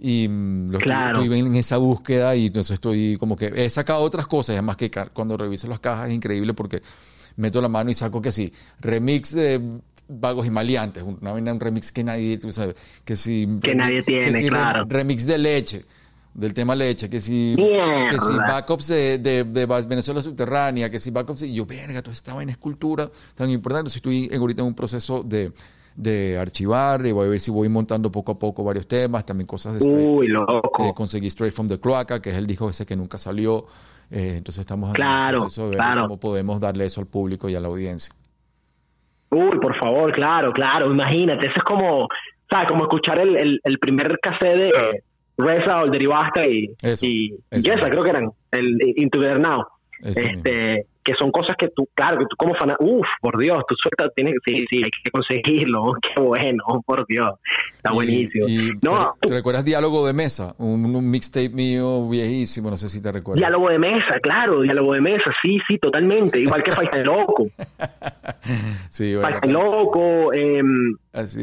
Y 0.03 0.27
mm, 0.29 0.71
lo 0.71 0.79
estoy- 0.79 0.89
Claro. 0.91 1.23
estoy, 1.23 1.39
en 1.39 1.55
esa 1.55 1.77
búsqueda 1.77 2.35
y 2.35 2.47
entonces 2.47 2.75
estoy 2.75 3.17
como 3.19 3.37
que 3.37 3.53
he 3.55 3.69
sacado 3.71 4.01
otras 4.03 4.27
cosas, 4.27 4.55
además 4.55 4.77
que 4.77 4.91
cuando 5.13 5.37
reviso 5.37 5.69
las 5.69 5.79
cajas 5.79 6.09
es 6.09 6.15
increíble 6.15 6.55
porque 6.55 6.83
meto 7.37 7.61
la 7.61 7.69
mano 7.69 7.91
y 7.91 7.95
saco 7.95 8.21
que 8.21 8.33
sí, 8.33 8.53
remix 8.81 9.33
de 9.35 9.61
Vagos 10.09 10.47
y 10.47 10.51
Maleantes, 10.51 11.05
una 11.05 11.33
un 11.33 11.61
remix 11.61 11.93
que 11.93 12.03
nadie, 12.03 12.39
tú 12.39 12.51
sabes, 12.51 12.75
que 13.05 13.15
sí, 13.15 13.47
Que 13.63 13.75
nadie 13.75 14.03
tiene, 14.03 14.49
claro. 14.49 14.85
remix 14.89 15.27
de 15.27 15.39
leche, 15.39 15.85
del 16.33 16.55
tema 16.55 16.75
leche, 16.75 17.11
que 17.11 17.21
si, 17.21 17.55
Mierda. 17.57 18.09
que 18.09 18.19
si 18.21 18.33
backups 18.37 18.87
de, 18.89 19.19
de, 19.19 19.45
de 19.45 19.67
Venezuela 19.67 20.23
subterránea, 20.23 20.89
que 20.91 20.99
si 20.99 21.11
backups, 21.11 21.43
y 21.43 21.55
yo, 21.55 21.67
verga, 21.67 22.01
toda 22.03 22.13
esta 22.13 22.35
vaina 22.35 22.53
es 22.53 22.59
cultura 22.59 23.11
tan 23.35 23.51
importante, 23.51 23.81
entonces 23.81 23.97
estoy 23.97 24.29
en- 24.31 24.41
ahorita 24.41 24.63
en 24.63 24.69
un 24.69 24.75
proceso 24.75 25.23
de, 25.25 25.53
de 25.97 26.39
archivar 26.39 27.05
y 27.05 27.13
voy 27.13 27.27
a 27.27 27.31
ver 27.31 27.41
si 27.41 27.51
voy 27.51 27.69
montando 27.69 28.11
poco 28.13 28.33
a 28.33 28.39
poco 28.39 28.63
varios 28.63 28.87
temas, 28.87 29.27
también 29.27 29.47
cosas 29.47 29.79
de 29.81 29.85
Uy, 29.87 30.27
eh, 30.27 30.31
loco. 30.31 30.95
conseguí 30.95 31.27
Straight 31.27 31.53
from 31.53 31.67
the 31.69 31.81
Cloaca, 31.81 32.23
que 32.23 32.31
es 32.31 32.37
el 32.37 32.47
disco 32.47 32.71
ese 32.71 32.87
que 32.87 32.95
nunca 32.95 33.19
salió, 33.19 33.67
eh, 34.11 34.35
entonces 34.39 34.61
estamos 34.61 34.89
en 34.91 34.95
Claro, 34.95 35.37
el 35.37 35.41
proceso 35.43 35.63
de 35.65 35.69
ver 35.71 35.79
claro. 35.79 36.03
cómo 36.03 36.21
podemos 36.21 36.61
darle 36.61 36.85
eso 36.85 37.01
al 37.01 37.07
público 37.09 37.49
y 37.49 37.55
a 37.57 37.61
la 37.61 37.69
audiencia. 37.69 38.15
Uy, 39.31 39.59
por 39.61 39.77
favor, 39.79 40.11
claro, 40.13 40.53
claro, 40.53 40.91
imagínate, 40.93 41.47
eso 41.47 41.55
es 41.59 41.63
como, 41.65 42.09
¿sabes? 42.51 42.69
Como 42.69 42.83
escuchar 42.85 43.21
el, 43.21 43.37
el, 43.37 43.61
el 43.63 43.79
primer 43.79 44.19
cassette 44.21 44.57
de, 44.57 44.71
Reza, 45.43 45.83
Older 45.83 46.03
y 46.03 46.07
Basta 46.07 46.47
y, 46.47 46.75
y. 47.03 47.35
Yesa, 47.51 47.89
creo 47.89 48.03
que 48.03 48.11
eran, 48.11 48.31
el 48.51 48.79
Into 48.97 49.21
the 49.21 49.39
Now. 49.39 49.65
Eso 50.03 50.21
este, 50.21 50.87
que 51.11 51.17
son 51.19 51.31
cosas 51.33 51.57
que 51.59 51.69
tú, 51.69 51.89
claro, 51.95 52.19
que 52.19 52.25
tú 52.27 52.37
como 52.37 52.55
fan, 52.55 52.75
uff, 52.79 53.07
por 53.21 53.39
Dios, 53.39 53.63
tú 53.69 53.75
sueltas, 53.83 54.11
tienes, 54.15 54.35
sí, 54.45 54.65
sí, 54.71 54.77
hay 54.79 54.91
que 55.05 55.11
conseguirlo, 55.11 55.93
qué 56.03 56.21
bueno, 56.21 56.65
por 56.87 57.07
Dios, 57.07 57.31
está 57.77 57.91
Y- 57.91 57.95
buenísimo. 57.95 58.49
y 58.49 58.71
no, 58.83 59.15
¿te, 59.21 59.29
te 59.29 59.35
recuerdas 59.35 59.65
Diálogo 59.65 60.07
de 60.07 60.13
Mesa? 60.13 60.55
Un, 60.59 60.95
un 60.95 61.11
mixtape 61.11 61.49
mío 61.51 62.09
viejísimo, 62.09 62.71
no 62.71 62.77
sé 62.77 62.89
si 62.89 63.03
te 63.03 63.11
recuerdas. 63.13 63.41
diálogo 63.41 63.69
de 63.71 63.79
mesa, 63.79 64.19
claro, 64.23 64.61
diálogo 64.61 64.95
de 64.95 65.01
mesa, 65.01 65.31
sí, 65.43 65.59
sí, 65.69 65.79
totalmente, 65.79 66.39
igual 66.41 66.63
que 66.63 66.73
Fight 66.73 66.95
Loco, 67.05 67.47
Sí, 68.89 69.15
bueno, 69.17 69.41
Loco, 69.45 70.33
eh, 70.33 70.63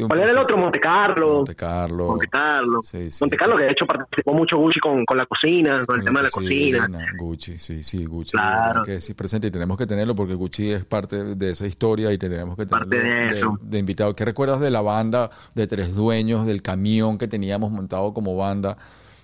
¿cuál 0.08 0.20
era 0.20 0.30
el 0.32 0.38
otro? 0.38 0.56
Monte 0.56 0.80
Carlo. 0.80 1.36
Monte 1.36 1.54
Carlo. 1.54 2.06
Monte 2.08 2.26
Carlo. 2.28 2.80
Sí, 2.82 3.10
sí. 3.10 3.18
Monte 3.22 3.36
Carlo, 3.36 3.56
que 3.56 3.64
de 3.64 3.70
hecho 3.70 3.86
participó 3.86 4.34
mucho 4.34 4.56
Gucci 4.58 4.78
con, 4.80 5.04
con 5.04 5.16
la 5.16 5.26
cocina, 5.26 5.76
con 5.86 5.98
el 5.98 6.04
tema 6.04 6.20
de 6.20 6.24
la 6.24 6.30
cocina. 6.30 6.88
Gucci, 7.18 7.56
sí, 7.58 7.82
sí, 7.82 8.04
Gucci. 8.04 8.32
Claro. 8.32 8.82
Que 8.84 9.00
sí, 9.00 9.14
presente 9.14 9.46
y 9.48 9.50
tenemos 9.58 9.76
que 9.76 9.86
tenerlo 9.88 10.14
porque 10.14 10.34
Gucci 10.34 10.70
es 10.70 10.84
parte 10.84 11.34
de 11.34 11.50
esa 11.50 11.66
historia 11.66 12.12
y 12.12 12.18
tenemos 12.18 12.56
que 12.56 12.64
tenerlo 12.64 12.88
Parte 12.88 13.02
de 13.02 13.38
eso. 13.38 13.58
de 13.60 13.78
invitado. 13.78 14.14
¿Qué 14.14 14.24
recuerdas 14.24 14.60
de 14.60 14.70
la 14.70 14.82
banda 14.82 15.30
de 15.56 15.66
tres 15.66 15.96
dueños, 15.96 16.46
del 16.46 16.62
camión 16.62 17.18
que 17.18 17.26
teníamos 17.26 17.72
montado 17.72 18.14
como 18.14 18.36
banda? 18.36 18.76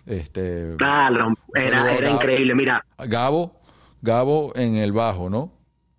Este, 0.07 0.75
Claro, 0.77 1.35
era, 1.55 1.93
era 1.95 2.09
Gabo. 2.09 2.17
increíble. 2.17 2.55
Mira, 2.57 2.85
Gabo, 2.99 3.61
Gabo 4.03 4.53
en 4.57 4.75
el 4.77 4.91
bajo, 4.91 5.31
¿no? 5.31 5.53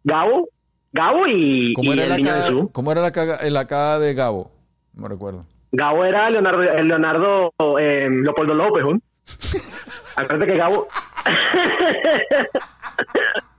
Gabo, 0.03 0.49
Gabo 0.91 1.27
y, 1.27 1.71
¿Cómo 1.73 1.91
y 1.93 1.93
era, 1.93 2.03
el 2.03 2.09
la 2.09 2.17
niño 2.17 2.29
caga, 2.29 2.43
Jesús. 2.43 2.65
¿Cómo 2.73 2.91
era 2.91 3.01
la 3.01 3.11
caga, 3.11 3.39
la 3.49 3.67
caga 3.67 3.99
de 3.99 4.13
Gabo? 4.13 4.51
No 4.93 5.07
recuerdo. 5.07 5.45
Gabo 5.71 6.03
era 6.03 6.29
Leonardo, 6.29 6.61
Leonardo 6.61 7.53
eh, 7.79 8.09
Leopoldo 8.09 8.53
López, 8.53 8.83
¿no? 8.83 8.99
Acuérdate 10.17 10.51
que 10.51 10.57
Gabo. 10.57 10.88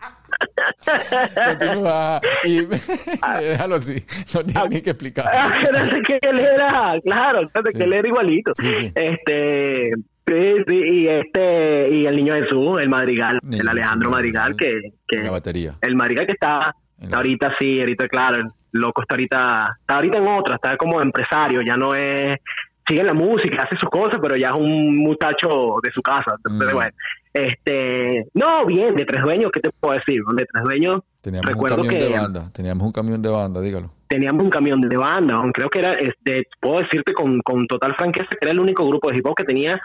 Continúa 1.35 2.21
y 2.45 2.61
déjalo 3.41 3.75
así, 3.77 4.05
no 4.35 4.45
tiene 4.45 4.69
ni 4.71 4.83
que 4.83 4.91
explicar. 4.91 5.27
Acuérdate 5.37 6.03
que 6.03 6.19
él 6.23 6.39
era, 6.39 6.95
claro, 7.05 7.39
acuérdate 7.41 7.71
Sí. 7.73 7.79
que 7.79 7.85
él 7.85 7.93
era 7.93 8.09
igualito. 8.09 8.53
Sí, 8.55 8.73
sí. 8.75 8.93
Este. 8.95 9.91
Sí, 10.29 10.55
sí, 10.67 10.75
y 10.75 11.07
este, 11.09 11.89
y 11.89 12.05
el 12.07 12.17
niño 12.17 12.35
Jesús, 12.35 12.79
el 12.83 12.89
Madrigal, 12.89 13.39
el 13.49 13.69
Alejandro 13.69 14.09
Jesús, 14.09 14.17
Madrigal, 14.17 14.57
que, 14.57 14.81
que 15.07 15.19
la 15.23 15.31
batería. 15.31 15.75
el 15.81 15.95
Madrigal 15.95 16.27
que 16.27 16.33
está 16.33 16.75
la- 16.99 17.17
ahorita 17.17 17.55
sí, 17.61 17.79
ahorita 17.79 18.09
claro, 18.09 18.39
el 18.39 18.47
loco 18.73 19.03
está 19.03 19.15
ahorita, 19.15 19.77
está 19.83 19.95
ahorita 19.95 20.19
en 20.19 20.27
otra, 20.27 20.57
está 20.57 20.77
como 20.77 21.01
empresario, 21.01 21.61
ya 21.63 21.77
no 21.77 21.95
es, 21.95 22.41
sigue 22.89 23.03
en 23.03 23.07
la 23.07 23.15
música, 23.15 23.63
hace 23.63 23.77
sus 23.79 23.89
cosas, 23.89 24.19
pero 24.21 24.35
ya 24.35 24.49
es 24.49 24.55
un 24.57 24.97
muchacho 24.97 25.77
de 25.81 25.93
su 25.93 26.03
casa. 26.03 26.35
Entonces, 26.45 26.73
Mm. 26.73 26.75
bueno, 26.75 26.91
este, 27.37 28.25
no, 28.35 28.65
bien, 28.67 28.95
de 28.95 29.05
tres 29.05 29.23
dueños, 29.23 29.51
¿qué 29.53 29.61
te 29.61 29.71
puedo 29.71 29.95
decir? 29.95 30.21
De 30.35 30.47
tres 30.53 30.65
dueños, 30.65 31.01
Teníamos 31.21 31.47
un 31.49 31.53
recuerdo 31.55 31.77
camión 31.77 31.95
que 31.95 32.05
de 32.05 32.11
banda, 32.19 32.51
teníamos 32.53 32.87
un 32.87 32.93
camión 32.93 33.23
de 33.23 33.29
banda, 33.29 33.61
dígalo. 33.61 33.91
teníamos 34.09 34.43
un 34.45 34.51
camión 34.51 34.81
de 34.81 34.97
banda, 34.97 35.35
aunque 35.35 35.61
creo 35.61 35.69
que 35.71 35.79
era, 35.81 35.93
este, 35.95 36.47
puedo 36.61 36.79
decirte 36.81 37.13
con, 37.13 37.41
con 37.41 37.67
total 37.67 37.95
franqueza 37.97 38.29
que 38.31 38.39
era 38.43 38.53
el 38.53 38.61
único 38.61 38.87
grupo 38.87 39.11
de 39.11 39.19
hip 39.19 39.27
hop 39.27 39.35
que 39.37 39.45
tenía 39.45 39.81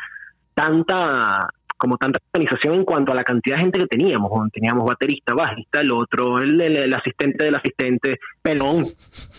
tanta 0.54 1.48
como 1.78 1.98
tanta 1.98 2.20
organización 2.32 2.76
en 2.76 2.86
cuanto 2.86 3.12
a 3.12 3.16
la 3.16 3.24
cantidad 3.24 3.56
de 3.56 3.64
gente 3.64 3.80
que 3.80 3.88
teníamos. 3.88 4.32
Teníamos 4.54 4.86
baterista, 4.86 5.34
bajista, 5.34 5.82
el 5.82 5.92
otro, 5.92 6.38
el, 6.38 6.62
el- 6.62 6.78
el 6.78 6.94
asistente 6.94 7.44
del 7.46 7.56
asistente, 7.56 8.20
pelón, 8.44 8.86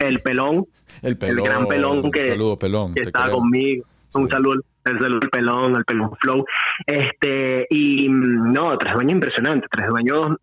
el 0.00 0.18
pelón, 0.18 0.66
El 1.02 1.16
pelón. 1.16 1.44
gran 1.44 1.66
pelón 1.68 2.10
que- 2.10 2.30
Saludo, 2.30 2.58
pelón. 2.58 2.94
que 2.94 3.02
te 3.02 3.06
estaba 3.10 3.26
queremos. 3.26 3.42
conmigo. 3.44 3.84
Un 4.14 4.28
saludo, 4.28 4.60
el 4.84 5.20
pelón, 5.30 5.76
al 5.76 5.84
pelón 5.84 6.10
flow. 6.20 6.44
Este, 6.86 7.66
y 7.70 8.08
mm, 8.08 8.52
no, 8.52 8.76
tres 8.78 8.94
dueños 8.94 9.12
impresionantes, 9.12 9.68
tres 9.70 9.88
dueños. 9.88 10.36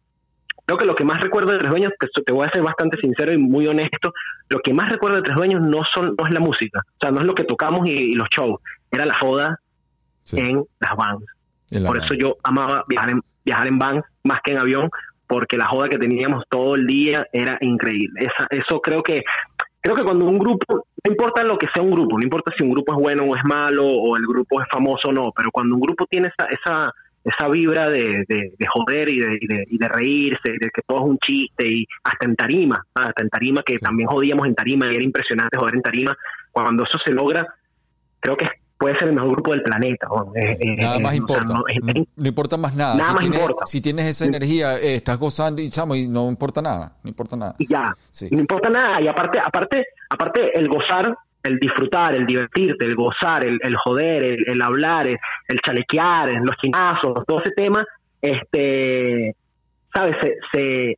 Creo 0.66 0.78
que 0.78 0.86
lo 0.86 0.94
que 0.96 1.04
más 1.04 1.20
recuerdo 1.20 1.52
de 1.54 1.58
tres 1.60 1.72
dueños, 1.72 1.94
que 2.00 2.08
te 2.24 2.32
voy 2.32 2.46
a 2.48 2.52
ser 2.52 2.62
bastante 2.62 2.98
sincero 3.02 3.34
y 3.34 3.38
muy 3.38 3.66
honesto, 3.68 4.14
lo 4.50 4.60
que 4.60 4.72
más 4.74 4.90
recuerdo 4.90 5.18
de 5.18 5.24
tres 5.24 5.36
dueños 5.36 5.62
no 5.62 5.82
son, 5.96 6.16
no 6.18 6.28
es 6.28 6.32
la 6.34 6.40
música, 6.40 6.82
o 6.86 6.98
sea, 7.02 7.10
no 7.12 7.22
es 7.22 7.26
lo 7.26 7.34
que 7.34 7.44
tocamos 7.44 7.88
y, 7.90 7.92
y 7.92 8.14
los 8.14 8.28
shows, 8.30 8.60
era 8.92 9.06
la 9.06 9.18
joda 9.18 9.60
Sí, 10.26 10.38
en 10.40 10.64
las 10.80 10.96
vans. 10.96 11.24
en 11.72 11.82
la 11.84 11.90
Por 11.90 11.98
banda. 11.98 12.06
eso 12.06 12.14
yo 12.14 12.38
amaba 12.44 12.84
viajar 12.88 13.10
en, 13.10 13.22
viajar 13.44 13.68
en 13.68 13.80
van 13.80 14.04
más 14.24 14.42
que 14.44 14.52
en 14.52 14.60
avión, 14.60 14.90
porque 15.26 15.58
la 15.58 15.66
joda 15.66 15.90
que 15.90 15.98
teníamos 15.98 16.44
todo 16.50 16.76
el 16.76 16.86
día 16.86 17.26
era 17.34 17.58
increíble. 17.62 18.20
Esa, 18.22 18.46
eso 18.52 18.80
creo 18.80 19.02
que 19.02 19.24
creo 19.82 19.96
que 19.96 20.04
cuando 20.04 20.26
un 20.26 20.38
grupo, 20.38 20.86
no 21.04 21.12
importa 21.12 21.44
lo 21.44 21.58
que 21.58 21.68
sea 21.74 21.84
un 21.84 21.92
grupo, 21.92 22.18
no 22.18 22.24
importa 22.24 22.52
si 22.58 22.64
un 22.64 22.72
grupo 22.72 22.94
es 22.94 23.00
bueno 23.00 23.24
o 23.24 23.36
es 23.36 23.44
malo, 23.44 23.86
o 23.88 24.18
el 24.18 24.26
grupo 24.26 24.62
es 24.62 24.68
famoso 24.72 25.10
o 25.10 25.12
no, 25.14 25.32
pero 25.36 25.52
cuando 25.52 25.76
un 25.76 25.82
grupo 25.82 26.06
tiene 26.06 26.28
esa, 26.30 26.48
esa, 26.50 26.94
esa 27.24 27.48
vibra 27.50 27.90
de, 27.90 28.26
de, 28.28 28.54
de 28.58 28.68
joder 28.74 29.10
y 29.10 29.20
de, 29.20 29.38
y, 29.42 29.48
de, 29.48 29.66
y 29.70 29.78
de 29.78 29.88
reírse, 29.88 30.52
de 30.52 30.70
que 30.74 30.82
todo 30.86 31.00
es 31.00 31.04
un 31.06 31.18
chiste, 31.20 31.68
y 31.68 31.86
hasta 32.04 32.26
en 32.26 32.36
tarima, 32.36 32.84
¿ah? 32.96 33.06
hasta 33.08 33.24
en 33.24 33.30
tarima, 33.30 33.64
que 33.64 33.78
Sí. 33.78 33.80
también 33.84 34.10
jodíamos 34.10 34.48
en 34.48 34.56
tarima, 34.56 34.92
y 34.92 34.96
era 34.96 35.04
impresionante 35.04 35.58
joder 35.58 35.76
en 35.76 35.82
tarima, 35.82 36.18
cuando 36.52 36.84
eso 36.84 36.98
se 37.06 37.12
logra, 37.12 37.46
creo 38.20 38.36
que 38.36 38.48
puede 38.80 38.98
ser 38.98 39.10
el 39.10 39.14
mejor 39.16 39.32
grupo 39.32 39.52
del 39.52 39.62
planeta. 39.62 40.08
Eh, 40.36 40.58
eh, 40.60 40.76
Nada 40.78 40.96
eh, 40.96 41.00
más 41.02 41.16
importa. 41.16 41.54
no, 41.54 41.64
es- 41.68 41.84
no, 41.84 42.04
no 42.16 42.28
importa 42.28 42.58
más 42.58 42.76
nada. 42.76 42.96
Nada 42.96 43.10
si 43.10 43.14
más 43.14 43.20
tienes, 43.20 43.40
importa. 43.42 43.66
Si 43.68 43.82
tienes 43.82 44.06
esa 44.08 44.26
energía, 44.26 44.78
eh, 44.80 44.96
estás 44.96 45.20
gozando 45.20 45.62
y 45.62 45.70
chamo, 45.70 45.96
y 45.96 46.08
no 46.08 46.30
importa 46.30 46.62
nada. 46.62 46.94
No 47.04 47.10
importa 47.10 47.36
nada. 47.36 47.56
y 47.60 47.68
ya. 47.68 47.96
Sí. 48.10 48.30
No 48.32 48.40
importa 48.40 48.70
nada. 48.70 49.02
Y 49.02 49.08
aparte, 49.08 49.38
aparte, 49.40 49.86
aparte 50.10 50.58
el 50.58 50.68
gozar, 50.70 51.14
el 51.44 51.60
disfrutar, 51.60 52.16
el 52.16 52.26
divertirte, 52.26 52.86
el 52.86 52.96
gozar, 52.96 53.46
el, 53.46 53.60
el 53.62 53.76
joder, 53.76 54.24
el, 54.24 54.44
el 54.50 54.62
hablar, 54.62 55.08
el, 55.08 55.18
el 55.50 55.60
chalequear, 55.62 56.32
los 56.42 56.56
chinazos, 56.58 57.26
todo 57.28 57.42
ese 57.42 57.52
tema, 57.52 57.86
este, 58.22 59.36
¿sabes? 59.94 60.16
Se, 60.22 60.36
se- 60.54 60.98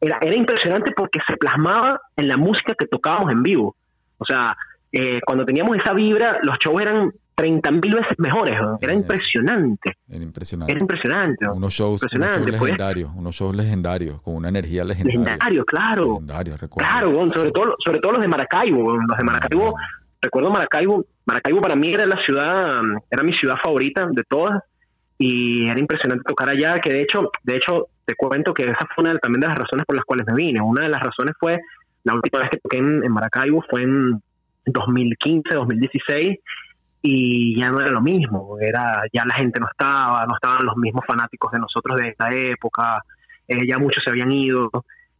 era, 0.00 0.18
era 0.20 0.36
impresionante 0.36 0.92
porque 0.96 1.18
se 1.26 1.36
plasmaba 1.36 2.00
en 2.16 2.28
la 2.28 2.36
música 2.36 2.74
que 2.78 2.86
tocábamos 2.86 3.32
en 3.32 3.42
vivo. 3.42 3.74
O 4.18 4.24
sea, 4.24 4.56
eh, 4.92 5.20
cuando 5.26 5.44
teníamos 5.44 5.76
esa 5.78 5.92
vibra, 5.92 6.38
los 6.42 6.56
shows 6.58 6.80
eran 6.80 7.12
30 7.34 7.70
mil 7.70 7.94
veces 7.94 8.18
mejores. 8.18 8.60
¿no? 8.60 8.78
Era 8.80 8.94
impresionante. 8.94 9.92
Era 10.08 10.24
impresionante. 10.24 10.72
Era 10.72 10.80
impresionante. 10.80 11.44
¿no? 11.44 11.54
Unos 11.54 11.72
shows, 11.72 12.02
unos 12.02 12.12
impresionante, 12.12 12.38
shows 12.50 12.58
pues. 12.58 12.70
legendarios, 12.70 13.10
unos 13.14 13.34
shows 13.36 13.54
legendarios, 13.56 14.22
con 14.22 14.34
una 14.36 14.48
energía 14.48 14.84
legendaria. 14.84 15.20
Legendario, 15.20 15.64
claro. 15.64 16.04
Legendario, 16.06 16.56
recuerdo. 16.56 16.88
Claro, 16.88 17.26
sobre 17.32 17.50
todo, 17.52 17.74
sobre 17.84 18.00
todo 18.00 18.12
los 18.12 18.22
de 18.22 18.28
Maracaibo, 18.28 18.96
los 18.96 19.16
de 19.18 19.24
Maracaibo, 19.24 19.74
recuerdo 20.20 20.50
Maracaibo, 20.50 21.04
Maracaibo 21.26 21.60
para 21.60 21.76
mí 21.76 21.92
era 21.92 22.06
la 22.06 22.16
ciudad, 22.24 22.80
era 23.10 23.22
mi 23.22 23.32
ciudad 23.34 23.54
favorita 23.62 24.06
de 24.10 24.24
todas 24.24 24.60
y 25.18 25.68
era 25.68 25.78
impresionante 25.78 26.24
tocar 26.26 26.48
allá, 26.50 26.80
que 26.80 26.92
de 26.92 27.02
hecho, 27.02 27.30
de 27.44 27.56
hecho 27.56 27.86
te 28.04 28.14
cuento 28.16 28.52
que 28.54 28.64
esa 28.64 28.78
fue 28.94 29.02
una 29.04 29.12
de- 29.12 29.18
también 29.20 29.40
de 29.42 29.48
las 29.48 29.58
razones 29.58 29.84
por 29.86 29.94
las 29.94 30.04
cuales 30.04 30.26
me 30.26 30.34
vine. 30.34 30.60
Una 30.60 30.82
de 30.82 30.88
las 30.88 31.02
razones 31.02 31.34
fue 31.38 31.60
la 32.04 32.14
última 32.14 32.40
vez 32.40 32.50
que 32.50 32.58
toqué 32.58 32.78
en, 32.78 33.04
en 33.04 33.12
Maracaibo 33.12 33.62
fue 33.68 33.82
en 33.82 34.20
2015, 34.72 35.54
2016 35.54 36.38
y 37.02 37.58
ya 37.58 37.70
no 37.70 37.80
era 37.80 37.90
lo 37.90 38.00
mismo, 38.00 38.58
era 38.60 39.02
ya 39.12 39.24
la 39.24 39.34
gente 39.34 39.60
no 39.60 39.68
estaba, 39.70 40.26
no 40.26 40.34
estaban 40.34 40.64
los 40.64 40.76
mismos 40.76 41.04
fanáticos 41.06 41.52
de 41.52 41.60
nosotros 41.60 41.98
de 41.98 42.08
esta 42.08 42.34
época, 42.34 43.02
eh, 43.46 43.66
ya 43.66 43.78
muchos 43.78 44.02
se 44.02 44.10
habían 44.10 44.32
ido 44.32 44.70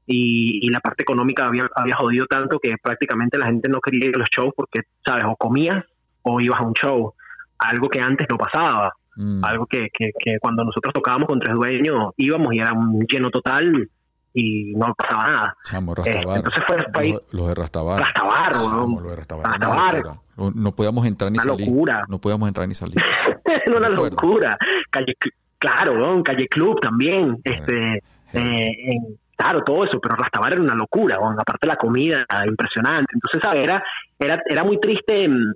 y, 0.07 0.67
y 0.67 0.71
la 0.71 0.81
parte 0.81 1.03
económica 1.03 1.47
había, 1.47 1.69
había 1.75 1.97
jodido 1.97 2.27
tanto 2.27 2.59
que 2.59 2.75
prácticamente 2.83 3.39
la 3.39 3.47
gente 3.47 3.69
no 3.69 3.81
quería 3.81 4.09
ir 4.09 4.17
a 4.17 4.19
los 4.19 4.29
shows 4.31 4.53
porque, 4.57 4.81
¿sabes? 5.07 5.25
O 5.27 5.37
comías 5.37 5.85
o 6.23 6.41
ibas 6.41 6.61
a 6.61 6.65
un 6.65 6.75
show, 6.75 7.15
algo 7.59 7.89
que 7.89 8.01
antes 8.01 8.27
no 8.29 8.37
pasaba, 8.37 8.93
Mm. 9.19 9.45
algo 9.45 9.67
que, 9.67 9.89
que, 9.93 10.13
que 10.17 10.39
cuando 10.39 10.63
nosotros 10.63 10.95
tocábamos 10.95 11.27
con 11.27 11.41
Tres 11.41 11.53
Dueños 11.57 12.13
íbamos 12.17 12.55
y 12.55 12.61
era 12.61 12.73
un 12.73 13.05
lleno 13.05 13.31
total 13.31 13.91
y 14.35 14.75
no 14.75 14.95
pasaba 14.95 15.25
nada. 15.27 15.57
Chamo, 15.65 15.95
Este, 15.97 16.13
Rastabar. 16.13 16.37
entonces 16.39 16.65
fue, 16.67 17.09
Los, 17.13 17.23
los 17.33 17.49
de 17.49 17.55
Rastabar. 17.55 18.01
Rastabar, 18.01 18.53
Chamo, 18.53 19.01
los 19.01 19.11
de 19.11 19.17
Rastabar. 19.17 19.47
Rastabar. 19.51 20.03
No, 20.37 20.53
no 20.55 20.73
podíamos 20.73 21.07
entrar 21.07 21.33
ni 21.33 21.39
Una 21.39 21.45
salir. 21.53 21.67
locura. 21.69 22.05
No 22.09 22.19
podíamos 22.21 22.49
entrar 22.49 22.69
ni 22.69 22.75
salir. 22.75 22.97
Era 23.67 23.77
una 23.77 23.89
locura. 23.89 24.57
Calle, 24.91 25.15
Cl- 25.21 25.33
claro, 25.59 25.93
weón, 25.95 26.23
Calle 26.23 26.47
Club 26.49 26.81
también. 26.81 27.39
Este, 27.43 28.03
Sí. 28.31 28.39
eh, 28.39 28.73
en- 28.93 29.19
claro, 29.37 29.63
todo 29.65 29.85
eso, 29.85 29.99
pero 30.01 30.15
Rastabar 30.17 30.53
era 30.53 30.63
una 30.63 30.75
locura, 30.75 31.19
weón. 31.19 31.35
aparte 31.41 31.67
la 31.67 31.77
comida, 31.77 32.25
impresionante. 32.47 33.13
Entonces, 33.15 33.41
¿sabes? 33.43 33.65
Era, 33.65 33.83
era, 34.19 34.43
era 34.47 34.65
muy 34.65 34.79
triste, 34.81 35.27
mm, 35.29 35.55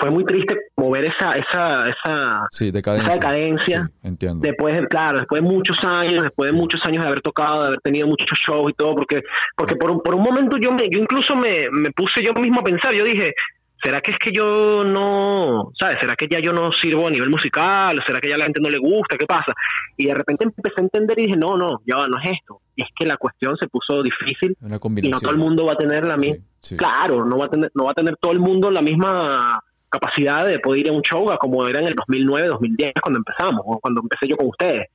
fue 0.00 0.10
muy 0.10 0.24
triste 0.24 0.56
como 0.74 0.90
ver 0.90 1.04
esa, 1.04 1.30
esa, 1.32 1.86
esa, 1.88 2.46
Sí, 2.50 2.70
decadencia. 2.70 3.08
esa 3.10 3.16
decadencia. 3.20 3.84
Sí, 3.86 4.08
entiendo. 4.08 4.40
Después, 4.46 4.74
de- 4.80 4.88
claro, 4.88 5.18
después 5.18 5.42
de 5.42 5.48
muchos 5.48 5.76
años, 5.84 6.22
después 6.22 6.50
de 6.50 6.56
muchos 6.56 6.80
años 6.86 7.02
de 7.02 7.08
haber 7.08 7.20
tocado, 7.20 7.60
de 7.62 7.66
haber 7.68 7.80
tenido 7.80 8.06
muchos 8.06 8.26
shows 8.48 8.70
y 8.70 8.74
todo, 8.74 8.94
porque, 8.94 9.22
porque 9.56 9.76
por, 9.76 9.90
un- 9.90 10.00
por 10.00 10.14
un 10.14 10.22
momento 10.22 10.56
yo 10.56 10.72
me, 10.72 10.88
yo 10.90 10.98
incluso 11.00 11.36
me, 11.36 11.70
me 11.70 11.90
puse 11.92 12.22
yo 12.24 12.32
mismo 12.40 12.60
a 12.60 12.64
pensar, 12.64 12.94
yo 12.94 13.04
dije, 13.04 13.34
¿será 13.82 14.00
que 14.00 14.12
es 14.12 14.18
que 14.18 14.30
yo 14.32 14.84
no, 14.84 15.70
sabes? 15.78 15.98
¿Será 16.00 16.14
que 16.16 16.28
ya 16.30 16.38
yo 16.40 16.52
no 16.52 16.70
sirvo 16.72 17.06
a 17.06 17.10
nivel 17.10 17.30
musical? 17.30 17.98
¿Será 18.06 18.20
que 18.20 18.28
ya 18.28 18.34
a 18.34 18.38
la 18.38 18.44
gente 18.44 18.60
no 18.60 18.68
le 18.70 18.78
gusta? 18.78 19.16
¿Qué 19.16 19.26
pasa? 19.26 19.52
Y 19.96 20.06
de 20.06 20.14
repente 20.14 20.44
empecé 20.44 20.80
a 20.80 20.82
entender 20.82 21.18
y 21.18 21.26
dije, 21.26 21.36
no, 21.38 21.56
no, 21.56 21.80
ya 21.86 21.96
no 22.06 22.18
es 22.22 22.30
esto. 22.40 22.60
Es 22.76 22.88
que 22.98 23.06
la 23.06 23.16
cuestión 23.16 23.56
se 23.58 23.68
puso 23.68 24.02
difícil 24.02 24.56
Una 24.62 24.76
y 25.02 25.08
no 25.10 25.20
todo 25.20 25.30
el 25.32 25.36
mundo 25.38 25.66
va 25.66 25.72
a 25.74 25.76
tener 25.76 26.06
la 26.06 26.16
misma, 26.16 26.36
Sí, 26.60 26.70
sí. 26.70 26.76
claro, 26.76 27.24
no 27.24 27.38
va 27.38 27.46
a 27.46 27.48
tener, 27.50 27.70
no 27.74 27.84
va 27.84 27.90
a 27.92 27.94
tener 27.94 28.16
todo 28.20 28.32
el 28.32 28.38
mundo 28.40 28.70
la 28.70 28.82
misma 28.82 29.60
capacidad 29.90 30.46
de 30.46 30.58
poder 30.60 30.80
ir 30.80 30.88
a 30.90 30.92
un 30.92 31.02
show 31.02 31.26
como 31.38 31.66
era 31.66 31.80
en 31.80 31.88
el 31.88 31.94
2009, 31.94 32.48
2010 32.48 32.92
cuando 33.02 33.18
empezamos, 33.18 33.62
o 33.66 33.78
cuando 33.80 34.00
empecé 34.02 34.28
yo 34.28 34.36
con 34.36 34.46
ustedes. 34.48 34.88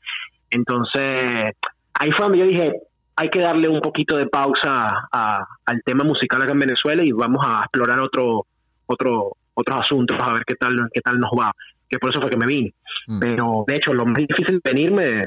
Entonces, 0.49 1.53
ahí 1.93 2.11
fue 2.11 2.23
donde 2.25 2.37
yo 2.39 2.45
dije, 2.45 2.73
hay 3.17 3.29
que 3.29 3.39
darle 3.39 3.67
un 3.69 3.81
poquito 3.81 4.17
de 4.17 4.27
pausa 4.27 5.07
a- 5.11 5.45
al 5.65 5.81
tema 5.83 6.03
musical 6.03 6.41
acá 6.41 6.51
en 6.53 6.59
Venezuela 6.59 7.03
y 7.03 7.11
vamos 7.11 7.45
a 7.47 7.59
explorar 7.61 7.99
otro, 7.99 8.45
otro, 8.87 9.37
otros 9.53 9.77
asuntos 9.79 10.17
a 10.21 10.33
ver 10.33 10.43
qué 10.45 10.55
tal, 10.55 10.75
qué 10.93 11.01
tal 11.01 11.19
nos 11.19 11.31
va. 11.31 11.51
Que 11.89 11.97
por 11.99 12.09
eso 12.09 12.19
fue 12.21 12.29
que 12.29 12.37
me 12.37 12.47
vine. 12.47 12.73
Mm. 13.07 13.19
Pero 13.19 13.63
de 13.67 13.75
hecho, 13.75 13.93
lo 13.93 14.05
más 14.05 14.15
difícil 14.17 14.59
de 14.63 14.71
venirme, 14.71 15.23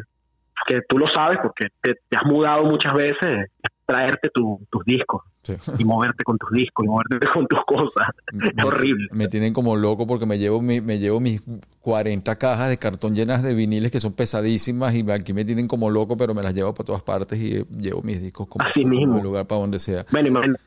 que 0.66 0.80
tú 0.88 0.98
lo 0.98 1.08
sabes 1.08 1.38
porque 1.42 1.68
te, 1.80 1.94
te 2.08 2.16
has 2.16 2.24
mudado 2.24 2.64
muchas 2.64 2.92
veces, 2.94 3.46
es 3.62 3.70
traerte 3.88 4.28
tu- 4.34 4.60
tus 4.70 4.84
discos 4.84 5.22
Sí. 5.42 5.54
y 5.78 5.84
moverte 5.86 6.22
con 6.24 6.36
tus 6.36 6.50
discos 6.50 6.84
y 6.84 6.88
moverte 6.88 7.18
con 7.32 7.46
tus 7.46 7.60
cosas. 7.66 8.08
Es 8.26 8.54
Me- 8.54 8.64
horrible. 8.64 9.08
Me 9.12 9.28
tienen 9.28 9.54
como 9.54 9.76
loco 9.76 10.06
porque 10.06 10.26
me 10.26 10.38
llevo, 10.38 10.60
mi- 10.60 10.82
me 10.82 10.98
llevo 10.98 11.20
mis 11.20 11.40
40 11.80 12.36
cajas 12.36 12.68
de 12.68 12.76
cartón 12.78 13.14
llenas 13.14 13.42
de 13.42 13.54
viniles 13.54 13.90
que 13.90 13.98
son 13.98 14.12
pesadísimas 14.12 14.94
y 14.94 15.10
aquí 15.10 15.32
me 15.32 15.44
tienen 15.46 15.66
como 15.68 15.88
loco, 15.88 16.18
pero 16.18 16.34
me 16.34 16.42
las 16.42 16.52
llevo 16.54 16.74
para 16.74 16.84
todas 16.86 17.02
partes 17.02 17.38
y 17.40 17.64
llevo 17.78 18.02
mis 18.02 18.20
discos 18.20 18.46
como, 18.46 18.64
Así 18.66 18.84
mismo. 18.84 19.22
lugar 19.22 19.46
para 19.46 19.62
donde 19.62 19.78
sea. 19.78 20.04
Bueno, 20.12 20.28
imagínate. 20.28 20.60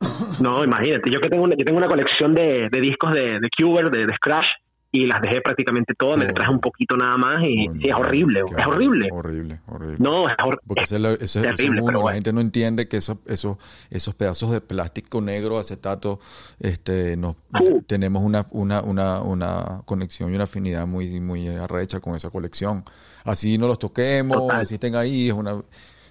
No, 0.40 0.64
imagínate, 0.64 1.10
yo 1.12 1.20
que 1.20 1.28
tengo 1.28 1.42
una, 1.44 1.54
yo 1.56 1.64
tengo 1.64 1.76
una 1.78 1.88
colección 1.88 2.34
de, 2.34 2.68
de 2.70 2.80
discos 2.80 3.12
de, 3.12 3.40
de 3.40 3.48
Cuber, 3.58 3.90
de, 3.90 4.06
de 4.06 4.14
Scratch, 4.14 4.46
y 4.90 5.06
las 5.06 5.20
dejé 5.20 5.42
prácticamente 5.42 5.92
todas, 5.94 6.16
me 6.18 6.24
Oh. 6.30 6.32
traje 6.34 6.50
un 6.50 6.60
poquito 6.60 6.96
nada 6.96 7.16
más 7.18 7.44
y 7.44 7.66
es 7.86 7.94
horrible, 7.94 8.40
es 8.40 8.66
horrible. 8.66 9.08
Horrible, 9.12 9.60
horrible. 9.66 9.96
No, 9.98 10.26
es, 10.28 10.34
hor- 10.38 10.60
Porque 10.66 10.82
es 10.84 10.88
ese 10.90 10.96
es 10.96 11.00
lo- 11.02 11.10
eso, 11.12 11.24
eso 11.24 11.40
es 11.40 11.56
terrible, 11.56 11.80
uno, 11.82 11.86
pero 11.88 11.98
la 11.98 12.02
bueno. 12.02 12.14
gente 12.14 12.32
no 12.32 12.40
entiende 12.40 12.88
que 12.88 12.96
esos, 12.96 13.18
esos, 13.26 13.58
esos 13.90 14.14
pedazos 14.14 14.50
de 14.50 14.60
plástico 14.62 15.20
negro, 15.20 15.58
acetato, 15.58 16.20
este, 16.58 17.16
nos, 17.18 17.36
Uh. 17.60 17.82
tenemos 17.82 18.22
una, 18.22 18.46
una, 18.50 18.80
una, 18.82 19.20
una 19.20 19.82
conexión 19.84 20.32
y 20.32 20.36
una 20.36 20.44
afinidad 20.44 20.86
muy, 20.86 21.20
muy 21.20 21.48
arrecha 21.48 22.00
con 22.00 22.14
esa 22.16 22.30
colección. 22.30 22.82
Así 23.24 23.58
no 23.58 23.66
los 23.66 23.78
toquemos, 23.78 24.38
Total. 24.38 24.60
así 24.62 24.74
estén 24.74 24.94
ahí, 24.94 25.28
es 25.28 25.34
una... 25.34 25.62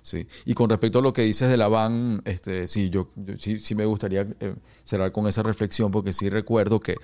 Sí. 0.04 0.26
Y 0.46 0.54
con 0.54 0.70
respecto 0.70 1.00
a 1.00 1.02
lo 1.02 1.12
que 1.12 1.24
dices 1.24 1.50
de 1.50 1.58
la 1.58 1.68
van, 1.68 2.22
este, 2.24 2.68
sí, 2.70 2.90
yo, 2.90 3.10
yo 3.18 3.38
sí, 3.38 3.60
sí 3.60 3.76
me 3.76 3.84
gustaría 3.86 4.22
eh, 4.40 4.56
cerrar 4.86 5.12
con 5.12 5.28
esa 5.28 5.44
reflexión 5.44 5.92
porque 5.92 6.14
sí 6.14 6.30
recuerdo 6.30 6.80
que 6.80 6.96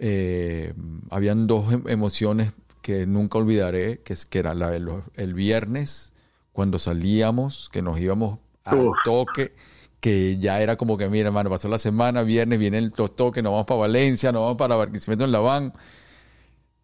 eh, 0.00 0.74
habían 1.10 1.46
dos 1.48 1.72
em- 1.74 1.84
emociones 1.88 2.52
que 2.82 3.06
nunca 3.06 3.38
olvidaré, 3.38 4.00
que, 4.02 4.16
que 4.30 4.40
era 4.40 4.54
la 4.54 4.78
los- 4.80 5.04
el 5.16 5.34
viernes, 5.34 6.14
cuando 6.52 6.78
salíamos, 6.80 7.68
que 7.70 7.82
nos 7.82 8.00
íbamos 8.00 8.40
al 8.64 8.78
Uf. 8.78 9.02
toque, 9.02 9.54
que 10.00 10.38
ya 10.38 10.62
era 10.62 10.76
como 10.78 10.98
que, 10.98 11.08
mira, 11.10 11.28
hermano, 11.28 11.50
pasó 11.50 11.68
la 11.68 11.78
semana, 11.78 12.22
viernes, 12.24 12.58
vienen 12.58 12.92
los 12.98 13.16
toques, 13.16 13.42
nos 13.44 13.52
vamos 13.52 13.66
para 13.66 13.80
Valencia, 13.80 14.32
nos 14.32 14.42
vamos 14.42 14.58
para 14.58 14.76
Barquisimeto 14.76 15.24
en 15.24 15.32
la 15.32 15.40
van. 15.40 15.72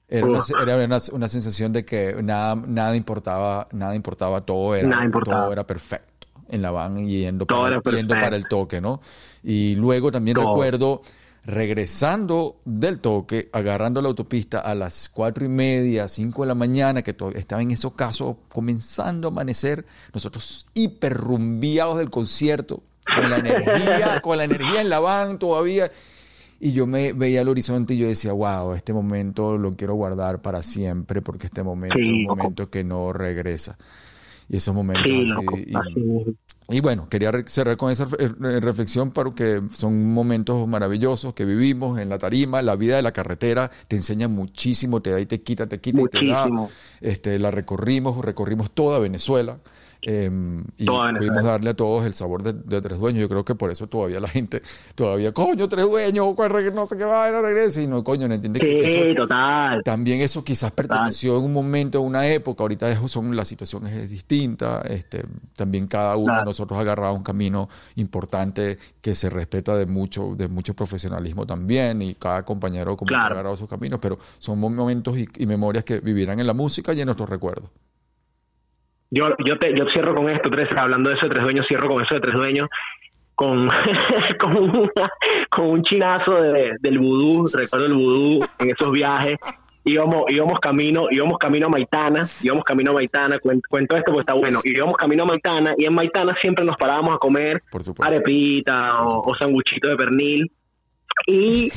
Era, 0.09 0.28
una, 0.28 0.40
era 0.56 0.76
una, 0.84 0.98
una 1.12 1.28
sensación 1.28 1.72
de 1.72 1.84
que 1.84 2.14
nada, 2.22 2.55
nada 2.55 2.94
importaba, 2.94 3.68
nada 3.72 3.97
importaba, 3.97 4.40
todo 4.40 4.74
era, 4.76 5.02
importaba. 5.05 5.40
todo 5.40 5.52
era 5.52 5.66
perfecto 5.66 6.28
en 6.48 6.62
la 6.62 6.70
van 6.70 6.98
y 7.09 7.18
yendo, 7.22 7.48
para, 7.48 7.82
yendo 7.90 8.14
el 8.36 8.47
toque, 8.47 8.80
¿no? 8.80 9.01
Y 9.43 9.74
luego 9.74 10.12
también 10.12 10.36
Todo. 10.36 10.47
recuerdo 10.47 11.02
regresando 11.47 12.60
del 12.64 12.98
toque, 12.98 13.48
agarrando 13.52 14.02
la 14.02 14.09
autopista 14.09 14.59
a 14.59 14.74
las 14.74 15.09
cuatro 15.09 15.44
y 15.44 15.48
media, 15.48 16.09
cinco 16.09 16.43
de 16.43 16.48
la 16.48 16.56
mañana, 16.56 17.02
que 17.02 17.16
estaba 17.35 17.62
en 17.62 17.70
esos 17.70 17.93
casos 17.93 18.36
comenzando 18.52 19.28
a 19.28 19.31
amanecer, 19.31 19.86
nosotros 20.12 20.66
hiperrumbiados 20.74 21.98
del 21.98 22.10
concierto, 22.10 22.82
con 23.14 23.31
la 23.31 23.36
energía, 23.36 24.20
con 24.23 24.39
la 24.39 24.44
energía 24.44 24.81
en 24.81 24.89
la 24.90 24.98
van 24.98 25.39
todavía. 25.39 25.89
Y 26.59 26.73
yo 26.73 26.86
me 26.86 27.12
veía 27.12 27.43
al 27.43 27.48
horizonte 27.48 27.94
y 27.94 27.98
yo 27.98 28.09
decía, 28.09 28.32
wow, 28.32 28.73
este 28.73 28.93
momento 28.93 29.56
lo 29.56 29.73
quiero 29.73 29.94
guardar 29.94 30.43
para 30.43 30.64
siempre, 30.64 31.23
porque 31.23 31.47
este 31.47 31.62
momento 31.62 31.97
Sí, 31.97 32.24
es 32.24 32.28
un 32.28 32.39
momento 32.39 32.70
que 32.70 32.82
no 32.82 33.12
regresa. 33.12 33.78
Y 34.48 34.56
esos 34.56 34.74
momentos 34.74 35.05
sí, 35.05 35.32
así, 35.32 35.70
y-. 35.70 36.36
y 36.68 36.80
bueno, 36.80 37.09
quería 37.09 37.30
cerrar 37.47 37.76
con 37.76 37.93
esa 37.93 38.09
eh, 38.18 38.28
reflexión 38.60 39.12
porque 39.12 39.62
son 39.72 40.12
momentos 40.12 40.66
maravillosos 40.66 41.32
que 41.32 41.44
vivimos 41.44 42.01
en 42.01 42.09
la 42.09 42.18
tarima, 42.18 42.60
la 42.60 42.74
vida 42.74 42.97
de 42.97 43.02
la 43.02 43.12
carretera 43.12 43.70
te 43.86 43.94
enseña 43.94 44.26
muchísimo, 44.26 45.01
te 45.01 45.10
da 45.10 45.20
y 45.20 45.26
te 45.26 45.43
quita, 45.43 45.68
te 45.68 45.80
quita 45.80 46.01
y 46.02 46.06
te 46.06 46.26
da. 46.26 46.47
Muchísimo. 46.47 46.70
Este, 47.01 47.38
la 47.38 47.52
recorrimos, 47.52 48.24
recorrimos 48.24 48.72
toda 48.72 48.98
Venezuela. 48.98 49.59
Eh, 50.09 50.31
y 50.78 50.87
pudimos 50.87 51.43
darle 51.43 51.70
a 51.70 51.74
todos 51.74 52.07
el 52.07 52.15
sabor 52.15 52.43
de, 52.45 52.53
de 52.53 52.81
Tres 52.81 52.99
Dueños. 52.99 53.20
Yo 53.23 53.28
creo 53.28 53.45
que 53.45 53.57
por 53.57 53.73
eso 53.73 53.89
todavía 53.89 54.20
la 54.20 54.28
gente, 54.28 54.62
todavía, 54.95 55.33
coño, 55.33 55.69
Tres 55.69 55.85
Dueños, 55.91 56.24
reg- 56.37 56.73
no 56.73 56.87
sé 56.87 56.97
qué 56.97 57.05
va, 57.05 57.28
no 57.33 57.43
regrese. 57.43 57.83
Y 57.83 57.87
no, 57.89 58.05
coño, 58.05 58.28
no 58.28 58.35
entiende 58.35 58.61
que 58.61 58.87
eso, 58.87 58.99
Sí, 59.03 59.15
total. 59.16 59.83
también 59.83 60.20
eso 60.20 60.45
quizás 60.45 60.70
perteneció 60.70 61.37
en 61.39 61.45
un 61.45 61.53
momento, 61.53 61.99
en 61.99 62.05
una 62.07 62.27
época, 62.28 62.62
ahorita 62.62 63.09
son, 63.09 63.35
la 63.35 63.45
situación 63.45 63.87
es 63.89 64.09
distinta, 64.09 64.81
este, 64.89 65.24
también 65.57 65.89
cada 65.89 66.16
uno 66.16 66.27
de 66.27 66.37
Claro. 66.37 66.45
nosotros 66.45 66.78
ha 66.78 66.83
agarrado 66.83 67.15
un 67.15 67.24
camino 67.24 67.69
importante 67.97 68.78
que 69.01 69.15
se 69.16 69.28
respeta 69.28 69.77
de 69.77 69.87
mucho, 69.87 70.35
de 70.37 70.47
mucho 70.47 70.74
profesionalismo 70.74 71.45
también, 71.47 72.01
y 72.03 72.15
cada 72.15 72.45
compañero 72.45 72.97
como 72.97 73.09
que 73.09 73.15
ha 73.16 73.19
Claro. 73.20 73.35
agarrado 73.35 73.57
sus 73.57 73.69
caminos, 73.69 73.99
pero 74.01 74.19
son 74.39 74.61
momentos 74.61 75.19
y, 75.19 75.27
y 75.37 75.47
memorias 75.47 75.85
que 75.85 75.99
vivirán 75.99 76.39
en 76.39 76.47
la 76.47 76.55
música 76.55 76.93
y 76.95 77.01
en 77.01 77.07
nuestros 77.07 77.28
recuerdos. 77.28 77.70
Yo, 79.11 79.28
yo, 79.45 79.59
te, 79.59 79.74
yo 79.77 79.89
cierro 79.91 80.15
con 80.15 80.28
esto, 80.28 80.51
tres, 80.51 80.69
hablando 80.77 81.11
de 81.11 81.16
eso 81.16 81.27
de 81.27 81.35
tres 81.35 81.45
dueños, 81.45 81.66
cierro 81.69 81.89
con 81.89 82.03
eso 82.03 82.15
de 82.16 82.20
tres 82.20 82.35
dueños, 82.35 82.69
con, 83.35 83.69
con, 84.41 84.57
una- 84.57 85.11
con 85.51 85.66
un 85.70 85.83
chinazo 85.83 86.35
de- 86.43 86.73
del 86.81 86.99
vudú, 86.99 87.49
recuerdo 87.55 87.87
el 87.87 87.93
vudú 87.95 88.41
en 88.59 88.70
esos 88.70 88.91
viajes, 88.91 89.39
íbamos, 89.85 90.24
íbamos 90.28 90.59
camino, 90.59 91.07
íbamos 91.11 91.39
camino 91.39 91.66
a 91.66 91.70
Maitana, 91.70 92.27
íbamos 92.43 92.65
camino 92.65 92.91
a 92.91 92.95
Maitana, 92.95 93.39
cuen- 93.39 93.61
cuento, 93.69 93.97
esto 93.97 94.11
porque 94.12 94.23
está 94.23 94.35
bueno, 94.35 94.61
íbamos 94.65 94.97
camino 94.97 95.23
a 95.23 95.27
Maitana 95.27 95.74
y 95.78 95.85
en 95.85 95.95
Maitana 95.95 96.35
siempre 96.43 96.65
nos 96.65 96.77
parábamos 96.77 97.15
a 97.15 97.19
comer 97.19 97.62
arepita 98.09 99.03
o, 99.05 99.31
o 99.31 99.35
sanguchito 99.37 99.89
de 99.89 99.97
pernil. 99.97 100.51
Y 101.28 101.70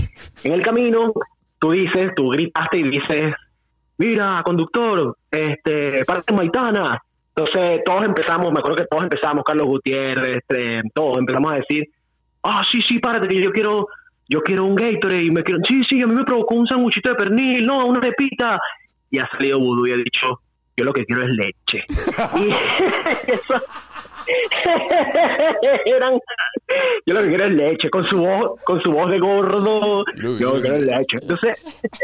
en 0.44 0.54
el 0.54 0.64
camino, 0.64 1.14
tú 1.60 1.72
dices, 1.72 2.12
tú 2.16 2.30
gritaste 2.30 2.80
y 2.80 2.84
dices, 2.90 3.34
mira, 4.00 4.42
conductor, 4.44 5.16
este, 5.30 6.04
parte 6.06 6.34
Maitana. 6.34 7.00
Entonces 7.40 7.82
todos 7.86 8.04
empezamos, 8.04 8.52
me 8.52 8.60
acuerdo 8.60 8.78
que 8.78 8.88
todos 8.88 9.04
empezamos, 9.04 9.46
Carlos 9.46 9.68
Gutiérrez, 9.68 10.38
este, 10.38 10.82
todos 10.94 11.20
empezamos 11.20 11.54
a 11.54 11.56
decir, 11.56 11.88
ah, 12.44 12.62
sí, 12.70 12.82
sí, 12.82 13.00
párate, 13.00 13.30
que 13.30 13.42
yo 13.42 13.52
quiero, 13.52 13.88
yo 14.28 14.42
quiero 14.42 14.66
un 14.66 14.76
Gatorade 14.76 15.24
y 15.24 15.32
me 15.32 15.44
quiero, 15.44 15.62
sí, 15.66 15.82
sí, 15.88 16.02
a 16.02 16.08
mí 16.08 16.16
me 16.16 16.26
provocó 16.26 16.56
un 16.56 16.68
sanguchito 16.68 17.12
de 17.12 17.16
pernil, 17.16 17.66
no, 17.66 17.86
una 17.86 18.00
arepita. 18.00 18.60
Y 19.10 19.20
ha 19.20 19.30
salido 19.30 19.58
Vudú 19.58 19.88
y 19.88 19.94
ha 19.94 19.96
dicho, 19.96 20.42
yo 20.76 20.84
lo 20.84 20.92
que 20.92 21.06
quiero 21.06 21.24
es 21.24 21.30
leche. 21.30 21.86
y 22.36 22.50
eso, 23.32 23.64
eran 25.86 26.20
yo 27.06 27.14
lo 27.14 27.22
que 27.22 27.30
quiero 27.30 27.46
es 27.46 27.52
leche 27.52 27.90
con 27.90 28.04
su 28.04 28.20
voz 28.20 28.60
con 28.64 28.82
su 28.82 28.92
voz 28.92 29.10
de 29.10 29.20
gordo 29.20 30.04
yo 30.16 30.30
lo 30.50 30.56
que 30.56 30.62
quiero 30.62 30.76
es 30.78 30.84
leche 30.84 31.18
entonces 31.22 31.58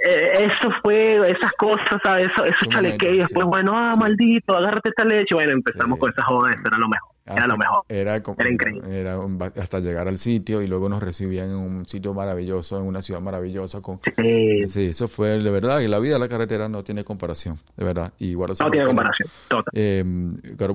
eh, 0.08 0.48
eso 0.50 0.72
fue 0.82 1.30
esas 1.30 1.52
cosas 1.54 1.86
¿sabes? 2.04 2.32
eso, 2.32 2.46
esos 2.46 2.68
momentos, 2.74 3.08
después 3.12 3.44
sí. 3.46 3.50
bueno 3.50 3.72
ah 3.76 3.94
maldito 4.00 4.56
agárrate 4.56 4.90
esta 4.90 5.06
leche 5.06 5.36
bueno 5.36 5.52
empezamos 5.52 5.96
Sí. 5.98 6.00
con 6.00 6.10
esas 6.12 6.26
jodas 6.26 6.56
era 6.66 6.78
lo 6.78 6.88
mejor 6.88 7.15
era 7.26 7.48
lo 7.48 7.58
mejor 7.58 7.84
Era, 7.90 8.22
como- 8.22 8.38
Era 8.40 8.50
increíble. 8.52 9.00
era 9.00 9.20
hasta 9.60 9.80
llegar 9.80 10.08
al 10.08 10.18
sitio 10.20 10.62
y 10.62 10.68
luego 10.68 10.90
nos 10.90 11.02
recibían 11.02 11.50
en 11.50 11.56
un 11.56 11.86
sitio 11.86 12.14
maravilloso, 12.14 12.78
en 12.78 12.84
una 12.84 13.02
ciudad 13.02 13.22
maravillosa 13.22 13.82
con 13.82 14.00
Sí, 14.16 14.68
Sí, 14.68 14.86
eso 14.88 15.08
fue 15.08 15.30
de 15.40 15.52
verdad. 15.52 15.80
Y 15.80 15.88
la 15.88 16.00
vida 16.00 16.14
de 16.14 16.20
la 16.20 16.28
carretera 16.28 16.70
no 16.70 16.84
tiene 16.84 17.04
comparación, 17.04 17.60
de 17.78 17.86
verdad. 17.86 18.14
Y 18.20 18.34
guardo 18.36 18.54
no 18.60 18.70
tiene 18.72 18.88
comparación 18.88 19.30
total 19.48 19.72
Eh, 19.74 20.04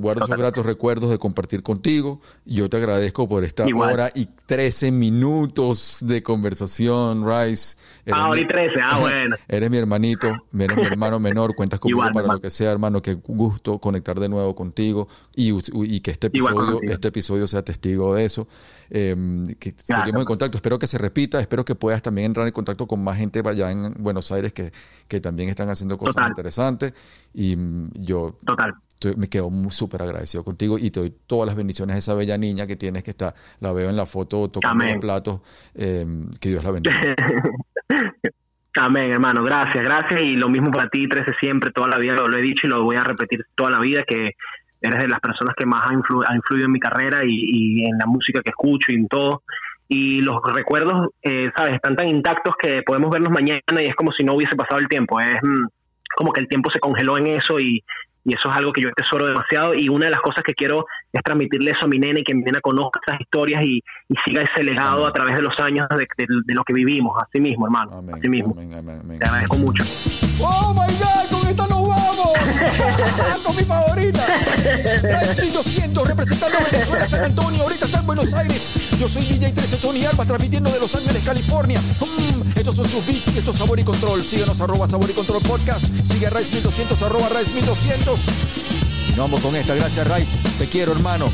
guardo 0.00 0.24
esos 0.24 0.36
gratos 0.36 0.66
recuerdos 0.66 1.10
de 1.10 1.18
compartir 1.18 1.62
contigo. 1.62 2.20
Yo 2.44 2.68
te 2.68 2.76
agradezco 2.78 3.28
por 3.28 3.44
esta 3.44 3.68
Igual. 3.68 3.92
hora 3.92 4.10
y 4.14 4.26
13 4.46 4.90
minutos 4.90 5.98
de 6.00 6.22
conversación, 6.22 7.24
Rice. 7.26 7.76
Eres 8.04 8.14
ah 8.14 8.16
mi- 8.16 8.22
ahora 8.28 8.40
y 8.40 8.46
13 8.48 8.80
ah 8.82 8.98
bueno 9.00 9.36
Eres 9.48 9.70
mi 9.70 9.76
hermanito, 9.78 10.28
eres 10.58 10.76
mi 10.76 10.82
hermano 10.84 11.18
menor, 11.20 11.54
cuentas 11.54 11.78
conmigo 11.80 11.98
Igual, 11.98 12.12
para 12.12 12.22
hermano. 12.24 12.36
lo 12.38 12.42
que 12.42 12.50
sea, 12.50 12.70
hermano. 12.72 13.02
Qué 13.02 13.14
gusto 13.14 13.78
conectar 13.78 14.18
de 14.18 14.28
nuevo 14.28 14.54
contigo 14.54 15.08
y, 15.34 15.52
y 15.84 16.00
que 16.00 16.10
este 16.10 16.30
episodio, 16.48 16.80
este 16.92 17.08
episodio 17.08 17.46
sea 17.46 17.62
testigo 17.62 18.14
de 18.14 18.24
eso. 18.24 18.48
Eh, 18.90 19.14
que 19.58 19.74
seguimos 19.76 20.20
en 20.22 20.26
contacto. 20.26 20.56
Espero 20.58 20.78
que 20.78 20.86
se 20.86 20.98
repita. 20.98 21.38
Espero 21.40 21.64
que 21.64 21.74
puedas 21.74 22.02
también 22.02 22.26
entrar 22.26 22.46
en 22.46 22.52
contacto 22.52 22.86
con 22.86 23.02
más 23.04 23.16
gente 23.18 23.42
allá 23.44 23.70
en 23.70 23.94
Buenos 23.98 24.32
Aires 24.32 24.52
que, 24.52 24.72
que 25.06 25.20
también 25.20 25.48
están 25.48 25.68
haciendo 25.70 25.96
cosas 25.96 26.14
Total. 26.16 26.28
interesantes. 26.30 26.92
Y 27.34 27.54
mm, 27.56 27.90
yo 27.94 28.38
total 28.44 28.74
estoy- 28.88 29.14
me 29.16 29.28
quedo 29.28 29.50
súper 29.70 30.02
agradecido 30.02 30.42
contigo 30.44 30.76
y 30.78 30.90
te 30.90 31.00
doy 31.00 31.14
todas 31.26 31.46
las 31.46 31.56
bendiciones 31.56 31.94
a 31.96 31.98
esa 32.00 32.14
bella 32.14 32.36
niña 32.36 32.66
que 32.66 32.76
tienes 32.76 33.02
que 33.04 33.12
está, 33.12 33.34
la 33.60 33.72
veo 33.72 33.88
en 33.90 33.96
la 33.96 34.06
foto 34.06 34.48
tocando 34.50 34.82
Amén. 34.82 34.96
los 34.96 35.00
platos. 35.00 35.40
Eh, 35.74 36.04
que 36.40 36.48
Dios 36.50 36.64
la 36.64 36.70
bendiga. 36.72 37.14
Amén, 38.76 39.10
hermano. 39.10 39.42
Gracias, 39.42 39.82
gracias. 39.82 40.20
Y 40.20 40.36
lo 40.36 40.48
mismo 40.48 40.70
para 40.70 40.88
ti, 40.88 41.08
13 41.08 41.32
siempre, 41.40 41.72
toda 41.72 41.88
la 41.88 41.98
vida 41.98 42.14
lo 42.14 42.36
he 42.36 42.40
dicho 42.40 42.66
y 42.66 42.70
lo 42.70 42.84
voy 42.84 42.96
a 42.96 43.02
repetir 43.04 43.44
toda 43.56 43.70
la 43.70 43.80
vida, 43.80 44.04
que 44.06 44.32
eres 44.80 44.98
de 45.00 45.08
las 45.08 45.20
personas 45.20 45.54
que 45.56 45.66
más 45.66 45.86
ha, 45.86 45.90
influ- 45.92 46.24
ha 46.26 46.34
influido 46.34 46.66
en 46.66 46.72
mi 46.72 46.80
carrera 46.80 47.24
y, 47.24 47.30
y 47.30 47.84
en 47.86 47.98
la 47.98 48.06
música 48.06 48.40
que 48.42 48.50
escucho 48.50 48.92
y 48.92 48.94
en 48.96 49.08
todo. 49.08 49.42
y 49.88 50.20
los 50.22 50.36
recuerdos, 50.54 51.08
eh, 51.22 51.50
¿sabes? 51.56 51.74
Están 51.74 51.96
tan 51.96 52.08
intactos 52.08 52.54
que 52.56 52.82
podemos 52.82 53.10
verlos 53.10 53.30
mañana 53.30 53.60
y 53.82 53.86
es 53.86 53.94
como 53.96 54.12
si 54.12 54.22
no 54.24 54.34
hubiese 54.34 54.54
pasado 54.56 54.78
el 54.80 54.86
tiempo. 54.88 55.18
Es 55.20 55.42
mm, 55.42 55.66
como 56.16 56.32
que 56.32 56.40
el 56.40 56.48
tiempo 56.48 56.70
se 56.70 56.78
congeló 56.78 57.18
en 57.18 57.26
eso 57.26 57.58
y, 57.58 57.82
y 58.24 58.34
eso 58.34 58.50
es 58.50 58.56
algo 58.56 58.72
que 58.72 58.82
yo 58.82 58.90
tesoro 58.92 59.26
demasiado 59.26 59.74
y 59.74 59.88
una 59.88 60.04
de 60.06 60.10
las 60.12 60.20
cosas 60.20 60.42
que 60.44 60.54
quiero 60.54 60.84
es 61.12 61.22
transmitirle 61.24 61.72
eso 61.72 61.86
a 61.86 61.88
mi 61.88 61.98
nena 61.98 62.20
y 62.20 62.24
que 62.24 62.34
mi 62.34 62.42
nena 62.42 62.60
conozca 62.60 63.00
esas 63.06 63.20
historias 63.20 63.64
y, 63.64 63.82
y 64.08 64.14
siga 64.26 64.42
ese 64.44 64.62
legado 64.62 65.06
a 65.06 65.12
través 65.12 65.34
de 65.36 65.42
los 65.42 65.58
años 65.58 65.88
de, 65.90 66.06
de- 66.16 66.26
de 66.44 66.54
lo 66.54 66.62
que 66.62 66.72
vivimos, 66.72 67.16
así 67.20 67.40
mismo, 67.40 67.66
hermano, 67.66 67.90
Amén, 67.98 68.14
así 68.16 68.28
mismo. 68.28 68.52
amén, 68.56 68.72
amén, 68.74 69.00
amén. 69.02 69.18
Te 69.18 69.26
agradezco 69.26 69.56
mucho. 69.56 69.82
¡Oh 70.42 70.72
my 70.72 70.92
god! 70.98 71.30
¡Con 71.40 71.48
esta 71.48 71.66
nos 71.66 71.79
¡Con 73.44 73.56
mi 73.56 73.62
favorita! 73.64 74.26
Rice 75.36 75.50
200 75.52 76.08
representando 76.08 76.58
a 76.58 76.64
Venezuela, 76.70 77.06
San 77.06 77.24
Antonio. 77.24 77.62
Ahorita 77.62 77.86
está 77.86 78.00
en 78.00 78.06
Buenos 78.06 78.32
Aires. 78.34 78.72
Yo 78.98 79.08
soy 79.08 79.24
DJ 79.24 79.52
13 79.52 79.76
Tony 79.78 80.04
Alba 80.04 80.24
transmitiendo 80.24 80.70
de 80.70 80.80
Los 80.80 80.94
Ángeles, 80.94 81.24
California. 81.24 81.80
Mm, 81.80 82.58
estos 82.58 82.76
son 82.76 82.88
sus 82.88 83.04
beats 83.06 83.28
y 83.34 83.38
esto 83.38 83.50
es 83.50 83.56
Sabor 83.56 83.78
y 83.80 83.84
Control. 83.84 84.22
Síguenos 84.22 84.60
arroba 84.60 84.86
Sabor 84.86 85.08
y 85.10 85.12
Control 85.12 85.42
Podcast. 85.42 85.84
Sigue 86.04 86.26
a 86.26 86.30
Rice 86.30 86.52
1200 86.52 87.02
arroba 87.02 87.28
Rice 87.28 87.54
1200. 87.54 88.20
Y 89.08 89.10
nos 89.10 89.16
vamos 89.18 89.40
con 89.40 89.56
esta. 89.56 89.74
Gracias, 89.74 90.06
Rice. 90.06 90.38
Te 90.58 90.68
quiero, 90.68 90.92
hermano. 90.92 91.26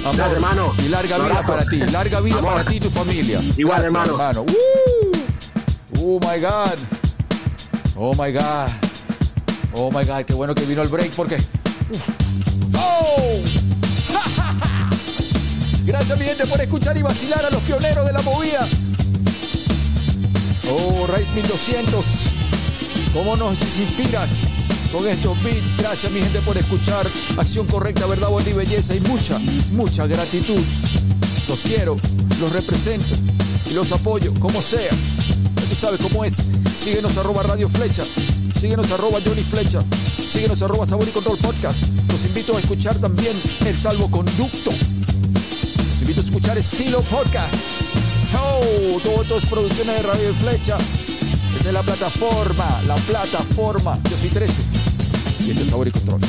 Amor. 0.00 0.16
Gracias, 0.16 0.32
hermano. 0.36 0.72
Y 0.84 0.88
larga 0.88 1.18
vida 1.18 1.46
para 1.46 1.64
ti. 1.64 1.78
Larga 1.78 2.20
vida 2.20 2.38
Amor. 2.38 2.52
para 2.54 2.64
ti 2.64 2.76
y 2.76 2.80
tu 2.80 2.90
familia. 2.90 3.40
Igual, 3.56 3.82
Gracias, 3.82 4.08
hermano. 4.08 4.42
¡Woo! 4.42 5.12
Oh 5.98 6.20
my 6.20 6.40
God. 6.40 6.78
Oh 7.96 8.14
my 8.14 8.30
God. 8.30 8.85
Oh 9.78 9.90
my 9.90 10.04
God. 10.04 10.24
Qué 10.24 10.34
bueno 10.34 10.54
que 10.54 10.64
vino 10.64 10.82
el 10.82 10.88
break 10.88 11.10
porque. 11.12 11.36
¡Oh! 12.74 13.40
Gracias, 15.84 16.18
mi 16.18 16.24
gente, 16.24 16.46
por 16.46 16.60
escuchar 16.60 16.96
y 16.96 17.02
vacilar 17.02 17.44
a 17.44 17.50
los 17.50 17.62
pioneros 17.62 18.06
de 18.06 18.12
la 18.12 18.22
movida. 18.22 18.66
Oh, 20.70 21.06
Rice 21.06 21.32
1200. 21.34 22.04
¿Cómo 23.12 23.36
nos 23.36 23.60
inspiras 23.78 24.66
con 24.92 25.08
estos 25.08 25.42
beats? 25.42 25.76
Gracias, 25.76 26.12
mi 26.12 26.20
gente, 26.20 26.40
por 26.40 26.56
escuchar. 26.56 27.08
Acción 27.36 27.66
correcta, 27.66 28.06
verdad, 28.06 28.28
bonita 28.28 28.50
y 28.50 28.54
belleza. 28.54 28.94
Y 28.94 29.00
mucha, 29.00 29.38
mucha 29.72 30.06
gratitud. 30.06 30.60
Los 31.48 31.60
quiero, 31.60 31.96
los 32.40 32.52
represento 32.52 33.14
y 33.70 33.74
los 33.74 33.92
apoyo, 33.92 34.32
como 34.40 34.62
sea. 34.62 34.90
Tú 35.68 35.76
sabes 35.76 36.00
cómo 36.00 36.24
es. 36.24 36.36
Síguenos 36.82 37.16
arroba 37.16 37.42
Radio 37.42 37.68
Flecha. 37.68 38.02
Síguenos 38.58 38.90
arroba 38.90 39.20
Johnny 39.24 39.42
Flecha. 39.42 39.80
Síguenos 40.30 40.62
arroba 40.62 40.86
Sabor 40.86 41.08
y 41.08 41.10
Control 41.10 41.38
Podcast. 41.38 41.80
Los 42.10 42.24
invito 42.24 42.56
a 42.56 42.60
escuchar 42.60 42.96
también 42.96 43.40
El 43.64 43.74
Salvoconducto. 43.74 44.70
Los 44.70 46.00
invito 46.00 46.20
a 46.20 46.24
escuchar 46.24 46.58
Estilo 46.58 47.00
Podcast. 47.02 47.54
Oh, 48.34 49.00
todo 49.02 49.22
esto 49.22 49.38
es 49.38 49.46
producciones 49.46 49.96
de 49.96 50.02
Radio 50.02 50.34
Flecha. 50.34 50.78
Es 51.56 51.72
la 51.72 51.82
plataforma, 51.82 52.82
la 52.86 52.94
plataforma. 52.96 53.98
Yo 54.10 54.16
soy 54.16 54.30
13. 54.30 54.62
Y 55.40 55.50
esto 55.50 55.62
es 55.62 55.68
Sabor 55.68 55.88
y 55.88 55.90
Control. 55.90 56.20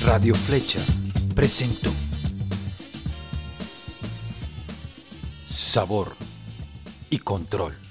Radio 0.00 0.34
Flecha 0.34 0.80
presentó 1.34 1.90
Sabor 5.44 6.14
y 7.10 7.18
Control. 7.18 7.83